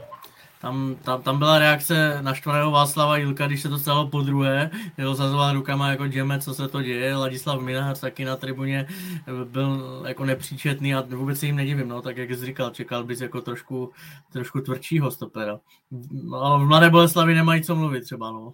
Tam, 0.60 0.97
tam, 1.05 1.22
tam 1.22 1.39
byla 1.39 1.59
reakce 1.59 2.18
naštvaného 2.22 2.70
Václava 2.70 3.16
Jilka, 3.16 3.47
když 3.47 3.62
se 3.62 3.68
to 3.68 3.78
stalo 3.78 4.09
po 4.09 4.22
druhé, 4.22 4.70
jel 4.98 5.14
zazoval 5.14 5.55
rukama 5.55 5.90
jako 5.90 6.06
džeme, 6.06 6.40
co 6.40 6.55
se 6.55 6.68
to 6.68 6.82
děje, 6.82 7.16
Ladislav 7.16 7.60
Minař 7.60 8.01
taky 8.01 8.24
na 8.24 8.36
tribuně 8.36 8.89
byl 9.44 10.02
jako 10.09 10.24
nepříčetný 10.24 10.94
a 10.94 11.01
vůbec 11.01 11.39
se 11.39 11.47
jim 11.47 11.56
nedivím, 11.56 11.89
no, 11.89 12.02
tak 12.02 12.16
jak 12.16 12.30
jsi 12.30 12.47
říkal, 12.47 12.70
čekal 12.70 13.05
bys 13.05 13.20
jako 13.20 13.40
trošku, 13.40 13.93
trošku 14.32 14.60
tvrdšího 14.60 15.10
stopera. 15.10 15.60
Ale 16.35 16.64
v 16.64 16.68
Mladé 16.68 16.90
Boleslavi 16.90 17.35
nemají 17.35 17.62
co 17.62 17.74
mluvit 17.74 18.05
třeba, 18.05 18.30
no. 18.30 18.52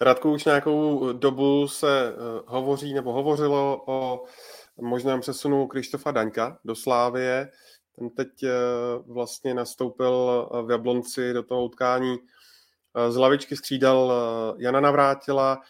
Radku, 0.00 0.32
už 0.32 0.44
nějakou 0.44 1.12
dobu 1.12 1.68
se 1.68 2.14
uh, 2.14 2.18
hovoří 2.46 2.94
nebo 2.94 3.12
hovořilo 3.12 3.82
o 3.86 4.24
možném 4.80 5.20
přesunu 5.20 5.66
Krištofa 5.66 6.10
Daňka 6.10 6.58
do 6.64 6.74
Slávie. 6.74 7.50
Ten 8.00 8.10
teď 8.10 8.28
uh, 8.42 9.14
vlastně 9.14 9.54
nastoupil 9.54 10.48
eh, 10.54 10.62
v 10.62 10.70
Jablonci 10.70 11.32
do 11.32 11.42
toho 11.42 11.64
utkání. 11.64 12.10
Uh, 12.10 13.12
z 13.12 13.16
lavičky 13.16 13.56
střídal 13.56 14.12
Jana 14.58 14.80
Navrátila. 14.80 15.60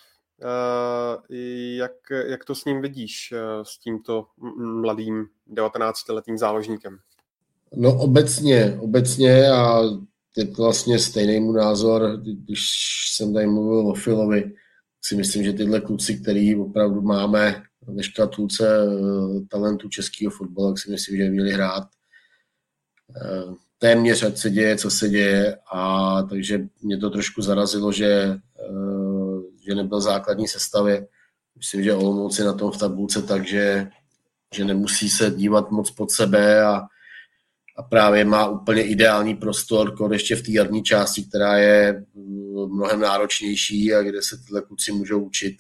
Jak, 1.77 1.93
jak 2.27 2.45
to 2.45 2.55
s 2.55 2.65
ním 2.65 2.83
vidíš, 2.83 3.35
s 3.63 3.79
tímto 3.79 4.27
mladým 4.59 5.27
19-letým 5.53 6.39
záložníkem? 6.39 6.99
No 7.77 7.99
obecně, 7.99 8.79
obecně 8.81 9.51
a 9.51 9.83
je 10.37 10.47
to 10.47 10.63
vlastně 10.63 10.99
stejný 10.99 11.41
můj 11.41 11.57
názor, 11.57 12.21
když 12.23 12.61
jsem 13.13 13.35
tady 13.35 13.47
mluvil 13.47 13.89
o 13.89 13.95
Filovi, 13.95 14.53
si 15.05 15.17
myslím, 15.17 15.45
že 15.45 15.53
tyhle 15.53 15.81
kluci, 15.81 16.19
který 16.19 16.57
opravdu 16.57 17.01
máme 17.01 17.63
ve 17.87 18.03
škatulce 18.03 18.69
eh, 18.69 19.41
talentu 19.51 19.89
českého 19.89 20.31
fotbalu, 20.31 20.69
tak 20.69 20.79
si 20.79 20.91
myslím, 20.91 21.17
že 21.17 21.31
měli 21.31 21.51
hrát 21.51 21.85
eh, 21.85 22.00
téměř, 23.79 24.23
ať 24.23 24.39
se 24.39 24.51
děje, 24.51 24.77
co 24.77 24.91
se 24.91 25.09
děje 25.09 25.59
a 25.73 26.23
takže 26.23 26.61
mě 26.83 26.99
to 26.99 27.11
trošku 27.11 27.43
zarazilo, 27.43 27.93
že, 27.93 28.39
eh, 28.61 29.41
že 29.67 29.75
nebyl 29.75 30.01
základní 30.01 30.49
sestavě. 30.49 31.07
Myslím, 31.57 31.83
že 31.83 31.95
Olomouc 31.95 32.39
je 32.39 32.45
na 32.45 32.53
tom 32.53 32.71
v 32.71 32.79
tabulce, 32.79 33.23
takže 33.23 33.89
že 34.55 34.65
nemusí 34.65 35.11
se 35.11 35.31
dívat 35.31 35.71
moc 35.71 35.91
pod 35.91 36.11
sebe 36.11 36.63
a 36.65 36.83
a 37.79 37.83
právě 37.83 38.25
má 38.25 38.49
úplně 38.49 38.83
ideální 38.83 39.35
prostor, 39.37 39.97
kor 39.97 40.13
ještě 40.13 40.37
v 40.37 40.43
té 40.43 40.53
jarní 40.53 40.83
části, 40.83 41.25
která 41.25 41.57
je 41.57 42.05
mm, 42.15 42.77
mnohem 42.77 43.01
náročnější 43.01 43.95
a 43.95 44.03
kde 44.03 44.23
se 44.23 44.37
tyhle 44.37 44.63
kluci 44.63 44.93
můžou 44.93 45.21
učit, 45.21 45.57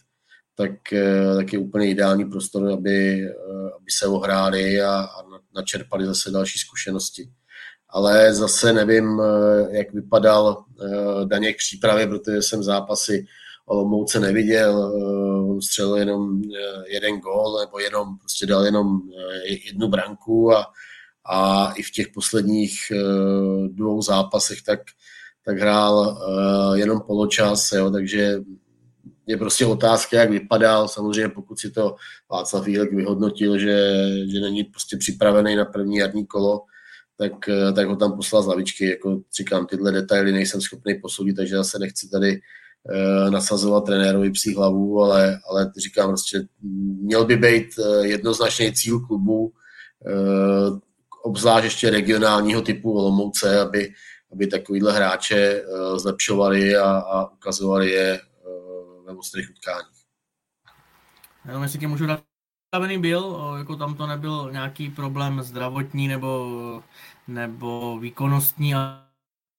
tak, 0.54 0.92
eh, 0.92 1.34
tak 1.36 1.52
je 1.52 1.58
úplně 1.58 1.90
ideální 1.90 2.24
prostor, 2.24 2.72
aby, 2.72 3.24
eh, 3.24 3.70
aby 3.76 3.90
se 3.90 4.06
ohráli 4.06 4.82
a, 4.82 4.92
a 4.92 5.22
načerpali 5.54 6.06
zase 6.06 6.30
další 6.30 6.58
zkušenosti. 6.58 7.30
Ale 7.92 8.34
zase 8.34 8.72
nevím, 8.72 9.20
eh, 9.20 9.76
jak 9.76 9.92
vypadal 9.92 10.64
Daněk 11.24 11.56
přípravě, 11.56 12.06
protože 12.06 12.42
jsem 12.42 12.62
zápasy 12.62 13.26
Olomouce 13.66 14.20
neviděl, 14.20 14.92
on 15.50 15.62
střelil 15.62 15.96
jenom 15.96 16.42
jeden 16.86 17.20
gól, 17.20 17.60
nebo 17.60 17.78
jenom 17.78 18.18
prostě 18.18 18.46
dal 18.46 18.64
jenom 18.64 19.00
jednu 19.66 19.88
branku 19.88 20.52
a, 20.52 20.66
a 21.24 21.70
i 21.72 21.82
v 21.82 21.90
těch 21.90 22.08
posledních 22.08 22.92
dvou 23.68 24.02
zápasech 24.02 24.62
tak, 24.62 24.80
tak 25.44 25.58
hrál 25.58 26.18
jenom 26.74 27.00
poločas, 27.00 27.72
jo, 27.72 27.90
takže 27.90 28.40
je 29.30 29.36
prostě 29.36 29.66
otázka, 29.66 30.16
jak 30.16 30.30
vypadal. 30.30 30.88
Samozřejmě 30.88 31.28
pokud 31.28 31.58
si 31.58 31.70
to 31.70 31.96
Václav 32.30 32.66
Vílek 32.66 32.92
vyhodnotil, 32.92 33.58
že, 33.58 33.94
že 34.32 34.40
není 34.40 34.64
prostě 34.64 34.96
připravený 34.96 35.56
na 35.56 35.64
první 35.64 35.96
jarní 35.96 36.26
kolo, 36.26 36.62
tak, 37.20 37.48
eh, 37.48 37.72
tak 37.72 37.88
ho 37.88 37.96
tam 37.96 38.12
poslal 38.16 38.42
z 38.42 38.46
lavičky. 38.46 38.90
Jako 38.90 39.20
říkám, 39.36 39.66
tyhle 39.66 39.92
detaily 39.92 40.32
nejsem 40.32 40.60
schopný 40.60 40.94
posoudit, 40.94 41.34
takže 41.36 41.56
zase 41.56 41.78
nechci 41.78 42.08
tady 42.08 42.40
uh, 42.40 43.30
nasazovat 43.30 43.84
trenérovi 43.84 44.30
psí 44.30 44.54
hlavu, 44.54 45.02
ale, 45.02 45.40
ale 45.50 45.72
říkám 45.76 46.10
prostě, 46.10 46.46
měl 47.02 47.24
by 47.24 47.36
být 47.36 47.66
jednoznačný 48.00 48.72
cíl 48.72 49.00
klubu, 49.00 49.52
obzvlášť 51.22 51.64
ještě 51.64 51.90
regionálního 51.90 52.62
typu 52.62 52.92
Olomouce, 52.92 53.60
aby, 53.60 53.92
aby 54.32 54.46
takovýhle 54.46 54.92
hráče 54.92 55.64
zlepšovali 55.96 56.76
a, 56.76 56.90
a 56.90 57.32
ukazovali 57.32 57.90
je 57.90 58.20
ve 59.06 59.12
ostrých 59.12 59.50
utkáních. 59.50 60.00
Jenom 61.44 61.62
jestli 61.62 61.78
tě 61.78 61.88
můžu 61.88 62.06
dát 62.06 62.20
byl, 62.98 63.54
jako 63.58 63.76
tam 63.76 63.94
to 63.94 64.06
nebyl 64.06 64.48
nějaký 64.52 64.90
problém 64.90 65.42
zdravotní 65.42 66.08
nebo, 66.08 66.82
nebo 67.28 67.98
výkonnostní, 67.98 68.74
a 68.74 69.06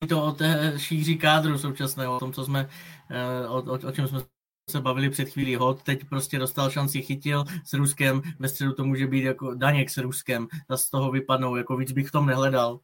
to 0.09 0.23
o 0.23 0.31
té 0.31 0.73
šíři 0.77 1.15
kádru 1.15 1.57
současného, 1.57 2.15
o 2.15 2.19
tom, 2.19 2.33
co 2.33 2.45
jsme, 2.45 2.69
e, 3.09 3.47
o, 3.47 3.63
o, 3.63 3.87
o 3.87 3.91
čem 3.91 4.07
jsme 4.07 4.19
se 4.69 4.81
bavili 4.81 5.09
před 5.09 5.29
chvílí. 5.29 5.55
Hod, 5.55 5.83
teď 5.83 6.05
prostě 6.05 6.39
dostal 6.39 6.69
šanci, 6.69 7.01
chytil 7.01 7.45
s 7.63 7.73
Ruskem, 7.73 8.21
ve 8.39 8.49
středu 8.49 8.73
to 8.73 8.83
může 8.83 9.07
být 9.07 9.23
jako 9.23 9.55
Daněk 9.55 9.89
s 9.89 9.97
Ruskem, 9.97 10.47
z 10.75 10.89
toho 10.89 11.11
vypadnou, 11.11 11.55
jako 11.55 11.77
víc 11.77 11.91
bych 11.91 12.07
v 12.07 12.11
tom 12.11 12.25
nehledal 12.25 12.79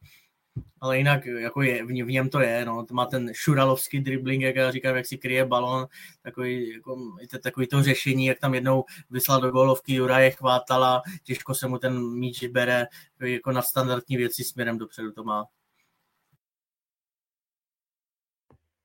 ale 0.80 0.98
jinak 0.98 1.26
jako 1.26 1.62
je, 1.62 1.84
v, 1.84 1.86
v 1.86 2.10
něm 2.10 2.28
to 2.28 2.40
je, 2.40 2.64
no, 2.64 2.86
to 2.86 2.94
má 2.94 3.06
ten 3.06 3.30
šuralovský 3.34 4.00
dribbling, 4.00 4.42
jak 4.42 4.56
já 4.56 4.70
říkám, 4.70 4.96
jak 4.96 5.06
si 5.06 5.18
kryje 5.18 5.44
balon, 5.44 5.86
takový, 6.22 6.72
jako, 6.72 6.96
takový 7.42 7.66
to 7.66 7.82
řešení, 7.82 8.26
jak 8.26 8.38
tam 8.38 8.54
jednou 8.54 8.84
vyslal 9.10 9.40
do 9.40 9.50
gólovky 9.50 9.94
Juraje 9.94 10.30
chvátala, 10.30 11.02
těžko 11.24 11.54
se 11.54 11.68
mu 11.68 11.78
ten 11.78 12.18
míč 12.18 12.44
bere, 12.44 12.86
jako 13.20 13.52
na 13.52 13.62
standardní 13.62 14.16
věci 14.16 14.44
směrem 14.44 14.78
dopředu 14.78 15.12
to 15.12 15.24
má. 15.24 15.44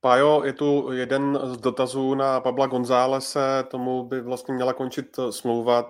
Pájo, 0.03 0.43
je 0.43 0.53
tu 0.53 0.91
jeden 0.91 1.39
z 1.43 1.57
dotazů 1.57 2.15
na 2.15 2.41
Pabla 2.41 2.67
Gonzálese, 2.67 3.63
tomu 3.67 4.03
by 4.03 4.21
vlastně 4.21 4.53
měla 4.53 4.73
končit 4.73 5.19
smlouva. 5.30 5.88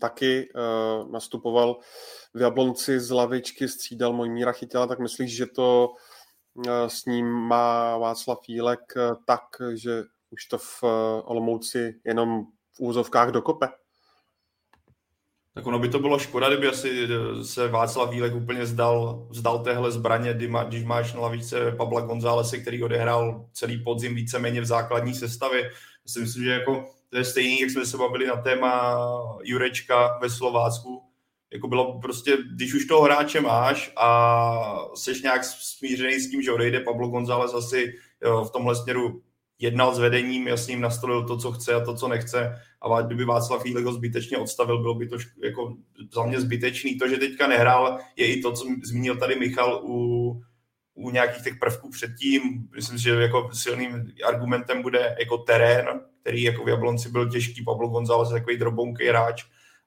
Taky 0.00 0.48
uh, 0.54 1.10
nastupoval 1.10 1.78
v 2.34 2.40
Jablonci 2.40 3.00
z 3.00 3.10
lavičky, 3.10 3.68
střídal 3.68 4.12
Mojmíra 4.12 4.52
Chytila, 4.52 4.86
tak 4.86 4.98
myslíš, 4.98 5.36
že 5.36 5.46
to 5.46 5.88
uh, 6.54 6.64
s 6.86 7.04
ním 7.04 7.26
má 7.26 7.98
Václav 7.98 8.38
Fílek 8.44 8.80
tak, 9.26 9.42
že 9.74 10.02
už 10.30 10.46
to 10.46 10.58
v 10.58 10.82
Olomouci 11.24 12.00
jenom 12.04 12.44
v 12.76 12.80
úzovkách 12.80 13.30
dokope? 13.30 13.68
Tak 15.54 15.66
ono 15.66 15.78
by 15.78 15.88
to 15.88 15.98
bylo 15.98 16.18
škoda, 16.18 16.48
kdyby 16.48 16.68
asi 16.68 17.04
eh, 17.04 17.44
se 17.44 17.68
Václav 17.68 18.10
Vílek 18.10 18.34
úplně 18.34 18.66
zdal, 18.66 19.28
zdal 19.30 19.58
téhle 19.58 19.92
zbraně, 19.92 20.34
když 20.68 20.84
máš 20.84 21.14
na 21.14 21.20
lavice 21.20 21.72
Pabla 21.72 22.00
Gonzálese, 22.00 22.58
který 22.58 22.82
odehrál 22.82 23.46
celý 23.52 23.84
podzim 23.84 24.14
víceméně 24.14 24.60
v 24.60 24.64
základní 24.64 25.14
sestavě. 25.14 25.62
Já 25.62 25.70
si 26.06 26.20
myslím, 26.20 26.44
že 26.44 26.50
jako 26.50 26.84
to 27.10 27.16
je 27.16 27.24
stejný, 27.24 27.60
jak 27.60 27.70
jsme 27.70 27.86
se 27.86 27.96
bavili 27.96 28.26
na 28.26 28.36
téma 28.36 28.98
Jurečka 29.42 30.18
ve 30.22 30.30
Slovácku, 30.30 31.02
jako 31.52 31.68
bylo 31.68 32.00
prostě, 32.00 32.36
když 32.54 32.74
už 32.74 32.84
toho 32.84 33.02
hráče 33.02 33.40
máš 33.40 33.92
a 33.96 34.86
seš 34.94 35.22
nějak 35.22 35.44
smířený 35.44 36.20
s 36.20 36.30
tím, 36.30 36.42
že 36.42 36.52
odejde 36.52 36.80
Pablo 36.80 37.08
González 37.08 37.54
asi 37.54 37.94
v 38.20 38.50
tomhle 38.50 38.76
směru 38.76 39.22
jednal 39.60 39.94
s 39.94 39.98
vedením, 39.98 40.48
jasně 40.48 40.72
jim 40.72 40.80
nastolil 40.80 41.26
to, 41.26 41.36
co 41.36 41.52
chce 41.52 41.74
a 41.74 41.84
to, 41.84 41.94
co 41.94 42.08
nechce. 42.08 42.56
A 42.82 43.02
kdyby 43.02 43.24
Václav 43.24 43.62
Fílek 43.62 43.84
ho 43.84 43.92
zbytečně 43.92 44.38
odstavil, 44.38 44.82
bylo 44.82 44.94
by 44.94 45.08
to 45.08 45.16
jako 45.44 45.76
za 46.14 46.26
mě 46.26 46.40
zbytečný. 46.40 46.98
To, 46.98 47.08
že 47.08 47.16
teďka 47.16 47.46
nehrál, 47.46 47.98
je 48.16 48.26
i 48.26 48.40
to, 48.40 48.52
co 48.52 48.64
zmínil 48.84 49.16
tady 49.16 49.36
Michal 49.36 49.80
u, 49.84 50.40
u 50.94 51.10
nějakých 51.10 51.44
těch 51.44 51.58
prvků 51.58 51.90
předtím. 51.90 52.42
Myslím, 52.74 52.98
že 52.98 53.10
jako 53.10 53.50
silným 53.52 54.12
argumentem 54.28 54.82
bude 54.82 55.16
jako 55.18 55.38
terén, 55.38 55.86
který 56.20 56.42
jako 56.42 56.64
v 56.64 56.68
Jablonci 56.68 57.10
byl 57.10 57.30
těžký. 57.30 57.64
Pablo 57.64 57.88
González 57.88 58.30
takový 58.30 58.56
drobounký 58.56 59.06
hráč 59.06 59.44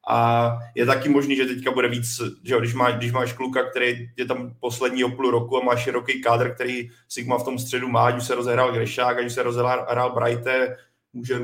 a 0.09 0.49
je 0.75 0.85
taky 0.85 1.09
možný, 1.09 1.35
že 1.35 1.45
teďka 1.45 1.71
bude 1.71 1.87
víc, 1.87 2.21
že 2.43 2.57
když, 2.59 2.73
máš, 2.73 2.93
když 2.93 3.11
máš 3.11 3.33
kluka, 3.33 3.63
který 3.63 4.09
je 4.17 4.25
tam 4.25 4.53
poslední 4.59 5.03
o 5.03 5.09
půl 5.09 5.31
roku 5.31 5.57
a 5.57 5.63
máš 5.63 5.83
široký 5.83 6.21
kádr, 6.21 6.53
který 6.53 6.89
Sigma 7.07 7.37
v 7.37 7.43
tom 7.43 7.59
středu 7.59 7.87
má, 7.87 8.05
ať 8.05 8.17
už 8.17 8.23
se 8.23 8.35
rozehrál 8.35 8.71
Grešák, 8.71 9.17
ať 9.17 9.25
už 9.25 9.33
se 9.33 9.43
rozehrál 9.43 10.13
Brighte, 10.13 10.75
může 11.13 11.39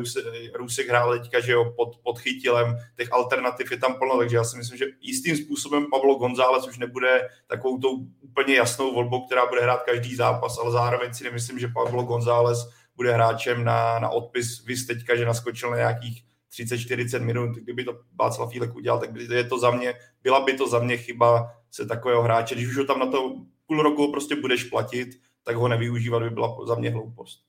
Rusek 0.54 0.90
hrát 0.90 1.22
teďka, 1.22 1.40
že 1.40 1.52
jo, 1.52 1.74
pod, 1.76 1.98
pod 2.04 2.20
chytilem, 2.20 2.78
těch 2.98 3.14
alternativ 3.14 3.72
je 3.72 3.78
tam 3.78 3.96
plno, 3.96 4.18
takže 4.18 4.36
já 4.36 4.44
si 4.44 4.58
myslím, 4.58 4.78
že 4.78 4.86
jistým 5.02 5.38
způsobem 5.38 5.86
Pablo 5.92 6.16
González 6.16 6.68
už 6.68 6.78
nebude 6.78 7.30
takovou 7.48 7.78
tou 7.78 8.06
úplně 8.22 8.56
jasnou 8.56 8.94
volbou, 8.94 9.26
která 9.26 9.46
bude 9.46 9.62
hrát 9.62 9.84
každý 9.84 10.16
zápas, 10.16 10.58
ale 10.58 10.72
zároveň 10.72 11.14
si 11.14 11.24
nemyslím, 11.24 11.60
že 11.60 11.68
Pablo 11.68 12.04
González 12.04 12.70
bude 12.96 13.14
hráčem 13.14 13.64
na, 13.64 14.00
na 14.00 14.10
odpis, 14.10 14.66
vy 14.66 14.76
teďka, 14.76 15.16
že 15.16 15.26
naskočil 15.26 15.72
na 15.72 15.78
nějakých 15.78 16.24
30-40 16.52 17.26
minut, 17.26 17.50
kdyby 17.56 17.84
to 17.84 18.00
Václav 18.20 18.52
Fílek 18.52 18.76
udělal, 18.76 19.00
tak 19.00 19.12
by 19.12 19.36
je 19.36 19.44
to 19.44 19.60
za 19.60 19.72
mě, 19.72 19.94
byla 20.24 20.46
by 20.46 20.54
to 20.54 20.68
za 20.68 20.80
mě 20.80 20.98
chyba 20.98 21.52
se 21.72 21.86
takového 21.86 22.24
hráče. 22.24 22.56
Když 22.56 22.68
už 22.68 22.78
ho 22.78 22.86
tam 22.86 23.00
na 23.00 23.06
to 23.06 23.36
půl 23.68 23.82
roku 23.82 24.12
prostě 24.12 24.36
budeš 24.36 24.64
platit, 24.64 25.10
tak 25.44 25.56
ho 25.56 25.68
nevyužívat 25.68 26.24
by 26.24 26.30
byla 26.30 26.58
za 26.68 26.76
mě 26.76 26.90
hloupost. 26.90 27.40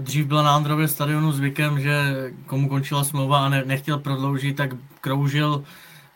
Dřív 0.00 0.26
byla 0.26 0.42
na 0.42 0.54
Andrově 0.56 0.88
stadionu 0.88 1.32
zvykem, 1.32 1.80
že 1.80 1.92
komu 2.46 2.68
končila 2.68 3.04
smlouva 3.04 3.44
a 3.44 3.48
ne, 3.48 3.64
nechtěl 3.64 3.98
prodloužit, 3.98 4.56
tak 4.56 4.70
kroužil 5.00 5.64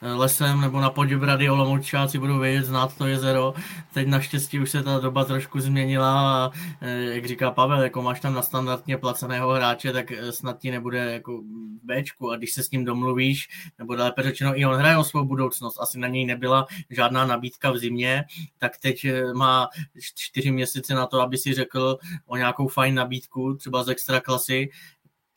lesem 0.03 0.61
nebo 0.61 0.81
na 0.81 0.91
Poděbrady 0.91 1.51
Olomoučáci 1.51 2.19
budou 2.19 2.39
vědět, 2.39 2.65
znát 2.65 2.97
to 2.97 3.07
jezero. 3.07 3.55
Teď 3.95 4.09
naštěstí 4.09 4.61
už 4.61 4.70
se 4.70 4.83
ta 4.83 4.99
doba 4.99 5.25
trošku 5.25 5.61
změnila 5.61 6.45
a 6.45 6.51
eh, 6.81 7.15
jak 7.15 7.27
říká 7.27 7.51
Pavel, 7.51 7.83
jako 7.83 8.03
máš 8.03 8.20
tam 8.20 8.35
na 8.35 8.43
standardně 8.43 8.97
placeného 8.97 9.51
hráče, 9.51 9.93
tak 9.93 10.12
eh, 10.12 10.33
snad 10.33 10.59
ti 10.59 10.70
nebude 10.70 11.12
jako 11.12 11.43
Bčku. 11.83 12.31
A 12.31 12.37
když 12.37 12.53
se 12.53 12.62
s 12.62 12.70
ním 12.70 12.85
domluvíš, 12.85 13.49
nebo 13.79 13.95
lépe 13.95 14.23
řečeno 14.23 14.59
i 14.59 14.66
on 14.66 14.75
hraje 14.75 14.97
o 14.97 15.05
svou 15.05 15.25
budoucnost, 15.25 15.81
asi 15.81 15.99
na 15.99 16.09
něj 16.09 16.27
nebyla 16.27 16.66
žádná 16.91 17.27
nabídka 17.27 17.70
v 17.70 17.79
zimě, 17.79 18.25
tak 18.59 18.73
teď 18.79 19.05
eh, 19.05 19.35
má 19.35 19.69
čtyři 20.15 20.51
měsíce 20.51 20.95
na 20.95 21.07
to, 21.07 21.20
aby 21.20 21.39
si 21.39 21.55
řekl 21.55 21.99
o 22.27 22.37
nějakou 22.37 22.69
fajn 22.69 22.95
nabídku, 22.95 23.55
třeba 23.55 23.83
z 23.83 23.89
extra 23.89 24.20
klasy, 24.20 24.70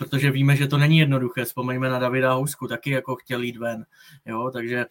protože 0.02 0.32
víme, 0.32 0.56
že 0.56 0.68
to 0.68 0.78
není 0.78 0.98
jednoduché. 0.98 1.46
Vzpomeňme 1.46 1.90
na 1.90 2.00
Davida 2.00 2.34
Housku, 2.34 2.68
taky 2.68 2.90
jako 2.90 3.16
chtěl 3.16 3.42
jít 3.42 3.58
ven. 3.58 3.86
Jo, 4.26 4.52
takže 4.54 4.86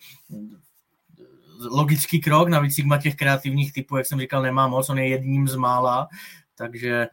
logický 1.70 2.20
krok, 2.20 2.48
navíc 2.48 2.74
Sigma 2.74 2.98
těch 2.98 3.16
kreativních 3.16 3.72
typů, 3.72 3.96
jak 3.96 4.06
jsem 4.06 4.20
říkal, 4.20 4.42
nemá 4.42 4.68
moc, 4.68 4.88
on 4.88 4.98
je 4.98 5.08
jedním 5.08 5.48
z 5.48 5.56
mála, 5.56 6.08
takže 6.54 7.08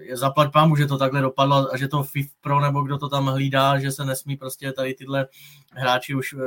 je 0.00 0.16
zaplať 0.16 0.52
pámu, 0.52 0.76
že 0.76 0.86
to 0.86 0.98
takhle 0.98 1.20
dopadlo 1.20 1.74
a 1.74 1.76
že 1.76 1.88
to 1.88 2.02
FIF 2.02 2.30
Pro 2.40 2.60
nebo 2.60 2.82
kdo 2.82 2.98
to 2.98 3.08
tam 3.08 3.26
hlídá, 3.26 3.78
že 3.78 3.92
se 3.92 4.04
nesmí 4.04 4.36
prostě 4.36 4.72
tady 4.72 4.94
tyhle 4.94 5.28
hráči 5.72 6.14
už 6.14 6.34
eh, 6.34 6.38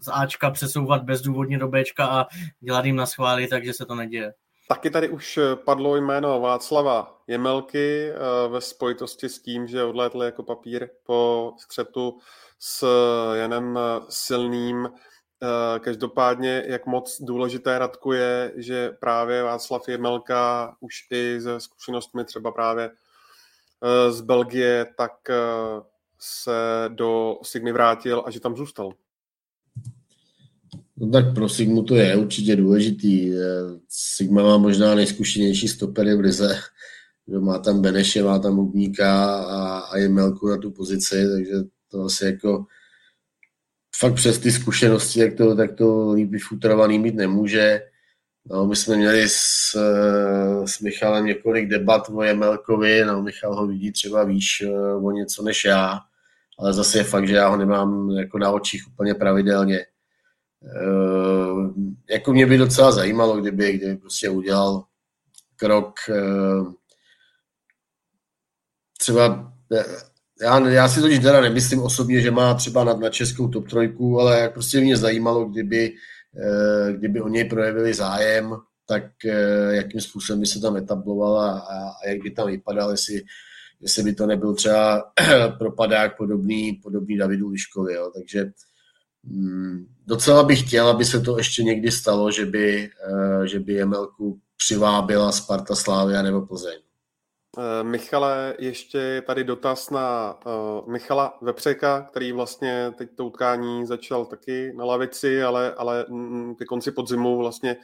z 0.00 0.08
Ačka 0.12 0.50
přesouvat 0.50 1.02
bezdůvodně 1.02 1.58
do 1.58 1.68
Bčka 1.68 2.06
a 2.06 2.26
dělat 2.60 2.84
jim 2.84 2.96
na 2.96 3.06
schvály, 3.06 3.48
takže 3.48 3.72
se 3.72 3.86
to 3.86 3.94
neděje. 3.94 4.34
Taky 4.72 4.90
tady 4.90 5.08
už 5.08 5.38
eh, 5.38 5.56
padlo 5.56 5.96
jméno 5.96 6.40
Václava 6.40 7.22
Jemelky 7.26 8.10
eh, 8.10 8.48
ve 8.48 8.60
spojitosti 8.60 9.28
s 9.28 9.42
tím, 9.42 9.66
že 9.66 9.84
odlétl 9.84 10.22
jako 10.22 10.42
papír 10.42 10.88
po 11.06 11.52
střetu 11.58 12.18
s 12.58 12.86
Janem 13.34 13.78
Silným. 14.08 14.86
Eh, 14.86 15.78
každopádně, 15.78 16.64
jak 16.66 16.86
moc 16.86 17.22
důležité 17.22 17.78
Radku 17.78 18.12
je, 18.12 18.52
že 18.56 18.90
právě 18.90 19.42
Václav 19.42 19.88
Jemelka 19.88 20.76
už 20.80 21.06
i 21.10 21.40
ze 21.40 21.60
zkušenostmi 21.60 22.24
třeba 22.24 22.52
právě 22.52 22.90
z 24.08 24.20
Belgie, 24.20 24.86
tak 24.96 25.12
se 26.18 26.84
do 26.88 27.38
Sigmy 27.42 27.72
vrátil 27.72 28.22
a 28.26 28.30
že 28.30 28.40
tam 28.40 28.56
zůstal. 28.56 28.92
No 31.02 31.10
tak 31.10 31.34
pro 31.34 31.48
Sigmu 31.48 31.82
to 31.82 31.94
je 31.96 32.16
určitě 32.16 32.56
důležitý. 32.56 33.34
Sigma 33.88 34.42
má 34.42 34.58
možná 34.58 34.94
nejzkušenější 34.94 35.68
stopery 35.68 36.14
v 36.14 36.20
Lize. 36.20 36.58
Má 37.38 37.58
tam 37.58 37.82
Beneše, 37.82 38.22
má 38.22 38.38
tam 38.38 38.56
Hubníka 38.56 39.36
a, 39.36 39.78
a 39.78 39.96
je 39.96 40.08
Melku 40.08 40.48
na 40.48 40.56
tu 40.56 40.70
pozici, 40.70 41.28
takže 41.32 41.52
to 41.90 42.02
asi 42.02 42.24
jako 42.24 42.66
fakt 43.96 44.14
přes 44.14 44.38
ty 44.38 44.52
zkušenosti, 44.52 45.20
tak 45.20 45.34
to, 45.34 45.56
tak 45.56 45.72
to 45.72 46.12
líp 46.12 46.30
vyfutrovaný 46.30 46.98
mít 46.98 47.14
nemůže. 47.14 47.80
No, 48.50 48.66
my 48.66 48.76
jsme 48.76 48.96
měli 48.96 49.28
s, 49.28 49.76
s 50.64 50.80
Michalem 50.80 51.26
několik 51.26 51.68
debat 51.68 52.02
o 52.14 52.22
Jemelkovi, 52.22 53.04
no, 53.04 53.22
Michal 53.22 53.54
ho 53.54 53.66
vidí 53.66 53.92
třeba 53.92 54.24
výš 54.24 54.64
o 55.02 55.10
něco 55.10 55.42
než 55.42 55.64
já, 55.64 55.98
ale 56.58 56.72
zase 56.72 56.98
je 56.98 57.04
fakt, 57.04 57.28
že 57.28 57.34
já 57.34 57.48
ho 57.48 57.56
nemám 57.56 58.10
jako 58.10 58.38
na 58.38 58.50
očích 58.50 58.82
úplně 58.88 59.14
pravidelně. 59.14 59.86
Eh, 60.64 62.14
jako 62.14 62.32
mě 62.32 62.46
by 62.46 62.58
docela 62.58 62.92
zajímalo, 62.92 63.40
kdyby, 63.40 63.72
kdyby 63.72 63.96
prostě 63.96 64.28
udělal 64.28 64.84
krok 65.56 65.94
eh, 66.10 66.64
třeba 68.98 69.52
eh, 69.72 69.84
já, 70.42 70.68
já 70.68 70.88
si 70.88 71.00
totiž 71.00 71.18
teda 71.18 71.40
nemyslím 71.40 71.82
osobně, 71.82 72.20
že 72.20 72.30
má 72.30 72.54
třeba 72.54 72.84
nad 72.84 73.00
na 73.00 73.10
českou 73.10 73.48
top 73.48 73.68
trojku, 73.68 74.20
ale 74.20 74.48
prostě 74.48 74.80
mě 74.80 74.96
zajímalo, 74.96 75.44
kdyby, 75.44 75.92
kdyby 76.92 77.20
o 77.20 77.28
něj 77.28 77.44
projevili 77.44 77.94
zájem, 77.94 78.56
tak 78.86 79.04
jakým 79.70 80.00
způsobem 80.00 80.40
by 80.40 80.46
se 80.46 80.60
tam 80.60 80.76
etabloval 80.76 81.40
a, 81.40 81.58
a 81.58 82.08
jak 82.08 82.22
by 82.22 82.30
tam 82.30 82.46
vypadal, 82.46 82.90
jestli, 82.90 83.22
jestli 83.80 84.02
by 84.02 84.14
to 84.14 84.26
nebyl 84.26 84.54
třeba 84.54 85.12
propadák 85.58 86.16
podobný, 86.16 86.72
podobný 86.82 87.16
Davidu 87.16 87.48
Liškovi. 87.48 87.94
Jo. 87.94 88.10
Takže 88.14 88.50
docela 90.06 90.42
bych 90.42 90.66
chtěl, 90.66 90.88
aby 90.88 91.04
se 91.04 91.20
to 91.20 91.38
ještě 91.38 91.62
někdy 91.62 91.90
stalo, 91.90 92.30
že 92.30 92.46
by, 92.46 92.90
že 93.44 93.60
by 93.60 93.72
Jemelku 93.72 94.40
přivábila 94.56 95.32
Sparta 95.32 95.74
Slávia 95.74 96.22
nebo 96.22 96.46
Plzeň. 96.46 96.78
Eh, 97.58 97.84
Michale, 97.84 98.54
ještě 98.58 99.22
tady 99.26 99.44
dotaz 99.44 99.90
na 99.90 100.36
uh, 100.46 100.88
Michala 100.92 101.38
Vepřeka, 101.42 102.00
který 102.00 102.32
vlastně 102.32 102.92
teď 102.98 103.16
to 103.16 103.26
utkání 103.26 103.86
začal 103.86 104.24
taky 104.24 104.72
na 104.76 104.84
lavici, 104.84 105.42
ale, 105.42 105.74
ale 105.74 106.06
mm, 106.08 106.54
ke 106.54 106.64
konci 106.64 106.92
podzimu 106.92 107.38
vlastně 107.38 107.76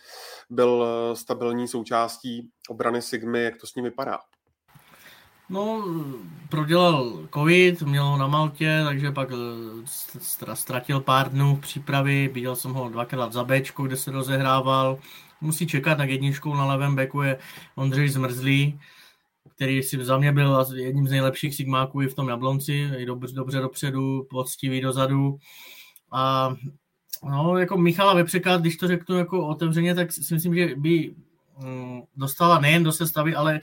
byl 0.51 0.86
eh, 0.86 1.16
stabilní 1.16 1.69
součástí 1.69 2.51
obrany 2.69 3.02
Sigmy. 3.02 3.44
Jak 3.44 3.56
to 3.56 3.66
s 3.66 3.74
ním 3.74 3.85
vypadá? 3.85 4.19
No, 5.50 5.84
prodělal 6.48 7.28
covid, 7.34 7.82
měl 7.82 8.18
na 8.18 8.26
Maltě, 8.26 8.80
takže 8.84 9.12
pak 9.12 9.28
ztratil 10.52 11.00
pár 11.00 11.30
dnů 11.30 11.56
přípravy, 11.56 12.30
viděl 12.32 12.56
jsem 12.56 12.72
ho 12.72 12.88
dvakrát 12.88 13.32
za 13.32 13.44
Bčku, 13.44 13.86
kde 13.86 13.96
se 13.96 14.10
rozehrával. 14.10 14.98
Musí 15.40 15.66
čekat 15.66 15.98
na 15.98 16.04
jedničku 16.04 16.54
na 16.54 16.66
levém 16.66 16.96
beku 16.96 17.22
je 17.22 17.38
Ondřej 17.74 18.08
Zmrzlý, 18.08 18.80
který 19.54 19.82
si 19.82 20.04
za 20.04 20.18
mě 20.18 20.32
byl 20.32 20.66
jedním 20.74 21.08
z 21.08 21.10
nejlepších 21.10 21.54
sigmáků 21.54 22.02
i 22.02 22.08
v 22.08 22.14
tom 22.14 22.28
Jablonci, 22.28 22.90
i 22.96 23.06
dobře, 23.06 23.34
dobře 23.34 23.60
dopředu, 23.60 24.26
poctivý 24.30 24.80
dozadu. 24.80 25.38
A 26.12 26.54
no, 27.24 27.58
jako 27.58 27.78
Michala 27.78 28.14
Vepřeka, 28.14 28.56
když 28.56 28.76
to 28.76 28.88
řeknu 28.88 29.16
jako 29.18 29.46
otevřeně, 29.46 29.94
tak 29.94 30.12
si 30.12 30.34
myslím, 30.34 30.54
že 30.54 30.74
by 30.76 31.14
mm, 31.58 32.00
dostala 32.16 32.60
nejen 32.60 32.82
do 32.82 32.92
sestavy, 32.92 33.34
ale 33.34 33.60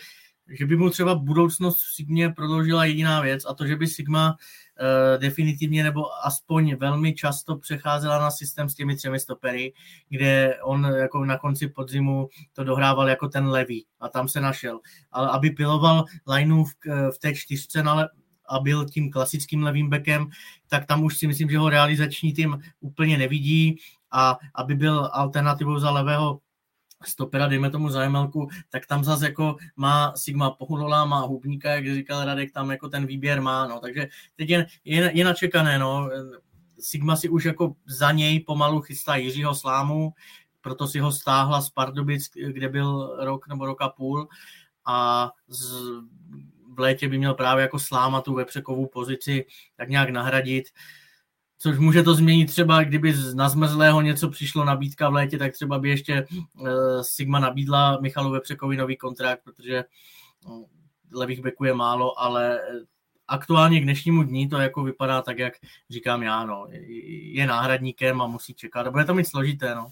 že 0.49 0.65
by 0.65 0.75
mu 0.75 0.89
třeba 0.89 1.15
budoucnost 1.15 1.83
v 1.83 1.95
Sigmě 1.95 2.29
prodloužila 2.29 2.85
jediná 2.85 3.21
věc 3.21 3.45
a 3.45 3.53
to, 3.53 3.67
že 3.67 3.75
by 3.75 3.87
Sigma 3.87 4.31
uh, 4.31 5.21
definitivně 5.21 5.83
nebo 5.83 6.25
aspoň 6.25 6.75
velmi 6.75 7.13
často 7.13 7.57
přecházela 7.57 8.19
na 8.19 8.31
systém 8.31 8.69
s 8.69 8.75
těmi 8.75 8.95
třemi 8.95 9.19
stopery, 9.19 9.73
kde 10.09 10.57
on 10.63 10.87
jako 10.95 11.25
na 11.25 11.37
konci 11.37 11.67
podzimu 11.67 12.29
to 12.53 12.63
dohrával 12.63 13.09
jako 13.09 13.27
ten 13.27 13.47
levý 13.47 13.85
a 13.99 14.09
tam 14.09 14.27
se 14.27 14.41
našel. 14.41 14.79
Ale 15.11 15.29
aby 15.29 15.49
piloval 15.49 16.05
lineu 16.27 16.63
v, 16.63 16.73
v 17.15 17.17
té 17.19 17.35
čtyřce, 17.35 17.83
no 17.83 17.91
ale 17.91 18.09
a 18.47 18.59
byl 18.59 18.85
tím 18.85 19.11
klasickým 19.11 19.63
levým 19.63 19.89
bekem, 19.89 20.27
tak 20.67 20.85
tam 20.85 21.03
už 21.03 21.17
si 21.17 21.27
myslím, 21.27 21.49
že 21.49 21.57
ho 21.57 21.69
realizační 21.69 22.33
tým 22.33 22.59
úplně 22.79 23.17
nevidí 23.17 23.77
a 24.11 24.37
aby 24.55 24.75
byl 24.75 25.09
alternativou 25.13 25.79
za 25.79 25.91
levého 25.91 26.39
stopera, 27.07 27.47
dejme 27.47 27.69
tomu 27.69 27.89
zajemelku, 27.89 28.47
tak 28.69 28.85
tam 28.85 29.03
zase 29.03 29.25
jako 29.25 29.55
má 29.75 30.13
Sigma 30.15 30.51
Pohudola, 30.51 31.05
má 31.05 31.19
Hubníka, 31.19 31.71
jak 31.71 31.85
říkal 31.85 32.25
Radek, 32.25 32.51
tam 32.51 32.71
jako 32.71 32.89
ten 32.89 33.05
výběr 33.05 33.41
má, 33.41 33.67
no, 33.67 33.79
takže 33.79 34.07
teď 34.35 34.49
je, 34.49 34.65
je, 34.85 35.11
je 35.13 35.25
načekané, 35.25 35.79
no, 35.79 36.09
Sigma 36.79 37.15
si 37.15 37.29
už 37.29 37.45
jako 37.45 37.75
za 37.85 38.11
něj 38.11 38.39
pomalu 38.39 38.81
chystá 38.81 39.15
Jiřího 39.15 39.55
Slámu, 39.55 40.13
proto 40.61 40.87
si 40.87 40.99
ho 40.99 41.11
stáhla 41.11 41.61
z 41.61 41.69
Pardubic, 41.69 42.31
kde 42.51 42.69
byl 42.69 43.17
rok 43.19 43.47
nebo 43.47 43.65
rok 43.65 43.81
a 43.81 43.89
půl. 43.89 44.27
A 44.85 45.31
z, 45.47 45.71
v 46.73 46.79
létě 46.79 47.07
by 47.07 47.17
měl 47.17 47.33
právě 47.33 47.61
jako 47.61 47.79
Sláma 47.79 48.21
tu 48.21 48.33
vepřekovou 48.33 48.87
pozici 48.87 49.45
tak 49.75 49.89
nějak 49.89 50.09
nahradit. 50.09 50.65
Uh, 50.65 51.04
což 51.57 51.77
může 51.77 52.03
to 52.03 52.15
změnit 52.15 52.45
třeba, 52.45 52.83
kdyby 52.83 53.13
na 53.33 53.49
zmrzlého 53.49 54.01
něco 54.01 54.29
přišlo 54.29 54.65
nabídka 54.65 55.09
v 55.09 55.13
létě, 55.13 55.37
tak 55.37 55.53
třeba 55.53 55.79
by 55.79 55.89
ještě 55.89 56.27
uh, 56.53 56.69
Sigma 57.01 57.39
nabídla 57.39 57.99
Michalu 58.01 58.31
Vepřekovi 58.31 58.77
nový 58.77 58.97
kontrakt, 58.97 59.43
protože 59.43 59.85
uh, 60.45 60.63
levých 61.13 61.41
beků 61.41 61.63
je 61.63 61.73
málo, 61.73 62.19
ale 62.19 62.59
aktuálně 63.27 63.79
k 63.79 63.83
dnešnímu 63.83 64.23
dní 64.23 64.49
to 64.49 64.57
jako 64.57 64.83
vypadá 64.83 65.21
tak, 65.21 65.39
jak 65.39 65.53
říkám 65.89 66.23
já, 66.23 66.45
no. 66.45 66.67
Je 67.09 67.47
náhradníkem 67.47 68.21
a 68.21 68.27
musí 68.27 68.53
čekat. 68.53 68.87
A 68.87 68.91
bude 68.91 69.05
to 69.05 69.13
mít 69.13 69.27
složité, 69.27 69.75
no. 69.75 69.91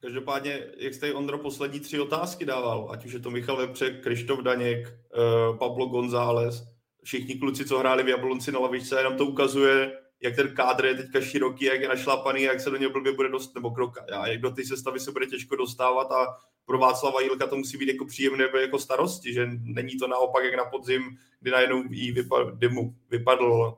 Každopádně, 0.00 0.60
jak 0.78 0.94
jste 0.94 1.14
Ondro 1.14 1.38
poslední 1.38 1.80
tři 1.80 2.00
otázky 2.00 2.44
dával, 2.44 2.88
ať 2.92 3.06
už 3.06 3.12
je 3.12 3.20
to 3.20 3.30
Michal 3.30 3.56
Vepřek, 3.56 4.02
Krištof 4.02 4.40
Daněk, 4.40 4.86
uh, 4.88 5.58
Pablo 5.58 5.86
González, 5.86 6.68
všichni 7.02 7.34
kluci, 7.34 7.64
co 7.64 7.78
hráli 7.78 8.02
v 8.02 8.08
Jablonci 8.08 8.52
na 8.52 8.58
lavičce, 8.58 8.98
jenom 8.98 9.16
to 9.16 9.26
ukazuje, 9.26 9.92
jak 10.20 10.36
ten 10.36 10.54
kádr 10.54 10.84
je 10.84 10.94
teďka 10.94 11.20
široký, 11.20 11.64
jak 11.64 11.80
je 11.80 11.88
našlapaný, 11.88 12.42
jak 12.42 12.60
se 12.60 12.70
do 12.70 12.76
něj 12.76 12.88
blbě 12.88 13.12
bude 13.12 13.28
dost, 13.28 13.54
nebo 13.54 13.70
kroka, 13.70 14.04
a 14.20 14.26
jak 14.26 14.40
do 14.40 14.50
té 14.50 14.64
sestavy 14.64 15.00
se 15.00 15.12
bude 15.12 15.26
těžko 15.26 15.56
dostávat 15.56 16.12
a 16.12 16.26
pro 16.64 16.78
Václava 16.78 17.20
Jílka 17.20 17.46
to 17.46 17.56
musí 17.56 17.78
být 17.78 17.88
jako 17.88 18.04
příjemné 18.04 18.48
jako 18.60 18.78
starosti, 18.78 19.32
že 19.32 19.48
není 19.62 19.98
to 19.98 20.08
naopak 20.08 20.44
jak 20.44 20.54
na 20.54 20.64
podzim, 20.64 21.18
kdy 21.40 21.50
najednou 21.50 21.82
jí 21.90 22.12
vypadl, 22.12 22.50
kdy 22.50 22.68
mu 22.68 22.94
vypadl 23.10 23.74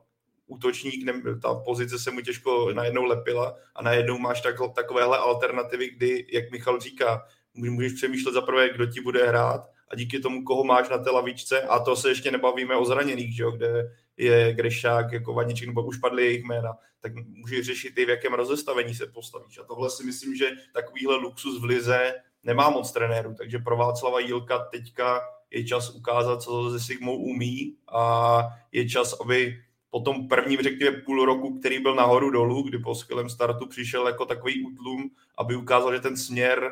útočník, 0.47 1.05
ne, 1.05 1.13
ta 1.41 1.55
pozice 1.55 1.99
se 1.99 2.11
mu 2.11 2.21
těžko 2.21 2.73
najednou 2.73 3.03
lepila 3.03 3.55
a 3.75 3.83
najednou 3.83 4.17
máš 4.17 4.41
tak, 4.41 4.55
takovéhle 4.75 5.17
alternativy, 5.17 5.89
kdy, 5.89 6.25
jak 6.31 6.51
Michal 6.51 6.79
říká, 6.79 7.25
můžeš 7.53 7.93
přemýšlet 7.93 8.33
za 8.33 8.41
prvé, 8.41 8.69
kdo 8.69 8.85
ti 8.85 9.01
bude 9.01 9.27
hrát 9.27 9.72
a 9.93 9.95
díky 9.95 10.19
tomu, 10.19 10.43
koho 10.43 10.63
máš 10.63 10.89
na 10.89 10.97
té 10.97 11.09
lavičce, 11.09 11.61
a 11.61 11.79
to 11.79 11.95
se 11.95 12.09
ještě 12.09 12.31
nebavíme 12.31 12.75
o 12.75 12.85
zraněných, 12.85 13.35
že 13.35 13.43
jo, 13.43 13.51
kde 13.51 13.91
je 14.17 14.53
Grešák, 14.53 15.11
jako 15.11 15.33
Vaniček, 15.33 15.67
nebo 15.67 15.83
už 15.83 15.97
padly 15.97 16.25
jejich 16.25 16.43
jména, 16.43 16.73
tak 16.99 17.11
můžeš 17.15 17.65
řešit 17.65 17.97
i 17.97 18.05
v 18.05 18.09
jakém 18.09 18.33
rozestavení 18.33 18.95
se 18.95 19.07
postavíš. 19.07 19.57
A 19.57 19.63
tohle 19.63 19.89
si 19.89 20.03
myslím, 20.03 20.35
že 20.35 20.51
takovýhle 20.73 21.15
luxus 21.15 21.61
v 21.61 21.63
lize 21.63 22.13
nemá 22.43 22.69
moc 22.69 22.91
trenérů, 22.91 23.35
takže 23.37 23.59
pro 23.59 23.77
Václava 23.77 24.19
Jílka 24.19 24.59
teďka 24.71 25.21
je 25.51 25.65
čas 25.65 25.89
ukázat, 25.89 26.41
co 26.41 26.71
se 26.71 26.79
Sigmou 26.79 27.17
umí 27.17 27.75
a 27.91 28.43
je 28.71 28.89
čas, 28.89 29.21
aby 29.21 29.57
po 29.89 29.99
tom 29.99 30.27
prvním, 30.27 30.61
řekněme, 30.61 30.97
půl 30.97 31.25
roku, 31.25 31.59
který 31.59 31.79
byl 31.79 31.95
nahoru 31.95 32.29
dolů, 32.29 32.63
kdy 32.63 32.77
po 32.77 32.95
skvělém 32.95 33.29
startu 33.29 33.67
přišel 33.67 34.07
jako 34.07 34.25
takový 34.25 34.65
útlum, 34.65 35.09
aby 35.37 35.55
ukázal, 35.55 35.93
že 35.93 35.99
ten 35.99 36.17
směr 36.17 36.71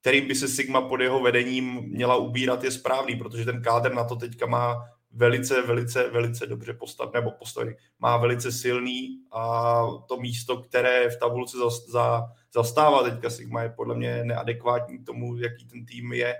kterým 0.00 0.28
by 0.28 0.34
se 0.34 0.48
Sigma 0.48 0.80
pod 0.80 1.00
jeho 1.00 1.20
vedením 1.20 1.74
měla 1.74 2.16
ubírat, 2.16 2.64
je 2.64 2.70
správný, 2.70 3.16
protože 3.16 3.44
ten 3.44 3.62
kádr 3.62 3.94
na 3.94 4.04
to 4.04 4.16
teďka 4.16 4.46
má 4.46 4.76
velice, 5.10 5.62
velice, 5.62 6.10
velice 6.10 6.46
dobře 6.46 6.72
postav, 6.72 7.12
nebo 7.14 7.30
postavy, 7.30 7.76
má 7.98 8.16
velice 8.16 8.52
silný 8.52 9.22
a 9.32 9.82
to 10.08 10.16
místo, 10.16 10.56
které 10.62 11.10
v 11.10 11.18
tabulce 11.18 11.56
za, 11.58 11.70
za, 11.88 12.22
zastává 12.54 13.02
teďka 13.02 13.30
Sigma 13.30 13.62
je 13.62 13.68
podle 13.68 13.94
mě 13.94 14.24
neadekvátní 14.24 15.04
tomu, 15.04 15.36
jaký 15.36 15.66
ten 15.66 15.86
tým 15.86 16.12
je 16.12 16.34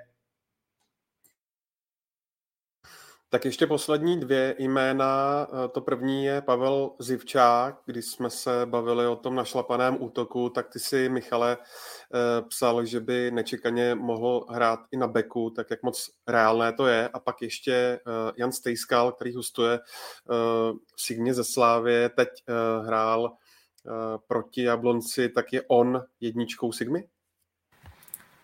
Tak 3.31 3.45
ještě 3.45 3.67
poslední 3.67 4.21
dvě 4.21 4.55
jména. 4.59 5.47
Eh, 5.65 5.69
to 5.69 5.81
první 5.81 6.25
je 6.25 6.43
Pavel 6.43 6.91
Zivčák. 6.99 7.79
Když 7.87 8.07
jsme 8.07 8.31
se 8.31 8.67
bavili 8.67 9.07
o 9.07 9.17
tom 9.17 9.35
našlapaném 9.35 9.97
útoku, 10.01 10.51
tak 10.51 10.69
ty 10.69 10.79
si, 10.79 11.09
Michale, 11.09 11.57
psal, 12.49 12.85
že 12.85 13.01
by 13.01 13.31
nečekaně 13.31 13.95
mohl 13.95 14.47
hrát 14.51 14.81
i 14.91 14.97
na 14.97 15.07
beku, 15.07 15.51
tak 15.51 15.71
jak 15.71 15.83
moc 15.83 16.11
reálné 16.29 16.73
to 16.73 16.87
je. 16.87 17.09
A 17.09 17.19
pak 17.19 17.43
ještě 17.43 17.73
eh, 17.73 18.01
Jan 18.37 18.53
Stejskal, 18.53 19.13
který 19.13 19.35
hostuje 19.35 19.81
v 20.97 21.03
Signě 21.03 21.35
ze 21.35 21.45
Slávě, 21.45 22.09
teď 22.09 22.29
hrál 22.87 23.33
proti 24.27 24.63
Jablonci, 24.63 25.29
tak 25.29 25.53
je 25.53 25.63
on 25.69 26.03
jedničkou 26.21 26.73
Sigmy? 26.73 27.05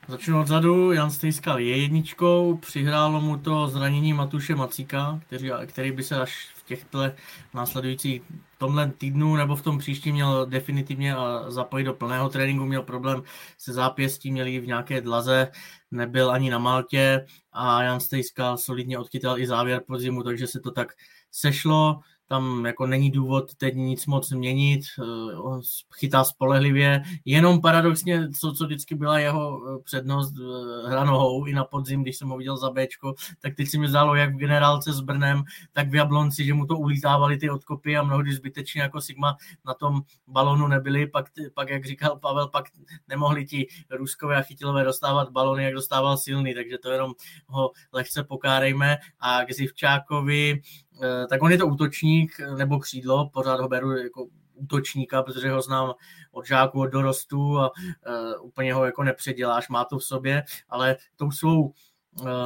Začnu 0.09 0.41
odzadu, 0.41 0.93
Jan 0.93 1.11
Stejskal 1.11 1.59
je 1.59 1.77
jedničkou, 1.77 2.57
přihrálo 2.57 3.21
mu 3.21 3.39
to 3.39 3.69
zranění 3.69 4.13
Matuše 4.13 4.55
Macíka, 4.55 5.21
který, 5.27 5.51
který 5.67 5.93
by 5.93 6.03
se 6.03 6.17
až 6.17 6.54
těchto 6.65 7.11
následujících 7.55 8.23
tomhle 8.59 8.93
týdnu 8.99 9.37
nebo 9.37 9.57
v 9.57 9.63
tom 9.63 9.79
příštím 9.79 10.15
měl 10.15 10.47
definitivně 10.47 11.15
zapojit 11.49 11.85
do 11.85 11.95
plného 11.95 12.29
tréninku, 12.29 12.65
měl 12.65 12.83
problém 12.83 13.23
se 13.59 13.73
zápěstí, 13.73 14.33
měli 14.33 14.61
v 14.61 14.67
nějaké 14.67 15.01
dlaze, 15.01 15.49
nebyl 15.91 16.31
ani 16.31 16.51
na 16.51 16.59
Maltě 16.59 17.27
a 17.53 17.83
Jan 17.83 18.01
Stejskal 18.01 18.59
solidně 18.59 18.99
odchytal 18.99 19.39
i 19.39 19.47
závěr 19.47 19.83
podzimu, 19.87 20.23
takže 20.23 20.47
se 20.47 20.61
to 20.61 20.71
tak 20.71 20.93
sešlo 21.31 22.01
tam 22.29 22.67
jako 22.67 22.87
není 22.87 23.11
důvod 23.11 23.55
teď 23.55 23.75
nic 23.75 24.07
moc 24.07 24.31
měnit, 24.33 24.81
eh, 24.99 25.37
on 25.37 25.61
chytá 25.95 26.25
spolehlivě, 26.25 27.03
jenom 27.25 27.61
paradoxně, 27.61 28.31
co, 28.31 28.53
co 28.53 28.65
vždycky 28.65 28.95
byla 28.95 29.19
jeho 29.19 29.61
eh, 29.69 29.83
přednost 29.83 30.35
eh, 30.39 30.89
hranohou 30.89 31.45
i 31.45 31.53
na 31.53 31.65
podzim, 31.65 32.03
když 32.03 32.17
jsem 32.17 32.29
ho 32.29 32.37
viděl 32.37 32.57
za 32.57 32.71
Bčko, 32.71 33.15
tak 33.41 33.55
teď 33.55 33.69
si 33.69 33.79
mi 33.79 33.89
zdálo, 33.89 34.15
jak 34.15 34.35
v 34.35 34.39
generálce 34.39 34.93
s 34.93 35.01
Brnem, 35.01 35.43
tak 35.73 35.89
v 35.91 35.95
Jablonci, 35.95 36.45
že 36.45 36.55
mu 36.55 36.67
to 36.67 36.79
ulítávali 36.79 37.37
ty 37.37 37.51
odkopy 37.51 37.97
a 37.97 38.03
mnohdy 38.03 38.33
zbytečně 38.33 38.83
jako 38.83 39.01
Sigma 39.01 39.37
na 39.67 39.75
tom 39.75 40.01
balonu 40.29 40.67
nebyli, 40.67 41.07
pak, 41.07 41.27
pak 41.55 41.69
jak 41.69 41.85
říkal 41.87 42.19
Pavel, 42.19 42.49
pak 42.49 42.65
nemohli 43.09 43.47
ti 43.47 43.67
Ruskové 43.91 44.37
a 44.37 44.43
Chytilové 44.43 44.85
dostávat 44.85 45.31
balony, 45.31 45.65
jak 45.65 45.75
dostával 45.75 46.17
silný, 46.17 46.55
takže 46.55 46.79
to 46.79 46.91
jenom 46.91 47.13
ho 47.47 47.71
lehce 47.93 48.25
pokárejme. 48.25 48.99
A 49.21 49.45
k 49.45 49.53
Zivčákovi 49.53 50.45
Eh, 50.45 50.84
tak 51.29 51.43
on 51.43 51.53
je 51.53 51.59
to 51.59 51.67
útočník 51.67 52.41
eh, 52.41 52.57
nebo 52.57 52.79
křídlo, 52.79 53.31
pořád 53.33 53.61
ho 53.61 53.69
beru 53.69 53.97
jako 53.97 54.27
útočníka, 54.55 55.23
protože 55.23 55.51
ho 55.51 55.63
znám 55.63 55.93
od 56.33 56.47
žáků, 56.47 56.81
od 56.81 56.87
dorostu 56.87 57.59
a 57.59 57.71
uh, 57.71 58.47
úplně 58.47 58.75
ho 58.75 58.85
jako 58.85 59.03
nepředěláš, 59.03 59.69
má 59.69 59.85
to 59.85 59.99
v 59.99 60.05
sobě, 60.05 60.45
ale 60.69 60.97
tou 61.17 61.31
svou 61.31 61.63
uh, 61.63 61.73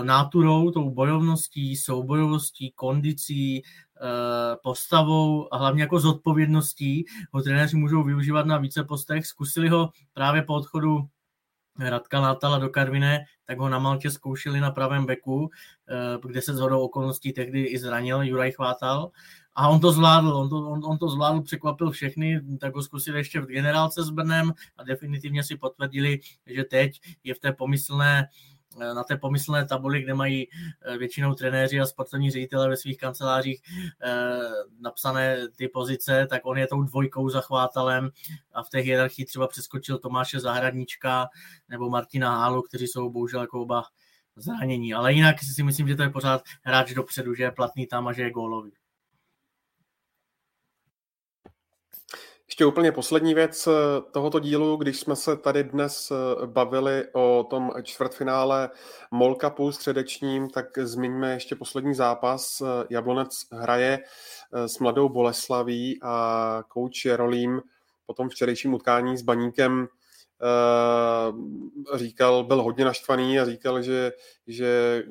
náturou, 0.03 0.70
tou 0.70 0.91
bojovností, 0.91 1.77
soubojovostí, 1.77 2.70
kondicí, 2.70 3.62
uh, 3.62 4.57
postavou 4.62 5.55
a 5.55 5.59
hlavně 5.59 5.83
jako 5.83 6.01
zodpovědností 6.01 7.05
ho 7.33 7.43
trenéři 7.43 7.77
můžou 7.77 8.05
využívat 8.05 8.47
na 8.47 8.59
více 8.59 8.85
postech. 8.85 9.27
Zkusili 9.27 9.69
ho 9.69 9.91
právě 10.12 10.43
po 10.43 10.55
odchodu 10.55 11.09
Radka 11.79 12.21
Látala 12.21 12.59
do 12.59 12.69
Karviné, 12.69 13.25
tak 13.45 13.59
ho 13.59 13.69
na 13.69 13.79
Maltě 13.79 14.11
zkoušeli 14.11 14.61
na 14.61 14.71
pravém 14.71 15.07
beku, 15.07 15.51
kde 16.27 16.43
se 16.43 16.55
zhodou 16.55 16.81
okolností 16.81 17.33
tehdy 17.33 17.65
i 17.65 17.79
zranil 17.79 18.23
Juraj 18.23 18.53
Chvátal. 18.53 19.11
A 19.55 19.69
on 19.69 19.81
to 19.81 19.93
zvládl, 19.93 20.29
on 20.29 20.49
to, 20.49 20.57
on, 20.57 20.85
on 20.85 20.99
to 20.99 21.09
zvládl, 21.09 21.43
překvapil 21.43 21.91
všechny, 21.91 22.41
tak 22.61 22.75
ho 22.75 22.83
zkusili 22.83 23.19
ještě 23.19 23.41
v 23.41 23.47
generálce 23.47 24.03
s 24.03 24.11
Brnem 24.11 24.53
a 24.77 24.85
definitivně 24.85 25.45
si 25.45 25.57
potvrdili, 25.57 26.21
že 26.47 26.65
teď 26.65 27.01
je 27.25 27.35
v 27.35 27.39
té 27.39 27.53
pomyslné 27.53 28.29
na 28.79 29.05
té 29.05 29.17
pomyslné 29.17 29.67
tabuli, 29.67 30.03
kde 30.03 30.15
mají 30.15 30.49
eh, 30.83 30.99
většinou 30.99 31.35
trenéři 31.35 31.81
a 31.81 31.87
sportovní 31.87 32.31
ředitele 32.31 32.69
ve 32.69 32.77
svých 32.77 32.99
kancelářích 32.99 33.63
eh, 34.03 34.39
napsané 34.81 35.49
ty 35.57 35.69
pozice, 35.69 36.27
tak 36.31 36.47
on 36.47 36.59
je 36.59 36.67
tou 36.67 36.83
dvojkou 36.83 37.29
zachvátalem 37.29 38.11
a 38.53 38.63
v 38.63 38.71
té 38.71 38.79
hierarchii 38.79 39.27
třeba 39.27 39.49
přeskočil 39.49 39.99
Tomáše 39.99 40.41
Zahradníčka 40.41 41.29
nebo 41.69 41.91
Martina 41.91 42.39
Hálu, 42.39 42.63
kteří 42.63 42.87
jsou 42.87 43.11
bohužel 43.11 43.41
jako 43.41 43.63
oba 43.63 43.85
zranění. 44.37 44.95
Ale 44.95 45.13
jinak 45.13 45.37
si 45.41 45.63
myslím, 45.63 45.89
že 45.89 45.97
to 45.97 46.03
je 46.03 46.11
pořád 46.11 46.43
hráč 46.63 46.95
dopředu, 46.95 47.35
že 47.35 47.43
je 47.43 47.51
platný 47.51 47.87
tam 47.87 48.09
a 48.09 48.13
že 48.13 48.23
je 48.23 48.31
gólový. 48.31 48.73
Ještě 52.59 52.67
úplně 52.67 52.93
poslední 52.93 53.35
věc 53.35 53.67
eh, 53.67 53.71
tohoto 54.11 54.39
dílu, 54.41 54.77
když 54.77 55.01
jsme 55.01 55.17
se 55.17 55.37
tady 55.37 55.65
dnes 55.65 56.11
eh, 56.11 56.47
bavili 56.47 57.05
o 57.13 57.47
tom 57.51 57.71
čtvrtfinále 57.83 58.71
MOL 59.11 59.35
Cupu 59.35 59.73
středečním, 59.73 60.51
tak 60.51 60.79
zmiňme 60.79 61.33
ještě 61.33 61.57
poslední 61.57 61.95
zápas. 61.95 62.61
Eh, 62.61 62.87
Jablonec 62.91 63.29
hraje 63.53 63.99
s 64.53 64.79
mladou 64.79 65.09
Boleslaví 65.09 65.99
a 66.03 66.63
kouč 66.69 67.05
Jerolím 67.05 67.63
po 68.07 68.15
tom 68.15 68.29
včerejším 68.29 68.75
utkání 68.75 69.17
s 69.17 69.23
Baníkem 69.23 69.89
říkal, 71.95 72.45
byl 72.45 72.63
hodně 72.63 72.85
naštvaný 72.85 73.41
a 73.41 73.45
říkal, 73.45 73.83
že, 73.83 74.13
že 74.47 75.03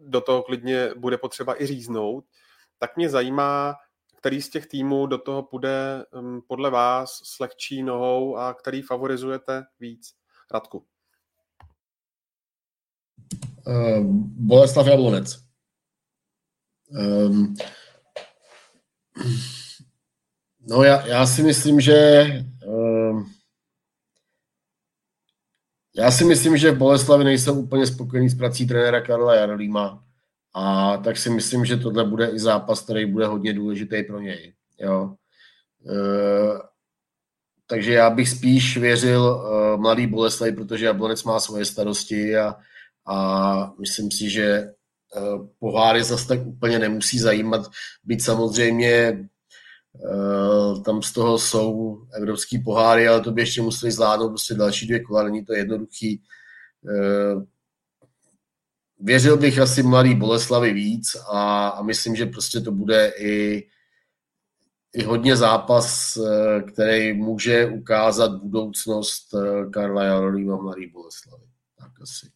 do 0.00 0.20
toho 0.20 0.42
klidně 0.42 0.90
bude 0.96 1.18
potřeba 1.18 1.62
i 1.62 1.66
říznout. 1.66 2.24
Tak 2.78 2.96
mě 2.96 3.08
zajímá, 3.08 3.74
který 4.24 4.42
z 4.42 4.48
těch 4.48 4.66
týmů 4.66 5.06
do 5.06 5.18
toho 5.18 5.42
půjde 5.42 6.04
podle 6.48 6.70
vás 6.70 7.20
s 7.24 7.40
lehčí 7.40 7.82
nohou 7.82 8.36
a 8.36 8.54
který 8.54 8.82
favorizujete 8.82 9.64
víc? 9.80 10.14
Radku. 10.52 10.86
Uh, 13.66 14.04
Boleslav 14.36 14.86
Jablonec. 14.86 15.44
Um, 16.88 17.54
no 20.60 20.82
já, 20.82 21.06
já 21.06 21.26
si 21.26 21.42
myslím, 21.42 21.80
že 21.80 22.24
um, 22.66 23.32
já 25.96 26.10
si 26.10 26.24
myslím, 26.24 26.56
že 26.56 26.70
v 26.70 26.78
Boleslavi 26.78 27.24
nejsem 27.24 27.58
úplně 27.58 27.86
spokojený 27.86 28.28
s 28.28 28.34
prací 28.34 28.66
trenéra 28.66 29.00
Karla 29.00 29.34
Jarolíma. 29.34 30.04
A 30.54 30.96
tak 30.96 31.16
si 31.16 31.30
myslím, 31.30 31.64
že 31.64 31.76
tohle 31.76 32.04
bude 32.04 32.26
i 32.26 32.38
zápas, 32.38 32.80
který 32.80 33.06
bude 33.06 33.26
hodně 33.26 33.52
důležitý 33.52 34.02
pro 34.02 34.20
něj. 34.20 34.54
Jo. 34.80 35.14
E, 35.90 35.94
takže 37.66 37.92
já 37.92 38.10
bych 38.10 38.28
spíš 38.28 38.76
věřil 38.76 39.24
e, 39.24 39.76
mladý 39.76 40.06
Boleslavi, 40.06 40.52
protože 40.52 40.86
Jablonec 40.86 41.24
má 41.24 41.40
svoje 41.40 41.64
starosti 41.64 42.36
a, 42.36 42.56
a 43.06 43.72
myslím 43.80 44.10
si, 44.10 44.30
že 44.30 44.44
e, 44.44 44.70
poháry 45.58 46.04
zase 46.04 46.28
tak 46.28 46.46
úplně 46.46 46.78
nemusí 46.78 47.18
zajímat. 47.18 47.70
Být 48.04 48.22
samozřejmě 48.22 48.90
e, 48.90 49.20
tam 50.84 51.02
z 51.02 51.12
toho 51.12 51.38
jsou 51.38 51.98
evropský 52.12 52.58
poháry, 52.58 53.08
ale 53.08 53.20
to 53.20 53.32
by 53.32 53.42
ještě 53.42 53.62
museli 53.62 53.92
zvládnout 53.92 54.28
prostě 54.28 54.54
další 54.54 54.86
dvě 54.86 55.00
kola, 55.00 55.22
není 55.22 55.44
to 55.44 55.54
jednoduchý. 55.54 56.22
Věřil 59.04 59.36
bych 59.36 59.58
asi 59.58 59.82
mladý 59.82 60.14
Boleslavy 60.14 60.72
víc 60.72 61.16
a, 61.30 61.68
a 61.68 61.82
myslím, 61.82 62.16
že 62.16 62.26
prostě 62.26 62.60
to 62.60 62.72
bude 62.72 63.12
i, 63.18 63.66
i 64.94 65.02
hodně 65.02 65.36
zápas, 65.36 66.16
eh, 66.16 66.62
který 66.62 67.12
může 67.12 67.66
ukázat 67.66 68.34
budoucnost 68.34 69.34
eh, 69.34 69.70
Karla 69.70 70.04
Jarolíma 70.04 70.56
mladý 70.56 70.86
Boleslavy. 70.86 71.44
Tak 71.78 71.90
asi. 72.02 72.26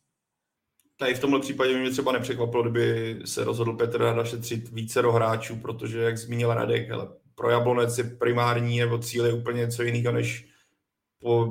Tady 0.96 1.14
v 1.14 1.20
tomhle 1.20 1.40
případě 1.40 1.78
mě 1.78 1.90
třeba 1.90 2.12
nepřekvapilo, 2.12 2.62
kdyby 2.62 3.18
se 3.24 3.44
rozhodl 3.44 3.72
Petr 3.72 3.98
Rada 3.98 4.24
šetřit 4.24 4.68
více 4.68 5.02
hráčů, 5.02 5.56
protože, 5.56 6.02
jak 6.02 6.18
zmínil 6.18 6.54
Radek, 6.54 6.88
hele, 6.88 7.08
pro 7.34 7.50
Jablonec 7.50 7.98
je 7.98 8.04
primární 8.04 8.78
nebo 8.78 8.98
cíl 8.98 9.26
je 9.26 9.32
úplně 9.32 9.60
něco 9.60 9.82
jiného, 9.82 10.12
než 10.12 10.48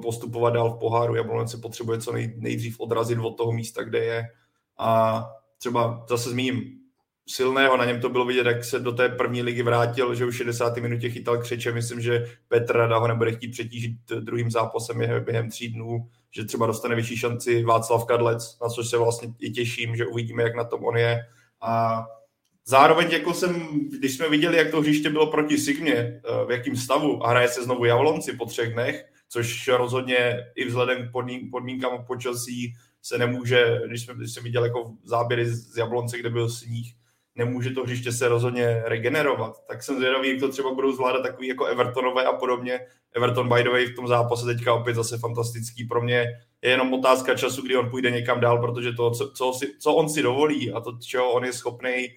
postupovat 0.02 0.54
dál 0.54 0.76
v 0.76 0.80
poháru. 0.80 1.16
Jablonec 1.16 1.52
se 1.52 1.58
potřebuje 1.58 2.02
co 2.02 2.12
nej, 2.12 2.34
nejdřív 2.38 2.80
odrazit 2.80 3.20
od 3.20 3.38
toho 3.38 3.52
místa, 3.52 3.84
kde 3.84 4.06
je 4.06 4.28
a 4.78 5.24
třeba 5.58 6.06
zase 6.10 6.30
zmíním 6.30 6.78
silného, 7.30 7.78
na 7.78 7.86
něm 7.86 8.02
to 8.02 8.10
bylo 8.10 8.26
vidět, 8.26 8.46
jak 8.46 8.64
se 8.64 8.80
do 8.80 8.92
té 8.92 9.10
první 9.10 9.42
ligy 9.42 9.64
vrátil, 9.64 10.16
že 10.16 10.26
už 10.26 10.38
60. 10.38 10.78
minutě 10.78 11.10
chytal 11.10 11.38
křeče, 11.38 11.72
myslím, 11.72 12.02
že 12.02 12.26
Petr 12.48 12.78
Rada 12.78 12.98
ho 12.98 13.08
nebude 13.08 13.32
chtít 13.32 13.48
přetížit 13.48 13.92
druhým 14.20 14.52
zápasem 14.52 14.98
během 15.26 15.50
tří 15.50 15.70
dnů, 15.70 16.08
že 16.32 16.46
třeba 16.46 16.68
dostane 16.68 16.96
vyšší 16.96 17.18
šanci 17.18 17.64
Václav 17.64 18.06
Kadlec, 18.06 18.58
na 18.62 18.70
což 18.70 18.90
se 18.90 18.98
vlastně 18.98 19.34
i 19.40 19.52
těším, 19.52 19.96
že 19.96 20.06
uvidíme, 20.06 20.44
jak 20.44 20.56
na 20.56 20.64
tom 20.64 20.86
on 20.86 20.98
je. 20.98 21.20
A 21.62 22.06
zároveň 22.66 23.12
jako 23.12 23.34
jsem, 23.34 23.68
když 24.00 24.16
jsme 24.16 24.30
viděli, 24.30 24.58
jak 24.58 24.72
to 24.72 24.82
hřiště 24.82 25.10
bylo 25.10 25.28
proti 25.28 25.58
Sigmě, 25.58 25.94
eh, 25.94 26.22
v 26.48 26.52
jakém 26.52 26.76
stavu 26.76 27.26
a 27.26 27.30
hraje 27.30 27.48
se 27.48 27.64
znovu 27.64 27.86
Javlonci 27.86 28.34
po 28.34 28.46
třech 28.46 28.74
dnech, 28.74 29.06
což 29.30 29.68
rozhodně 29.68 30.46
i 30.56 30.66
vzhledem 30.66 31.08
k 31.08 31.12
podmínkám 31.52 32.06
počasí 32.08 32.74
se 33.02 33.18
nemůže, 33.18 33.82
když 33.88 34.06
jsme, 34.06 34.14
když 34.14 34.34
jsem 34.34 34.44
viděl 34.44 34.66
jako 34.66 34.94
záběry 35.04 35.46
z 35.46 35.78
Jablonce, 35.78 36.18
kde 36.18 36.30
byl 36.30 36.50
sníh, 36.50 36.94
nemůže 37.36 37.70
to 37.70 37.84
hřiště 37.84 38.12
se 38.12 38.28
rozhodně 38.28 38.82
regenerovat. 38.86 39.66
Tak 39.68 39.84
jsem 39.84 39.98
zvědavý, 39.98 40.30
jak 40.30 40.40
to 40.40 40.50
třeba 40.50 40.74
budou 40.74 40.92
zvládat 40.92 41.22
takový 41.22 41.48
jako 41.48 41.66
Evertonové 41.66 42.26
a 42.26 42.34
podobně. 42.34 42.80
Everton 43.16 43.50
by 43.50 43.64
the 43.64 43.70
way 43.70 43.86
v 43.86 43.96
tom 43.96 44.08
zápase 44.08 44.46
teďka 44.46 44.74
opět 44.74 44.96
zase 44.96 45.18
fantastický. 45.18 45.84
Pro 45.84 46.02
mě 46.02 46.26
je 46.62 46.70
jenom 46.70 46.94
otázka 46.94 47.36
času, 47.36 47.62
kdy 47.62 47.78
on 47.78 47.90
půjde 47.90 48.12
někam 48.12 48.40
dál, 48.40 48.62
protože 48.62 48.94
to, 48.94 49.12
co, 49.12 49.32
co, 49.32 49.54
si, 49.54 49.80
co 49.80 49.94
on 49.94 50.10
si 50.10 50.22
dovolí 50.22 50.72
a 50.72 50.82
to, 50.82 50.98
čeho 51.08 51.32
on 51.32 51.46
je 51.46 51.54
schopný, 51.54 52.08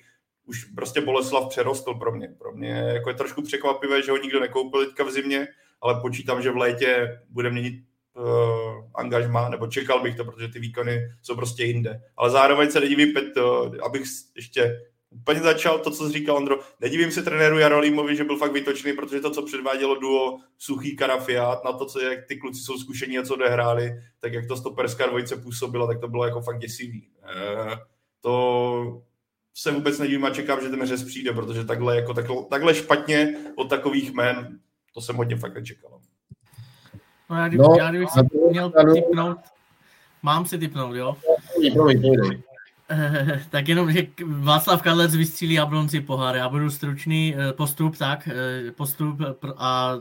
už 0.45 0.65
prostě 0.65 1.01
Boleslav 1.01 1.49
přerostl 1.49 1.95
pro 1.95 2.13
mě. 2.13 2.29
Pro 2.39 2.53
mě 2.53 2.71
jako 2.71 3.11
je 3.11 3.15
trošku 3.15 3.43
překvapivé, 3.43 4.03
že 4.03 4.11
ho 4.11 4.17
nikdo 4.17 4.41
nekoupil 4.41 4.87
teďka 4.87 5.05
v 5.05 5.11
zimě, 5.11 5.49
ale 5.81 6.01
počítám, 6.01 6.43
že 6.43 6.51
v 6.51 6.57
létě 6.57 7.21
bude 7.29 7.51
měnit 7.51 7.75
angažma, 8.95 9.49
nebo 9.49 9.67
čekal 9.67 10.03
bych 10.03 10.17
to, 10.17 10.25
protože 10.25 10.49
ty 10.49 10.59
výkony 10.59 11.01
jsou 11.23 11.37
prostě 11.37 11.65
jinde. 11.65 12.01
Ale 12.17 12.31
zároveň 12.31 12.71
se 12.71 12.81
nedivím, 12.81 13.13
uh, 13.37 13.77
abych 13.83 14.03
ještě 14.37 14.81
úplně 15.11 15.41
začal 15.41 15.79
to, 15.79 15.91
co 15.91 16.11
říkal 16.11 16.37
Ondro. 16.37 16.59
Nedivím 16.81 17.11
se 17.11 17.23
trenéru 17.23 17.59
Jarolímovi, 17.59 18.17
že 18.17 18.25
byl 18.25 18.37
fakt 18.37 18.53
vytočný, 18.53 18.93
protože 18.93 19.21
to, 19.21 19.31
co 19.31 19.43
předvádělo 19.43 19.95
duo 19.95 20.39
Suchý 20.59 20.97
Karafiát, 20.97 21.65
na 21.65 21.73
to, 21.73 21.87
co 21.87 22.01
jak 22.01 22.27
ty 22.27 22.37
kluci 22.37 22.61
jsou 22.61 22.79
zkušení 22.79 23.19
a 23.19 23.23
co 23.23 23.35
odehráli, 23.35 23.93
tak 24.21 24.33
jak 24.33 24.47
to 24.47 24.57
stoperská 24.57 25.07
dvojice 25.07 25.37
působilo, 25.37 25.87
tak 25.87 26.01
to 26.01 26.09
bylo 26.09 26.25
jako 26.25 26.41
fakt 26.41 26.59
děsivý. 26.59 27.09
Uh, 27.23 27.75
to 28.21 29.03
se 29.55 29.71
vůbec 29.71 29.99
nedivím 29.99 30.25
a 30.25 30.31
čekám, 30.31 30.61
že 30.61 30.69
ten 30.69 30.87
řez 30.87 31.05
přijde, 31.05 31.33
protože 31.33 31.65
takhle, 31.65 31.97
jako, 31.97 32.15
takhle, 32.15 32.37
takhle 32.51 32.75
špatně 32.75 33.37
od 33.57 33.71
takových 33.71 34.13
men, 34.13 34.61
to 34.95 35.01
jsem 35.01 35.17
hodně 35.17 35.37
fakt 35.37 35.55
nečekal. 35.55 36.00
No 37.31 37.37
já, 37.37 37.49
kdyby, 37.49 37.63
no, 37.63 37.75
já 37.79 37.91
kdybych 37.91 38.11
si 38.11 38.21
měl 38.51 38.73
ano. 38.77 38.95
typnout, 38.95 39.39
mám 40.23 40.47
si 40.47 40.59
typnout, 40.59 40.97
jo? 40.97 41.17
tak 43.51 43.69
jenom, 43.69 43.93
že 43.93 44.07
Václav 44.27 44.83
Kadlec 44.83 45.17
vystřílí 45.17 45.55
Jablonci 45.55 46.01
pohár. 46.01 46.37
Já 46.37 46.49
budu 46.49 46.71
stručný 46.71 47.35
eh, 47.37 47.53
postup, 47.53 47.97
tak, 47.97 48.29
eh, 48.29 48.73
postup 48.73 49.21
a 49.57 49.95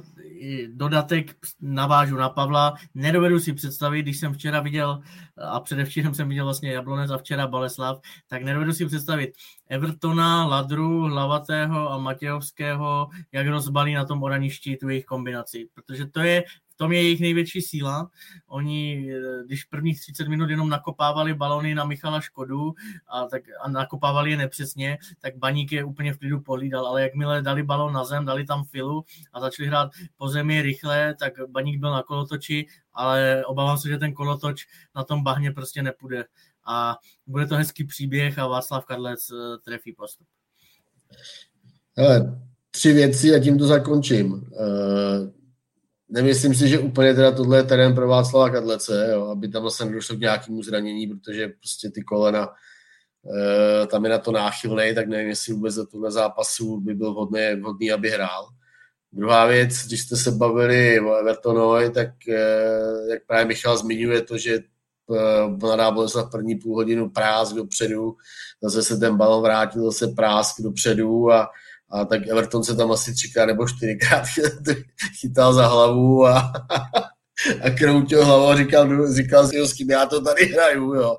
dodatek 0.68 1.36
navážu 1.62 2.16
na 2.16 2.30
Pavla. 2.30 2.74
Nedovedu 2.96 3.40
si 3.40 3.54
představit, 3.54 4.02
když 4.02 4.18
jsem 4.18 4.34
včera 4.34 4.60
viděl, 4.60 5.02
a 5.38 5.60
předevčírem 5.60 6.14
jsem 6.14 6.30
viděl 6.30 6.46
vlastně 6.46 6.72
Jablonec 6.72 7.12
a 7.12 7.18
včera 7.18 7.48
Baleslav, 7.48 8.00
tak 8.28 8.44
nedovedu 8.44 8.74
si 8.74 8.86
představit 8.86 9.34
Evertona, 9.70 10.46
Ladru, 10.46 11.02
Hlavatého 11.02 11.92
a 11.92 11.98
Matějovského, 11.98 13.10
jak 13.32 13.48
rozbalí 13.48 13.94
na 13.94 14.06
tom 14.06 14.24
oraništi 14.24 14.78
tu 14.78 14.90
jejich 14.90 15.06
kombinaci. 15.06 15.68
Protože 15.74 16.06
to 16.06 16.20
je 16.20 16.44
tom 16.80 16.92
je 16.92 17.02
jejich 17.02 17.20
největší 17.20 17.62
síla. 17.62 18.10
Oni, 18.48 19.12
když 19.46 19.64
prvních 19.64 20.00
30 20.02 20.28
minut 20.28 20.50
jenom 20.50 20.70
nakopávali 20.70 21.34
balony 21.34 21.76
na 21.76 21.86
Michala 21.86 22.22
Škodu 22.22 22.74
a, 23.08 23.26
tak, 23.26 23.42
a 23.62 23.70
nakopávali 23.70 24.32
je 24.32 24.38
nepřesně, 24.38 24.98
tak 25.20 25.38
Baník 25.38 25.72
je 25.72 25.84
úplně 25.84 26.14
v 26.14 26.18
klidu 26.18 26.40
pohlídal, 26.40 26.88
ale 26.88 27.02
jakmile 27.02 27.42
dali 27.42 27.64
balon 27.64 27.94
na 27.94 28.04
zem, 28.04 28.26
dali 28.26 28.46
tam 28.46 28.64
filu 28.64 29.06
a 29.34 29.40
začali 29.40 29.68
hrát 29.68 29.92
po 30.18 30.30
zemi 30.30 30.62
rychle, 30.62 31.16
tak 31.20 31.34
Baník 31.48 31.80
byl 31.80 31.92
na 31.92 32.04
kolotoči, 32.04 32.66
ale 32.94 33.46
obávám 33.46 33.78
se, 33.78 33.90
že 33.90 33.98
ten 33.98 34.14
kolotoč 34.14 34.68
na 34.96 35.04
tom 35.04 35.24
bahně 35.24 35.52
prostě 35.52 35.82
nepůjde. 35.82 36.26
A 36.66 36.98
bude 37.28 37.46
to 37.46 37.56
hezký 37.56 37.84
příběh 37.84 38.40
a 38.40 38.48
Václav 38.48 38.86
Kadlec 38.86 39.30
eh, 39.32 39.58
trefí 39.58 39.94
postup. 39.94 40.28
Hele, 41.98 42.40
tři 42.72 42.94
věci 42.94 43.36
a 43.36 43.40
tím 43.40 43.58
to 43.58 43.68
zakončím. 43.68 44.32
Uh, 44.32 45.39
nemyslím 46.10 46.56
si, 46.56 46.68
že 46.68 46.80
úplně 46.80 47.14
teda 47.14 47.32
tohle 47.32 47.58
je 47.58 47.64
terén 47.64 47.96
pro 47.96 48.08
Václava 48.08 48.50
Kadlece, 48.50 49.10
jo, 49.12 49.28
aby 49.28 49.48
tam 49.48 49.62
vlastně 49.62 49.86
nedošlo 49.86 50.16
k 50.16 50.20
nějakému 50.20 50.64
zranění, 50.64 51.08
protože 51.08 51.48
prostě 51.48 51.90
ty 51.90 52.04
kolena 52.04 52.48
uh, 52.48 53.88
tam 53.88 54.04
je 54.04 54.12
na 54.12 54.18
to 54.18 54.32
náchylný, 54.32 54.96
tak 54.96 55.08
nevím, 55.08 55.30
jestli 55.30 55.54
vůbec 55.54 55.74
za 55.74 55.86
tohle 55.86 56.12
zápasu 56.12 56.80
by 56.80 56.94
byl 56.94 57.12
vhodný, 57.12 57.42
vhodný 57.62 57.92
aby 57.92 58.10
hrál. 58.10 58.48
Druhá 59.12 59.46
věc, 59.46 59.74
když 59.88 60.02
jste 60.02 60.16
se 60.16 60.32
bavili 60.32 61.00
o 61.00 61.16
Evertonovi, 61.16 61.90
tak 61.90 62.10
uh, 62.28 63.10
jak 63.10 63.26
právě 63.28 63.46
Michal 63.46 63.78
zmiňuje 63.78 64.22
to, 64.22 64.38
že 64.38 64.60
mladá 65.62 65.92
Boleslav 65.92 66.32
první 66.32 66.56
půl 66.56 66.76
hodinu 66.76 67.10
prásk 67.10 67.56
dopředu, 67.56 68.16
zase 68.64 68.84
se 68.84 68.98
ten 68.98 69.18
balon 69.18 69.44
vrátil 69.44 69.86
zase 69.86 70.08
prásk 70.08 70.62
dopředu 70.62 71.32
a 71.32 71.50
a 71.92 72.06
tak 72.06 72.28
Everton 72.28 72.64
se 72.64 72.76
tam 72.76 72.92
asi 72.92 73.14
třikrát 73.14 73.46
nebo 73.46 73.68
čtyřikrát 73.68 74.26
chytal 75.20 75.54
za 75.54 75.68
hlavu 75.68 76.26
a, 76.26 76.38
a 77.62 77.70
kroutil 77.70 78.26
hlavu 78.26 78.46
a 78.46 78.58
říkal, 78.58 79.14
říkal 79.14 79.48
si, 79.48 79.60
s 79.68 79.74
kým 79.74 79.92
já 79.92 80.06
to 80.06 80.22
tady 80.22 80.46
hraju, 80.46 80.94
jo. 80.94 81.18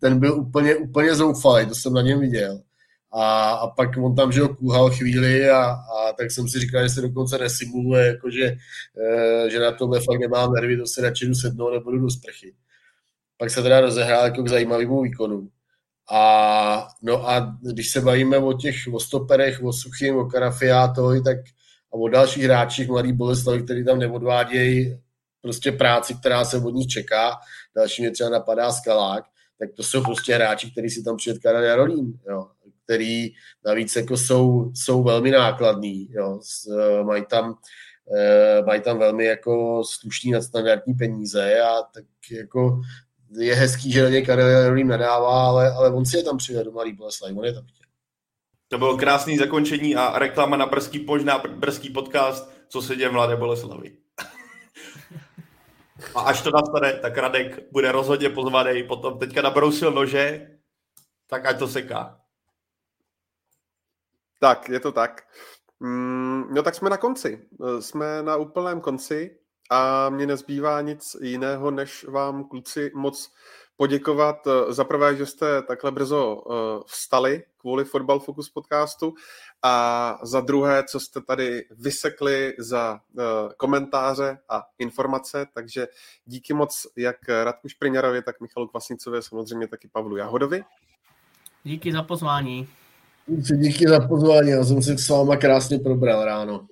Ten 0.00 0.18
byl 0.20 0.40
úplně, 0.40 0.76
úplně 0.76 1.14
zoufalý, 1.14 1.66
to 1.66 1.74
jsem 1.74 1.92
na 1.92 2.02
něm 2.02 2.20
viděl. 2.20 2.60
A, 3.12 3.50
a 3.50 3.66
pak 3.66 3.90
on 3.96 4.14
tam, 4.14 4.32
že 4.32 4.42
ho 4.42 4.54
kůhal 4.54 4.90
chvíli 4.90 5.50
a, 5.50 5.64
a 5.64 6.12
tak 6.18 6.30
jsem 6.30 6.48
si 6.48 6.58
říkal, 6.58 6.82
že 6.82 6.88
se 6.88 7.00
dokonce 7.00 7.38
nesimuluje, 7.38 8.06
jakože, 8.06 8.44
e, 8.46 9.50
že 9.50 9.58
na 9.58 9.72
tohle 9.72 10.00
fakt 10.00 10.20
nemám 10.20 10.52
nervy, 10.52 10.76
to 10.76 10.86
se 10.86 11.02
radši 11.02 11.26
jdu 11.26 11.34
sednout 11.34 11.70
nebo 11.70 11.90
jdu 11.90 11.98
do 11.98 12.10
sprchy. 12.10 12.54
Pak 13.38 13.50
se 13.50 13.62
teda 13.62 13.80
rozehrál 13.80 14.24
jako 14.24 14.42
k 14.42 14.48
zajímavému 14.48 15.02
výkonu. 15.02 15.48
A, 16.12 16.88
no 17.02 17.28
a 17.28 17.56
když 17.62 17.90
se 17.90 18.00
bavíme 18.00 18.38
o 18.38 18.52
těch 18.52 18.74
o 18.92 19.00
stoperech, 19.00 19.62
o 19.62 19.72
Suchým, 19.72 20.16
o 20.16 20.24
Karafiátovi, 20.24 21.22
tak 21.22 21.36
a 21.92 21.96
o 21.96 22.08
dalších 22.08 22.44
hráčích 22.44 22.88
mladý 22.88 23.12
Boleslavi, 23.12 23.62
který 23.62 23.84
tam 23.84 23.98
neodvádějí 23.98 24.98
prostě 25.42 25.72
práci, 25.72 26.14
která 26.14 26.44
se 26.44 26.58
od 26.58 26.70
nich 26.70 26.86
čeká. 26.86 27.36
Další 27.76 28.02
mě 28.02 28.10
třeba 28.10 28.30
napadá 28.30 28.72
Skalák, 28.72 29.24
tak 29.58 29.68
to 29.76 29.82
jsou 29.82 30.02
prostě 30.02 30.34
hráči, 30.34 30.70
kteří 30.70 30.90
si 30.90 31.02
tam 31.02 31.16
přijet 31.16 31.38
Karel 31.38 31.62
Jarolín, 31.62 32.18
jo, 32.28 32.46
který 32.84 33.28
navíc 33.66 33.96
jako 33.96 34.16
jsou, 34.16 34.72
jsou 34.74 35.02
velmi 35.02 35.30
nákladní, 35.30 36.08
jo, 36.12 36.40
s, 36.42 36.68
mají 37.02 37.24
tam 37.26 37.54
e, 38.16 38.62
mají 38.62 38.80
tam 38.80 38.98
velmi 38.98 39.24
jako 39.24 39.82
slušný 39.84 40.30
nadstandardní 40.30 40.94
peníze 40.94 41.60
a 41.60 41.82
tak 41.94 42.04
jako 42.30 42.80
je 43.30 43.54
hezký, 43.54 43.92
že 43.92 44.02
na 44.02 44.08
něj 44.08 44.26
Karel 44.26 44.84
nadává, 44.84 45.46
ale, 45.46 45.72
ale 45.72 45.90
on 45.90 46.06
si 46.06 46.16
je 46.16 46.22
tam 46.22 46.36
přijel 46.36 46.64
do 46.64 46.72
Malý 46.72 46.92
Boleslav, 46.92 47.32
on 47.36 47.44
je 47.44 47.52
tam 47.52 47.64
chtěl. 47.64 47.86
To 48.68 48.78
bylo 48.78 48.96
krásný 48.96 49.38
zakončení 49.38 49.96
a 49.96 50.18
reklama 50.18 50.56
na 50.56 50.66
Brzký 50.66 50.98
pož, 50.98 51.24
na 51.24 51.38
Brzký 51.38 51.90
podcast, 51.90 52.50
co 52.68 52.82
se 52.82 52.96
děje 52.96 53.08
v 53.08 53.12
Mladé 53.12 53.36
Boleslavi. 53.36 53.96
a 56.14 56.20
až 56.20 56.42
to 56.42 56.50
nastane, 56.50 56.92
tak 56.92 57.18
Radek 57.18 57.72
bude 57.72 57.92
rozhodně 57.92 58.30
pozvaný, 58.30 58.82
potom 58.82 59.18
teďka 59.18 59.42
nabrousil 59.42 59.90
nože, 59.90 60.50
tak 61.26 61.46
ať 61.46 61.58
to 61.58 61.68
seká. 61.68 62.20
Tak, 64.40 64.68
je 64.68 64.80
to 64.80 64.92
tak. 64.92 65.22
Mm, 65.80 66.54
no 66.54 66.62
tak 66.62 66.74
jsme 66.74 66.90
na 66.90 66.96
konci. 66.96 67.48
Jsme 67.80 68.22
na 68.22 68.36
úplném 68.36 68.80
konci 68.80 69.38
a 69.70 70.10
mě 70.10 70.26
nezbývá 70.26 70.80
nic 70.80 71.02
jiného, 71.22 71.70
než 71.70 72.04
vám 72.04 72.44
kluci 72.44 72.90
moc 72.94 73.30
poděkovat 73.76 74.36
eh, 74.46 74.72
za 74.72 74.84
prvé, 74.84 75.16
že 75.16 75.26
jste 75.26 75.62
takhle 75.62 75.92
brzo 75.92 76.42
eh, 76.50 76.80
vstali 76.86 77.42
kvůli 77.58 77.84
Football 77.84 78.20
Focus 78.20 78.50
podcastu 78.50 79.14
a 79.62 80.18
za 80.22 80.40
druhé, 80.40 80.84
co 80.90 81.00
jste 81.00 81.20
tady 81.20 81.64
vysekli 81.70 82.54
za 82.58 83.00
eh, 83.18 83.22
komentáře 83.56 84.38
a 84.48 84.62
informace, 84.78 85.46
takže 85.54 85.86
díky 86.24 86.54
moc 86.54 86.86
jak 86.96 87.16
Radku 87.44 87.68
Špriňarovi, 87.68 88.22
tak 88.22 88.40
Michalu 88.40 88.68
Kvasnicovi, 88.68 89.22
samozřejmě 89.22 89.68
taky 89.68 89.88
Pavlu 89.88 90.16
Jahodovi. 90.16 90.64
Díky 91.64 91.92
za 91.92 92.02
pozvání. 92.02 92.68
Díky 93.56 93.88
za 93.88 94.00
pozvání, 94.08 94.50
já 94.50 94.64
jsem 94.64 94.82
si 94.82 94.98
s 94.98 95.08
váma 95.08 95.36
krásně 95.36 95.78
probral 95.78 96.24
ráno. 96.24 96.66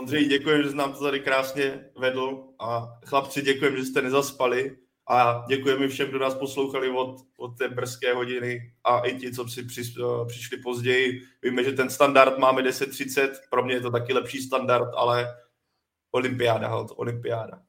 Ondřej, 0.00 0.28
děkuji, 0.28 0.62
že 0.62 0.70
jsi 0.70 0.76
nám 0.76 0.92
to 0.92 1.04
tady 1.04 1.20
krásně 1.20 1.90
vedl 1.96 2.44
a 2.58 2.98
chlapci, 3.06 3.42
děkuji, 3.42 3.76
že 3.76 3.84
jste 3.84 4.02
nezaspali 4.02 4.76
a 5.08 5.44
děkujeme 5.48 5.88
všem, 5.88 6.08
kdo 6.08 6.18
nás 6.18 6.34
poslouchali 6.34 6.90
od, 6.90 7.16
od 7.36 7.58
té 7.58 7.68
brzké 7.68 8.14
hodiny 8.14 8.72
a 8.84 9.00
i 9.00 9.18
ti, 9.18 9.32
co 9.32 9.48
si 9.48 9.62
při, 9.62 9.82
přišli 10.26 10.56
později. 10.56 11.20
Víme, 11.42 11.64
že 11.64 11.72
ten 11.72 11.90
standard 11.90 12.38
máme 12.38 12.62
10.30, 12.62 13.30
pro 13.50 13.64
mě 13.64 13.74
je 13.74 13.80
to 13.80 13.90
taky 13.90 14.12
lepší 14.12 14.42
standard, 14.42 14.88
ale 14.96 15.36
olympiáda, 16.10 16.68
hold, 16.68 16.92
olympiáda. 16.96 17.62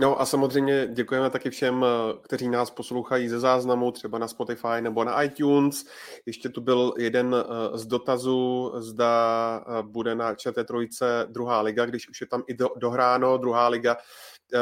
No 0.00 0.20
a 0.20 0.26
samozřejmě 0.26 0.88
děkujeme 0.92 1.30
taky 1.30 1.50
všem, 1.50 1.84
eh, 1.84 2.18
kteří 2.22 2.48
nás 2.48 2.70
poslouchají 2.70 3.28
ze 3.28 3.40
záznamu, 3.40 3.92
třeba 3.92 4.18
na 4.18 4.28
Spotify 4.28 4.80
nebo 4.80 5.04
na 5.04 5.22
iTunes. 5.22 5.84
Ještě 6.26 6.48
tu 6.48 6.60
byl 6.60 6.94
jeden 6.98 7.34
eh, 7.34 7.78
z 7.78 7.86
dotazů, 7.86 8.72
zda 8.76 9.64
eh, 9.68 9.82
bude 9.82 10.14
na 10.14 10.34
ČT3 10.34 11.26
druhá 11.26 11.60
liga, 11.60 11.86
když 11.86 12.08
už 12.08 12.20
je 12.20 12.26
tam 12.26 12.42
i 12.46 12.54
do, 12.54 12.68
dohráno. 12.76 13.38
Druhá 13.38 13.68
liga 13.68 13.96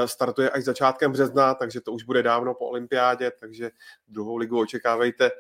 startuje 0.07 0.51
až 0.51 0.65
začátkem 0.65 1.13
března, 1.13 1.55
takže 1.55 1.81
to 1.81 1.93
už 1.93 2.05
bude 2.05 2.23
dávno 2.23 2.55
po 2.55 2.67
olympiádě, 2.67 3.33
takže 3.41 3.71
druhou 4.09 4.37
ligu 4.37 4.61
očekávejte 4.61 5.31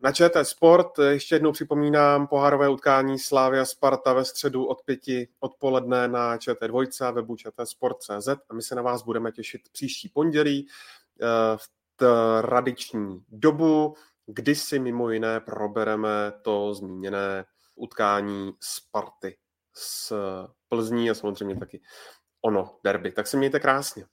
na 0.00 0.12
ČT 0.12 0.44
Sport 0.44 0.98
ještě 0.98 1.34
jednou 1.34 1.52
připomínám 1.52 2.26
pohárové 2.26 2.68
utkání 2.68 3.18
Slávia 3.18 3.64
Sparta 3.64 4.12
ve 4.12 4.24
středu 4.24 4.64
od 4.64 4.82
pěti 4.82 5.28
odpoledne 5.40 6.08
na 6.08 6.38
ČT 6.38 6.68
dvojce 6.68 7.06
a 7.06 7.10
webu 7.10 7.36
Sport.cz 7.64 8.28
a 8.28 8.54
my 8.54 8.62
se 8.62 8.74
na 8.74 8.82
vás 8.82 9.02
budeme 9.02 9.32
těšit 9.32 9.60
příští 9.72 10.08
pondělí 10.08 10.66
eh, 11.22 11.26
v 11.56 11.68
tradiční 11.96 13.24
dobu, 13.28 13.94
kdy 14.26 14.54
si 14.54 14.78
mimo 14.78 15.10
jiné 15.10 15.40
probereme 15.40 16.32
to 16.42 16.74
zmíněné 16.74 17.44
utkání 17.74 18.52
Sparty 18.60 19.36
s 19.76 20.14
Plzní 20.68 21.10
a 21.10 21.14
samozřejmě 21.14 21.56
taky 21.56 21.80
ono 22.42 22.78
derby. 22.84 23.12
Tak 23.12 23.26
se 23.26 23.36
mějte 23.36 23.60
krásně. 23.60 24.06